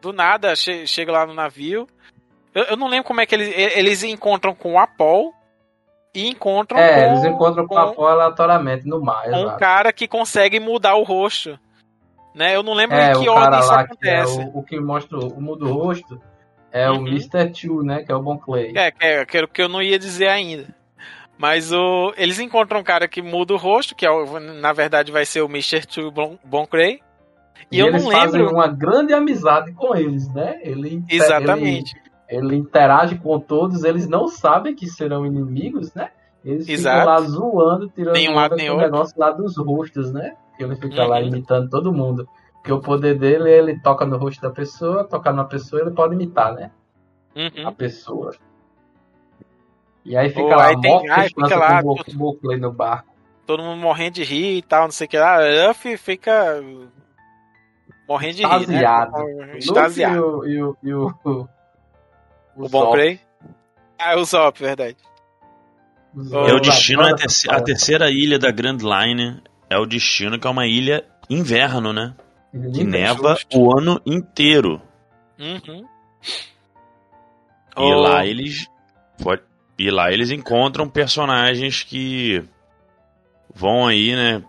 do 0.00 0.12
nada, 0.12 0.54
che- 0.56 0.86
chega 0.86 1.12
lá 1.12 1.24
no 1.26 1.32
navio. 1.32 1.88
Eu, 2.54 2.64
eu 2.64 2.76
não 2.76 2.88
lembro 2.88 3.04
como 3.04 3.20
é 3.20 3.26
que 3.26 3.34
eles, 3.34 3.52
eles 3.76 4.02
encontram 4.02 4.54
com 4.54 4.74
o 4.74 4.78
Apol 4.78 5.32
e 6.14 6.28
encontram 6.28 6.78
É, 6.78 6.94
com, 7.06 7.12
eles 7.12 7.24
encontram 7.24 7.66
com 7.66 7.74
com- 7.74 7.80
a 7.80 7.92
Paul 7.94 8.08
aleatoriamente 8.08 8.86
no 8.86 9.00
mar. 9.00 9.26
um 9.28 9.34
exato. 9.44 9.58
cara 9.58 9.92
que 9.92 10.06
consegue 10.06 10.60
mudar 10.60 10.94
o 10.96 11.02
rosto. 11.02 11.58
Né? 12.34 12.54
Eu 12.56 12.62
não 12.62 12.72
lembro 12.74 12.96
É, 12.96 13.10
em 13.12 13.20
que 13.20 13.28
o 13.28 13.34
cara 13.34 13.40
ordem 13.44 13.60
isso 13.60 13.68
lá 13.70 13.86
que 13.86 14.08
é 14.08 14.20
acontece. 14.20 14.38
o, 14.54 14.58
o 14.58 14.62
que 14.62 14.80
mostra 14.80 15.18
o 15.18 15.40
mundo 15.40 15.66
do 15.66 15.72
rosto 15.72 16.20
é 16.70 16.90
Uhum. 16.90 17.02
o 17.02 17.08
Mr. 17.08 17.50
Two, 17.50 17.82
né? 17.82 18.02
Que 18.02 18.10
é 18.12 18.14
o 18.14 18.22
Bon 18.22 18.38
Clay. 18.38 18.72
É, 18.76 18.90
que 18.90 19.04
é 19.04 19.24
que 19.26 19.36
era 19.36 19.46
o 19.46 19.48
que 19.48 19.60
eu 19.62 19.68
não 19.68 19.82
ia 19.82 19.98
dizer 19.98 20.28
ainda. 20.28 20.74
Mas 21.38 21.72
o, 21.72 22.12
eles 22.16 22.38
encontram 22.38 22.80
um 22.80 22.84
cara 22.84 23.08
que 23.08 23.20
muda 23.20 23.52
o 23.52 23.56
rosto, 23.58 23.94
que 23.94 24.06
é 24.06 24.10
o- 24.10 24.38
na 24.38 24.72
verdade 24.72 25.10
vai 25.12 25.24
ser 25.26 25.40
o 25.42 25.46
Mr. 25.46 25.86
Two 25.86 26.10
Bon, 26.10 26.38
Bon 26.44 26.66
Cray. 26.66 27.00
E, 27.70 27.76
E, 27.76 27.80
eu 27.80 27.88
eles 27.88 28.04
não 28.04 28.10
fazem 28.12 28.40
lembro 28.40 28.54
uma 28.54 28.68
grande 28.68 29.12
amizade 29.12 29.72
com 29.72 29.94
eles, 29.96 30.26
né? 30.32 30.58
Ele, 30.62 31.02
exatamente. 31.10 31.94
Ele, 31.96 32.01
ele 32.36 32.56
interage 32.56 33.16
com 33.18 33.38
todos, 33.40 33.84
eles 33.84 34.08
não 34.08 34.28
sabem 34.28 34.74
que 34.74 34.86
serão 34.86 35.24
inimigos, 35.26 35.92
né? 35.94 36.10
Eles 36.44 36.68
Exato. 36.68 36.98
ficam 37.00 37.12
lá 37.14 37.20
zoando, 37.20 37.88
tirando 37.88 38.14
Nem 38.14 38.28
um 38.30 38.34
lado, 38.34 38.56
nem 38.56 38.70
o 38.70 38.76
negócio 38.76 39.14
lá 39.18 39.30
dos 39.30 39.56
rostos, 39.56 40.12
né? 40.12 40.34
Que 40.56 40.64
ele 40.64 40.74
fica 40.76 41.04
lá 41.06 41.18
Uhum. 41.20 41.26
imitando 41.28 41.68
todo 41.70 41.92
mundo. 41.92 42.26
Porque 42.54 42.72
o 42.72 42.80
poder 42.80 43.18
dele, 43.18 43.50
ele 43.50 43.78
toca 43.80 44.04
no 44.06 44.16
rosto 44.16 44.40
da 44.40 44.50
pessoa, 44.50 45.04
tocar 45.04 45.32
na 45.32 45.44
pessoa, 45.44 45.82
ele 45.82 45.90
pode 45.92 46.14
imitar, 46.14 46.52
né? 46.54 46.70
Uhum. 47.36 47.66
A 47.68 47.72
pessoa. 47.72 48.32
E 50.04 50.16
aí 50.16 50.28
fica 50.30 50.42
Ou 50.42 50.48
lá, 50.50 50.66
aí 50.66 50.80
tem- 50.80 51.10
aí 51.10 51.28
fica 51.28 51.56
lá, 51.56 51.82
com 51.82 51.90
o 51.90 52.34
Clay 52.34 52.58
no 52.58 52.72
barco. 52.72 53.08
Todo 53.46 53.62
mundo 53.62 53.80
morrendo 53.80 54.14
de 54.14 54.24
rir 54.24 54.56
e 54.58 54.62
tal, 54.62 54.84
não 54.84 54.90
sei 54.90 55.06
o 55.06 55.10
que 55.10 55.18
lá. 55.18 55.38
Luffy 55.68 55.96
fica 55.96 56.60
morrendo 58.08 58.34
de 58.36 58.42
rir, 58.46 58.54
Extasiado. 58.62 59.12
né? 59.12 59.58
Extasiado. 59.58 60.20
Luffy 60.36 60.50
E 60.52 60.62
o, 60.62 60.76
e 60.82 60.94
o, 60.94 61.14
e 61.24 61.28
o, 61.28 61.48
o, 62.56 62.68
Zop. 62.68 62.92
Cray. 62.92 63.20
Ah, 63.98 64.16
o 64.16 64.24
Zop, 64.24 64.58
verdade. 64.60 64.96
O 66.14 66.22
Zop. 66.22 66.50
É 66.50 66.54
o 66.54 66.60
destino, 66.60 67.02
é 67.02 67.12
a, 67.12 67.14
terce- 67.16 67.50
a 67.50 67.60
terceira 67.60 68.10
ilha 68.10 68.38
da 68.38 68.50
Grand 68.50 68.78
Line. 68.78 69.40
É 69.70 69.78
o 69.78 69.86
destino, 69.86 70.38
que 70.38 70.46
é 70.46 70.50
uma 70.50 70.66
ilha 70.66 71.04
inverno, 71.30 71.92
né? 71.92 72.14
parada. 72.52 72.72
Que 72.72 72.84
neva 72.84 73.34
justo. 73.34 73.58
o 73.60 73.78
ano 73.78 74.00
inteiro. 74.04 74.80
Uhum. 75.38 75.86
E 77.76 77.80
Oh, 77.80 77.94
lá 78.00 78.26
eles. 78.26 78.66
E 79.78 79.90
lá 79.90 80.12
eles 80.12 80.30
encontram 80.30 80.86
personagens 80.88 81.82
que 81.82 82.44
vão 83.54 83.86
aí, 83.86 84.14
né? 84.14 84.42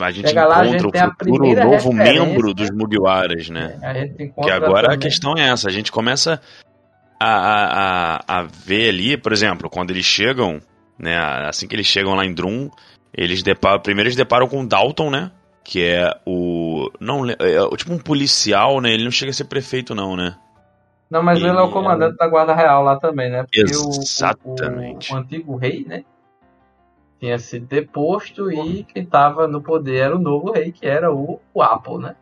A 0.00 0.10
gente 0.10 0.28
Chega 0.28 0.46
lá, 0.46 0.60
a 0.60 0.66
encontra 0.66 0.80
gente 0.88 0.98
a 0.98 1.08
o 1.08 1.10
futuro 1.10 1.64
novo 1.64 1.92
membro 1.92 2.54
dos 2.54 2.70
Mugiwaras, 2.70 3.48
né? 3.50 3.78
A 3.82 3.92
gente 3.92 4.14
Que 4.14 4.22
encontra 4.24 4.56
agora 4.56 4.80
a 4.86 4.90
também- 4.92 4.98
questão 5.00 5.34
é 5.36 5.48
essa, 5.48 5.68
a 5.68 5.72
gente 5.72 5.90
começa 5.92 6.40
a, 7.20 8.24
a, 8.26 8.38
a, 8.38 8.42
ver 8.42 8.88
ali, 8.88 9.16
por 9.16 9.32
exemplo, 9.32 9.68
quando 9.68 9.90
eles 9.90 10.04
chegam, 10.04 10.60
né, 10.98 11.18
assim 11.46 11.68
que 11.68 11.76
eles 11.76 11.86
chegam 11.86 12.14
lá 12.14 12.24
em 12.24 12.32
Drum, 12.32 12.70
eles 13.12 13.42
deparam, 13.42 13.80
primeiro 13.80 14.08
eles 14.08 14.16
deparam 14.16 14.48
com 14.48 14.62
o 14.62 14.66
Dalton, 14.66 15.10
né, 15.10 15.30
que 15.62 15.84
é 15.84 16.10
o, 16.26 16.90
não, 16.98 17.22
le- 17.22 17.36
é 17.38 17.60
o 17.62 17.76
tipo 17.76 17.92
um 17.92 17.98
policial, 17.98 18.80
né, 18.80 18.90
ele 18.90 19.04
não 19.04 19.10
chega 19.10 19.30
a 19.30 19.34
ser 19.34 19.44
prefeito 19.44 19.94
não, 19.94 20.16
né. 20.16 20.36
Não, 21.10 21.22
mas 21.22 21.38
ele 21.38 21.48
é 21.48 21.52
o 21.52 21.64
Ele 21.64 21.72
comandante 21.72 22.16
da 22.16 22.28
Guarda 22.28 22.54
Real 22.54 22.84
lá 22.84 22.96
também, 22.96 23.28
né? 23.28 23.42
Porque 23.42 23.76
o- 23.76 23.88
o- 23.88 24.00
Exatamente. 24.00 25.12
O, 25.12 25.16
antigo 25.16 25.56
rei, 25.56 25.84
né? 25.84 26.04
Tinha 27.18 27.36
sido 27.38 27.66
deposto 27.66 28.50
e 28.50 28.84
quem 28.84 29.04
tava 29.04 29.48
no 29.48 29.60
poder 29.60 29.96
era 29.96 30.16
o 30.16 30.20
novo 30.20 30.52
rei, 30.52 30.70
que 30.70 30.86
era 30.86 31.12
o, 31.12 31.40
o 31.52 31.62
Apple, 31.62 31.98
né? 31.98 32.14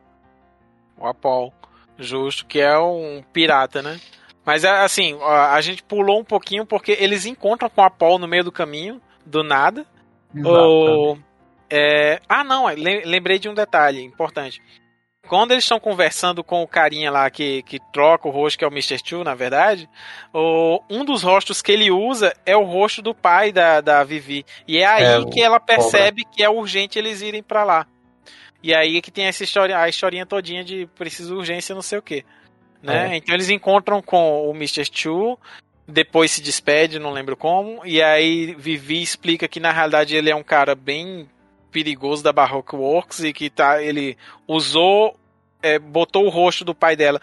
O 0.97 1.07
Apol. 1.07 1.53
Justo, 1.99 2.47
que 2.47 2.61
é 2.61 2.79
um 2.79 3.23
pirata, 3.31 3.83
né? 3.83 4.01
Mas 4.49 4.65
é, 4.65 4.71
assim, 4.71 5.15
a 5.21 5.53
a 5.53 5.61
gente 5.61 5.83
pulou 5.83 6.19
um 6.21 6.25
pouquinho 6.25 6.65
porque 6.65 6.97
eles 6.99 7.27
encontram 7.27 7.69
com 7.69 7.83
o 7.83 7.85
Apol 7.85 8.19
no 8.19 8.27
meio 8.27 8.43
do 8.43 8.51
caminho, 8.51 8.99
do 9.27 9.43
nada. 9.45 9.85
O, 10.35 11.19
é, 11.69 12.19
Ah, 12.27 12.43
não, 12.43 12.65
lem- 12.65 13.05
lembrei 13.05 13.39
de 13.39 13.47
um 13.47 13.53
detalhe 13.53 14.03
importante. 14.03 14.63
Quando 15.29 15.51
eles 15.53 15.65
estão 15.65 15.79
conversando 15.79 16.43
com 16.43 16.63
o 16.63 16.67
carinha 16.67 17.11
lá 17.11 17.29
que, 17.29 17.63
que 17.65 17.79
troca 17.93 18.27
o 18.27 18.31
rosto, 18.31 18.59
que 18.59 18.65
é 18.65 18.67
o 18.67 18.71
Mr. 18.73 18.99
Chu, 19.05 19.23
na 19.23 19.35
verdade, 19.35 19.87
o, 20.33 20.81
um 20.89 21.05
dos 21.05 21.23
rostos 21.23 21.61
que 21.61 21.71
ele 21.71 21.91
usa 21.91 22.33
é 22.47 22.57
o 22.57 22.65
rosto 22.65 23.03
do 23.03 23.15
pai 23.15 23.53
da, 23.53 23.83
da 23.83 24.03
Vivi. 24.03 24.47
E 24.67 24.79
é 24.79 24.87
aí 24.87 25.05
É, 25.05 25.25
que 25.27 25.43
ela 25.43 25.61
percebe 25.61 26.25
que 26.25 26.43
é 26.43 26.49
urgente 26.49 26.99
eles 26.99 27.21
irem 27.21 27.43
pra 27.43 27.65
lá. 27.65 27.87
E 28.63 28.75
aí 28.75 29.03
que 29.03 29.11
tem 29.11 29.27
essa 29.27 29.45
história, 29.45 29.79
a 29.79 29.87
historinha 29.91 30.25
todinha 30.25 30.65
de 30.65 30.87
preciso 30.97 31.37
urgência, 31.37 31.75
não 31.75 31.83
sei 31.83 31.99
o 31.99 32.03
que. 32.03 32.25
Né? 32.83 33.15
É. 33.15 33.17
Então 33.17 33.35
eles 33.35 33.51
encontram 33.51 34.01
com 34.01 34.49
o 34.49 34.55
Mr. 34.55 34.85
Chu, 34.91 35.39
depois 35.87 36.31
se 36.31 36.43
despede, 36.43 36.99
não 36.99 37.11
lembro 37.11 37.37
como, 37.37 37.85
e 37.85 38.03
aí 38.03 38.55
Vivi 38.55 39.03
explica 39.03 39.49
que 39.49 39.61
na 39.61 39.73
realidade 39.73 40.15
ele 40.15 40.31
é 40.31 40.37
um 40.37 40.43
cara 40.43 40.75
bem 40.75 41.29
perigoso 41.73 42.23
da 42.23 42.33
Baroque 42.33 42.77
Works 42.77 43.21
e 43.21 43.33
que 43.33 43.51
tá, 43.51 43.83
ele 43.83 44.17
usou 44.47 45.17
é, 45.63 45.79
botou 45.79 46.25
o 46.25 46.29
rosto 46.29 46.65
do 46.65 46.75
pai 46.75 46.95
dela, 46.95 47.21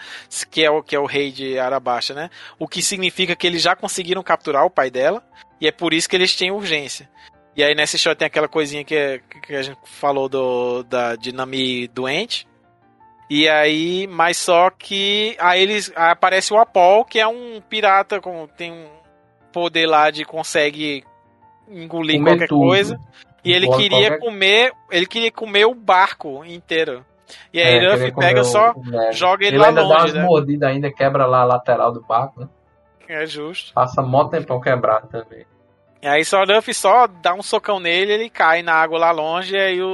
que 0.52 0.64
é, 0.64 0.70
o, 0.70 0.84
que 0.84 0.96
é 0.96 1.00
o 1.00 1.06
rei 1.06 1.32
de 1.32 1.58
Arabaixa, 1.58 2.14
né? 2.14 2.30
O 2.60 2.68
que 2.68 2.82
significa 2.82 3.36
que 3.36 3.48
eles 3.48 3.62
já 3.62 3.76
conseguiram 3.76 4.22
capturar 4.22 4.66
o 4.66 4.70
pai 4.70 4.92
dela, 4.92 5.24
e 5.60 5.68
é 5.68 5.72
por 5.72 5.94
isso 5.94 6.10
que 6.10 6.16
eles 6.16 6.36
têm 6.36 6.52
urgência. 6.52 7.10
E 7.56 7.64
aí 7.64 7.74
nessa 7.74 7.96
história 7.96 8.18
tem 8.18 8.26
aquela 8.26 8.50
coisinha 8.50 8.84
que, 8.84 9.22
que 9.42 9.56
a 9.56 9.62
gente 9.62 9.80
falou 9.86 10.28
do, 10.28 10.84
da 10.84 11.16
Dinami 11.16 11.88
doente. 11.88 12.46
E 13.30 13.50
aí, 13.50 14.06
mas 14.08 14.38
só 14.38 14.70
que 14.70 15.36
aí 15.40 15.62
eles 15.62 15.92
aí 15.96 16.12
aparece 16.12 16.54
o 16.54 16.58
Apol, 16.58 17.04
que 17.04 17.20
é 17.20 17.28
um 17.28 17.60
pirata 17.68 18.22
com 18.22 18.48
tem 18.48 18.72
um 18.72 18.88
poder 19.52 19.88
lá 19.88 20.12
de 20.12 20.24
consegue 20.26 21.04
engolir 21.68 22.18
Comer 22.20 22.32
qualquer 22.32 22.48
tudo. 22.48 22.68
coisa. 22.68 23.00
E 23.44 23.52
ele 23.54 23.68
queria 23.70 24.10
qualquer- 24.10 24.20
comer, 24.20 24.72
ele 24.92 25.06
queria 25.06 25.32
comer 25.32 25.66
o 25.66 25.74
barco 25.76 26.44
inteiro. 26.46 27.06
E 27.52 27.60
aí 27.60 27.78
É, 27.84 27.90
Ruff 27.92 28.12
pega 28.20 28.44
só, 28.44 28.72
o 28.74 29.12
joga 29.12 29.44
ele, 29.46 29.56
Ele 29.56 29.58
lá 29.62 29.70
ainda 29.70 29.82
dá 29.82 29.88
longe, 29.88 30.04
umas 30.04 30.14
né? 30.14 30.24
mordidas 30.24 30.70
ainda, 30.70 30.92
quebra 30.94 31.26
lá 31.26 31.42
a 31.42 31.46
lateral 31.46 31.92
do 31.92 32.02
barco, 32.02 32.42
né? 32.42 32.50
É 33.08 33.26
justo. 33.26 33.74
Passa 33.74 34.02
mó 34.02 34.26
tempão 34.26 34.60
quebrado 34.60 35.08
também. 35.08 35.46
E 36.06 36.08
aí 36.08 36.24
só 36.24 36.44
o 36.44 36.46
Ruff 36.46 36.72
só 36.72 37.08
dá 37.08 37.34
um 37.34 37.42
socão 37.42 37.80
nele, 37.80 38.14
ele 38.14 38.30
cai 38.30 38.62
na 38.62 38.74
água 38.74 39.00
lá 39.00 39.10
longe, 39.10 39.56
e 39.56 39.60
aí 39.60 39.82
o- 39.82 39.88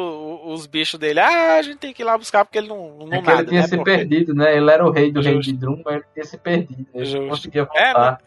o- 0.44 0.52
os 0.52 0.68
bichos 0.68 1.00
dele, 1.00 1.22
ah, 1.22 1.56
a 1.56 1.62
gente 1.62 1.78
tem 1.78 1.94
que 1.94 2.02
ir 2.02 2.06
lá 2.06 2.18
buscar 2.18 2.44
porque 2.44 2.58
ele 2.58 2.68
não, 2.68 2.98
não 2.98 3.14
É 3.20 3.22
nada, 3.22 3.42
ele 3.44 3.48
tinha 3.50 3.62
né? 3.62 3.68
se 3.70 3.78
Porque- 3.78 3.92
perdido, 3.96 4.34
né? 4.36 4.58
Ele 4.58 4.70
era 4.70 4.86
o 4.86 4.92
rei 4.92 5.10
do 5.10 5.24
Justo. 5.24 5.42
de 5.42 5.54
Drum, 5.54 5.82
mas 5.86 5.96
ele 5.96 6.06
tinha 6.14 6.26
se 6.26 6.38
perdido. 6.38 6.86
Ele 6.94 7.06
Justo. 7.06 7.22
não 7.22 7.30
conseguia 7.30 7.62
É, 7.62 7.94
voltar. 7.94 8.18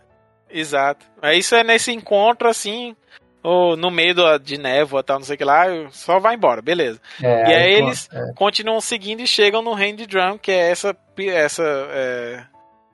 Exato. 0.51 1.05
Aí 1.21 1.39
isso 1.41 1.55
é 1.55 1.63
nesse 1.63 1.93
encontro, 1.93 2.49
assim, 2.49 2.97
ou 3.43 3.77
no 3.77 3.91
meio 3.91 4.15
do- 4.15 4.39
de 4.39 4.57
névoa, 4.57 5.03
tal, 5.03 5.19
não 5.19 5.27
sei 5.27 5.35
o 5.35 5.39
que 5.39 5.45
lá, 5.45 5.67
só 5.91 6.19
vai 6.19 6.37
embora, 6.37 6.63
beleza. 6.63 6.99
É, 7.23 7.51
E 7.51 7.55
aí 7.55 7.81
pô, 7.83 7.87
eles- 7.89 8.09
é. 8.13 8.33
Continuam 8.35 8.81
seguindo 8.81 9.21
e 9.21 9.27
chegam 9.27 9.61
no 9.61 9.75
reino 9.75 9.99
de 9.99 10.07
Drum, 10.07 10.39
que 10.39 10.51
é 10.53 10.71
essa, 10.71 10.97
essa, 11.19 11.63
é, 11.91 12.45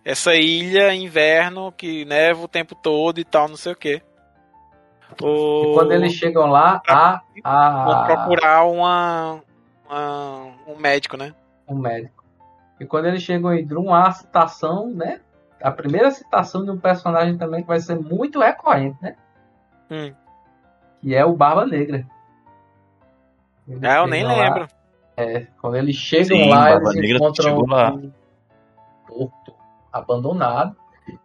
essa 0.04 0.34
ilha 0.34 0.92
inverno 0.94 1.70
que 1.70 2.04
neva 2.04 2.42
o 2.42 2.48
tempo 2.48 2.74
todo 2.74 3.20
e 3.20 3.24
tal, 3.24 3.48
não 3.48 3.56
sei 3.56 3.72
o 3.72 3.76
que. 3.76 4.02
E 5.18 5.74
quando 5.74 5.92
eles 5.92 6.12
chegam 6.12 6.46
lá, 6.46 6.80
a, 6.88 7.20
Vão 7.42 7.52
a, 7.52 8.04
procurar 8.06 8.64
uma, 8.64 9.40
uma- 9.88 10.46
um 10.66 10.76
médico, 10.76 11.16
né? 11.16 11.34
um 11.68 11.76
médico. 11.76 12.24
E 12.78 12.86
quando 12.86 13.06
eles 13.06 13.22
chegam 13.22 13.52
em 13.52 13.64
Drum, 13.64 13.92
há 13.92 14.08
a 14.08 14.12
citação, 14.12 14.90
né? 14.90 15.20
A 15.62 15.70
primeira 15.70 16.10
citação 16.10 16.64
de 16.64 16.70
um 16.70 16.78
personagem 16.78 17.36
também 17.36 17.60
que 17.62 17.68
vai 17.68 17.78
ser 17.80 17.98
muito 17.98 18.40
recorrente, 18.40 18.96
né? 19.02 19.14
Hum. 19.90 20.12
Que 21.00 21.14
é 21.14 21.24
o 21.24 21.34
Barba 21.36 21.66
Negra. 21.66 22.06
Eles 23.68 23.82
Ah, 23.84 23.96
eu 23.98 24.06
nem 24.06 24.24
lá- 24.24 24.34
lembro. 24.34 24.68
É, 25.16 25.46
quando 25.60 25.76
eles 25.76 25.96
chegam 25.96 26.36
Sim, 26.38 26.48
lá, 26.48 26.70
Barba 26.70 26.90
eles 26.92 26.94
Negra 27.02 27.16
encontram 27.16 27.58
lá. 27.68 27.92
um 27.92 28.10
porto 29.06 29.54
abandonado, 29.92 30.74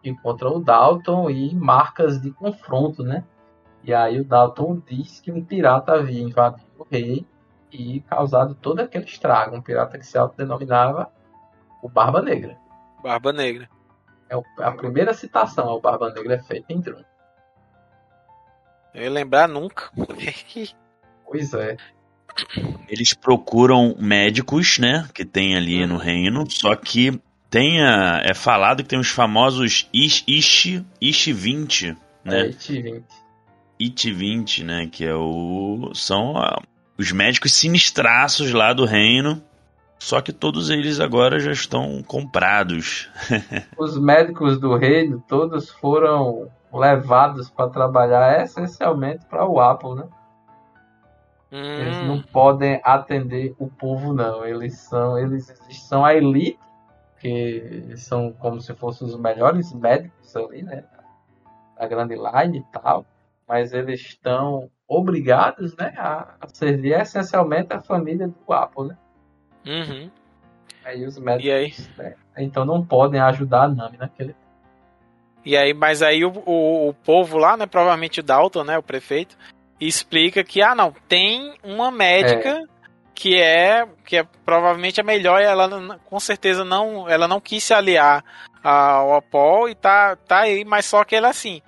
encontram 0.04 0.56
o 0.56 0.60
Dalton 0.60 1.30
e 1.30 1.56
marcas 1.56 2.20
de 2.22 2.32
confronto, 2.32 3.04
né? 3.04 3.24
E 3.86 3.94
aí 3.94 4.20
o 4.20 4.24
Dalton 4.26 4.82
diz 4.90 5.20
que 5.22 5.32
um 5.32 5.44
pirata 5.44 5.94
havia 5.94 6.22
invadido 6.22 6.66
o 6.80 6.88
rei 6.90 7.26
e 7.72 8.00
causado 8.02 8.56
todo 8.56 8.80
aquele 8.80 9.06
estrago. 9.06 9.56
Um 9.56 9.62
pirata 9.62 9.98
que 10.00 10.06
se 10.06 10.18
autodenominava 10.18 11.12
o 11.84 11.88
Barba 11.88 12.22
Negra. 12.22 12.58
Barba 13.04 13.32
Negra. 13.32 13.70
É 14.28 14.36
o- 14.36 14.44
a 14.60 14.72
primeira 14.72 15.14
citação 15.14 15.68
ao 15.70 15.80
Barba 15.80 16.12
Negra 16.12 16.34
é 16.36 16.40
feita 16.40 16.74
em 16.74 16.80
Drum. 16.80 17.04
Eu 18.94 19.04
ia 19.04 19.10
lembrar 19.12 19.48
nunca. 19.48 19.90
Pois 21.28 21.54
é. 21.56 21.76
Eles 22.88 23.14
procuram 23.16 23.96
médicos, 24.00 24.78
né? 24.78 25.08
Que 25.14 25.26
tem 25.26 25.56
ali 25.58 25.86
no 25.88 25.98
reino. 25.98 26.50
Só 26.50 26.76
que 26.76 27.20
tem 27.50 27.82
a, 27.82 28.22
é 28.24 28.34
falado 28.36 28.84
que 28.84 28.90
tem 28.90 29.00
os 29.00 29.10
famosos 29.10 29.90
Ish, 29.92 30.24
Ish, 30.28 30.84
Ish 31.02 31.26
20, 31.28 31.98
É 32.26 32.30
né? 32.30 32.42
IT-20. 32.44 32.52
IT 32.52 32.82
20, 32.84 33.06
né? 34.64 34.88
Que 34.88 35.06
é 35.06 35.16
o. 35.16 35.92
São 35.94 36.38
ah, 36.38 36.62
os 36.98 37.12
médicos 37.12 37.54
sinistraços 37.54 38.52
lá 38.52 38.74
do 38.74 38.86
reino. 38.86 39.42
Só 40.00 40.22
que 40.22 40.34
todos 40.34 40.70
eles 40.70 41.00
agora 41.00 41.40
já 41.40 41.52
estão 41.52 42.04
comprados. 42.04 43.10
Os 43.78 43.98
médicos 43.98 44.60
do 44.60 44.76
reino 44.76 45.24
todos 45.28 45.70
foram 45.70 46.52
levados 46.72 47.50
para 47.50 47.70
trabalhar 47.70 48.42
essencialmente 48.44 49.26
para 49.26 49.48
o 49.48 49.60
Apple, 49.60 49.96
né? 49.96 50.08
Eles 51.78 52.02
Hum, 52.02 52.08
não 52.08 52.22
podem 52.22 52.82
atender 52.84 53.56
o 53.58 53.68
povo, 53.68 54.14
não. 54.14 54.46
Eles 54.46 54.78
são, 54.78 55.18
eles 55.18 55.46
são 55.72 56.04
a 56.04 56.14
elite, 56.14 56.60
que 57.20 57.94
são 57.96 58.34
como 58.34 58.60
se 58.60 58.74
fossem 58.74 59.08
os 59.08 59.18
melhores 59.18 59.74
médicos 59.74 60.36
ali, 60.36 60.62
né? 60.62 60.84
Da 61.80 61.88
grande 61.88 62.16
line 62.16 62.60
e 62.60 62.64
tal. 62.72 63.06
Mas 63.48 63.74
eles 63.74 64.02
estão 64.02 64.70
obrigados, 64.88 65.76
né, 65.76 65.94
a, 65.98 66.36
a 66.42 66.48
servir 66.48 67.00
essencialmente 67.00 67.74
a 67.74 67.82
família 67.82 68.28
do 68.28 68.54
Apple, 68.54 68.88
né? 68.88 68.98
uhum. 69.66 70.12
Aí 70.84 71.04
os 71.06 71.18
médicos, 71.18 71.46
E 71.46 71.52
aí? 71.52 71.74
né, 71.98 72.16
então 72.38 72.64
não 72.64 72.86
podem 72.86 73.20
ajudar 73.20 73.64
a 73.64 73.68
Nami 73.68 73.98
naquele. 73.98 74.36
E 75.44 75.56
aí, 75.56 75.74
mas 75.74 76.02
aí 76.02 76.24
o, 76.26 76.32
o, 76.46 76.90
o 76.90 76.94
povo 76.94 77.38
lá, 77.38 77.56
né, 77.58 77.66
provavelmente 77.66 78.20
o 78.20 78.24
Dalton, 78.24 78.64
né, 78.64 78.78
o 78.78 78.84
prefeito, 78.84 79.38
explica 79.80 80.44
que 80.44 80.62
ah, 80.62 80.76
não, 80.76 80.94
tem 81.08 81.56
uma 81.64 81.92
médica 81.92 82.64
que 83.14 83.40
é 83.40 83.88
que 84.06 84.18
é 84.18 84.28
provavelmente 84.46 85.00
a 85.00 85.04
melhor, 85.04 85.42
e 85.42 85.46
ela 85.46 85.98
com 86.06 86.20
certeza 86.20 86.66
não, 86.66 87.08
ela 87.10 87.28
não 87.28 87.40
quis 87.40 87.64
se 87.64 87.74
aliar 87.74 88.24
ao 88.64 89.16
Apol 89.16 89.70
e 89.70 89.76
tá 89.76 90.16
tá 90.16 90.42
aí, 90.42 90.66
mas 90.66 90.86
só 90.86 91.04
que 91.04 91.16
ela 91.16 91.30
assim, 91.30 91.62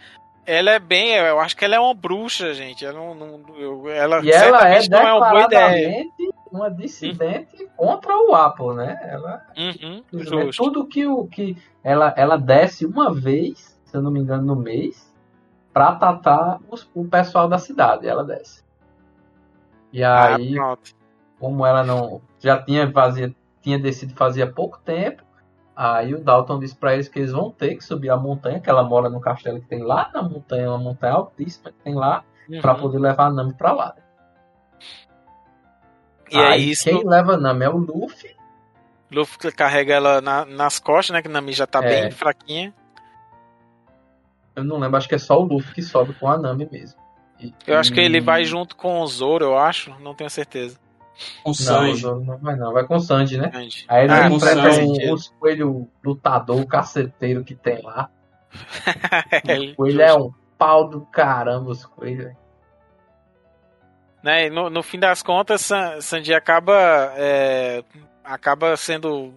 ela 0.47 0.71
é 0.71 0.79
bem, 0.79 1.13
eu 1.15 1.39
acho 1.39 1.55
que 1.57 1.65
ela 1.65 1.75
é 1.75 1.79
uma 1.79 1.93
bruxa, 1.93 2.53
gente. 2.53 2.85
Ela 2.85 2.97
não, 2.97 3.13
não- 3.13 3.89
ela 3.89 4.23
E 4.23 4.31
ela 4.31 4.67
é 4.69 4.87
não 4.87 4.99
é 4.99 5.13
uma 5.13 5.29
boa 5.29 5.43
ideia. 5.43 6.05
uma 6.51 6.71
dissidente 6.71 7.67
contra 7.75 8.17
o 8.17 8.33
Apple, 8.33 8.73
né? 8.75 8.97
Ela 9.03 9.45
Uhum, 9.57 10.03
justo. 10.13 10.63
Tudo 10.63 10.87
que 10.87 11.05
o 11.05 11.27
que 11.27 11.57
ela, 11.83 12.13
ela 12.15 12.37
desce 12.37 12.85
uma 12.85 13.13
vez, 13.13 13.77
se 13.83 13.95
eu 13.97 14.01
não 14.01 14.09
me 14.09 14.21
engano, 14.21 14.43
no 14.43 14.55
mês, 14.55 15.13
pra 15.73 15.93
tratar 15.95 16.59
os- 16.69 16.89
o 16.95 17.03
pessoal 17.05 17.49
da 17.49 17.57
cidade. 17.59 18.07
Ela 18.07 18.23
desce. 18.23 18.63
E 19.91 20.01
Ah, 20.03 20.35
aí, 20.35 20.55
pronto. 20.55 20.95
como 21.39 21.65
ela 21.65 21.83
não 21.83 22.21
já 22.39 22.61
tinha 22.61 22.89
fazia, 22.91 23.33
tinha 23.61 23.77
descido 23.77 24.13
fazia 24.15 24.47
pouco 24.51 24.79
tempo, 24.79 25.23
aí 25.77 26.13
o 26.15 26.19
Dalton 26.23 26.59
disse 26.59 26.75
pra 26.75 26.93
eles 26.95 27.07
que 27.07 27.19
eles 27.19 27.31
vão 27.31 27.51
ter 27.51 27.75
que 27.75 27.83
subir 27.83 28.09
a 28.09 28.17
montanha, 28.17 28.59
que 28.59 28.69
ela 28.69 28.83
mora 28.83 29.09
no 29.09 29.21
castelo 29.21 29.59
que 29.61 29.67
tem 29.67 29.83
lá 29.83 30.09
na 30.13 30.23
montanha, 30.23 30.69
uma 30.69 30.77
montanha 30.79 31.13
altíssima 31.13 31.71
que 31.71 31.77
tem 31.83 31.93
lá, 31.93 32.23
pra 32.61 32.73
Uhum. 32.73 32.79
poder 32.79 32.99
levar 32.99 33.25
a 33.27 33.29
Nami 33.31 33.53
pra 33.53 33.71
lá. 33.73 33.95
E 36.31 36.37
é 36.37 36.47
aí 36.47 36.71
isso. 36.71 36.85
quem 36.85 37.03
leva 37.07 37.33
a 37.33 37.37
Nami 37.37 37.63
é 37.65 37.69
o 37.69 37.77
Luffy, 37.77 38.35
Luffy 39.11 39.51
carrega 39.53 39.93
ela 39.93 40.19
na- 40.19 40.43
nas 40.45 40.79
costas, 40.79 41.13
né? 41.13 41.21
Que 41.21 41.29
Nami 41.29 41.53
já 41.53 41.65
tá 41.65 41.79
É. 41.83 42.01
bem 42.01 42.11
fraquinha. 42.11 42.73
eu 44.55 44.63
não 44.63 44.79
lembro, 44.79 44.97
acho 44.97 45.07
que 45.07 45.13
é 45.13 45.19
só 45.19 45.39
o 45.39 45.43
Luffy 45.45 45.71
que 45.75 45.81
sobe 45.83 46.13
com 46.15 46.27
a 46.27 46.35
Nami 46.35 46.67
mesmo. 46.71 46.99
E- 47.39 47.53
Eu 47.67 47.77
acho 47.77 47.93
que 47.93 47.99
ele 47.99 48.19
vai 48.19 48.43
junto 48.43 48.75
com 48.75 48.99
o 49.01 49.05
Zoro, 49.07 49.45
eu 49.45 49.55
acho. 49.57 49.95
Não 49.99 50.15
tenho 50.15 50.29
certeza. 50.31 50.79
Com 51.43 51.53
Sanji. 51.53 52.03
não, 52.03 52.19
não 52.19 52.37
vai 52.37 52.55
não, 52.55 52.73
vai 52.73 52.83
com 52.85 52.95
o 52.95 52.99
Sanji, 52.99 53.37
né? 53.37 53.51
Aí 53.87 54.03
ele 54.05 54.13
Ah, 54.13 54.29
com 54.29 54.35
enfrenta 54.35 54.71
Sanji. 54.71 54.81
um, 55.09 55.13
um 55.13 55.17
coelho 55.39 55.89
lutador, 56.03 56.65
caceteiro 56.67 57.43
que 57.43 57.55
tem 57.55 57.81
lá. 57.81 58.09
É, 59.47 59.59
O 59.71 59.75
coelho 59.75 60.01
é 60.01 60.13
um 60.13 60.31
pau 60.57 60.87
do 60.89 61.01
caramba, 61.01 61.71
os 61.71 61.85
coelhos. 61.85 62.33
né, 64.23 64.49
no, 64.49 64.69
no 64.69 64.83
fim 64.83 64.99
das 64.99 65.21
contas, 65.21 65.61
San- 65.61 66.01
Sanji 66.01 66.33
acaba 66.33 67.13
é, 67.15 67.83
acaba 68.23 68.75
sendo 68.77 69.33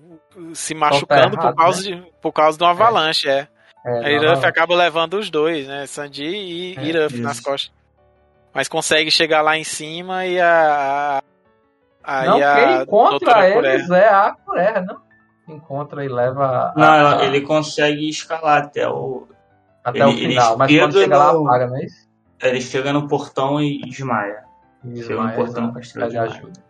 se 0.55 0.75
machucando 0.75 1.37
por 1.37 1.43
errado, 1.45 1.57
causa 1.57 1.83
de 1.83 1.97
por 2.21 2.33
causa 2.33 2.57
de 2.59 2.65
uma 2.65 2.71
avalanche, 2.71 3.29
é. 3.29 3.49
É, 3.85 4.05
Aí 4.07 4.21
não, 4.21 4.35
Ruff 4.35 4.45
acaba 4.45 4.75
levando 4.75 5.15
os 5.15 5.31
dois, 5.31 5.67
né? 5.67 5.87
Sanji 5.87 6.25
e, 6.25 6.75
É, 6.77 7.03
Ruff 7.03 7.15
isso. 7.15 7.23
nas 7.23 7.41
costas. 7.41 7.73
Mas 8.53 8.69
consegue 8.69 9.11
chegar 9.11 9.41
lá 9.43 9.57
em 9.57 9.65
cima 9.65 10.27
e 10.27 10.39
a. 10.41 11.23
não, 12.27 12.35
aí 12.37 12.43
a 12.43 12.55
quem 12.55 12.83
encontra 12.83 13.53
Coreia. 13.53 13.75
eles 13.75 13.91
é 13.91 14.09
a 14.09 14.33
Coreia, 14.45 14.81
não? 14.81 15.01
Encontra 15.49 16.05
e 16.05 16.09
leva 16.09 16.45
a- 16.47 16.75
Não, 16.77 17.19
a- 17.19 17.25
ele 17.25 17.41
consegue 17.43 18.09
escalar 18.09 18.65
até 18.65 18.89
o. 18.89 19.27
até 19.85 20.05
o 20.07 20.11
ele- 20.11 20.21
ele 20.21 20.29
final, 20.35 20.57
mas 20.57 20.79
quando 20.79 20.93
chega 20.93 21.19
lá, 21.19 21.33
no- 21.33 21.47
apaga, 21.47 21.67
não 21.67 21.77
é 21.77 21.85
isso? 21.85 22.09
Ele 22.43 22.61
chega 22.61 22.93
no 22.93 23.07
portão 23.09 23.61
e 23.61 23.81
desmaia. 23.83 24.45
Chega 24.95 25.23
no 25.23 25.33
portão 25.35 25.63
não, 25.67 25.73
pede 25.75 26.09
de 26.11 26.19
ajuda. 26.19 26.61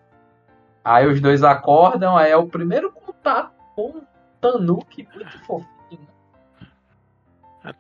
Aí 0.82 1.07
os 1.07 1.20
dois 1.20 1.44
acordam, 1.44 2.16
aí 2.16 2.31
é 2.32 2.36
o 2.36 2.47
primeiro 2.48 2.90
contato 2.90 3.52
com 3.77 3.82
o 3.98 4.02
Tanuki 4.40 5.07
muito 5.15 5.44
fofinho. 5.44 6.09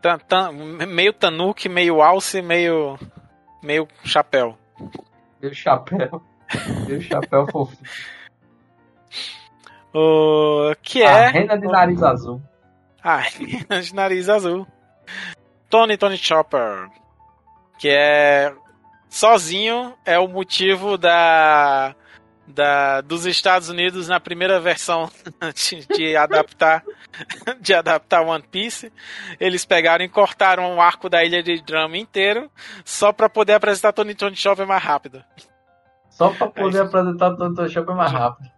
Tan- 0.02 0.18
tan- 0.18 0.52
meio 0.86 1.12
Tanuki, 1.12 1.68
meio 1.68 2.02
Alce, 2.02 2.42
meio. 2.42 2.98
meio 3.62 3.88
chapéu. 4.04 4.56
Meu 5.40 5.52
chapéu. 5.54 6.22
Meu 6.88 7.00
chapéu 7.00 7.46
fofinho. 7.46 7.78
O 9.92 10.72
que 10.82 11.02
A 11.02 11.10
é 11.10 11.28
renda 11.30 11.58
de 11.58 11.66
nariz 11.66 12.02
azul. 12.02 12.40
a 13.02 13.16
rena 13.16 13.82
de 13.82 13.94
nariz 13.94 14.28
azul. 14.28 14.66
Tony 15.68 15.96
Tony 15.96 16.16
Chopper, 16.16 16.88
que 17.78 17.88
é 17.88 18.52
sozinho 19.08 19.94
é 20.04 20.18
o 20.18 20.28
motivo 20.28 20.96
da, 20.96 21.94
da 22.46 23.00
dos 23.00 23.26
Estados 23.26 23.68
Unidos 23.68 24.08
na 24.08 24.20
primeira 24.20 24.60
versão 24.60 25.10
de, 25.54 25.86
de 25.96 26.16
adaptar 26.16 26.84
de 27.60 27.74
adaptar 27.74 28.22
One 28.22 28.44
Piece. 28.50 28.92
Eles 29.40 29.64
pegaram 29.64 30.04
e 30.04 30.08
cortaram 30.08 30.76
o 30.76 30.80
arco 30.80 31.08
da 31.08 31.24
ilha 31.24 31.42
de 31.42 31.60
Drum 31.62 31.94
inteiro 31.96 32.50
só 32.84 33.12
pra 33.12 33.28
poder 33.28 33.54
apresentar 33.54 33.92
Tony 33.92 34.14
Tony 34.14 34.36
Chopper 34.36 34.66
mais 34.66 34.82
rápido. 34.82 35.24
Só 36.28 36.46
poder 36.48 36.64
É 36.66 36.68
isso. 36.70 36.82
apresentar 36.82 37.32
o 37.32 37.48
Dr. 37.50 37.68
Chopper 37.68 37.94
mais 37.94 38.12
rápido. 38.12 38.48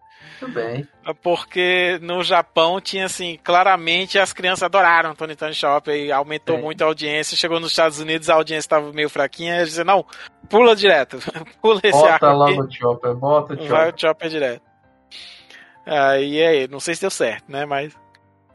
Muito 0.40 0.54
bem. 0.54 0.88
Porque 1.22 2.00
no 2.02 2.20
Japão 2.24 2.80
tinha 2.80 3.04
assim, 3.06 3.38
claramente 3.44 4.18
as 4.18 4.32
crianças 4.32 4.64
adoraram 4.64 5.14
Tony 5.14 5.36
Tony 5.36 5.54
Chopper 5.54 5.94
e 5.94 6.10
aumentou 6.10 6.56
É. 6.56 6.60
muito 6.60 6.82
a 6.82 6.86
audiência. 6.88 7.36
Chegou 7.36 7.60
nos 7.60 7.70
Estados 7.70 8.00
Unidos, 8.00 8.28
a 8.28 8.34
audiência 8.34 8.66
estava 8.66 8.92
meio 8.92 9.08
fraquinha. 9.08 9.56
Eles 9.56 9.68
disseram, 9.68 9.96
não, 9.98 10.06
pula 10.48 10.74
direto. 10.74 11.18
pula 11.62 11.80
esse 11.84 12.04
arco 12.04 12.26
Bota 12.26 12.44
aqui. 12.44 12.56
logo 12.56 12.68
o 12.68 12.72
Chopper, 12.72 13.14
bota 13.14 13.52
o 13.54 13.56
Vai 13.56 13.66
Chopper. 13.68 13.94
o 13.94 14.00
Chopper 14.00 14.28
direto. 14.28 14.62
Aí 15.86 16.42
aí, 16.44 16.68
não 16.68 16.80
sei 16.80 16.94
se 16.94 17.00
deu 17.00 17.10
certo, 17.10 17.44
né? 17.50 17.64
Mas. 17.64 17.96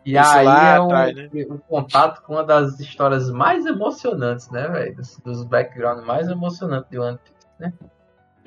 E 0.06 0.18
aí 0.18 0.46
lá 0.46 0.76
é 0.76 0.80
o, 0.80 0.84
atrás, 0.86 1.16
né? 1.16 1.30
o 1.50 1.58
contato 1.60 2.22
com 2.24 2.34
uma 2.34 2.44
das 2.44 2.80
histórias 2.80 3.30
mais 3.30 3.66
emocionantes, 3.66 4.50
né, 4.50 4.68
velho? 4.70 4.96
Dos, 4.96 5.18
dos 5.20 5.44
backgrounds 5.44 6.06
mais 6.06 6.30
emocionantes 6.30 6.90
de 6.90 6.98
One 6.98 7.18
Piece. 7.18 7.74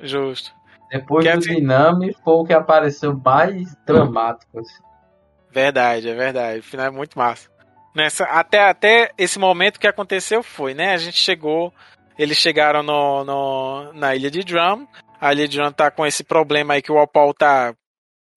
Justo. 0.01 0.51
Depois 0.91 1.25
Que 1.25 1.33
do 1.33 1.39
Dinami 1.39 2.13
foi 2.23 2.33
o 2.33 2.43
que 2.43 2.53
apareceu 2.53 3.15
mais 3.17 3.75
dramático. 3.85 4.59
Assim. 4.59 4.83
Verdade, 5.51 6.09
é 6.09 6.13
verdade. 6.13 6.59
O 6.59 6.63
final 6.63 6.87
é 6.87 6.89
muito 6.91 7.17
massa. 7.17 7.49
Nessa, 7.95 8.23
até, 8.25 8.69
até 8.69 9.11
esse 9.17 9.37
momento 9.39 9.79
que 9.79 9.87
aconteceu 9.87 10.41
foi, 10.43 10.73
né? 10.73 10.93
A 10.93 10.97
gente 10.97 11.17
chegou. 11.17 11.73
Eles 12.17 12.37
chegaram 12.37 12.83
no, 12.83 13.23
no- 13.23 13.93
na 13.93 14.15
ilha 14.15 14.29
de 14.29 14.43
Drum. 14.43 14.85
A 15.19 15.33
ilha 15.33 15.47
de 15.47 15.57
Drum 15.57 15.71
tá 15.71 15.89
com 15.91 16.05
esse 16.05 16.23
problema 16.23 16.73
aí 16.73 16.81
que 16.81 16.91
o 16.91 17.01
Opal 17.01 17.33
tá, 17.33 17.73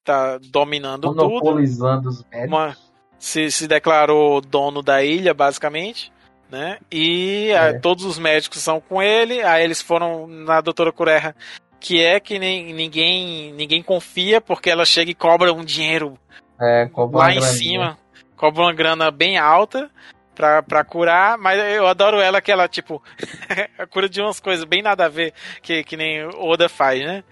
tá 0.04 0.38
dominando 0.50 1.02
tudo. 1.08 1.28
Monopolizando 1.28 2.08
os 2.08 2.24
médicos. 2.24 2.48
Uma- 2.48 2.76
se, 3.18 3.50
se 3.50 3.66
declarou 3.66 4.40
dono 4.40 4.82
da 4.82 5.02
ilha, 5.02 5.32
basicamente, 5.34 6.12
né? 6.54 6.78
E 6.90 7.48
É. 7.50 7.56
ah, 7.70 7.80
todos 7.80 8.04
os 8.04 8.18
médicos 8.18 8.60
são 8.60 8.80
com 8.80 9.02
ele. 9.02 9.42
Aí 9.42 9.64
eles 9.64 9.82
foram 9.82 10.26
na 10.26 10.60
doutora 10.60 10.92
Cureha, 10.92 11.34
que 11.80 12.02
é 12.02 12.18
que 12.20 12.38
nem, 12.38 12.72
ninguém 12.72 13.52
ninguém 13.52 13.82
confia, 13.82 14.40
porque 14.40 14.70
ela 14.70 14.84
chega 14.84 15.10
e 15.10 15.14
cobra 15.14 15.52
um 15.52 15.64
dinheiro 15.64 16.16
É, 16.60 16.86
cobra 16.86 17.18
lá 17.18 17.30
em 17.32 17.34
graninha. 17.40 17.52
cima, 17.58 17.98
cobra 18.36 18.62
uma 18.62 18.72
grana 18.72 19.10
bem 19.10 19.36
alta. 19.36 19.90
Pra, 20.34 20.64
pra 20.64 20.82
curar, 20.82 21.38
mas 21.38 21.56
eu 21.76 21.86
adoro 21.86 22.20
ela 22.20 22.40
que 22.40 22.50
ela, 22.50 22.66
tipo, 22.66 23.00
cura 23.88 24.08
de 24.08 24.20
umas 24.20 24.40
coisas 24.40 24.64
bem 24.64 24.82
nada 24.82 25.04
a 25.04 25.08
ver 25.08 25.32
que, 25.62 25.84
que 25.84 25.96
nem 25.96 26.26
Oda 26.26 26.68
faz, 26.68 26.98
né? 27.04 27.22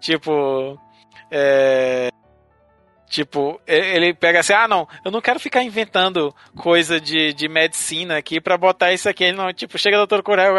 Tipo, 0.00 0.80
é, 1.30 2.08
Tipo, 3.08 3.60
ele 3.66 4.12
pega 4.12 4.40
assim, 4.40 4.52
ah 4.52 4.66
não, 4.66 4.88
eu 5.04 5.10
não 5.12 5.20
quero 5.20 5.38
ficar 5.38 5.62
inventando 5.62 6.34
coisa 6.56 7.00
de, 7.00 7.32
de 7.32 7.48
medicina 7.48 8.16
aqui 8.18 8.40
pra 8.40 8.58
botar 8.58 8.92
isso 8.92 9.08
aqui. 9.08 9.24
Ele 9.24 9.36
não, 9.36 9.52
tipo, 9.52 9.78
chega 9.78 9.96
doutor 9.96 10.22
Corel, 10.22 10.54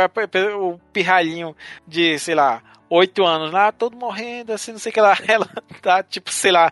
o 0.57 0.79
pirralhinho 0.93 1.53
de, 1.85 2.17
sei 2.19 2.35
lá, 2.35 2.61
oito 2.89 3.25
anos 3.25 3.51
lá, 3.51 3.69
todo 3.73 3.97
morrendo, 3.97 4.53
assim, 4.53 4.71
não 4.71 4.79
sei 4.79 4.91
o 4.91 4.93
que 4.93 5.01
lá. 5.01 5.17
Ela 5.27 5.45
tá, 5.81 6.01
tipo, 6.01 6.31
sei 6.31 6.53
lá, 6.53 6.71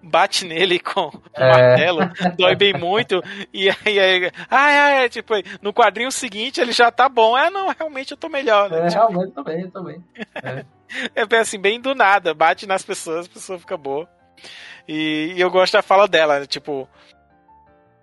bate 0.00 0.46
nele 0.46 0.78
com 0.78 1.08
o 1.08 1.22
É. 1.34 1.48
martelo, 1.48 2.00
dói 2.38 2.54
bem 2.54 2.72
muito, 2.72 3.20
e 3.52 3.68
aí, 3.68 3.98
aí 3.98 4.30
ai, 4.48 4.78
ai, 5.00 5.08
tipo, 5.08 5.34
no 5.60 5.72
quadrinho 5.74 6.12
seguinte 6.12 6.60
ele 6.60 6.70
já 6.70 6.92
tá 6.92 7.08
bom. 7.08 7.34
Ah, 7.34 7.50
não, 7.50 7.74
realmente 7.76 8.12
eu 8.12 8.16
tô 8.16 8.28
melhor. 8.28 8.70
né? 8.70 8.86
É, 8.86 8.86
Tipo, 8.86 9.00
realmente 9.08 9.32
também, 9.32 9.68
também. 9.70 10.04
é 11.12 11.26
bem 11.26 11.40
assim, 11.40 11.58
bem 11.58 11.80
do 11.80 11.92
nada, 11.92 12.32
bate 12.32 12.68
nas 12.68 12.84
pessoas, 12.84 13.26
a 13.26 13.28
pessoa 13.28 13.58
fica 13.58 13.76
boa. 13.76 14.08
E, 14.86 15.34
e 15.36 15.40
eu 15.40 15.50
gosto 15.50 15.74
da 15.74 15.82
fala 15.82 16.08
dela, 16.08 16.40
né? 16.40 16.46
tipo, 16.46 16.88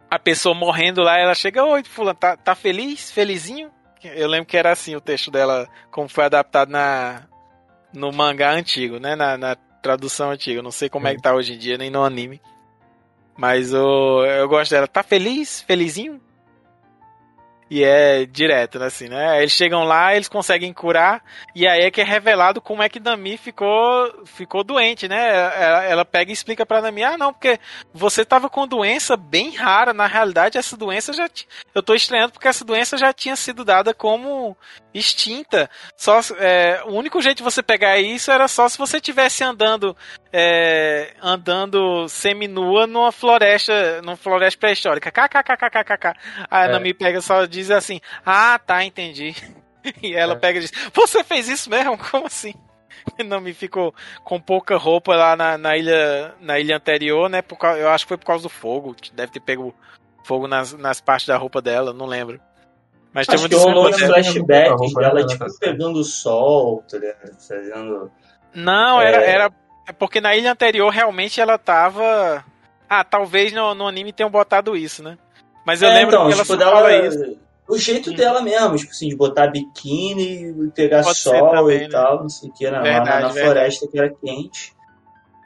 a 0.10 0.18
pessoa 0.18 0.56
morrendo 0.56 1.01
lá, 1.01 1.18
ela 1.18 1.35
chega, 1.35 1.64
oi, 1.64 1.84
fulano, 1.84 2.18
tá, 2.18 2.35
tá 2.35 2.56
feliz? 2.56 3.11
Felizinho? 3.11 3.72
Eu 4.03 4.27
lembro 4.27 4.45
que 4.45 4.57
era 4.57 4.72
assim 4.72 4.95
o 4.95 5.01
texto 5.01 5.30
dela, 5.30 5.68
como 5.91 6.07
foi 6.07 6.23
adaptado 6.26 6.69
na, 6.69 7.23
no 7.93 8.11
mangá 8.11 8.51
antigo, 8.51 8.97
né? 8.97 9.15
Na, 9.15 9.38
na 9.38 9.56
tradução 9.81 10.31
antiga. 10.31 10.61
Não 10.61 10.72
sei 10.72 10.89
como 10.89 11.07
é 11.07 11.15
que 11.15 11.22
tá 11.22 11.34
hoje 11.34 11.53
em 11.53 11.57
dia, 11.57 11.77
nem 11.77 11.89
no 11.89 12.03
anime. 12.03 12.41
Mas 13.38 13.73
o, 13.73 14.26
eu 14.26 14.47
gosto 14.47 14.72
dela. 14.72 14.88
Tá 14.88 15.03
feliz? 15.03 15.61
Felizinho? 15.61 16.22
E 17.70 17.84
é 17.84 18.26
direto, 18.26 18.80
né, 18.80 18.88
assim, 18.88 19.08
né? 19.08 19.40
Eles 19.40 19.52
chegam 19.52 19.84
lá, 19.84 20.16
eles 20.16 20.28
conseguem 20.28 20.74
curar, 20.74 21.24
e 21.56 21.68
aí 21.68 21.82
é 21.82 21.91
que 21.91 22.02
é 22.02 22.04
revelado 22.04 22.60
como 22.60 22.82
é 22.82 22.90
que 22.90 23.00
Nami 23.00 23.38
ficou, 23.38 24.26
ficou 24.26 24.64
doente, 24.64 25.08
né? 25.08 25.30
Ela, 25.30 25.84
ela 25.84 26.06
pega 26.06 26.32
e 26.32 26.34
explica 26.34 26.66
pra 26.66 26.82
Nami, 26.82 27.04
ah, 27.04 27.18
não, 27.18 27.32
porque 27.32 27.60
você 27.94 28.26
tava 28.26 28.50
com 28.50 28.68
doença 28.68 29.16
bem 29.16 29.56
rara, 29.56 29.94
na 29.94 30.08
realidade 30.08 30.58
essa 30.58 30.76
doença 30.76 31.14
já... 31.14 31.30
Eu 31.76 31.84
tô 31.84 31.94
estranhando 31.94 32.34
porque 32.34 32.48
essa 32.48 32.66
doença 32.66 32.98
já 32.98 33.14
tinha 33.14 33.36
sido 33.36 33.64
dada 33.64 33.94
como 33.94 34.58
extinta. 34.94 35.70
Só, 35.96 36.20
é, 36.40 36.82
o 36.86 36.94
único 36.94 37.22
jeito 37.22 37.38
de 37.38 37.44
você 37.44 37.62
pegar 37.62 38.00
isso 38.00 38.32
era 38.32 38.48
só 38.48 38.68
se 38.68 38.78
você 38.78 39.00
tivesse 39.00 39.44
andando 39.44 39.96
é, 40.31 41.14
andando 41.22 42.07
seminua 42.07 42.85
numa 42.88 43.11
floresta, 43.11 44.01
numa 44.01 44.15
floresta 44.15 44.60
pré-histórica. 44.60 45.11
KKKKKK. 45.11 46.14
A 46.49 46.65
É. 46.65 46.72
Nami 46.72 46.93
pega 46.93 47.22
só 47.22 47.45
diz 47.45 47.72
assim: 47.72 47.99
"Ah, 48.26 48.60
tá, 48.60 48.84
entendi". 48.84 49.35
E 50.03 50.14
ela 50.14 50.34
É. 50.34 50.35
pega 50.35 50.60
e 50.60 50.61
diz: 50.61 50.72
"Você 50.93 51.23
fez 51.23 51.47
isso 51.47 51.69
mesmo? 51.69 51.97
Como 51.97 52.27
assim?" 52.27 52.53
E 53.18 53.23
Nami 53.23 53.53
ficou 53.53 53.93
com 54.23 54.39
pouca 54.39 54.76
roupa 54.77 55.15
lá 55.15 55.35
na, 55.35 55.57
na 55.57 55.77
ilha 55.77 56.34
na 56.41 56.60
ilha 56.60 56.76
anterior, 56.77 57.30
né? 57.30 57.41
Por 57.41 57.57
eu 57.77 57.89
acho 57.89 58.06
que 58.06 58.10
foi 58.10 58.18
por 58.18 58.26
causa 58.26 58.43
do 58.43 58.49
fogo, 58.49 58.95
deve 59.14 59.31
ter 59.31 59.39
pego 59.39 59.73
fogo 60.23 60.47
nas, 60.47 60.73
nas 60.73 60.99
partes 61.01 61.26
da 61.27 61.38
roupa 61.38 61.61
dela, 61.61 61.93
não 61.93 62.06
lembro. 62.06 62.39
Mas 63.11 63.26
tem 63.26 63.35
Acho 63.35 63.45
uma 63.45 63.49
que 63.49 63.56
rolou 63.56 63.88
uns 63.89 63.95
desculpa 63.97 64.45
dela. 64.45 64.77
dela, 64.99 65.26
tipo, 65.26 65.60
pegando 65.60 65.99
o 65.99 66.03
sol, 66.03 66.84
tá 66.88 66.97
ligado? 66.99 67.35
Fazendo. 67.47 68.11
Não, 68.53 69.01
era, 69.01 69.23
É. 69.23 69.31
era. 69.31 69.51
É 69.90 69.91
porque 69.91 70.22
na 70.22 70.36
ilha 70.36 70.52
anterior 70.52 70.90
realmente 70.91 71.41
ela 71.41 71.57
tava. 71.57 72.45
Ah, 72.88 73.03
talvez 73.03 73.52
no, 73.52 73.74
no 73.74 73.88
anime 73.88 74.14
tenham 74.14 74.30
botado 74.30 74.78
isso, 74.78 75.02
né? 75.02 75.18
Mas 75.66 75.82
eu 75.82 75.90
É, 75.90 75.94
lembro 75.95 76.16
então, 76.16 76.28
que 76.28 76.34
ela 76.34 76.44
tipo, 76.44 76.57
dela. 76.57 76.72
fala 76.72 76.95
isso. 77.07 77.38
O 77.68 77.78
jeito 77.78 78.14
dela 78.14 78.41
mesmo, 78.41 78.76
tipo 78.78 78.91
assim, 78.91 79.10
de 79.10 79.16
botar 79.16 79.48
biquíni 79.48 80.45
e 80.68 80.72
pegar 80.72 81.03
Pode 81.03 81.18
sol 81.18 81.49
também, 81.49 81.78
e 81.78 81.82
né? 81.82 81.90
tal, 81.90 82.22
não 82.22 82.30
sei 82.30 82.49
o 82.49 82.53
que, 82.53 82.70
na, 82.70 82.82
Verdade, 82.82 83.10
na, 83.10 83.22
na 83.22 83.30
floresta 83.30 83.88
que 83.88 83.98
era 83.98 84.10
quente. 84.10 84.74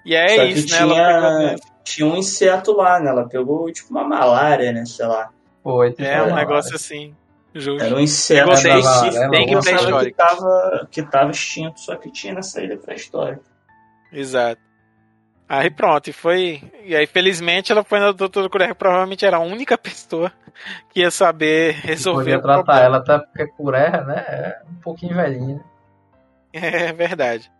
E 0.05 0.13
é 0.15 0.27
Só 0.35 0.43
isso, 0.43 0.67
que 0.67 0.73
né? 0.73 0.79
Ela 0.79 1.37
tinha, 1.39 1.55
tinha 1.83 2.07
um 2.07 2.17
inseto 2.17 2.73
lá, 2.73 2.99
né? 2.99 3.09
Ela 3.09 3.27
pegou 3.27 3.71
tipo 3.71 3.91
uma 3.91 4.03
malária, 4.03 4.73
né? 4.73 4.85
Sei 4.85 5.05
lá. 5.05 5.29
Foi, 5.63 5.95
É 5.97 6.21
um 6.21 6.35
negócio 6.35 6.75
assim. 6.75 7.15
Justo. 7.55 7.83
Era 7.83 7.95
um 7.95 7.99
inseto 7.99 8.51
específico 8.51 9.29
dengue 9.29 9.55
que 9.61 10.11
tava, 10.13 10.87
que 10.91 11.03
tava 11.03 11.31
extinto, 11.31 11.79
só 11.79 11.95
que 11.95 12.11
tinha 12.11 12.33
nessa 12.33 12.61
ilha 12.61 12.77
pré-histórica. 12.77 13.52
Exato. 14.13 14.61
Aí 15.49 15.69
pronto, 15.69 16.09
e 16.09 16.13
foi. 16.13 16.63
E 16.83 16.95
aí, 16.95 17.05
felizmente, 17.05 17.71
ela 17.71 17.83
foi 17.83 17.99
na 17.99 18.11
doutora 18.11 18.49
Cureca, 18.49 18.73
provavelmente 18.73 19.25
era 19.25 19.37
a 19.37 19.41
única 19.41 19.77
pessoa 19.77 20.31
que 20.89 21.01
ia 21.01 21.11
saber 21.11 21.73
resolver 21.73 22.23
Podia 22.23 22.41
tratar 22.41 22.63
problema. 22.63 22.85
ela 22.85 22.97
até 22.97 23.19
porque 23.19 23.47
Cureha, 23.47 24.01
né? 24.03 24.25
É 24.27 24.61
um 24.69 24.75
pouquinho 24.75 25.15
velhinha. 25.15 25.61
É 26.53 26.93
verdade. 26.93 27.51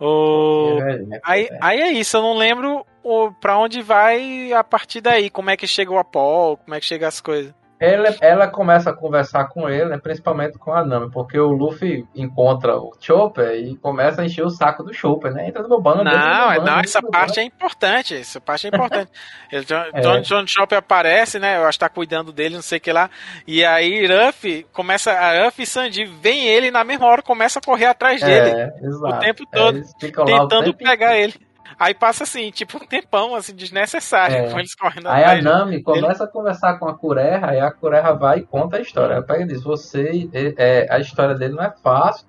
O... 0.00 0.78
É 0.80 0.84
velhinha. 0.84 1.20
Aí, 1.24 1.48
aí 1.60 1.80
é 1.80 1.92
isso, 1.92 2.16
eu 2.16 2.22
não 2.22 2.34
lembro 2.34 2.86
o, 3.02 3.30
pra 3.32 3.58
onde 3.58 3.82
vai 3.82 4.52
a 4.52 4.64
partir 4.64 5.00
daí, 5.00 5.28
como 5.28 5.50
é 5.50 5.56
que 5.56 5.66
chega 5.66 5.92
o 5.92 5.98
Apollo, 5.98 6.56
como 6.58 6.74
é 6.74 6.80
que 6.80 6.86
chega 6.86 7.06
as 7.06 7.20
coisas. 7.20 7.54
Ela, 7.84 8.14
ela 8.20 8.46
começa 8.48 8.90
a 8.90 8.92
conversar 8.96 9.48
com 9.48 9.68
ele, 9.68 9.86
né, 9.86 9.98
principalmente 9.98 10.58
com 10.58 10.72
a 10.72 10.84
Nami, 10.84 11.10
porque 11.10 11.38
o 11.38 11.50
Luffy 11.50 12.06
encontra 12.14 12.76
o 12.76 12.92
Chopper 13.00 13.50
e 13.54 13.76
começa 13.76 14.22
a 14.22 14.24
encher 14.24 14.44
o 14.44 14.50
saco 14.50 14.82
do 14.82 14.94
Chopper, 14.94 15.32
né? 15.32 15.48
Entra 15.48 15.62
no 15.62 15.68
meu 15.68 15.80
bando. 15.80 16.04
no 16.04 16.10
meu 16.10 16.18
Não, 16.18 16.48
bando, 16.48 16.64
não, 16.70 16.78
essa 16.80 17.00
no 17.00 17.10
parte 17.10 17.40
é 17.40 17.42
importante, 17.42 18.14
essa 18.16 18.40
parte 18.40 18.66
é 18.66 18.68
importante. 18.68 19.10
Ele, 19.50 19.64
John, 19.64 19.84
É. 19.92 20.00
John, 20.00 20.20
John 20.20 20.46
Chopper 20.46 20.78
aparece, 20.78 21.38
né, 21.38 21.56
eu 21.56 21.64
acho 21.66 21.78
que 21.78 21.84
tá 21.84 21.88
cuidando 21.88 22.32
dele, 22.32 22.54
não 22.54 22.62
sei 22.62 22.78
o 22.78 22.80
que 22.80 22.92
lá, 22.92 23.10
e 23.46 23.64
aí 23.64 24.06
Ruff 24.06 24.64
começa, 24.72 25.12
a 25.12 25.44
Ruff 25.44 25.60
e 25.62 25.66
Sandy 25.66 26.04
vem 26.04 26.46
ele 26.46 26.68
e 26.68 26.70
na 26.70 26.84
mesma 26.84 27.06
hora 27.06 27.22
começa 27.22 27.58
a 27.58 27.62
correr 27.62 27.86
atrás 27.86 28.20
bando. 28.20 28.30
dele, 28.30 28.50
É, 28.50 28.86
exato. 28.86 29.14
o 29.16 29.18
tempo 29.18 29.44
todo, 29.50 29.78
o 29.78 30.24
tentando 30.24 30.74
pegar 30.74 31.16
ele. 31.18 31.34
Aí 31.78 31.94
passa 31.94 32.24
assim, 32.24 32.50
tipo 32.50 32.76
um 32.76 32.86
tempão, 32.86 33.34
assim, 33.34 33.54
desnecessário, 33.54 34.36
É. 34.36 34.50
com 34.50 34.58
eles 34.58 34.74
correndo 34.74 35.08
Aí 35.08 35.22
a 35.22 35.26
atrás. 35.32 35.44
Nami 35.44 35.82
começa 35.82 36.24
a 36.24 36.26
conversar 36.26 36.78
com 36.78 36.88
a 36.88 36.94
Cureha, 36.94 37.46
aí 37.46 37.60
a 37.60 37.70
Cureha 37.70 38.12
vai 38.14 38.38
e 38.38 38.42
conta 38.42 38.76
a 38.76 38.80
história. 38.80 39.14
Ela 39.14 39.22
pega 39.22 39.42
e 39.44 39.46
diz: 39.46 39.62
Você, 39.62 40.28
é, 40.32 40.54
é, 40.56 40.86
a 40.92 40.98
história 40.98 41.34
dele 41.34 41.54
não 41.54 41.62
é 41.64 41.70
fácil 41.82 42.26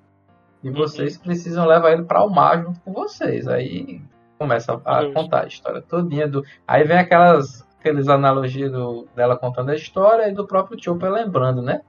e 0.64 0.70
Uhum. 0.70 0.76
vocês 0.76 1.18
precisam 1.18 1.66
levar 1.68 1.92
ele 1.92 2.04
para 2.04 2.24
o 2.24 2.30
mar 2.30 2.62
junto 2.64 2.80
com 2.82 2.94
vocês. 2.94 3.48
Aí 3.48 4.02
começa 4.40 4.80
a 4.86 5.02
Justo. 5.02 5.14
contar 5.14 5.44
a 5.44 5.48
história 5.48 5.82
todinha 5.82 6.28
do. 6.28 6.44
Aí 6.68 6.84
vem 6.84 6.98
aquelas 6.98 7.64
aqueles 7.80 8.08
analogias 8.08 8.72
do, 8.72 9.08
dela 9.14 9.36
contando 9.38 9.70
a 9.72 9.76
história 9.76 10.30
e 10.30 10.34
do 10.34 10.48
próprio 10.48 10.82
Chopper 10.82 11.12
lembrando, 11.12 11.62
né? 11.62 11.82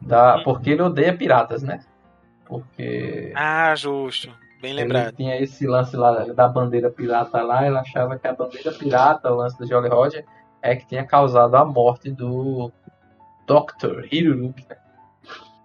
Da, 0.00 0.36
Uhum. 0.36 0.42
porque 0.44 0.70
ele 0.70 0.82
odeia 0.82 1.16
piratas, 1.16 1.62
né? 1.62 1.80
Porque 2.46 3.32
Ah, 3.34 3.74
justo. 3.74 4.30
Bem 4.60 4.72
ele 4.72 4.82
lembrado. 4.82 5.14
tinha 5.16 5.40
esse 5.40 5.66
lance 5.66 5.96
lá 5.96 6.24
da 6.26 6.46
bandeira 6.48 6.90
pirata 6.90 7.42
lá, 7.42 7.66
ele 7.66 7.78
achava 7.78 8.18
que 8.18 8.26
a 8.28 8.32
bandeira 8.34 8.72
pirata, 8.72 9.32
o 9.32 9.36
lance 9.36 9.58
do 9.58 9.66
Jolly 9.66 9.88
Roger, 9.88 10.24
é 10.60 10.76
que 10.76 10.86
tinha 10.86 11.04
causado 11.04 11.54
a 11.56 11.64
morte 11.64 12.10
do 12.10 12.70
Dr. 13.46 14.06
Hiruruki, 14.12 14.66
né? 14.68 14.76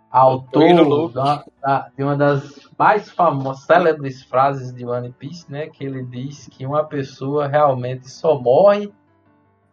Autor 0.10 0.64
Hiruruki. 0.64 1.14
da- 1.16 1.44
da- 1.62 1.90
de 1.98 2.02
uma 2.04 2.16
das 2.16 2.70
mais 2.78 3.10
famosas, 3.10 3.64
célebres 3.66 4.24
frases 4.24 4.74
de 4.74 4.86
One 4.86 5.12
Piece, 5.12 5.52
né? 5.52 5.68
Que 5.68 5.84
ele 5.84 6.04
diz 6.06 6.48
que 6.48 6.66
uma 6.66 6.86
pessoa 6.86 7.48
realmente 7.48 8.10
só 8.10 8.40
morre 8.40 8.90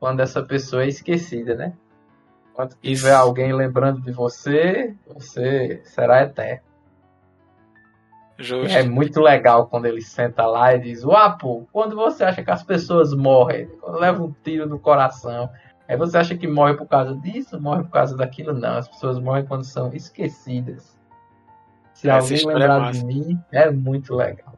quando 0.01 0.19
essa 0.19 0.43
pessoa 0.43 0.83
é 0.83 0.89
esquecida, 0.89 1.55
né? 1.55 1.75
Quando 2.55 2.71
Isso. 2.83 3.03
tiver 3.05 3.15
alguém 3.15 3.53
lembrando 3.53 4.01
de 4.03 4.11
você, 4.11 4.97
você 5.07 5.81
será 5.85 6.23
eterno. 6.23 6.63
Justo. 8.43 8.77
É 8.77 8.83
muito 8.83 9.21
legal 9.21 9.67
quando 9.67 9.87
ele 9.87 10.03
senta 10.03 10.45
lá 10.47 10.75
e 10.75 10.81
diz: 10.81 11.03
Wapo, 11.05 11.69
quando 11.73 11.95
você 11.97 12.25
acha 12.25 12.43
que 12.43 12.51
as 12.51 12.63
pessoas 12.63 13.15
morrem, 13.15 13.69
quando 13.81 13.99
leva 13.99 14.23
um 14.23 14.35
tiro 14.45 14.67
no 14.69 14.79
coração, 14.79 15.49
aí 15.89 15.97
você 15.97 16.19
acha 16.19 16.37
que 16.37 16.47
morre 16.49 16.75
por 16.75 16.87
causa 16.87 17.15
disso, 17.17 17.61
morre 17.61 17.83
por 17.85 17.91
causa 17.91 18.17
daquilo? 18.17 18.53
Não, 18.53 18.77
as 18.79 18.89
pessoas 18.89 19.19
morrem 19.19 19.45
quando 19.47 19.65
são 19.65 19.93
esquecidas. 19.95 20.99
Se 21.95 22.09
Essa 22.11 22.19
alguém 22.35 22.43
é 22.43 22.47
lembrar 22.59 22.81
massa. 22.81 22.99
de 22.99 23.05
mim, 23.07 23.39
é 23.53 23.71
muito 23.71 24.15
legal. 24.15 24.55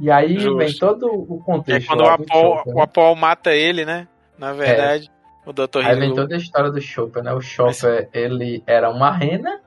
E 0.00 0.10
aí 0.10 0.38
Justo. 0.38 0.56
vem 0.58 0.72
todo 0.78 1.06
o 1.06 1.38
É 1.40 1.44
contexto. 1.44 1.86
quando 1.88 2.00
o 2.00 2.08
Apol, 2.08 2.56
Chopper, 2.56 2.72
o 2.72 2.76
né? 2.76 2.82
Apol 2.82 3.16
mata 3.16 3.52
ele, 3.52 3.84
né? 3.84 4.08
Na 4.38 4.52
verdade, 4.52 5.10
o 5.46 5.52
Dr. 5.52 5.84
Aí 5.84 5.94
vem 5.96 6.14
toda 6.14 6.34
a 6.34 6.38
história 6.38 6.70
do 6.70 6.80
Chopper, 6.80 7.22
né? 7.22 7.32
O 7.32 7.40
Chopper, 7.40 8.08
ele 8.12 8.62
era 8.66 8.90
uma 8.90 9.10
rena 9.12 9.60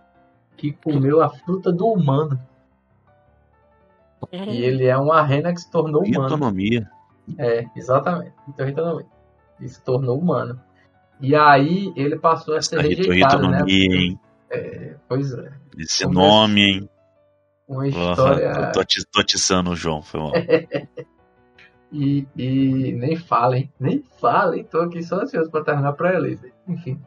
que 0.57 0.71
comeu 0.73 1.21
a 1.21 1.29
fruta 1.29 1.71
do 1.71 1.85
humano. 1.87 2.37
Uhum. 4.31 4.43
E 4.51 4.63
ele 4.63 4.85
é 4.85 4.97
uma 4.97 5.21
rena 5.21 5.53
que 5.53 5.61
se 5.61 5.69
tornou 5.71 6.03
humano. 6.03 6.23
autonomia. 6.23 6.89
É, 7.37 7.65
exatamente. 7.75 8.33
Então, 8.49 8.65
Rito 8.65 8.83
também. 8.83 9.05
Ele 9.59 9.69
se 9.69 9.83
tornou 9.83 10.17
humano. 10.19 10.59
E 11.21 11.35
aí 11.35 11.91
ele 11.95 12.17
passou 12.17 12.55
a 12.55 12.61
ser 12.61 12.79
Essa 12.79 12.87
rejeitado, 12.87 13.41
né? 13.49 13.57
autonomia, 13.59 13.95
hein? 13.95 14.19
Pois 15.07 15.33
é. 15.33 15.51
Esse 15.77 16.03
Como 16.05 16.19
nome, 16.19 16.61
hein? 16.61 16.89
Uma 17.67 17.87
história. 17.87 18.53
tô, 18.53 18.71
tô, 18.73 18.79
ati- 18.79 19.05
tô 19.11 19.19
atiçando 19.19 19.71
o 19.71 19.75
João, 19.75 20.01
foi 20.01 20.19
mal. 20.19 20.31
E, 21.91 22.27
e 22.35 22.91
nem 22.91 23.15
falem, 23.15 23.71
nem 23.79 24.03
falem, 24.19 24.63
tô 24.65 24.81
aqui 24.81 25.01
só 25.01 25.21
ansioso 25.21 25.49
pra 25.49 25.63
terminar 25.63 25.93
pra 25.93 26.15
eles. 26.17 26.37
Enfim. 26.67 26.99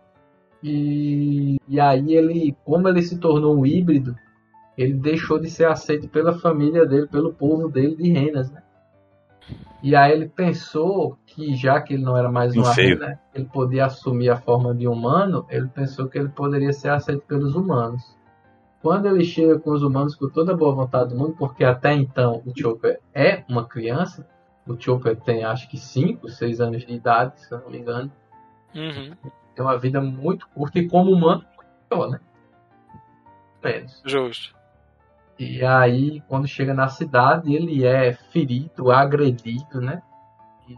E, 0.63 1.59
e 1.69 1.79
aí 1.79 2.15
ele, 2.15 2.57
como 2.65 2.89
ele 2.89 3.03
se 3.03 3.19
tornou 3.19 3.55
um 3.59 3.67
híbrido, 3.67 4.17
ele 4.77 4.95
deixou 4.95 5.39
de 5.39 5.51
ser 5.51 5.67
aceito 5.67 6.09
pela 6.09 6.33
família 6.33 6.87
dele, 6.87 7.07
pelo 7.07 7.33
povo 7.33 7.69
dele 7.69 7.97
de 7.97 8.11
renas, 8.11 8.51
né? 8.51 8.63
E 9.83 9.97
aí 9.97 10.13
ele 10.13 10.29
pensou 10.29 11.19
que 11.25 11.55
já 11.55 11.81
que 11.81 11.95
ele 11.95 12.03
não 12.03 12.17
era 12.17 12.31
mais 12.31 12.55
Um 12.55 12.63
rena, 12.63 13.19
ele 13.35 13.47
podia 13.47 13.87
assumir 13.87 14.29
a 14.29 14.37
forma 14.37 14.75
de 14.75 14.87
humano, 14.87 15.47
ele 15.49 15.69
pensou 15.69 16.07
que 16.07 16.19
ele 16.19 16.29
poderia 16.29 16.73
ser 16.73 16.91
aceito 16.91 17.23
pelos 17.23 17.55
humanos. 17.55 18.17
Quando 18.83 19.07
ele 19.07 19.25
chega 19.25 19.59
com 19.59 19.71
os 19.71 19.83
humanos 19.83 20.15
com 20.15 20.29
toda 20.29 20.53
a 20.53 20.57
boa 20.57 20.75
vontade 20.75 21.11
do 21.11 21.17
mundo, 21.17 21.35
porque 21.39 21.65
até 21.65 21.95
então 21.95 22.43
o 22.45 22.53
Chopper 22.59 23.01
é 23.15 23.43
uma 23.49 23.65
criança, 23.67 24.27
o 24.67 24.79
Chopper 24.79 25.17
tem 25.17 25.45
acho 25.45 25.69
que 25.69 25.79
5, 25.79 26.29
6 26.29 26.61
anos 26.61 26.87
de 26.87 26.93
idade, 26.93 27.41
se 27.41 27.53
eu 27.53 27.61
não 27.61 27.71
me 27.71 27.79
engano. 27.79 28.13
Uhum. 28.75 29.13
Tem 29.55 29.65
uma 29.65 29.79
vida 29.79 30.01
muito 30.01 30.47
curta 30.49 30.79
e 30.79 30.89
como 30.89 31.11
humano, 31.11 31.45
muito 31.91 32.11
né? 32.11 32.21
Menos. 33.63 34.03
Justo. 34.05 34.60
E 35.43 35.65
aí, 35.65 36.21
quando 36.29 36.47
chega 36.47 36.75
na 36.75 36.89
cidade, 36.89 37.55
ele 37.55 37.83
é 37.87 38.13
ferido, 38.13 38.91
agredido, 38.93 39.81
né? 39.81 40.03
E 40.69 40.77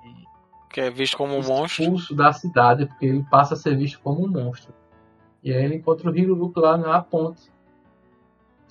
Que 0.71 0.83
é 0.83 0.91
visto 0.91 1.17
como 1.17 1.35
um 1.35 1.43
monstro. 1.43 1.83
expulso 1.83 2.15
da 2.15 2.33
cidade, 2.33 2.87
porque 2.87 3.07
ele 3.07 3.27
passa 3.29 3.55
a 3.55 3.57
ser 3.57 3.77
visto 3.77 3.99
como 4.01 4.25
um 4.25 4.29
monstro. 4.29 4.73
E 5.43 5.53
aí 5.53 5.65
ele 5.65 5.75
encontra 5.75 6.09
o 6.09 6.17
Hiruruki 6.17 6.61
lá 6.61 6.77
na 6.77 7.03
ponte. 7.03 7.51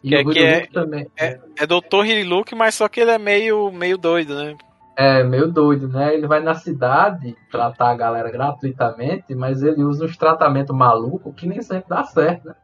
E 0.01 0.07
Que 0.07 0.15
é- 0.15 0.23
o 0.23 0.31
é- 0.31 0.33
Hiruruki 0.59 0.73
também 0.73 1.07
É 1.17 1.67
Dr. 1.67 2.05
Hiriluk, 2.05 2.55
mas 2.55 2.75
só 2.75 2.87
que 2.87 3.01
ele 3.01 3.11
é 3.11 3.17
meio, 3.19 3.69
meio 3.71 3.97
doido, 3.97 4.33
né? 4.35 4.55
é 4.95 5.23
meio 5.23 5.47
doido, 5.51 5.87
né? 5.87 6.13
Ele 6.13 6.27
vai 6.27 6.41
na 6.41 6.53
cidade 6.53 7.35
tratar 7.49 7.89
a 7.89 7.95
galera 7.95 8.29
gratuitamente, 8.29 9.33
mas 9.33 9.63
ele 9.63 9.83
usa 9.83 10.05
uns 10.05 10.15
tratamentos 10.15 10.75
malucos 10.75 11.33
que 11.35 11.47
nem 11.47 11.61
sempre 11.61 11.89
dá 11.89 12.03
certo, 12.03 12.45
né? 12.47 12.55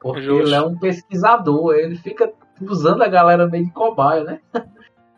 Porque 0.00 0.20
Justo. 0.22 0.42
ele 0.46 0.54
é 0.54 0.62
um 0.62 0.78
pesquisador, 0.78 1.74
ele 1.74 1.96
fica 1.96 2.32
usando 2.68 3.02
a 3.02 3.08
galera 3.08 3.46
meio 3.46 3.66
de 3.66 3.72
cobaia, 3.72 4.24
né? 4.24 4.40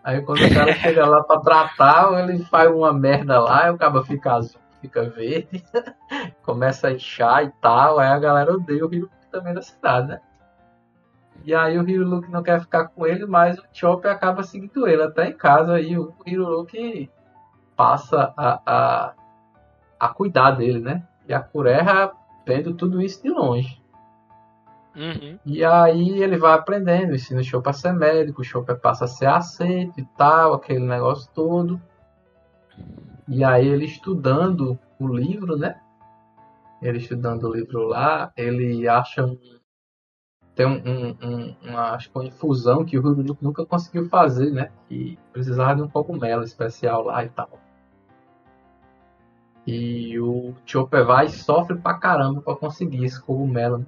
Aí 0.02 0.20
quando 0.20 0.44
o 0.44 0.54
cara 0.54 0.72
chega 0.74 1.06
lá 1.06 1.22
pra 1.22 1.40
tratar, 1.40 2.28
ele 2.28 2.44
faz 2.44 2.70
uma 2.70 2.92
merda 2.92 3.40
lá, 3.40 3.68
e 3.68 3.70
o 3.70 3.78
cara 3.78 4.02
fica 4.04 4.34
azul, 4.34 4.60
fica 4.80 5.08
verde, 5.08 5.64
começa 6.42 6.88
a 6.88 6.92
inchar 6.92 7.44
e 7.44 7.50
tal, 7.60 7.98
aí 7.98 8.08
a 8.08 8.18
galera 8.18 8.52
odeia 8.52 8.86
o 8.86 8.94
Hiruki 8.94 9.30
também 9.30 9.54
da 9.54 9.62
cidade, 9.62 10.08
né? 10.08 10.20
E 11.42 11.54
aí 11.54 11.78
o 11.78 11.88
Hiruki 11.88 12.30
não 12.30 12.42
quer 12.42 12.60
ficar 12.60 12.88
com 12.88 13.06
ele, 13.06 13.26
mas 13.26 13.58
o 13.58 13.64
Chopper 13.72 14.10
acaba 14.10 14.42
seguindo 14.42 14.86
ele 14.86 15.02
até 15.02 15.28
em 15.28 15.32
casa 15.32 15.80
e 15.80 15.98
o 15.98 16.14
Hiruki 16.26 17.10
passa 17.76 18.32
a, 18.36 18.60
a, 18.66 19.12
a 19.98 20.08
cuidar 20.08 20.52
dele, 20.52 20.80
né? 20.80 21.02
E 21.26 21.34
a 21.34 21.40
Kureha 21.40 22.12
vendo 22.46 22.74
tudo 22.74 23.00
isso 23.00 23.22
de 23.22 23.30
longe. 23.30 23.82
Uhum. 24.96 25.38
E 25.44 25.64
aí 25.64 26.22
ele 26.22 26.36
vai 26.36 26.52
aprendendo, 26.52 27.14
ensina 27.14 27.40
o 27.40 27.44
Chopper 27.44 27.70
a 27.70 27.72
ser 27.72 27.92
médico, 27.92 28.42
o 28.42 28.44
Chopper 28.44 28.78
passa 28.78 29.06
a 29.06 29.08
ser 29.08 29.26
aceito 29.26 29.98
e 30.00 30.04
tal, 30.16 30.54
aquele 30.54 30.84
negócio 30.86 31.28
todo. 31.34 31.80
E 33.26 33.42
aí 33.42 33.66
ele 33.66 33.86
estudando 33.86 34.78
o 34.98 35.06
livro, 35.08 35.56
né? 35.56 35.80
Ele 36.80 36.98
estudando 36.98 37.44
o 37.44 37.52
livro 37.52 37.82
lá, 37.84 38.32
ele 38.36 38.86
acha 38.86 39.24
um. 39.24 39.38
Tem 40.54 40.66
um, 40.66 40.80
um, 40.86 41.16
um- 41.22 41.56
uma, 41.62 41.90
acho 41.94 42.10
que 42.10 42.16
uma 42.18 42.26
infusão 42.26 42.84
que 42.84 42.96
o 42.96 43.00
Hiruruki 43.00 43.42
nunca 43.42 43.66
conseguiu 43.66 44.08
fazer, 44.08 44.52
né? 44.52 44.70
Que 44.88 45.18
precisava 45.32 45.74
de 45.74 45.82
um 45.82 45.88
cogumelo 45.88 46.44
especial 46.44 47.02
lá 47.02 47.24
e 47.24 47.28
tal. 47.30 47.58
E 49.66 50.18
o 50.20 50.54
Chopper 50.66 51.04
vai 51.04 51.26
e 51.26 51.30
sofre 51.30 51.76
pra 51.78 51.94
caramba 51.98 52.40
pra 52.42 52.54
conseguir 52.54 53.04
esse 53.04 53.20
cogumelo. 53.20 53.84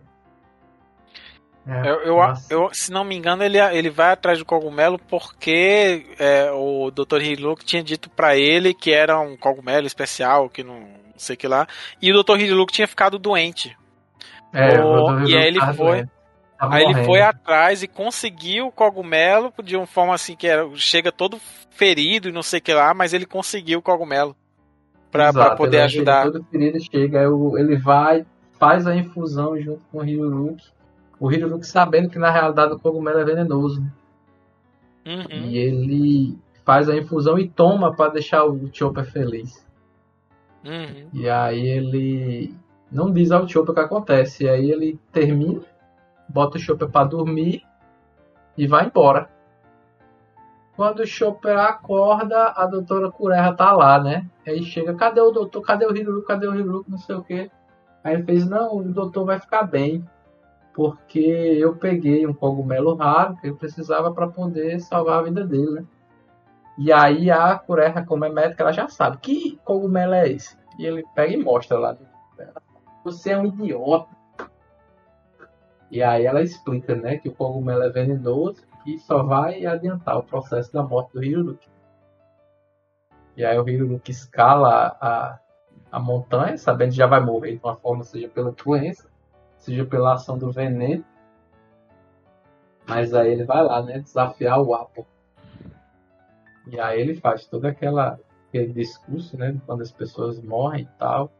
É, 1.66 1.80
Eu, 1.90 1.94
eu, 2.02 2.16
eu- 2.48 2.70
se 2.72 2.92
não 2.92 3.02
me 3.04 3.16
engano, 3.16 3.42
ele, 3.42 3.58
ele 3.58 3.90
vai 3.90 4.12
atrás 4.12 4.38
do 4.38 4.44
cogumelo 4.44 4.98
porque 5.08 6.06
é, 6.18 6.50
o 6.52 6.90
Dr. 6.92 7.20
Hiriluk 7.22 7.64
tinha 7.64 7.82
dito 7.82 8.08
pra 8.08 8.36
ele 8.36 8.72
que 8.72 8.92
era 8.92 9.18
um 9.18 9.36
cogumelo 9.36 9.86
especial, 9.86 10.48
que 10.48 10.62
não, 10.62 10.80
não 10.80 10.88
sei 11.16 11.34
que 11.36 11.48
lá. 11.48 11.66
E 12.00 12.12
o 12.12 12.22
Dr. 12.22 12.38
Hiriluk 12.38 12.72
tinha 12.72 12.86
ficado 12.86 13.18
doente. 13.18 13.76
É, 14.52 14.80
o- 14.80 15.06
o 15.24 15.28
e 15.28 15.36
aí 15.36 15.46
ele 15.48 15.60
foi- 15.60 15.74
doente. 15.74 16.10
Tava 16.58 16.74
Aí 16.76 16.84
ele 16.84 17.04
foi 17.04 17.20
atrás 17.20 17.82
e 17.82 17.86
conseguiu 17.88 18.68
o 18.68 18.72
cogumelo 18.72 19.52
de 19.62 19.76
uma 19.76 19.86
forma 19.86 20.14
assim 20.14 20.34
que 20.34 20.46
era, 20.46 20.66
chega 20.76 21.12
todo 21.12 21.38
ferido 21.72 22.30
e 22.30 22.32
não 22.32 22.42
sei 22.42 22.60
o 22.60 22.62
que 22.62 22.72
lá, 22.72 22.94
mas 22.94 23.12
ele 23.12 23.26
conseguiu 23.26 23.80
o 23.80 23.82
cogumelo 23.82 24.34
pra, 25.10 25.30
pra 25.34 25.42
Exato, 25.42 25.56
poder 25.58 25.76
ele 25.76 25.84
ajudar. 25.84 26.22
Todo 26.24 26.42
ferido 26.50 26.78
chega, 26.80 27.24
ele 27.58 27.76
vai, 27.76 28.24
faz 28.58 28.86
a 28.86 28.96
infusão 28.96 29.60
junto 29.60 29.82
com 29.92 29.98
o 29.98 30.04
Hiruruki. 30.06 30.64
O 31.18 31.32
Hiruruki 31.32 31.66
sabendo 31.66 32.10
que 32.10 32.18
na 32.18 32.30
realidade 32.30 32.74
o 32.74 32.78
cogumelo 32.78 33.18
é 33.18 33.24
venenoso. 33.24 33.80
Uhum. 35.06 35.46
E 35.46 35.56
ele 35.56 36.38
faz 36.64 36.88
a 36.88 36.96
infusão 36.96 37.38
e 37.38 37.48
toma 37.48 37.94
pra 37.94 38.08
deixar 38.08 38.44
o 38.44 38.68
Chopper 38.72 39.04
feliz. 39.04 39.64
Uhum. 40.64 41.08
E 41.12 41.28
aí 41.28 41.66
ele 41.66 42.54
não 42.90 43.12
diz 43.12 43.30
ao 43.30 43.48
Chopper 43.48 43.70
o 43.70 43.74
que 43.74 43.80
acontece. 43.80 44.44
E 44.44 44.48
aí 44.48 44.70
ele 44.70 44.98
termina, 45.12 45.60
bota 46.28 46.58
o 46.58 46.60
Chopper 46.60 46.88
pra 46.88 47.04
dormir 47.04 47.62
e 48.58 48.66
vai 48.66 48.86
embora. 48.86 49.30
Quando 50.76 51.00
o 51.00 51.06
Chopper 51.06 51.56
acorda, 51.56 52.52
a 52.54 52.66
doutora 52.66 53.10
Kureha 53.10 53.54
tá 53.54 53.72
lá, 53.72 53.98
né? 53.98 54.26
Aí 54.46 54.62
chega, 54.62 54.94
cadê 54.94 55.20
o 55.20 55.30
doutor? 55.30 55.62
Cadê 55.62 55.86
o 55.86 55.96
Hiruruki? 55.96 56.26
Cadê 56.26 56.46
o 56.46 56.54
Hiruruki? 56.54 56.90
Não 56.90 56.98
sei 56.98 57.16
o 57.16 57.22
que. 57.22 57.50
Aí 58.04 58.14
ele 58.14 58.24
fez, 58.24 58.46
não, 58.46 58.76
o 58.76 58.82
doutor 58.82 59.24
vai 59.24 59.40
ficar 59.40 59.62
bem. 59.62 60.04
Porque 60.76 61.18
eu 61.18 61.74
peguei 61.74 62.26
um 62.26 62.34
cogumelo 62.34 62.94
raro 62.94 63.34
que 63.36 63.46
ele 63.46 63.56
precisava 63.56 64.12
para 64.12 64.28
poder 64.28 64.78
salvar 64.78 65.20
a 65.20 65.22
vida 65.22 65.42
dele, 65.42 65.70
né? 65.70 65.86
E 66.76 66.92
aí 66.92 67.30
a 67.30 67.58
Kureha, 67.58 68.04
como 68.04 68.26
é 68.26 68.28
médica, 68.28 68.62
ela 68.62 68.72
já 68.72 68.86
sabe. 68.86 69.16
Que 69.16 69.58
cogumelo 69.64 70.12
é 70.12 70.28
esse? 70.28 70.54
E 70.78 70.84
ele 70.84 71.02
pega 71.14 71.32
e 71.32 71.42
mostra 71.42 71.78
lá. 71.78 71.96
Você 73.02 73.30
é 73.30 73.38
um 73.38 73.46
idiota. 73.46 74.14
E 75.90 76.02
aí 76.02 76.26
ela 76.26 76.42
explica, 76.42 76.94
né, 76.94 77.16
que 77.16 77.30
o 77.30 77.34
cogumelo 77.34 77.82
é 77.82 77.88
venenoso 77.88 78.62
e 78.84 78.98
só 78.98 79.22
vai 79.22 79.64
adiantar 79.64 80.18
o 80.18 80.24
processo 80.24 80.70
da 80.74 80.82
morte 80.82 81.14
do 81.14 81.24
Hiruruki. 81.24 81.70
E 83.34 83.46
aí 83.46 83.58
o 83.58 83.66
Hiruluki 83.66 84.10
escala 84.10 84.94
a, 85.00 85.38
a 85.90 85.98
montanha, 85.98 86.58
sabendo 86.58 86.90
que 86.90 86.96
já 86.96 87.06
vai 87.06 87.20
morrer 87.20 87.52
de 87.52 87.64
uma 87.64 87.76
forma, 87.76 88.04
seja 88.04 88.28
pela 88.28 88.52
doença, 88.52 89.08
seja 89.66 89.84
pela 89.84 90.14
ação 90.14 90.38
do 90.38 90.50
veneno. 90.50 91.04
Mas 92.86 93.12
aí 93.12 93.32
ele 93.32 93.44
vai 93.44 93.62
lá, 93.64 93.82
né? 93.82 93.98
Desafiar 93.98 94.60
o 94.62 94.74
Apo. 94.74 95.06
E 96.68 96.78
aí 96.80 97.00
ele 97.00 97.16
faz 97.16 97.44
todo 97.46 97.64
aquela, 97.66 98.18
aquele 98.48 98.72
discurso, 98.72 99.36
né? 99.36 99.56
Quando 99.66 99.82
as 99.82 99.90
pessoas 99.90 100.40
morrem 100.40 100.82
e 100.84 100.98
tal. 100.98 101.30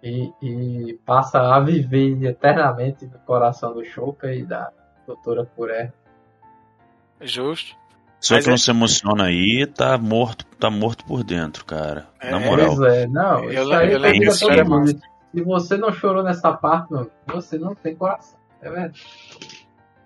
E, 0.00 0.32
e 0.40 0.94
passa 1.04 1.40
a 1.40 1.58
viver 1.58 2.22
eternamente 2.24 3.04
no 3.06 3.18
coração 3.20 3.74
do 3.74 3.84
Shoka 3.84 4.32
e 4.32 4.44
da 4.44 4.70
doutora 5.04 5.44
Puré. 5.44 5.92
Justo. 7.20 7.76
Se 8.20 8.32
Mas 8.34 8.44
você 8.44 8.50
não 8.50 8.54
é- 8.54 8.58
se 8.58 8.70
emociona 8.70 9.24
aí, 9.24 9.66
tá 9.66 9.98
morto, 9.98 10.44
tá 10.58 10.70
morto 10.70 11.04
por 11.04 11.24
dentro, 11.24 11.64
cara. 11.64 12.06
Na 12.22 12.40
É, 12.40 12.46
moral. 12.46 12.76
Pois 12.76 12.94
é, 12.94 13.06
não, 13.08 13.44
Eu 13.44 13.62
isso 13.64 13.72
aí 13.72 13.86
eu 13.88 13.92
eu 13.94 13.98
lembro 13.98 14.82
Se 15.34 15.42
você 15.42 15.76
não 15.76 15.92
chorou 15.92 16.22
nessa 16.22 16.52
parte, 16.52 16.92
meu, 16.92 17.10
você 17.26 17.58
não 17.58 17.74
tem 17.74 17.94
coração. 17.94 18.38
É 18.62 18.70
verdade. 18.70 19.02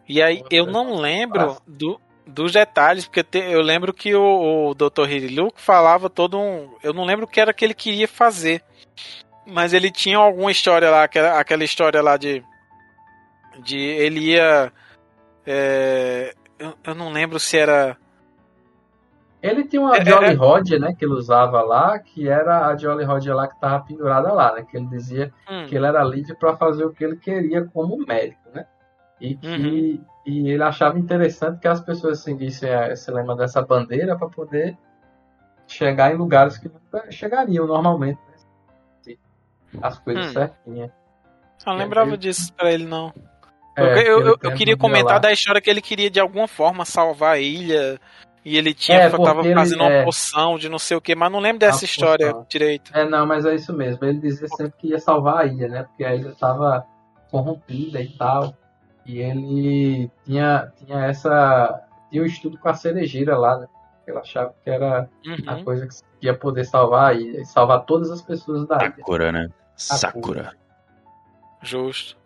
E 0.09 0.21
aí, 0.21 0.43
eu 0.51 0.67
não 0.67 0.97
lembro 0.97 1.57
do, 1.67 2.01
dos 2.27 2.53
detalhes, 2.53 3.07
porque 3.07 3.23
te- 3.23 3.39
eu 3.39 3.63
lembro 3.63 3.95
que 3.95 4.15
o, 4.15 4.71
o 4.71 4.75
Dr. 4.75 5.09
Hiriluke 5.09 5.61
falava 5.61 6.11
todo 6.11 6.39
um. 6.39 6.75
Eu 6.83 6.93
não 6.93 7.05
lembro 7.05 7.25
o 7.25 7.29
que 7.29 7.41
era 7.41 7.55
que 7.55 7.65
ele 7.65 7.75
queria 7.75 8.09
fazer. 8.09 8.63
Mas 9.47 9.73
ele 9.73 9.91
tinha 9.91 10.19
alguma 10.19 10.51
história 10.51 10.91
lá, 10.91 11.05
aquela, 11.05 11.39
aquela 11.39 11.65
história 11.65 12.03
lá 12.03 12.17
de. 12.17 12.45
De 13.63 13.79
ele 13.79 14.21
ia. 14.33 14.73
é, 15.47 16.35
eu, 16.59 16.75
eu 16.85 16.95
não 16.95 17.11
lembro 17.13 17.39
se 17.41 17.57
era. 17.59 17.97
Ele 19.43 19.65
tinha 19.65 19.83
uma 19.83 19.97
É, 19.97 20.05
Jolly 20.05 20.27
é- 20.27 20.35
Roger, 20.35 20.81
né, 20.81 20.95
que 20.97 21.05
ele 21.05 21.15
usava 21.15 21.61
lá, 21.63 21.99
que 21.99 22.29
era 22.29 22.69
a 22.69 22.77
Jolly 22.77 23.05
Roger 23.05 23.35
lá 23.35 23.49
que 23.49 23.59
tava 23.61 23.85
pendurada 23.85 24.33
lá, 24.33 24.55
né, 24.55 24.63
que 24.69 24.77
ele 24.77 24.87
dizia 24.87 25.33
Hum, 25.51 25.67
que 25.67 25.75
ele 25.75 25.85
era 25.87 26.05
livre 26.05 26.35
para 26.37 26.57
fazer 26.57 26.85
o 26.85 26.93
que 26.93 27.03
ele 27.03 27.17
queria 27.17 27.65
como 27.65 27.97
médico, 28.07 28.49
né, 28.55 28.67
e 29.21 29.35
que 29.37 29.49
Uhum. 29.49 30.05
e 30.25 30.49
ele 30.51 30.63
achava 30.63 30.97
interessante 30.97 31.59
que 31.59 31.67
as 31.67 31.81
pessoas 31.81 32.21
seguissem 32.21 32.73
a- 32.73 32.93
esse 32.93 33.11
lema 33.11 33.35
dessa 33.35 33.61
bandeira 33.61 34.17
para 34.17 34.29
poder 34.29 34.79
chegar 35.67 36.13
em 36.15 36.17
lugares 36.17 36.57
que 36.59 36.69
nunca 36.69 37.11
chegariam 37.11 37.67
normalmente, 37.67 38.21
né, 38.29 39.15
as 39.83 39.99
coisas 39.99 40.27
Hum. 40.27 40.33
certinhas. 40.33 40.91
eu 41.67 41.73
não 41.73 41.77
lembrava 41.79 42.17
disso 42.19 42.53
pra 42.55 42.71
ele, 42.73 42.85
não. 42.87 43.13
É, 43.77 43.83
eu, 43.83 43.89
eu, 44.21 44.27
eu- 44.27 44.39
eu 44.43 44.55
queria 44.55 44.77
comentar 44.77 45.15
lá. 45.15 45.19
da 45.19 45.33
história 45.33 45.61
que 45.61 45.71
ele 45.71 45.81
queria 45.81 46.11
de 46.11 46.21
alguma 46.21 46.47
forma 46.47 46.85
salvar 46.85 47.35
a 47.35 47.39
ilha. 47.39 47.99
E 48.45 48.59
ele 48.59 48.75
tinha, 48.75 48.99
É, 49.03 49.09
tava 49.11 49.41
ele- 49.45 49.55
fazendo 49.55 49.83
uma 49.83 49.91
é. 49.93 50.05
poção 50.05 50.59
de 50.59 50.69
não 50.69 50.79
sei 50.79 50.97
o 50.97 51.01
que, 51.01 51.15
mas 51.15 51.31
não 51.31 51.39
lembro 51.39 51.61
dessa 51.61 51.85
A 51.85 51.87
história 51.87 52.27
poção. 52.33 52.47
direito. 52.49 52.91
É, 52.93 53.09
não, 53.09 53.25
mas 53.25 53.45
é 53.47 53.55
isso 53.55 53.73
mesmo. 53.73 54.05
Ele 54.05 54.19
dizia 54.19 54.49
sempre 54.49 54.75
que 54.79 54.89
ia 54.89 54.99
salvar 54.99 55.39
a 55.39 55.47
ilha, 55.47 55.69
né? 55.69 55.83
Porque 55.85 56.05
a 56.05 56.15
ilha 56.15 56.31
estava 56.31 56.85
corrompida 57.31 58.01
e 58.01 58.09
tal. 58.09 58.53
E 59.07 59.19
ele 59.19 60.11
tinha, 60.25 60.73
tinha 60.77 61.05
essa. 61.07 61.81
Tinha 62.11 62.23
um 62.23 62.27
estudo 62.27 62.59
com 62.59 62.69
a 62.69 62.75
cerejeira 62.75 63.39
lá, 63.39 63.59
né? 63.59 63.67
Ele 64.07 64.19
achava 64.19 64.53
que 64.63 64.69
era 64.69 65.09
a 65.47 65.55
Uhum. 65.55 65.65
coisa 65.65 65.87
que 65.87 65.95
ia 66.27 66.35
poder 66.35 66.65
salvar 66.65 67.11
a 67.11 67.15
ilha 67.15 67.41
e 67.43 67.47
salvar 67.47 67.85
todas 67.85 68.11
as 68.11 68.21
pessoas 68.21 68.67
da 68.67 68.77
ilha. 68.77 68.95
Sakura, 68.97 69.31
né? 69.33 69.49
Sakura. 69.77 70.53
Justo. 71.63 72.17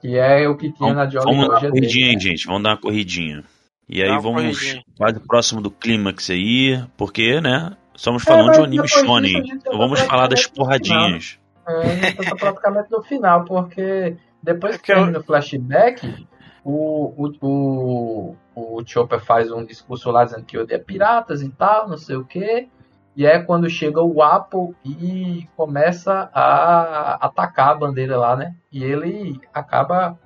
Que 0.00 0.16
é 0.18 0.48
o 0.48 0.56
que 0.56 0.70
tinha 0.72 0.92
na 0.94 1.00
Vamos, 1.06 1.12
Jolly 1.14 1.24
vamos 1.26 1.46
dar 1.48 1.52
uma 1.54 1.60
dele, 1.60 1.72
corridinha 1.72 2.06
aí, 2.10 2.14
né? 2.14 2.20
gente. 2.20 2.46
Vamos 2.46 2.62
dar 2.62 2.70
uma 2.70 2.76
corridinha. 2.80 3.44
E 3.88 4.02
aí 4.02 4.18
vamos 4.18 4.76
quase 4.96 5.20
próximo 5.20 5.60
do 5.60 5.70
clímax 5.70 6.30
aí, 6.30 6.82
porque, 6.96 7.40
né? 7.40 7.76
Estamos 7.94 8.24
falando 8.24 8.46
mas 8.48 8.56
de 8.56 8.62
um 8.62 8.64
anime 8.64 8.88
shonen. 8.88 9.38
Então 9.46 9.72
tá 9.72 9.78
vamos 9.78 10.00
falar 10.00 10.26
das 10.26 10.46
praticamente 10.46 10.80
no 10.80 10.84
final. 10.84 11.00
porradinhas. 11.00 11.38
É, 11.66 12.12
tá 12.12 12.36
praticamente 12.36 12.90
no 12.90 13.02
final, 13.02 13.44
porque 13.44 14.16
depois 14.42 14.74
É 14.74 14.78
que 14.78 14.86
termina 14.86 15.18
o 15.18 15.22
flashback, 15.22 16.26
o, 16.64 17.14
o, 17.16 17.32
o, 17.40 18.36
o 18.54 18.82
Chopper 18.86 19.20
faz 19.20 19.50
um 19.52 19.64
discurso 19.64 20.10
lá 20.10 20.24
dizendo 20.24 20.44
que 20.44 20.58
odeia 20.58 20.78
piratas 20.78 21.42
e 21.42 21.48
tal, 21.50 21.88
não 21.88 21.96
sei 21.98 22.16
o 22.16 22.24
que. 22.24 22.68
E 23.16 23.24
é 23.24 23.38
quando 23.38 23.70
chega 23.70 24.02
o 24.02 24.22
Apple 24.22 24.74
e 24.84 25.46
começa 25.56 26.28
a 26.34 27.24
atacar 27.26 27.68
a 27.68 27.74
bandeira 27.74 28.16
lá, 28.16 28.34
né? 28.34 28.56
E 28.72 28.82
ele 28.82 29.40
acaba 29.52 30.18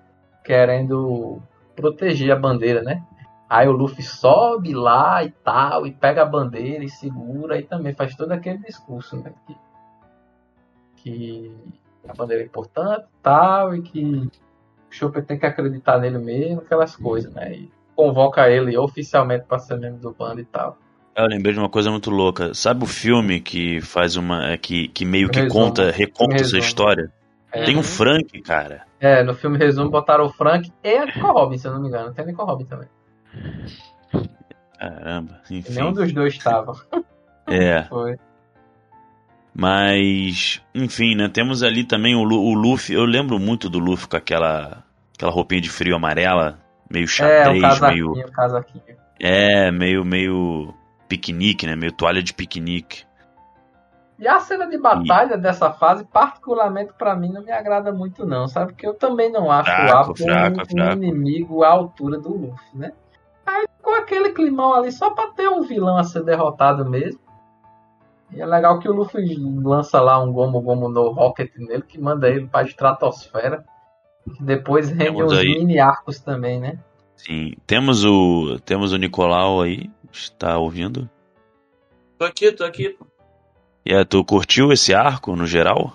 querendo 0.42 1.42
proteger 1.76 2.32
a 2.32 2.36
bandeira, 2.36 2.82
né? 2.82 3.02
Aí 3.48 3.66
o 3.66 3.72
Luffy 3.72 4.02
sobe 4.02 4.74
lá 4.74 5.24
e 5.24 5.30
tal, 5.30 5.86
e 5.86 5.92
pega 5.92 6.22
a 6.22 6.26
bandeira 6.26 6.84
e 6.84 6.88
segura, 6.88 7.58
e 7.58 7.62
também 7.62 7.94
faz 7.94 8.14
todo 8.14 8.30
aquele 8.32 8.58
discurso, 8.58 9.16
né? 9.16 9.32
Que, 9.46 9.56
que 10.96 11.52
a 12.08 12.12
bandeira 12.14 12.42
é 12.42 12.46
importante 12.46 13.04
e 13.06 13.22
tal, 13.22 13.74
e 13.74 13.82
que 13.82 14.02
o 14.04 14.30
Chopper 14.90 15.24
tem 15.24 15.38
que 15.38 15.46
acreditar 15.46 15.98
nele 15.98 16.18
mesmo, 16.18 16.60
aquelas 16.60 16.94
coisas, 16.96 17.32
né? 17.32 17.52
E 17.54 17.70
convoca 17.96 18.48
ele 18.50 18.76
oficialmente 18.76 19.44
para 19.46 19.58
ser 19.58 19.78
membro 19.78 20.00
do 20.00 20.12
bando 20.12 20.40
e 20.40 20.44
tal. 20.44 20.76
Eu 21.16 21.26
lembrei 21.26 21.52
de 21.52 21.58
uma 21.58 21.68
coisa 21.68 21.90
muito 21.90 22.10
louca. 22.10 22.54
Sabe 22.54 22.84
o 22.84 22.86
filme 22.86 23.40
que 23.40 23.80
faz 23.80 24.16
uma. 24.16 24.50
é, 24.52 24.56
que, 24.56 24.86
que 24.88 25.04
meio 25.04 25.28
que 25.28 25.40
Resumo. 25.40 25.64
conta, 25.64 25.90
reconta 25.90 26.36
essa 26.36 26.58
história? 26.58 27.12
É, 27.50 27.64
Tem 27.64 27.74
um 27.74 27.78
Uhum. 27.78 27.82
Frank, 27.82 28.40
cara. 28.42 28.84
é, 29.00 29.22
no 29.24 29.34
filme 29.34 29.56
resumo 29.58 29.90
botaram 29.90 30.26
o 30.26 30.28
Frank 30.28 30.70
e 30.84 30.96
a 30.96 31.06
Nico 31.06 31.26
Robin, 31.26 31.56
se 31.58 31.66
eu 31.66 31.72
não 31.72 31.80
me 31.80 31.88
engano. 31.88 32.12
Tem 32.12 32.22
a 32.22 32.26
Nico 32.28 32.44
Robin 32.44 32.66
também. 32.66 32.88
Caramba, 34.78 35.40
E 35.50 35.58
enfim. 35.58 35.72
nenhum 35.74 35.92
dos 35.92 36.12
dois 36.12 36.34
estava. 36.34 36.72
É. 37.46 37.82
Foi. 37.88 38.16
Mas, 39.54 40.62
enfim, 40.74 41.14
né? 41.16 41.28
Temos 41.28 41.62
ali 41.62 41.82
também 41.84 42.14
o, 42.14 42.20
o 42.20 42.54
Luffy. 42.54 42.94
Eu 42.94 43.04
lembro 43.04 43.38
muito 43.38 43.68
do 43.68 43.78
Luffy 43.78 44.08
com 44.08 44.16
aquela, 44.16 44.84
aquela 45.14 45.32
roupinha 45.32 45.60
de 45.60 45.68
frio 45.70 45.96
amarela, 45.96 46.58
meio 46.88 47.04
É, 47.04 47.08
xadrez, 47.08 47.60
casaquinho, 47.60 48.12
meio. 48.12 48.30
casaquinho. 48.30 48.96
É, 49.18 49.70
meio, 49.72 50.04
meio 50.04 50.72
piquenique, 51.08 51.66
né? 51.66 51.74
Meio 51.74 51.90
toalha 51.92 52.22
de 52.22 52.32
piquenique. 52.32 53.02
E 54.16 54.26
a 54.28 54.38
cena 54.40 54.66
de 54.66 54.78
batalha 54.78 55.36
dessa 55.36 55.72
fase, 55.72 56.04
particularmente 56.04 56.92
pra 56.96 57.14
mim, 57.16 57.32
não 57.32 57.42
me 57.42 57.52
agrada 57.52 57.92
muito, 57.92 58.26
não, 58.26 58.46
sabe? 58.48 58.72
Porque 58.72 58.86
eu 58.86 58.94
também 58.94 59.30
não 59.30 59.50
acho 59.50 59.70
Fraco, 59.70 59.92
o 59.92 59.96
Apo 59.96 60.16
fraco, 60.16 60.58
um, 60.58 60.62
um 60.62 60.66
fraco. 60.66 61.02
inimigo 61.02 61.62
à 61.64 61.68
altura 61.68 62.18
do 62.18 62.30
Luffy, 62.36 62.76
né? 62.78 62.92
Aí 63.48 63.66
com 63.82 63.94
aquele 63.94 64.32
climão 64.32 64.74
ali, 64.74 64.92
só 64.92 65.10
pra 65.10 65.28
ter 65.28 65.48
um 65.48 65.62
vilão 65.62 65.96
a 65.96 66.04
ser 66.04 66.22
derrotado 66.22 66.84
mesmo. 66.88 67.20
E 68.30 68.42
é 68.42 68.44
legal 68.46 68.78
que 68.78 68.88
o 68.88 68.92
Luffy 68.92 69.36
lança 69.62 70.00
lá 70.02 70.22
um 70.22 70.30
Gomu 70.30 70.60
Gomu 70.60 70.88
no 70.90 71.10
Rocket 71.12 71.50
nele, 71.56 71.82
que 71.82 71.98
manda 71.98 72.28
ele 72.28 72.46
pra 72.46 72.62
estratosfera. 72.62 73.64
Que 74.36 74.42
depois 74.42 74.90
rende 74.90 75.04
Temos 75.04 75.32
uns 75.32 75.38
aí. 75.38 75.46
mini 75.48 75.80
arcos 75.80 76.20
também, 76.20 76.60
né? 76.60 76.78
Sim. 77.16 77.52
Temos 77.66 78.04
o. 78.04 78.58
Temos 78.66 78.92
o 78.92 78.98
Nicolau 78.98 79.62
aí. 79.62 79.90
Está 80.12 80.58
ouvindo? 80.58 81.08
Tô 82.18 82.26
aqui, 82.26 82.52
tô 82.52 82.64
aqui. 82.64 82.98
E 83.86 83.94
aí, 83.94 84.04
tu 84.04 84.22
curtiu 84.22 84.70
esse 84.72 84.92
arco 84.92 85.34
no 85.34 85.46
geral? 85.46 85.94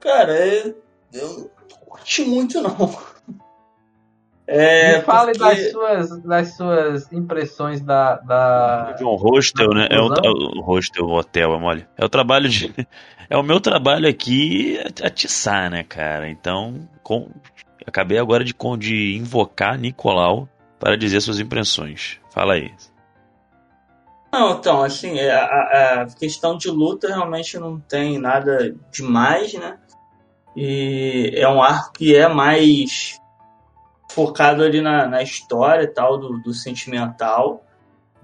Cara, 0.00 0.32
é- 0.34 0.74
eu 1.14 1.50
não 1.70 1.78
curti 1.86 2.22
muito, 2.26 2.60
não. 2.60 2.76
É, 4.46 4.98
Me 4.98 5.04
fale 5.04 5.32
porque- 5.32 5.54
das, 5.54 5.70
suas, 5.70 6.22
das 6.22 6.56
suas 6.56 7.12
impressões 7.12 7.80
da. 7.80 8.16
da... 8.16 8.92
De 8.92 9.04
um 9.04 9.14
hostel, 9.14 9.70
né? 9.70 9.88
É 9.90 9.98
o, 9.98 10.08
conclusão? 10.08 10.24
é 10.24 10.58
o 10.58 10.60
hostel, 10.60 11.04
o 11.06 11.12
hotel, 11.14 11.54
é 11.54 11.58
mole. 11.58 11.86
É 11.96 12.04
o 12.04 12.08
trabalho 12.08 12.48
de. 12.48 12.72
É 13.30 13.38
o 13.38 13.42
meu 13.42 13.58
trabalho 13.58 14.06
aqui 14.06 14.78
atiçar, 15.02 15.70
né, 15.70 15.82
cara? 15.82 16.28
Então, 16.28 16.86
com, 17.02 17.30
acabei 17.86 18.18
agora 18.18 18.44
de, 18.44 18.54
de 18.78 19.16
invocar 19.16 19.78
Nicolau 19.78 20.46
para 20.78 20.94
dizer 20.94 21.22
suas 21.22 21.40
impressões. 21.40 22.20
Fala 22.30 22.52
aí. 22.52 22.70
Não, 24.30 24.58
então, 24.58 24.82
assim, 24.82 25.18
é, 25.18 25.32
a, 25.32 26.02
a 26.02 26.06
questão 26.06 26.58
de 26.58 26.68
luta 26.68 27.08
realmente 27.08 27.58
não 27.58 27.80
tem 27.80 28.18
nada 28.18 28.76
demais, 28.92 29.54
né? 29.54 29.78
E 30.54 31.32
é 31.34 31.48
um 31.48 31.62
arco 31.62 31.94
que 31.94 32.14
é 32.14 32.28
mais 32.28 33.18
focado 34.14 34.62
ali 34.62 34.80
na, 34.80 35.06
na 35.06 35.22
história 35.22 35.82
e 35.84 35.88
tal, 35.88 36.18
do, 36.18 36.38
do 36.38 36.52
sentimental. 36.54 37.64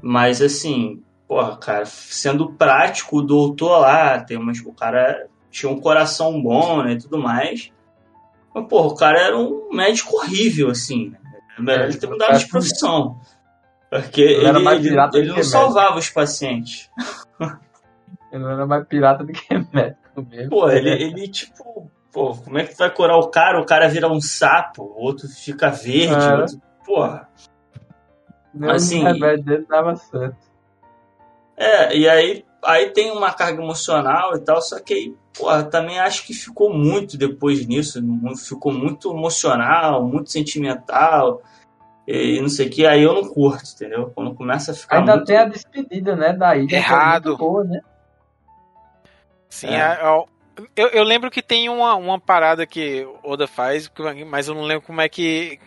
Mas, 0.00 0.40
assim, 0.40 1.02
porra, 1.28 1.56
cara, 1.56 1.84
sendo 1.86 2.52
prático, 2.52 3.18
o 3.18 3.22
doutor 3.22 3.80
lá, 3.80 4.20
tem 4.22 4.36
umas, 4.36 4.58
o 4.60 4.72
cara 4.72 5.26
tinha 5.50 5.70
um 5.70 5.80
coração 5.80 6.40
bom, 6.42 6.82
né, 6.82 6.92
e 6.92 6.98
tudo 6.98 7.18
mais. 7.18 7.70
Mas, 8.54 8.66
porra, 8.66 8.86
o 8.88 8.94
cara 8.94 9.20
era 9.20 9.36
um 9.38 9.68
médico 9.72 10.16
horrível, 10.16 10.70
assim, 10.70 11.10
né? 11.10 11.18
Melhor 11.58 11.84
ele 11.88 11.98
ter 11.98 12.06
mudado 12.08 12.38
de 12.38 12.48
profissão. 12.48 13.20
Porque 13.90 14.20
Ele 14.22 14.34
ele, 14.34 14.46
era 14.46 14.60
mais 14.60 14.84
ele- 14.86 14.96
não 14.96 15.10
médico. 15.10 15.44
salvava 15.44 15.98
os 15.98 16.08
pacientes. 16.08 16.88
Ele 18.32 18.44
era 18.44 18.64
mais 18.66 18.86
pirata 18.86 19.24
do 19.24 19.32
que 19.32 19.44
médico 19.72 20.26
mesmo. 20.30 20.50
Pô, 20.50 20.70
ele, 20.70 20.88
ele 20.90 21.28
tipo, 21.28 21.90
pô, 22.12 22.34
como 22.36 22.58
é 22.58 22.64
que 22.64 22.74
tu 22.74 22.78
vai 22.78 22.90
curar 22.90 23.16
o 23.16 23.28
cara? 23.28 23.60
O 23.60 23.66
cara 23.66 23.88
vira 23.88 24.08
um 24.08 24.20
sapo, 24.20 24.82
o 24.82 25.02
outro 25.02 25.28
fica 25.28 25.70
verde, 25.70 26.14
É. 26.14 26.34
o 26.34 26.40
outro, 26.40 26.62
porra. 26.84 27.28
Meu 28.52 28.70
assim- 28.70 29.02
remédio 29.04 29.44
dele 29.44 29.66
dava 29.68 29.94
certo. 29.96 30.50
É, 31.56 31.94
e 31.96 32.08
aí, 32.08 32.44
aí 32.64 32.90
tem 32.90 33.12
uma 33.12 33.32
carga 33.32 33.62
emocional 33.62 34.34
e 34.34 34.40
tal, 34.40 34.60
só 34.62 34.80
que 34.80 34.94
aí, 34.94 35.16
porra, 35.38 35.62
também 35.62 36.00
acho 36.00 36.26
que 36.26 36.32
ficou 36.32 36.72
muito 36.72 37.16
depois 37.18 37.66
nisso, 37.66 38.02
ficou 38.48 38.72
muito 38.72 39.14
emocional, 39.14 40.02
muito 40.02 40.30
sentimental 40.30 41.42
e 42.08 42.40
não 42.40 42.48
sei 42.48 42.66
o 42.66 42.70
que, 42.70 42.86
aí 42.86 43.02
eu 43.02 43.14
não 43.14 43.28
curto, 43.28 43.62
entendeu? 43.74 44.10
Quando 44.14 44.34
começa 44.34 44.72
a 44.72 44.74
ficar. 44.74 44.98
Ainda 44.98 45.16
muito... 45.16 45.26
tem 45.26 45.36
a 45.36 45.44
despedida, 45.44 46.16
né, 46.16 46.32
da 46.32 46.56
ilha. 46.56 46.74
Errado. 46.74 47.34
É 47.34 47.36
boa, 47.36 47.62
né? 47.62 47.80
Sim, 49.48 49.68
é. 49.68 49.98
Eu, 50.76 50.88
eu 50.88 51.04
lembro 51.04 51.30
que 51.30 51.42
tem 51.42 51.68
uma, 51.68 51.94
uma 51.94 52.20
parada 52.20 52.66
que 52.66 53.06
Oda 53.22 53.46
faz, 53.46 53.90
mas 54.26 54.48
eu 54.48 54.54
não 54.54 54.62
lembro 54.62 54.86
como 54.86 55.00
é 55.00 55.08
que. 55.08 55.58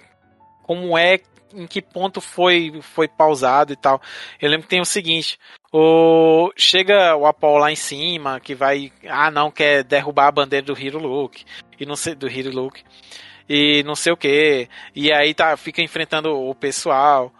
Como 0.63 0.97
é, 0.97 1.19
em 1.53 1.67
que 1.67 1.81
ponto 1.81 2.19
foi, 2.19 2.79
foi 2.81 3.07
pausado 3.07 3.73
e 3.73 3.75
tal. 3.75 4.01
Eu 4.41 4.49
lembro 4.49 4.63
que 4.63 4.69
tem 4.69 4.81
o 4.81 4.85
seguinte: 4.85 5.39
o, 5.71 6.51
chega 6.55 7.15
o 7.15 7.25
Apollo 7.25 7.59
lá 7.59 7.71
em 7.71 7.75
cima, 7.75 8.39
que 8.39 8.55
vai. 8.55 8.91
Ah, 9.07 9.31
não, 9.31 9.51
quer 9.51 9.83
derrubar 9.83 10.27
a 10.27 10.31
bandeira 10.31 10.65
do 10.65 10.77
Hiro 10.77 10.99
Luke. 10.99 11.45
E 11.79 11.85
não 11.85 11.95
sei, 11.95 12.15
do 12.15 12.29
Hiro 12.29 12.51
Luke. 12.51 12.83
E 13.47 13.83
não 13.83 13.95
sei 13.95 14.13
o 14.13 14.17
que. 14.17 14.69
E 14.95 15.11
aí 15.11 15.33
tá, 15.33 15.55
fica 15.57 15.81
enfrentando 15.81 16.33
o 16.33 16.55
pessoal. 16.55 17.31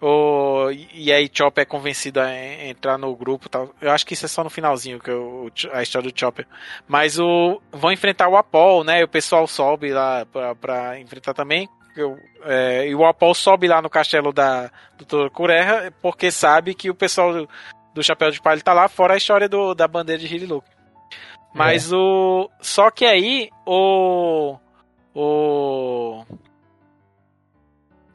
O, 0.00 0.70
e 0.92 1.10
aí 1.10 1.30
Chopper 1.32 1.62
é 1.62 1.64
convencido 1.64 2.20
a 2.20 2.30
entrar 2.66 2.98
no 2.98 3.14
grupo 3.16 3.48
tal. 3.48 3.70
Eu 3.80 3.90
acho 3.90 4.04
que 4.04 4.12
isso 4.12 4.26
é 4.26 4.28
só 4.28 4.44
no 4.44 4.50
finalzinho 4.50 5.00
que 5.00 5.10
eu, 5.10 5.50
a 5.72 5.82
história 5.82 6.10
do 6.10 6.18
Chopper. 6.18 6.46
Mas 6.86 7.18
o 7.18 7.60
vão 7.72 7.92
enfrentar 7.92 8.28
o 8.28 8.36
Apol, 8.36 8.84
né? 8.84 9.00
E 9.00 9.04
o 9.04 9.08
pessoal 9.08 9.46
sobe 9.46 9.92
lá 9.92 10.26
pra, 10.26 10.54
pra 10.54 11.00
enfrentar 11.00 11.32
também. 11.32 11.68
Eu, 11.96 12.18
é, 12.44 12.86
e 12.88 12.94
o 12.94 13.06
Apol 13.06 13.34
sobe 13.34 13.66
lá 13.66 13.80
no 13.80 13.88
castelo 13.88 14.32
da 14.32 14.70
doutora 14.98 15.30
Cureha 15.30 15.92
porque 16.02 16.30
sabe 16.30 16.74
que 16.74 16.90
o 16.90 16.94
pessoal 16.94 17.32
do, 17.32 17.48
do 17.94 18.02
Chapéu 18.02 18.30
de 18.30 18.40
Palha 18.42 18.60
tá 18.60 18.74
lá, 18.74 18.88
fora 18.88 19.14
a 19.14 19.16
história 19.16 19.48
do, 19.48 19.74
da 19.74 19.88
bandeira 19.88 20.20
de 20.20 20.26
Hiriluk. 20.32 20.66
Mas 21.54 21.90
é. 21.90 21.96
o. 21.96 22.50
Só 22.60 22.90
que 22.90 23.06
aí 23.06 23.48
o. 23.64 24.58
O. 25.14 26.22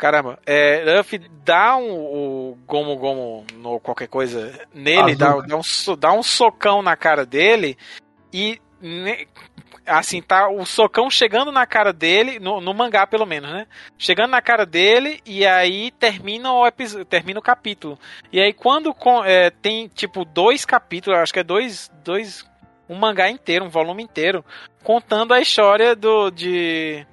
Caramba, 0.01 0.39
é, 0.47 0.83
Luffy 0.97 1.19
dá 1.45 1.77
um, 1.77 1.91
o 1.93 2.57
Gomu 2.65 2.97
Gomu 2.97 3.45
no 3.53 3.79
qualquer 3.79 4.07
coisa 4.07 4.59
nele, 4.73 5.13
dá, 5.13 5.37
dá, 5.41 5.55
um, 5.55 5.61
dá 5.95 6.11
um 6.11 6.23
socão 6.23 6.81
na 6.81 6.95
cara 6.95 7.23
dele 7.23 7.77
e 8.33 8.59
assim, 9.85 10.19
tá 10.19 10.49
o 10.49 10.65
socão 10.65 11.07
chegando 11.07 11.51
na 11.51 11.67
cara 11.67 11.93
dele, 11.93 12.39
no, 12.39 12.59
no, 12.59 12.73
mangá 12.73 13.05
pelo 13.05 13.27
menos, 13.27 13.51
né? 13.51 13.67
Chegando 13.95 14.31
na 14.31 14.41
cara 14.41 14.65
dele 14.65 15.21
e 15.23 15.45
aí 15.45 15.91
termina 15.91 16.51
o 16.51 16.65
episódio, 16.65 17.05
termina 17.05 17.39
o 17.39 17.43
capítulo. 17.43 17.95
E 18.33 18.41
aí 18.41 18.53
quando 18.53 18.95
é, 19.23 19.51
tem 19.51 19.87
tipo 19.87 20.25
dois 20.25 20.65
capítulos, 20.65 21.19
acho 21.19 21.31
que 21.31 21.41
é 21.41 21.43
dois, 21.43 21.91
dois 22.03 22.43
um 22.89 22.95
mangá 22.95 23.29
inteiro, 23.29 23.65
um 23.65 23.69
volume 23.69 24.01
inteiro, 24.01 24.43
contando 24.83 25.31
a 25.31 25.39
história 25.39 25.95
do 25.95 26.31
de 26.31 27.05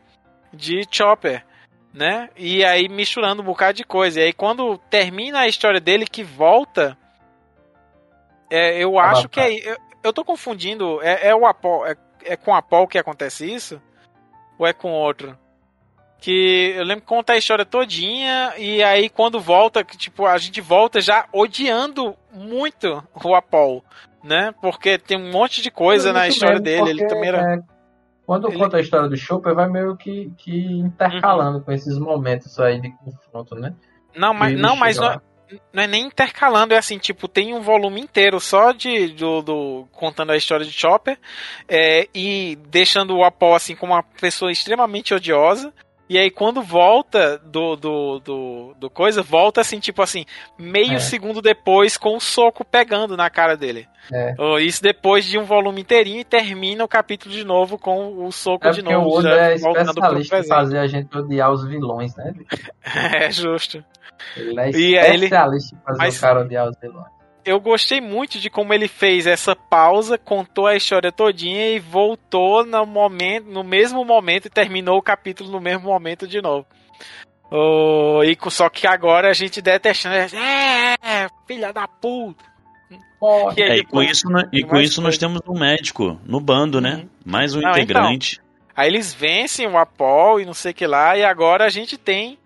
de 0.55 0.87
Chopper 0.91 1.45
né? 1.93 2.29
E 2.37 2.65
aí 2.65 2.89
misturando 2.89 3.43
um 3.43 3.45
bocado 3.45 3.75
de 3.75 3.85
coisa. 3.85 4.21
E 4.21 4.25
aí 4.25 4.33
quando 4.33 4.79
termina 4.91 5.41
a 5.41 5.49
história 5.49 5.81
dele 5.81 6.07
que 6.07 6.23
volta, 6.23 6.97
é, 8.51 8.83
eu 8.83 8.99
acho 8.99 9.27
ah, 9.27 9.29
que 9.29 9.41
é. 9.41 9.73
Eu, 9.73 9.77
eu 10.05 10.13
tô 10.13 10.25
confundindo. 10.25 11.03
É, 11.03 11.29
é 11.29 11.35
o 11.35 11.47
Apol, 11.47 11.87
é, 11.87 11.97
é 12.25 12.37
com 12.37 12.55
a 12.55 12.59
Apol 12.59 12.87
que 12.87 12.99
acontece 12.99 13.51
isso? 13.51 13.81
Ou 14.59 14.67
é 14.67 14.73
com 14.73 14.91
outro? 14.91 15.37
Que 16.21 16.75
eu 16.77 16.83
lembro 16.83 17.03
que 17.03 17.07
conta 17.09 17.35
a 17.35 17.37
história 17.37 17.65
todinha 17.65 18.53
e 18.59 18.83
aí 18.83 19.09
quando 19.09 19.41
volta, 19.41 19.85
que 19.85 19.97
tipo, 19.97 20.27
a 20.27 20.37
gente 20.37 20.61
volta 20.61 21.01
já 21.01 21.27
odiando 21.33 22.17
muito 22.33 23.05
o 23.25 23.35
Apol, 23.37 23.85
né? 24.23 24.53
Porque 24.61 24.99
tem 24.99 25.17
um 25.17 25.31
monte 25.31 25.63
de 25.63 25.71
coisa 25.71 26.13
na 26.13 26.27
história 26.27 26.59
dele. 26.59 26.91
Ele 26.91 27.07
também 27.07 27.29
era. 27.29 27.63
É 28.29 28.31
quando 28.31 28.49
ele... 28.49 28.59
conta 28.59 28.77
a 28.77 28.81
história 28.81 29.09
do 29.09 29.17
Chopper, 29.17 29.55
vai 29.55 29.69
meio 29.69 29.97
que, 29.97 30.31
que 30.37 30.79
intercalando 30.79 31.59
uhum. 31.59 31.65
com 31.65 31.73
esses 31.73 31.99
momentos 31.99 32.59
aí 32.61 32.81
de 32.81 32.91
confronto, 32.99 33.55
né? 33.55 33.75
Não, 34.15 34.35
mas, 34.35 34.59
não, 34.59 34.77
mas 34.77 34.99
não, 34.99 35.21
não, 35.73 35.83
é 35.83 35.87
nem 35.87 36.07
intercalando, 36.07 36.75
é 36.75 36.79
assim, 36.79 36.99
tipo, 36.99 37.27
tem 37.27 37.55
um 37.55 37.61
volume 37.61 38.01
inteiro 38.01 38.39
só 38.39 38.73
de 38.73 39.09
do, 39.09 39.43
do 39.43 39.89
contando 39.93 40.33
a 40.33 40.37
história 40.37 40.67
de 40.67 40.73
Chopper 40.73 41.19
é, 41.67 42.09
e 42.15 42.59
deixando 42.69 43.17
o 43.17 43.25
Apol 43.25 43.55
assim 43.55 43.75
como 43.75 43.95
uma 43.95 44.03
pessoa 44.03 44.53
extremamente 44.53 45.15
odiosa 45.15 45.73
e 46.09 46.19
aí 46.19 46.31
quando 46.31 46.63
volta 46.63 47.39
do, 47.39 47.77
do, 47.77 48.19
do, 48.21 48.75
do 48.79 48.91
coisa, 48.91 49.23
volta 49.23 49.61
assim, 49.61 49.79
tipo 49.79 50.03
assim, 50.03 50.25
meio 50.59 50.95
é. 50.95 50.99
segundo 50.99 51.43
depois 51.43 51.97
com 51.97 52.17
o 52.17 52.21
soco 52.21 52.65
pegando 52.65 53.17
na 53.17 53.29
cara 53.29 53.57
dele. 53.57 53.87
É. 54.11 54.35
Isso 54.61 54.83
depois 54.83 55.25
de 55.25 55.39
um 55.39 55.45
volume 55.45 55.83
inteirinho 55.83 56.21
e 56.21 56.25
termina 56.25 56.83
o 56.83 56.89
capítulo 56.89 57.35
de 57.35 57.45
novo 57.45 57.79
com 57.79 58.25
o 58.25 58.33
soco 58.33 58.67
é 58.67 58.71
de 58.71 58.83
novo. 58.83 59.07
O 59.07 59.19
Oda 59.19 59.51
é 59.51 59.55
especialista 59.55 60.39
em 60.39 60.47
fazer 60.47 60.79
a 60.79 60.87
gente 60.87 61.17
odiar 61.17 61.53
os 61.53 61.67
vilões, 61.67 62.17
né? 62.17 62.33
é 63.21 63.31
justo. 63.31 63.85
Ele 64.37 64.61
é 64.97 65.15
especialista 65.15 65.77
em 65.77 65.81
fazer 65.81 65.99
Mas... 65.99 66.17
o 66.17 66.21
cara 66.21 66.41
odiar 66.41 66.69
os 66.69 66.77
vilões 66.81 67.18
eu 67.49 67.59
gostei 67.61 68.01
muito 68.01 68.39
de 68.39 68.51
como 68.51 68.75
ele 68.75 68.89
fez 68.89 69.27
essa 69.27 69.57
pausa, 69.57 70.19
contou 70.19 70.67
a 70.67 70.77
história 70.77 71.11
todinha 71.11 71.71
e 71.71 71.79
voltou 71.79 72.65
no 72.65 72.85
momento, 72.85 73.47
no 73.47 73.65
mesmo 73.65 74.05
momento 74.05 74.47
e 74.47 74.51
terminou 74.51 74.99
o 74.99 75.03
capítulo 75.03 75.51
no 75.51 75.61
mesmo 75.61 75.89
momento 75.89 76.29
de 76.29 76.43
novo. 76.43 76.67
Oh, 77.51 78.23
e 78.23 78.37
só 78.51 78.69
que 78.69 78.87
agora 78.87 79.31
a 79.31 79.33
gente 79.33 79.63
detestando, 79.63 80.15
é, 80.15 81.29
filha 81.47 81.73
da 81.73 81.89
puta. 81.89 82.45
E, 83.57 83.63
é, 83.63 83.79
e 83.79 83.85
com 83.85 84.03
isso, 84.03 84.29
e 84.53 84.63
com 84.63 84.77
isso 84.77 85.01
nós 85.01 85.17
temos 85.17 85.41
um 85.49 85.59
médico 85.59 86.21
no 86.25 86.41
bando, 86.41 86.81
né? 86.81 86.97
Uhum. 86.97 87.09
Mais 87.25 87.55
um 87.55 87.61
não, 87.61 87.71
integrante. 87.71 88.41
Então, 88.41 88.73
aí 88.77 88.89
eles 88.89 89.15
vencem 89.15 89.67
o 89.67 89.79
Apol 89.79 90.39
e 90.39 90.45
não 90.45 90.55
sei 90.55 90.73
o 90.73 90.75
que 90.75 90.87
lá, 90.87 91.17
e 91.17 91.25
agora 91.25 91.65
a 91.65 91.71
gente 91.71 91.97
tem 91.97 92.39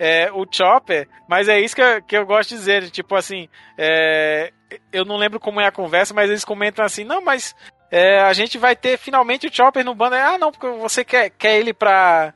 é, 0.00 0.32
o 0.32 0.46
Chopper, 0.50 1.06
mas 1.28 1.46
é 1.46 1.60
isso 1.60 1.76
que 1.76 1.82
eu, 1.82 2.02
que 2.02 2.16
eu 2.16 2.24
gosto 2.24 2.48
de 2.48 2.54
dizer, 2.56 2.90
tipo 2.90 3.14
assim, 3.14 3.50
é, 3.76 4.50
eu 4.90 5.04
não 5.04 5.18
lembro 5.18 5.38
como 5.38 5.60
é 5.60 5.66
a 5.66 5.70
conversa, 5.70 6.14
mas 6.14 6.30
eles 6.30 6.42
comentam 6.42 6.82
assim, 6.82 7.04
não, 7.04 7.22
mas 7.22 7.54
é, 7.90 8.18
a 8.20 8.32
gente 8.32 8.56
vai 8.56 8.74
ter 8.74 8.96
finalmente 8.96 9.46
o 9.46 9.54
Chopper 9.54 9.84
no 9.84 9.94
bando, 9.94 10.16
ah 10.16 10.38
não, 10.38 10.50
porque 10.50 10.66
você 10.66 11.04
quer, 11.04 11.28
quer 11.28 11.58
ele 11.58 11.74
pra... 11.74 12.32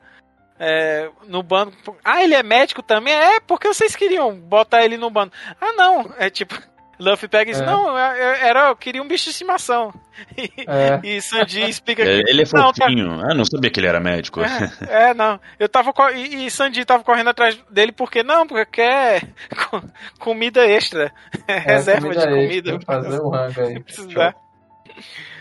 É, 0.57 1.11
no 1.27 1.43
bando. 1.43 1.73
Ah, 2.05 2.23
ele 2.23 2.33
é 2.33 2.43
médico 2.43 2.81
também? 2.81 3.13
É, 3.13 3.41
porque 3.41 3.67
vocês 3.67 3.97
queriam 3.97 4.33
botar 4.37 4.85
ele 4.85 4.97
no 4.97 5.11
bando. 5.11 5.33
Ah, 5.61 5.73
não. 5.73 6.15
É 6.17 6.31
tipo, 6.31 6.55
Luffy 6.99 7.29
pega 7.29 7.51
e 7.51 7.55
diz, 7.55 7.63
é. 7.63 7.67
não, 7.67 7.97
era, 7.97 8.69
eu 8.69 8.77
queria 8.77 9.03
um 9.03 9.09
bicho 9.09 9.25
de 9.25 9.31
estimação. 9.31 9.93
E, 10.39 10.49
é. 10.69 11.01
e 11.03 11.21
Sandy 11.21 11.69
explica 11.69 12.05
que... 12.05 12.09
Ele 12.09 12.43
é 12.43 12.47
fofinho. 12.47 13.09
Não, 13.09 13.21
tá... 13.21 13.31
Eu 13.31 13.35
não 13.35 13.45
sabia 13.45 13.69
que 13.69 13.81
ele 13.81 13.89
era 13.89 13.99
médico. 13.99 14.41
É, 14.41 14.73
é 15.11 15.15
não. 15.15 15.41
Eu 15.59 15.69
tava... 15.69 15.93
E, 16.13 16.47
e 16.47 16.51
Sandy 16.53 16.85
tava 16.85 17.03
correndo 17.03 17.31
atrás 17.31 17.59
dele 17.69 17.91
porque, 17.91 18.23
não, 18.23 18.47
porque 18.47 18.65
quer 18.67 19.29
comida 20.21 20.65
extra. 20.65 21.13
É, 21.49 21.59
reserva 21.59 22.03
comida 22.03 22.21
de 22.21 22.33
comida. 22.33 22.71
Extra, 22.77 23.03
fazer 23.03 23.21
um 23.21 23.29
rango 23.29 23.61
aí. 23.61 23.81
Precisa 23.81 24.09
dar. 24.09 24.37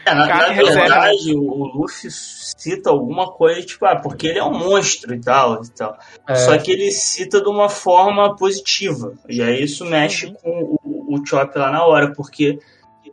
É, 0.06 0.14
na, 0.14 0.26
na 0.26 0.50
verdade, 0.50 1.34
o 1.34 1.66
Luffy 1.66 2.12
cita 2.12 2.90
alguma 2.90 3.32
coisa, 3.32 3.62
tipo, 3.62 3.86
ah, 3.86 3.96
porque 3.96 4.28
ele 4.28 4.40
é 4.40 4.44
um 4.44 4.54
monstro 4.54 5.14
e 5.14 5.20
tal. 5.20 5.64
E 5.64 5.70
tal. 5.70 5.98
É. 6.28 6.36
Só 6.36 6.58
que 6.58 6.72
ele 6.72 6.92
cita 6.92 7.42
de 7.42 7.48
uma 7.48 7.70
forma 7.70 8.36
positiva. 8.36 9.14
E 9.30 9.42
aí 9.42 9.64
isso 9.64 9.86
mexe 9.86 10.28
uhum. 10.28 10.34
com 10.34 10.78
o, 10.84 11.03
o 11.16 11.26
Chop 11.26 11.58
lá 11.58 11.72
na 11.72 11.86
hora, 11.86 12.14
porque 12.14 12.60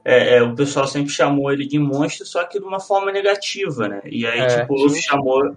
é, 0.04 0.36
é, 0.36 0.42
o 0.42 0.54
pessoal 0.54 0.86
sempre 0.86 1.10
chamou 1.10 1.52
ele 1.52 1.66
de 1.66 1.78
monstro, 1.78 2.26
só 2.26 2.44
que 2.44 2.58
de 2.58 2.64
uma 2.64 2.80
forma 2.80 3.12
negativa, 3.12 3.88
né? 3.88 4.00
E 4.04 4.26
aí, 4.26 4.40
é, 4.40 4.60
tipo, 4.60 4.74
o 4.74 4.82
Luffy 4.84 5.02
chamou 5.02 5.56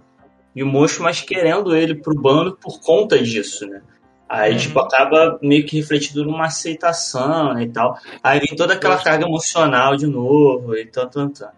de 0.54 0.64
monstro, 0.64 1.02
mas 1.02 1.20
querendo 1.20 1.74
ele 1.74 1.94
pro 1.94 2.14
bando 2.14 2.56
por 2.56 2.80
conta 2.80 3.18
disso, 3.18 3.66
né? 3.66 3.82
Aí, 4.28 4.52
uhum. 4.52 4.58
tipo, 4.58 4.80
acaba 4.80 5.38
meio 5.42 5.66
que 5.66 5.76
refletido 5.76 6.24
numa 6.24 6.46
aceitação 6.46 7.54
né, 7.54 7.64
e 7.64 7.68
tal. 7.68 7.98
Aí 8.22 8.40
vem 8.40 8.56
toda 8.56 8.74
aquela 8.74 8.96
carga 8.98 9.26
emocional 9.26 9.96
de 9.96 10.06
novo 10.06 10.74
e 10.76 10.86
tal, 10.86 11.08
tal, 11.08 11.28
tal. 11.30 11.52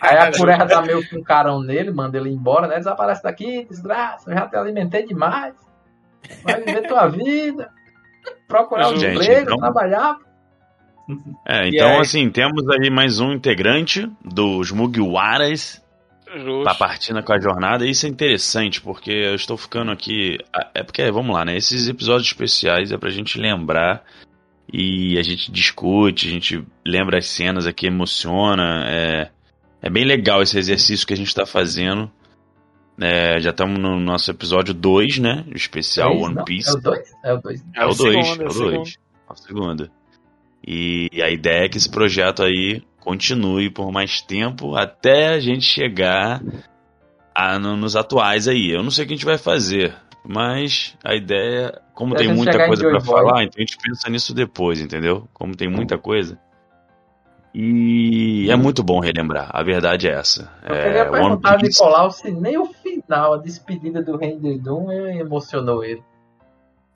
Aí 0.00 0.18
a 0.18 0.30
Cureja 0.30 0.64
dá 0.64 0.82
meio 0.82 1.08
com 1.08 1.18
um 1.18 1.22
carão 1.22 1.62
nele, 1.62 1.90
manda 1.90 2.18
ele 2.18 2.30
embora, 2.30 2.66
né? 2.66 2.76
Desaparece 2.76 3.22
daqui, 3.22 3.64
desgraça, 3.68 4.30
eu 4.30 4.34
já 4.34 4.46
te 4.46 4.56
alimentei 4.56 5.06
demais. 5.06 5.54
Vai 6.42 6.62
viver 6.62 6.86
tua 6.86 7.08
vida. 7.08 7.70
Procurar 8.50 8.88
um 8.88 8.96
Gente, 8.96 9.14
emprego, 9.14 9.42
então... 9.42 9.58
trabalhar. 9.58 10.18
É, 11.46 11.68
então 11.68 12.00
assim, 12.00 12.28
temos 12.30 12.68
aí 12.68 12.90
mais 12.90 13.20
um 13.20 13.32
integrante 13.32 14.10
dos 14.24 14.70
Mugiwaras 14.70 15.82
Justo. 16.36 16.64
tá 16.64 16.74
partindo 16.74 17.22
com 17.22 17.32
a 17.32 17.40
jornada. 17.40 17.86
E 17.86 17.90
isso 17.90 18.06
é 18.06 18.08
interessante, 18.08 18.80
porque 18.80 19.10
eu 19.10 19.36
estou 19.36 19.56
ficando 19.56 19.92
aqui. 19.92 20.36
É 20.74 20.82
porque, 20.82 21.08
vamos 21.12 21.34
lá, 21.34 21.44
né? 21.44 21.56
Esses 21.56 21.88
episódios 21.88 22.26
especiais 22.26 22.90
é 22.90 22.98
pra 22.98 23.08
gente 23.08 23.38
lembrar 23.38 24.02
e 24.72 25.16
a 25.16 25.22
gente 25.22 25.50
discute, 25.50 26.26
a 26.26 26.30
gente 26.30 26.64
lembra 26.84 27.18
as 27.18 27.26
cenas 27.26 27.68
aqui, 27.68 27.86
emociona. 27.86 28.84
É, 28.88 29.30
é 29.80 29.90
bem 29.90 30.04
legal 30.04 30.42
esse 30.42 30.58
exercício 30.58 31.06
que 31.06 31.14
a 31.14 31.16
gente 31.16 31.34
tá 31.34 31.46
fazendo. 31.46 32.10
É, 33.00 33.40
já 33.40 33.50
estamos 33.50 33.78
no 33.78 33.98
nosso 33.98 34.30
episódio 34.30 34.74
2, 34.74 35.18
né? 35.18 35.44
O 35.50 35.56
especial 35.56 36.14
One 36.16 36.44
Piece. 36.44 36.68
é 36.68 36.72
o 36.72 36.80
2? 36.80 37.14
É 37.24 37.32
o 37.32 37.40
2. 37.40 37.64
É 37.74 37.86
o 37.86 37.88
2. 37.94 38.38
É 38.38 38.44
o 38.44 38.48
2. 38.48 38.98
a 39.28 39.34
segunda. 39.36 39.90
E 40.66 41.08
a 41.22 41.30
ideia 41.30 41.64
é 41.64 41.68
que 41.68 41.78
esse 41.78 41.90
projeto 41.90 42.42
aí 42.42 42.82
continue 43.00 43.70
por 43.70 43.90
mais 43.90 44.20
tempo 44.20 44.76
até 44.76 45.28
a 45.28 45.40
gente 45.40 45.64
chegar 45.64 46.42
a, 47.34 47.58
no, 47.58 47.76
nos 47.76 47.96
atuais 47.96 48.46
aí. 48.46 48.70
Eu 48.70 48.82
não 48.82 48.90
sei 48.90 49.04
o 49.04 49.08
que 49.08 49.14
a 49.14 49.16
gente 49.16 49.24
vai 49.24 49.38
fazer, 49.38 49.94
mas 50.22 50.94
a 51.02 51.14
ideia, 51.14 51.80
como 51.94 52.14
tem 52.14 52.28
muita 52.32 52.66
coisa 52.66 52.90
Boy. 52.90 53.00
falar, 53.00 53.44
então 53.44 53.56
a 53.56 53.60
gente 53.60 53.78
pensa 53.78 54.10
nisso 54.10 54.34
depois, 54.34 54.80
entendeu? 54.80 55.26
Como 55.32 55.56
tem 55.56 55.68
muita 55.68 55.96
coisa. 55.96 56.38
E 57.52 58.48
é 58.50 58.54
muito 58.56 58.82
bom 58.82 59.00
relembrar, 59.00 59.48
a 59.52 59.62
verdade 59.62 60.08
é 60.08 60.12
essa. 60.12 60.50
Eu 60.64 60.74
É, 60.74 60.84
queria 60.84 61.10
perguntar 61.10 61.54
a 61.54 61.58
Piece- 61.58 61.82
Nicolau 61.82 62.10
se 62.10 62.30
nem 62.30 62.56
o 62.56 62.66
final, 62.66 63.34
a 63.34 63.38
despedida 63.38 64.00
do 64.00 64.16
Rei 64.16 64.36
de 64.36 64.56
Doom 64.58 64.90
emocionou 64.92 65.82
ele. 65.84 66.02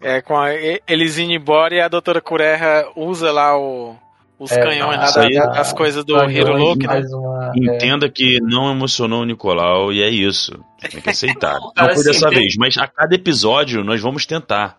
É, 0.01 0.21
com 0.21 0.37
a, 0.37 0.51
eles 0.55 1.19
indo 1.19 1.33
embora 1.33 1.75
e 1.75 1.81
a 1.81 1.89
doutora 1.89 2.21
Cureha 2.21 2.87
usa 2.95 3.33
lá 3.33 3.59
o, 3.59 3.97
os 4.39 4.51
É, 4.53 4.61
canhões 4.63 4.99
lá 4.99 5.05
isso 5.05 5.15
da- 5.15 5.23
aí 5.23 5.35
da- 5.35 5.47
das 5.47 5.73
coisas 5.73 6.05
do 6.05 6.15
Canhões, 6.15 6.37
Hiruluki, 6.37 6.87
né? 6.87 7.03
uma, 7.13 7.47
é, 7.49 7.59
Entenda 7.59 8.09
que 8.11 8.41
não 8.43 8.71
emocionou 8.71 9.23
o 9.23 9.25
Nicolau 9.25 9.93
e 9.93 10.03
é 10.03 10.09
isso. 10.09 10.53
Tem 10.91 11.01
que 11.01 11.11
aceitar. 11.11 11.55
Não 11.61 11.73
Cara, 11.73 11.93
foi 11.95 12.01
assim, 12.03 12.11
dessa 12.13 12.29
tem- 12.29 12.39
vez, 12.41 12.55
mas 12.59 12.77
a 12.77 12.87
cada 12.87 13.15
episódio 13.15 13.83
nós 13.85 14.01
vamos 14.01 14.27
tentar. 14.27 14.77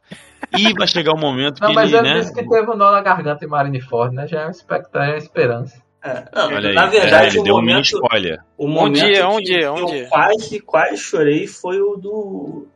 E 0.55 0.73
vai 0.73 0.87
chegar 0.87 1.13
um 1.13 1.19
momento 1.19 1.59
Não, 1.61 1.69
que 1.69 1.75
mas 1.75 1.89
ele, 1.91 1.97
ele 1.99 2.13
né? 2.13 2.19
disse 2.19 2.33
que 2.33 2.47
teve 2.47 2.69
um 2.69 2.75
nó 2.75 2.91
na 2.91 3.01
garganta 3.01 3.43
em 3.43 3.47
Marineford, 3.47 4.13
né? 4.15 4.27
Já 4.27 4.41
é 4.41 4.45
uma 4.45 4.51
expectativa, 4.51 5.05
é 5.05 5.09
uma 5.13 5.17
esperança. 5.17 5.81
É, 6.03 6.23
não, 6.35 6.47
Olha 6.53 6.69
aí, 6.69 6.75
na 6.75 6.83
é, 6.83 6.87
verdade, 6.87 7.27
ele 7.29 7.39
o 7.39 7.43
deu 7.43 7.53
um 7.55 7.57
momento, 7.57 7.85
spoiler. 7.85 8.39
o 8.55 8.67
momento 8.67 9.05
dia, 9.05 9.27
um 9.27 9.37
que, 9.37 9.43
dia, 9.45 9.59
que 9.61 9.67
um 9.69 9.77
eu 9.79 9.85
dia. 9.87 10.07
quase, 10.07 10.59
quase 10.59 10.97
chorei 10.97 11.47
foi 11.47 11.81
o 11.81 11.95
do. 11.95 12.67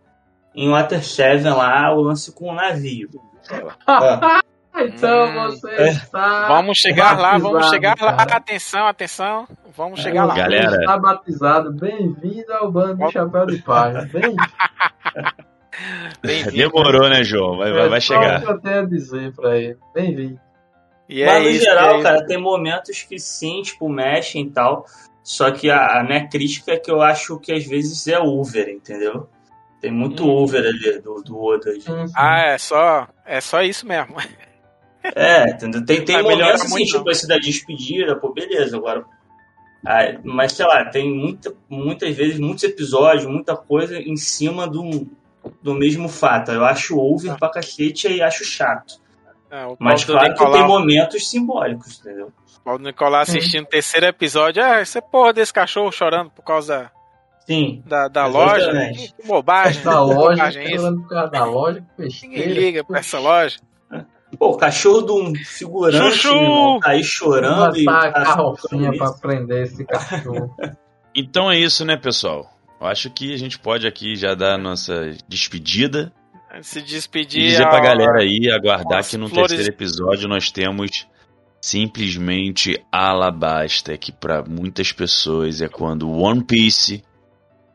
Em 0.56 0.68
Water 0.72 1.04
Seven 1.06 1.52
lá, 1.54 1.94
o 1.94 2.02
lance 2.02 2.32
com 2.34 2.50
o 2.50 2.56
navio. 2.56 3.08
Então 4.76 5.26
Hum, 5.30 5.50
você 5.52 5.70
é. 5.72 5.90
está. 5.90 6.48
Vamos 6.48 6.78
chegar 6.78 7.18
lá, 7.20 7.32
vamos 7.38 7.52
batizado, 7.54 7.74
chegar 7.74 7.96
lá. 8.02 8.14
cara. 8.14 8.36
Atenção, 8.38 8.88
atenção. 8.88 9.48
Vamos 9.76 10.00
chegar 10.00 10.26
lá. 10.26 10.34
Você 10.36 10.42
Galera. 10.42 10.76
está 10.78 10.98
batizado. 10.98 11.74
Bem-vindo 11.74 12.54
ao 12.54 12.72
bando 12.72 12.96
do 12.98 13.12
Chapéu 13.12 13.46
de 13.46 13.58
Palha. 13.62 14.10
Bem, 16.22 16.44
Bem-vindo. 16.44 16.58
Demorou, 16.72 17.10
né, 17.10 17.24
João? 17.24 17.58
Vai, 17.58 17.72
vai, 17.72 17.88
vai 17.90 17.98
é 17.98 18.02
só 18.02 18.18
o 18.18 18.22
chegar. 18.22 18.42
que 18.42 18.52
eu 18.52 18.60
tenho 18.60 18.80
a 18.80 18.86
dizer 18.86 19.34
pra 19.34 19.58
ele. 19.58 19.78
Bem-vindo. 19.94 20.40
E 21.08 21.24
é 21.24 21.26
Mas 21.26 21.44
no 21.44 21.50
isso, 21.50 21.64
geral, 21.64 22.00
é 22.00 22.04
cara, 22.04 22.26
tem 22.26 22.38
momentos 22.38 23.02
que 23.04 23.18
sim, 23.18 23.62
tipo, 23.62 23.90
mexem 23.90 24.46
e 24.46 24.52
tal. 24.52 24.86
Só 25.24 25.50
que 25.52 25.70
a, 25.70 26.00
a 26.00 26.04
minha 26.04 26.28
crítica 26.28 26.74
é 26.74 26.78
que 26.78 26.92
eu 26.92 27.02
acho 27.02 27.40
que 27.40 27.52
às 27.52 27.66
vezes 27.66 28.08
é 28.08 28.20
over, 28.20 28.70
entendeu? 28.70 29.28
Tem 29.82 29.92
muito 29.92 30.24
Hum. 30.26 30.30
over 30.30 30.60
ali 30.66 31.00
do, 31.02 31.22
do 31.24 31.42
Oda. 31.42 31.72
Sim. 31.80 32.06
Ah, 32.16 32.42
é 32.48 32.58
só, 32.58 33.08
é 33.26 33.40
só 33.42 33.62
isso 33.64 33.88
mesmo. 33.88 34.16
É, 35.04 35.52
entendeu? 35.52 35.86
Tem, 35.86 36.04
tem 36.04 36.18
melhorar 36.18 36.38
momentos 36.38 36.62
assim, 36.62 36.72
muito, 36.72 36.98
tipo 36.98 37.12
esse 37.12 37.28
da 37.28 37.38
despedida, 37.38 38.16
pô, 38.16 38.34
beleza, 38.34 38.78
agora. 38.78 39.06
Ah, 39.86 40.20
mas 40.24 40.54
sei 40.54 40.66
lá, 40.66 40.86
tem 40.86 41.10
muita, 41.10 41.54
muitas 41.70 42.16
vezes, 42.16 42.40
muitos 42.40 42.64
episódios, 42.64 43.26
muita 43.26 43.56
coisa 43.56 43.98
em 43.98 44.18
cima 44.18 44.68
do, 44.68 45.08
do 45.62 45.74
mesmo 45.74 46.10
fato. 46.10 46.52
Eu 46.52 46.66
acho 46.66 46.98
over 46.98 47.38
pra 47.38 47.50
cacete 47.50 48.08
e 48.08 48.22
acho 48.22 48.44
chato. 48.44 49.00
É, 49.50 49.66
o 49.66 49.76
Mas 49.80 50.04
Paulo 50.04 50.20
claro 50.20 50.34
que 50.34 50.40
tem 50.40 50.50
Nicolau, 50.50 50.68
momentos 50.68 51.30
simbólicos, 51.30 52.00
entendeu? 52.00 52.32
Paulo 52.64 52.80
do 52.80 52.86
Nicolau 52.86 53.22
assistindo 53.22 53.64
o 53.64 53.70
terceiro 53.70 54.06
episódio. 54.06 54.64
Ah, 54.64 54.84
você 54.84 55.02
porra 55.02 55.34
desse 55.34 55.54
cachorro 55.54 55.92
chorando 55.92 56.30
por 56.30 56.44
causa 56.44 56.92
Sim. 57.48 57.82
da, 57.86 58.08
da 58.08 58.28
loja. 58.28 58.72
Que 58.94 59.26
bobagem. 59.26 59.82
Da 59.82 59.92
que 59.92 59.98
loja, 59.98 60.14
bobagem 60.14 60.62
é 60.62 60.66
isso. 60.68 60.76
falando 60.76 61.02
por 61.02 61.10
causa 61.10 61.32
da 61.32 61.46
loja, 61.46 61.84
Ninguém 61.98 62.48
liga 62.48 62.84
pra 62.84 63.00
essa 63.00 63.18
loja. 63.18 63.60
Pô, 64.38 64.52
o 64.52 64.58
cachorro 64.58 65.02
de 65.02 65.12
um 65.12 65.34
figurante 65.44 66.18
Chuchu! 66.18 66.36
irmão, 66.36 66.80
tá 66.80 66.90
aí 66.92 67.04
chorando 67.04 67.78
e. 67.78 67.84
Botar 67.86 67.98
a 68.08 68.12
tá 68.12 68.24
carrocinha 68.24 68.90
isso. 68.90 68.98
pra 69.00 69.12
prender 69.14 69.64
esse 69.64 69.86
cachorro. 69.86 70.56
Então 71.16 71.50
é 71.52 71.58
isso, 71.58 71.84
né, 71.84 71.98
pessoal? 71.98 72.48
Eu 72.80 72.86
acho 72.86 73.10
que 73.10 73.34
a 73.34 73.38
gente 73.38 73.58
pode 73.58 73.88
aqui 73.88 74.16
já 74.16 74.36
dar 74.36 74.54
a 74.54 74.58
nossa 74.60 75.10
despedida 75.28 76.14
Se 76.62 76.80
e 76.80 76.82
despedir. 76.84 77.42
dizer 77.50 77.68
pra 77.68 77.80
ó, 77.80 77.82
galera 77.82 78.22
aí 78.22 78.50
aguardar 78.52 79.00
as 79.00 79.10
que 79.10 79.18
no 79.18 79.28
flores- 79.28 79.50
terceiro 79.50 79.74
episódio 79.76 80.30
nós 80.30 80.52
temos 80.52 81.08
simplesmente 81.60 82.80
Alabasta, 82.92 83.98
que 83.98 84.12
pra 84.12 84.44
muitas 84.48 84.92
pessoas 84.92 85.62
é 85.62 85.68
quando 85.68 86.10
One 86.10 86.44
Piece 86.44 87.04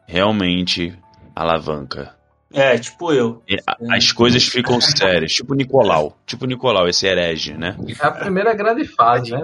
realmente 0.06 0.96
alavanca. 1.34 2.14
É, 2.54 2.78
tipo 2.78 3.12
eu. 3.12 3.42
A- 3.66 3.96
As 3.96 4.12
coisas 4.12 4.44
ficam 4.46 4.80
sérias, 4.80 5.32
tipo 5.32 5.54
Nicolau, 5.54 6.16
tipo 6.24 6.46
Nicolau, 6.46 6.86
esse 6.88 7.06
herege, 7.06 7.52
né? 7.54 7.76
É 8.00 8.06
a 8.06 8.10
primeira 8.12 8.54
grande 8.54 8.84
fase, 8.84 9.32
né? 9.32 9.40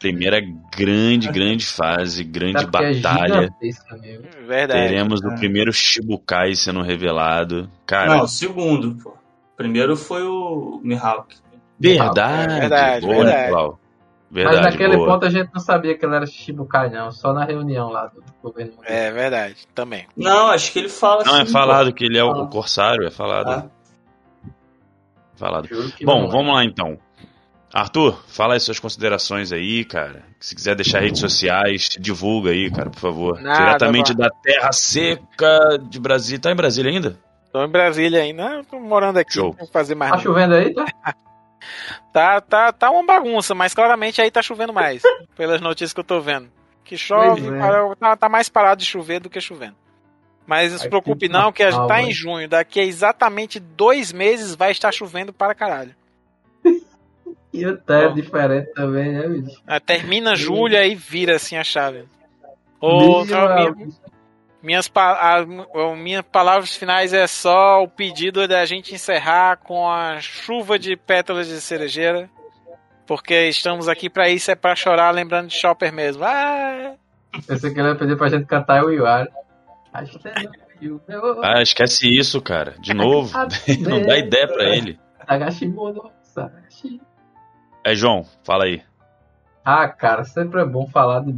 Primeira 0.00 0.40
grande, 0.76 1.28
grande 1.30 1.66
fase, 1.66 2.24
grande 2.24 2.64
é 2.64 2.66
batalha. 2.66 3.52
mesmo. 3.60 4.24
Verdade. 4.46 4.88
Teremos 4.88 5.20
o 5.20 5.30
É. 5.30 5.34
primeiro 5.36 5.72
Shibukai 5.72 6.54
sendo 6.54 6.80
revelado. 6.82 7.70
Cara, 7.86 8.16
Não, 8.16 8.26
segundo, 8.26 8.94
pô. 9.02 9.14
Primeiro 9.56 9.96
foi 9.96 10.22
o 10.22 10.80
Mihawk. 10.82 11.36
verdade, 11.78 12.60
Verdade, 12.60 13.06
boa, 13.06 13.16
verdade. 13.24 13.42
Nicolau. 13.46 13.80
Mas 14.34 14.42
Verdade, 14.42 14.70
naquele 14.72 14.96
boa. 14.96 15.08
ponto 15.12 15.26
a 15.26 15.30
gente 15.30 15.48
não 15.54 15.60
sabia 15.60 15.96
que 15.96 16.04
ele 16.04 16.16
era 16.16 16.26
Shichibukai, 16.26 16.90
não. 16.90 17.12
Só 17.12 17.32
na 17.32 17.44
reunião 17.44 17.88
lá 17.90 18.06
do 18.06 18.22
governo. 18.42 18.72
É 18.82 19.10
verdade, 19.12 19.56
também. 19.72 20.06
Não, 20.16 20.48
acho 20.48 20.72
que 20.72 20.80
ele 20.80 20.88
fala 20.88 21.22
Não, 21.24 21.36
é 21.38 21.42
assim, 21.42 21.52
falado 21.52 21.92
que 21.92 22.04
ele 22.04 22.18
é 22.18 22.24
o. 22.24 22.46
Corsário, 22.48 23.06
é 23.06 23.10
falado. 23.12 23.48
Ah. 23.48 23.66
falado. 25.36 25.68
Bom, 26.02 26.22
não 26.22 26.28
é. 26.28 26.30
vamos 26.32 26.52
lá 26.54 26.64
então. 26.64 26.98
Arthur, 27.72 28.22
fala 28.28 28.54
as 28.54 28.62
suas 28.62 28.78
considerações 28.78 29.50
aí, 29.52 29.84
cara. 29.84 30.22
Se 30.38 30.54
quiser 30.54 30.74
deixar 30.76 31.00
redes 31.00 31.20
sociais, 31.20 31.88
divulga 31.98 32.50
aí, 32.50 32.70
cara, 32.70 32.88
por 32.90 33.00
favor. 33.00 33.40
Nada, 33.40 33.58
Diretamente 33.64 34.12
mano. 34.16 34.20
da 34.20 34.30
Terra 34.42 34.72
Seca 34.72 35.78
de 35.88 35.98
Brasília. 36.00 36.40
Tá 36.40 36.52
em 36.52 36.56
Brasília 36.56 36.90
ainda? 36.92 37.18
Tô 37.52 37.64
em 37.64 37.68
Brasília 37.68 38.20
ainda, 38.20 38.62
tô 38.68 38.78
morando 38.80 39.18
aqui, 39.18 39.34
Show. 39.34 39.50
não 39.50 39.58
vou 39.58 39.66
fazer 39.68 39.94
mais 39.94 40.10
Tá 40.10 40.16
nada. 40.16 40.28
chovendo 40.28 40.54
aí, 40.54 40.72
tá? 40.74 40.84
Tá, 42.12 42.40
tá, 42.40 42.72
tá 42.72 42.90
uma 42.90 43.04
bagunça, 43.04 43.54
mas 43.54 43.74
claramente 43.74 44.20
aí 44.20 44.30
tá 44.30 44.40
chovendo 44.42 44.72
mais, 44.72 45.02
pelas 45.36 45.60
notícias 45.60 45.92
que 45.92 46.00
eu 46.00 46.04
tô 46.04 46.20
vendo. 46.20 46.48
Que 46.84 46.96
chove, 46.96 47.46
é. 47.48 47.58
para- 47.58 47.96
tá, 47.96 48.16
tá 48.16 48.28
mais 48.28 48.48
parado 48.48 48.80
de 48.80 48.86
chover 48.86 49.20
do 49.20 49.30
que 49.30 49.40
chovendo. 49.40 49.74
Mas 50.46 50.72
não 50.72 50.78
se 50.78 50.88
preocupe 50.88 51.28
tá 51.28 51.38
não, 51.40 51.50
que 51.52 51.62
a 51.62 51.70
gente 51.70 51.80
tá 51.80 51.88
calma, 51.88 52.02
em 52.02 52.12
junho. 52.12 52.46
Daqui 52.48 52.78
a 52.78 52.84
exatamente 52.84 53.58
dois 53.58 54.12
meses 54.12 54.54
vai 54.54 54.70
estar 54.72 54.92
chovendo 54.92 55.32
para 55.32 55.54
caralho. 55.54 55.94
E 57.52 57.64
o 57.66 57.76
té 57.76 58.06
é 58.06 58.08
diferente 58.08 58.72
também, 58.74 59.12
né, 59.12 59.28
bicho? 59.28 59.62
Ah, 59.64 59.78
Termina 59.78 60.34
julho 60.34 60.76
aí 60.76 60.96
vira 60.96 61.36
assim 61.36 61.56
a 61.56 61.62
chave. 61.62 62.04
Ô, 62.80 63.24
Meu 63.24 63.38
amigo. 63.38 63.94
Minhas, 64.64 64.88
pa- 64.88 65.18
a- 65.40 65.94
minhas 65.96 66.22
palavras 66.22 66.74
finais 66.74 67.12
é 67.12 67.26
só 67.26 67.82
o 67.82 67.88
pedido 67.88 68.48
da 68.48 68.64
gente 68.64 68.94
encerrar 68.94 69.58
com 69.58 69.88
a 69.88 70.20
chuva 70.20 70.78
de 70.78 70.96
pétalas 70.96 71.46
de 71.46 71.60
cerejeira. 71.60 72.28
Porque 73.06 73.48
estamos 73.48 73.86
aqui 73.88 74.08
pra 74.08 74.28
isso, 74.30 74.50
é 74.50 74.54
pra 74.54 74.74
chorar 74.74 75.10
lembrando 75.10 75.48
de 75.48 75.54
Chopper 75.54 75.92
mesmo. 75.92 76.24
Ah, 76.24 76.94
Pensei 77.46 77.72
que 77.74 77.78
ele 77.80 77.88
ia 77.88 77.94
pedir 77.96 78.16
pra 78.16 78.28
gente 78.28 78.46
cantar 78.46 78.82
o 78.84 78.90
Iwari. 78.90 79.28
Acho 79.92 80.18
que 80.18 80.88
o 80.88 81.00
meu- 81.06 81.44
Ah, 81.44 81.60
esquece 81.60 82.08
isso, 82.08 82.40
cara. 82.40 82.74
De 82.80 82.94
novo. 82.94 83.30
Não 83.80 84.00
dá 84.06 84.16
ideia 84.18 84.48
pra 84.48 84.64
ele. 84.64 84.98
É, 87.84 87.94
João, 87.94 88.24
fala 88.42 88.64
aí. 88.64 88.82
Ah, 89.64 89.88
cara, 89.88 90.24
sempre 90.24 90.60
é 90.62 90.64
bom 90.64 90.86
falar 90.88 91.20
de, 91.20 91.34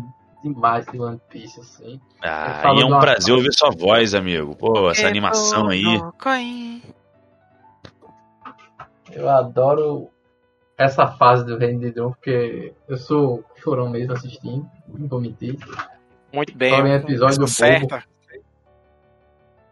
demais 0.53 0.87
de 0.87 0.99
One 0.99 1.21
Piece, 1.29 1.61
assim. 1.61 2.01
Ah, 2.23 2.73
e 2.75 2.81
é 2.81 2.85
um 2.85 2.99
prazer 2.99 3.35
ouvir 3.35 3.53
sua 3.53 3.71
voz, 3.71 4.15
amigo. 4.15 4.55
Pô, 4.57 4.91
essa 4.91 5.03
é 5.03 5.07
animação 5.07 5.69
aí. 5.69 6.01
Eu 9.13 9.29
adoro 9.29 10.11
essa 10.77 11.07
fase 11.07 11.45
do 11.45 11.57
Reino 11.57 11.81
de 11.81 11.91
Drum, 11.91 12.11
porque 12.11 12.75
eu 12.89 12.97
sou 12.97 13.45
chorão 13.57 13.89
mesmo 13.89 14.13
assistindo, 14.13 14.69
não 14.89 15.09
vou 15.09 15.21
mentir. 15.21 15.59
Muito 16.33 16.57
bem. 16.57 16.75
Em 16.75 16.93
episódio 16.93 17.39
do 17.39 17.49
certa. 17.49 18.05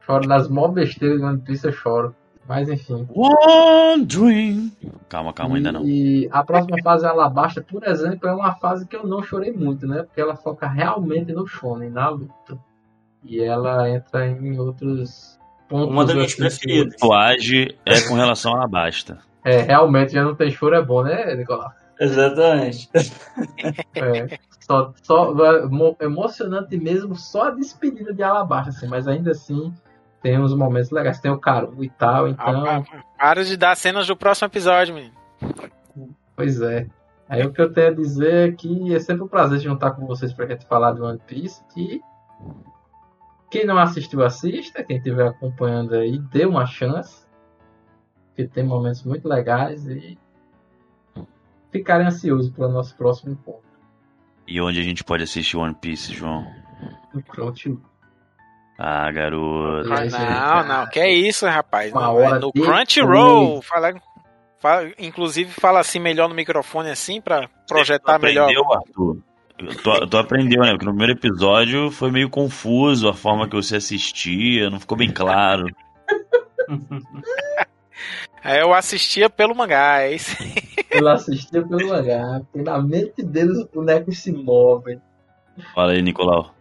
Choro 0.01 0.27
nas 0.27 0.49
mó 0.49 0.69
besteiras 0.69 1.19
de 1.19 1.25
One 1.25 1.41
Piece, 1.41 1.67
eu 1.67 1.73
choro. 1.73 2.15
Mas 2.47 2.69
enfim. 2.69 3.07
One 3.15 4.05
Dream. 4.05 4.71
Calma, 5.09 5.33
calma, 5.33 5.57
ainda 5.57 5.73
não. 5.73 5.85
E 5.87 6.29
a 6.31 6.45
próxima 6.45 6.77
fase, 6.83 7.07
Alabasta, 7.07 7.62
por 7.62 7.85
exemplo, 7.85 8.29
é 8.29 8.33
uma 8.35 8.55
fase 8.57 8.87
que 8.87 8.95
eu 8.97 9.07
não 9.07 9.23
chorei 9.23 9.53
muito, 9.53 9.87
né? 9.87 10.03
Porque 10.03 10.21
ela 10.21 10.37
foca 10.37 10.66
realmente 10.66 11.33
no 11.33 11.47
shonen, 11.47 11.91
na 11.91 12.09
luta. 12.11 12.59
E 13.25 13.41
ela 13.41 13.89
entra 13.89 14.27
em 14.27 14.59
outros 14.59 15.39
pontos. 15.69 15.91
Uma 15.91 16.05
das 16.05 16.15
minhas 16.15 16.35
preferidas. 16.35 16.95
É 17.87 18.01
com 18.03 18.15
relação 18.15 18.61
a 18.61 18.69
Basta. 18.69 19.19
É, 19.43 19.61
realmente 19.62 20.12
já 20.12 20.23
não 20.23 20.35
tem 20.35 20.51
choro, 20.51 20.75
é 20.75 20.83
bom, 20.83 21.03
né, 21.03 21.35
Nicolau? 21.35 21.71
Exatamente. 22.01 22.91
É, 23.95 24.39
só, 24.61 24.93
só, 25.03 25.35
é 25.45 25.65
emo- 25.65 25.97
emocionante 26.01 26.77
mesmo 26.77 27.15
só 27.15 27.49
a 27.49 27.51
despedida 27.51 28.12
de 28.12 28.23
Alabasta, 28.23 28.71
assim, 28.71 28.89
mas 28.89 29.07
ainda 29.07 29.31
assim 29.31 29.73
tem 30.25 30.41
uns 30.41 30.55
momentos 30.55 30.91
legais. 30.91 31.21
Tem 31.21 31.31
o 31.31 31.39
Caru 31.39 31.85
e 31.85 31.91
tal, 31.91 32.27
então. 32.27 32.65
Ah, 32.67 32.83
Para 33.19 33.45
de 33.45 33.59
dar 33.59 33.77
cenas 33.77 34.07
do 34.07 34.17
próximo 34.17 34.47
episódio, 34.47 34.95
menino. 34.95 35.13
Pois 36.35 36.63
é. 36.63 36.87
Aí 37.29 37.45
o 37.45 37.53
que 37.53 37.61
eu 37.61 37.71
tenho 37.71 37.89
a 37.89 37.95
dizer 37.95 38.49
é 38.49 38.53
que 38.53 38.95
é 38.95 38.99
sempre 39.01 39.23
um 39.23 39.29
prazer 39.29 39.61
juntar 39.61 39.91
com 39.91 40.07
vocês 40.07 40.33
pra 40.33 40.47
gente 40.47 40.65
falar 40.65 40.93
de 40.93 41.03
One 41.03 41.21
Piece. 41.27 41.63
Que 41.75 42.01
quem 43.51 43.67
não 43.67 43.77
assistiu, 43.77 44.25
assista. 44.25 44.83
Quem 44.83 44.97
estiver 44.97 45.29
acompanhando 45.29 45.95
aí, 45.95 46.19
dê 46.19 46.47
uma 46.47 46.65
chance. 46.65 47.27
Porque 48.29 48.49
tem 48.49 48.65
momentos 48.65 49.05
muito 49.05 49.29
legais 49.29 49.87
e 49.87 50.19
ficarem 51.71 52.07
ansiosos 52.07 52.49
para 52.51 52.67
o 52.67 52.73
nosso 52.73 52.97
próximo 52.97 53.33
encontro. 53.33 53.61
E 54.49 54.59
onde 54.59 54.81
a 54.81 54.83
gente 54.83 55.05
pode 55.05 55.23
assistir 55.23 55.59
One 55.59 55.75
Piece, 55.75 56.15
João? 56.15 56.47
No 57.13 57.23
Crunchyroll. 57.23 57.94
Ah, 58.79 59.11
garoto. 59.13 59.93
É 59.93 59.99
aí, 59.99 60.11
não, 60.11 60.65
não, 60.67 60.87
que 60.91 60.99
é 61.01 61.11
isso, 61.13 61.47
rapaz. 61.47 61.93
Uma 61.93 62.07
No, 62.09 62.15
hora 62.15 62.39
no 62.41 62.53
Crunchyroll, 62.53 63.63
fala, 63.63 63.95
fala- 64.61 64.91
inclusive 64.99 65.51
fala 65.53 65.81
assim 65.81 65.99
melhor 66.01 66.29
no 66.29 66.35
microfone 66.35 66.91
assim 66.91 67.21
pra 67.21 67.49
projetar 67.69 68.19
Tu 68.19 68.23
melhor. 68.23 68.45
aprendeu, 68.51 68.73
Arthur? 68.73 69.17
Tu, 69.57 70.07
tu 70.09 70.17
aprendeu, 70.19 70.63
né? 70.63 70.71
Porque 70.73 70.85
no 70.85 70.91
primeiro 70.93 71.13
episódio 71.13 71.89
foi 71.93 72.11
meio 72.11 72.29
confuso 72.29 73.09
a 73.09 73.15
forma 73.15 73.49
que 73.49 73.55
você 73.55 73.77
assistia, 73.77 74.69
não 74.69 74.81
ficou 74.81 74.99
bem 74.99 75.13
claro. 75.13 75.67
Aí 78.43 78.59
eu 78.61 78.75
assistia 78.75 79.31
pelo 79.31 79.55
mangá, 79.55 80.01
é 80.03 80.15
isso. 80.15 80.37
Eu 80.91 81.09
assistia 81.09 81.61
pelo 81.61 81.89
mangá, 81.89 82.41
porque 82.53 82.63
na 82.63 82.81
mente 82.81 83.21
deles 83.21 83.59
os 83.59 83.67
bonecos 83.67 84.19
se 84.19 84.31
movem. 84.31 85.01
Fala 85.75 85.91
aí, 85.91 86.01
Nicolau. 86.01 86.55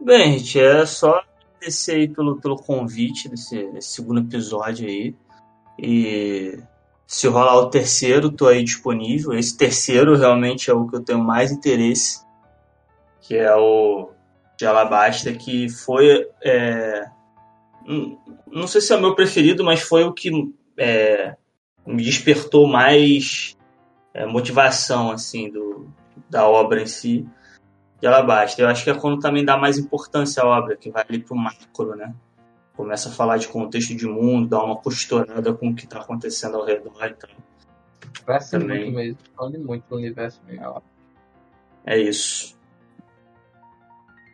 Bem, 0.00 0.38
gente, 0.38 0.60
é 0.60 0.84
só 0.84 1.22
agradecer 1.56 1.92
aí 1.92 2.08
pelo, 2.08 2.40
pelo 2.40 2.56
convite 2.56 3.28
desse, 3.28 3.66
desse 3.72 3.88
segundo 3.88 4.20
episódio 4.20 4.86
aí. 4.86 5.14
E 5.78 6.58
se 7.06 7.26
rolar 7.28 7.56
o 7.56 7.70
terceiro, 7.70 8.30
tô 8.30 8.46
aí 8.46 8.62
disponível. 8.62 9.32
Esse 9.32 9.56
terceiro 9.56 10.16
realmente 10.16 10.70
é 10.70 10.74
o 10.74 10.86
que 10.86 10.96
eu 10.96 11.04
tenho 11.04 11.20
mais 11.20 11.50
interesse, 11.50 12.24
que 13.20 13.36
é 13.36 13.54
o 13.54 14.10
de 14.56 14.66
Alabasta, 14.66 15.32
que 15.32 15.68
foi. 15.68 16.28
é, 16.42 17.04
não 18.46 18.66
sei 18.66 18.80
se 18.80 18.92
é 18.92 18.96
o 18.96 19.00
meu 19.00 19.14
preferido, 19.14 19.64
mas 19.64 19.80
foi 19.80 20.04
o 20.04 20.12
que 20.12 20.30
é, 20.76 21.34
me 21.86 22.02
despertou 22.02 22.66
mais 22.66 23.56
é, 24.12 24.26
motivação 24.26 25.10
assim 25.10 25.50
do, 25.50 25.88
da 26.30 26.48
obra 26.48 26.82
em 26.82 26.86
si 26.86 27.26
de 28.00 28.06
Alabasta. 28.06 28.60
Eu 28.60 28.68
acho 28.68 28.84
que 28.84 28.90
é 28.90 28.94
quando 28.94 29.20
também 29.20 29.44
dá 29.44 29.56
mais 29.56 29.78
importância 29.78 30.42
à 30.42 30.46
obra, 30.46 30.76
que 30.76 30.90
vai 30.90 31.04
ali 31.08 31.18
pro 31.18 31.36
macro, 31.36 31.94
né? 31.96 32.14
Começa 32.76 33.08
a 33.08 33.12
falar 33.12 33.36
de 33.36 33.48
contexto 33.48 33.94
de 33.94 34.06
mundo, 34.06 34.48
dá 34.48 34.62
uma 34.62 34.76
costurada 34.76 35.52
com 35.54 35.68
o 35.68 35.74
que 35.74 35.86
tá 35.86 36.00
acontecendo 36.00 36.56
ao 36.56 36.64
redor. 36.64 36.92
Então, 37.04 37.30
Cresce 38.24 38.52
Também. 38.52 38.84
muito 38.84 38.96
mesmo, 38.96 39.18
esconde 39.22 39.58
muito 39.58 39.84
o 39.90 39.96
universo 39.96 40.40
legal. 40.46 40.82
é 41.84 41.98
isso. 41.98 42.56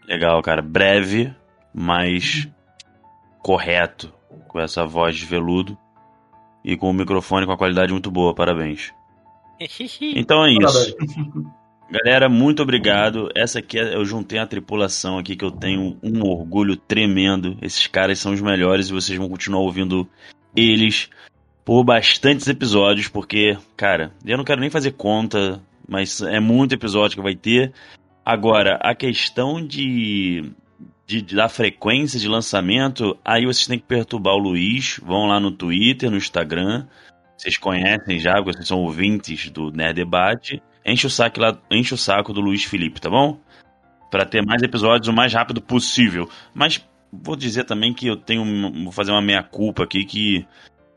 Legal, 0.06 0.42
cara. 0.42 0.62
Breve, 0.62 1.34
mas 1.72 2.48
correto. 3.42 4.12
Com 4.48 4.58
essa 4.60 4.84
voz 4.84 5.16
de 5.16 5.26
veludo. 5.26 5.78
E 6.64 6.76
com 6.76 6.90
o 6.90 6.94
microfone 6.94 7.46
com 7.46 7.52
a 7.52 7.56
qualidade 7.58 7.92
muito 7.92 8.10
boa. 8.10 8.34
Parabéns. 8.34 8.92
Então 10.00 10.44
é 10.44 10.52
isso. 10.52 10.96
Galera, 11.90 12.28
muito 12.28 12.62
obrigado. 12.62 13.28
Essa 13.34 13.58
aqui 13.58 13.78
é- 13.78 13.94
eu 13.96 14.04
juntei 14.04 14.38
a 14.38 14.46
tripulação 14.46 15.18
aqui 15.18 15.34
que 15.34 15.44
eu 15.44 15.50
tenho 15.50 15.98
um 16.02 16.22
orgulho 16.22 16.76
tremendo. 16.76 17.56
Esses 17.60 17.86
caras 17.88 18.18
são 18.20 18.32
os 18.32 18.40
melhores 18.40 18.88
e 18.88 18.92
vocês 18.92 19.18
vão 19.18 19.28
continuar 19.28 19.60
ouvindo 19.62 20.08
eles 20.56 21.08
por 21.64 21.82
bastantes 21.82 22.46
episódios, 22.46 23.08
porque, 23.08 23.56
cara, 23.76 24.12
eu 24.24 24.36
não 24.36 24.44
quero 24.44 24.60
nem 24.60 24.70
fazer 24.70 24.92
conta, 24.92 25.60
mas 25.88 26.20
é 26.22 26.38
muito 26.38 26.74
episódio 26.74 27.16
que 27.16 27.22
vai 27.22 27.34
ter. 27.34 27.72
Agora, 28.24 28.78
a 28.82 28.94
questão 28.94 29.64
de, 29.64 30.44
de- 31.06 31.22
da 31.34 31.48
frequência 31.48 32.20
de 32.20 32.28
lançamento, 32.28 33.18
aí 33.24 33.44
vocês 33.46 33.66
têm 33.66 33.78
que 33.80 33.86
perturbar 33.86 34.34
o 34.34 34.38
Luiz. 34.38 35.00
Vão 35.02 35.26
lá 35.26 35.40
no 35.40 35.50
Twitter, 35.50 36.08
no 36.08 36.16
Instagram. 36.16 36.86
Vocês 37.36 37.56
conhecem 37.58 38.20
já, 38.20 38.34
porque 38.34 38.52
vocês 38.52 38.68
são 38.68 38.78
ouvintes 38.78 39.50
do 39.50 39.72
Nerd 39.72 39.94
Debate. 39.96 40.62
Enche 40.84 41.06
o 41.06 41.10
saco 41.10 41.40
lá, 41.40 41.56
enche 41.70 41.94
o 41.94 41.98
saco 41.98 42.32
do 42.32 42.40
Luiz 42.40 42.64
Felipe, 42.64 43.00
tá 43.00 43.10
bom? 43.10 43.38
Pra 44.10 44.24
ter 44.24 44.44
mais 44.44 44.62
episódios 44.62 45.08
o 45.08 45.12
mais 45.12 45.32
rápido 45.32 45.60
possível. 45.60 46.28
Mas 46.54 46.84
vou 47.12 47.36
dizer 47.36 47.64
também 47.64 47.92
que 47.92 48.06
eu 48.06 48.16
tenho, 48.16 48.44
vou 48.84 48.92
fazer 48.92 49.12
uma 49.12 49.22
meia 49.22 49.42
culpa 49.42 49.84
aqui 49.84 50.04
que 50.04 50.46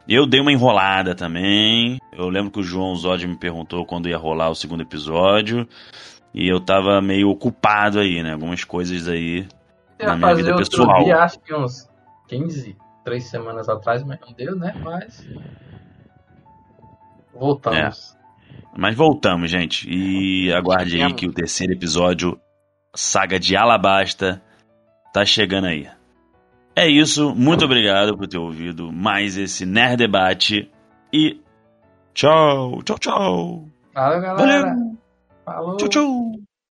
eu 0.07 0.26
dei 0.26 0.41
uma 0.41 0.51
enrolada 0.51 1.15
também. 1.15 1.99
Eu 2.11 2.30
lembro 2.30 2.51
que 2.51 2.60
o 2.60 2.64
João 2.64 2.95
Zod 2.95 3.26
me 3.27 3.38
perguntou 3.38 3.85
quando 3.85 4.10
ia 4.10 4.18
rolar 4.18 4.49
o 4.49 4.55
segundo 4.55 4.81
episódio. 4.81 5.68
E 6.34 6.47
eu 6.47 6.60
tava 6.60 6.99
meio 7.01 7.30
ocupado 7.30 7.99
aí, 7.99 8.23
né? 8.23 8.34
Algumas 8.34 8.64
coisas 8.64 9.07
aí. 9.07 9.47
Eu 9.99 10.07
Na 10.07 10.15
minha 10.18 10.35
vida 10.35 10.55
pessoal. 10.55 11.03
dia, 11.03 11.19
acho 11.19 11.39
que 11.39 11.53
uns 11.53 11.88
15, 12.27 12.76
3 13.05 13.23
semanas 13.23 13.69
atrás, 13.69 14.03
mas 14.03 14.19
não 14.19 14.34
deu, 14.34 14.55
né? 14.55 14.73
Mas. 14.84 15.27
Voltamos. 17.34 18.18
Mas 18.78 18.95
voltamos, 18.95 19.50
gente. 19.50 19.88
E 19.90 20.52
aguarde 20.52 21.02
aí 21.02 21.14
que 21.14 21.28
o 21.28 21.34
terceiro 21.34 21.74
episódio, 21.74 22.40
Saga 22.95 23.40
de 23.40 23.56
Alabasta, 23.56 24.41
tá 25.14 25.26
chegando 25.26 25.68
aí. 25.68 25.88
É 26.76 26.88
isso. 26.88 27.34
Muito 27.36 27.66
obrigado 27.66 28.18
por 28.18 28.28
ter 28.28 28.38
ouvido 28.38 28.91
mais 28.91 29.38
esse 29.38 29.66
Nerd 29.66 29.98
Debate. 29.98 30.70
E 31.12 31.40
tchau, 32.14 32.82
tchau, 32.84 32.98
tchau. 32.98 33.66
Valeu, 33.94 34.22
galera. 34.22 34.70
Valeu. 34.70 34.98
Falou. 35.45 35.78
Tchau, 35.78 35.90
tchau. 35.90 36.53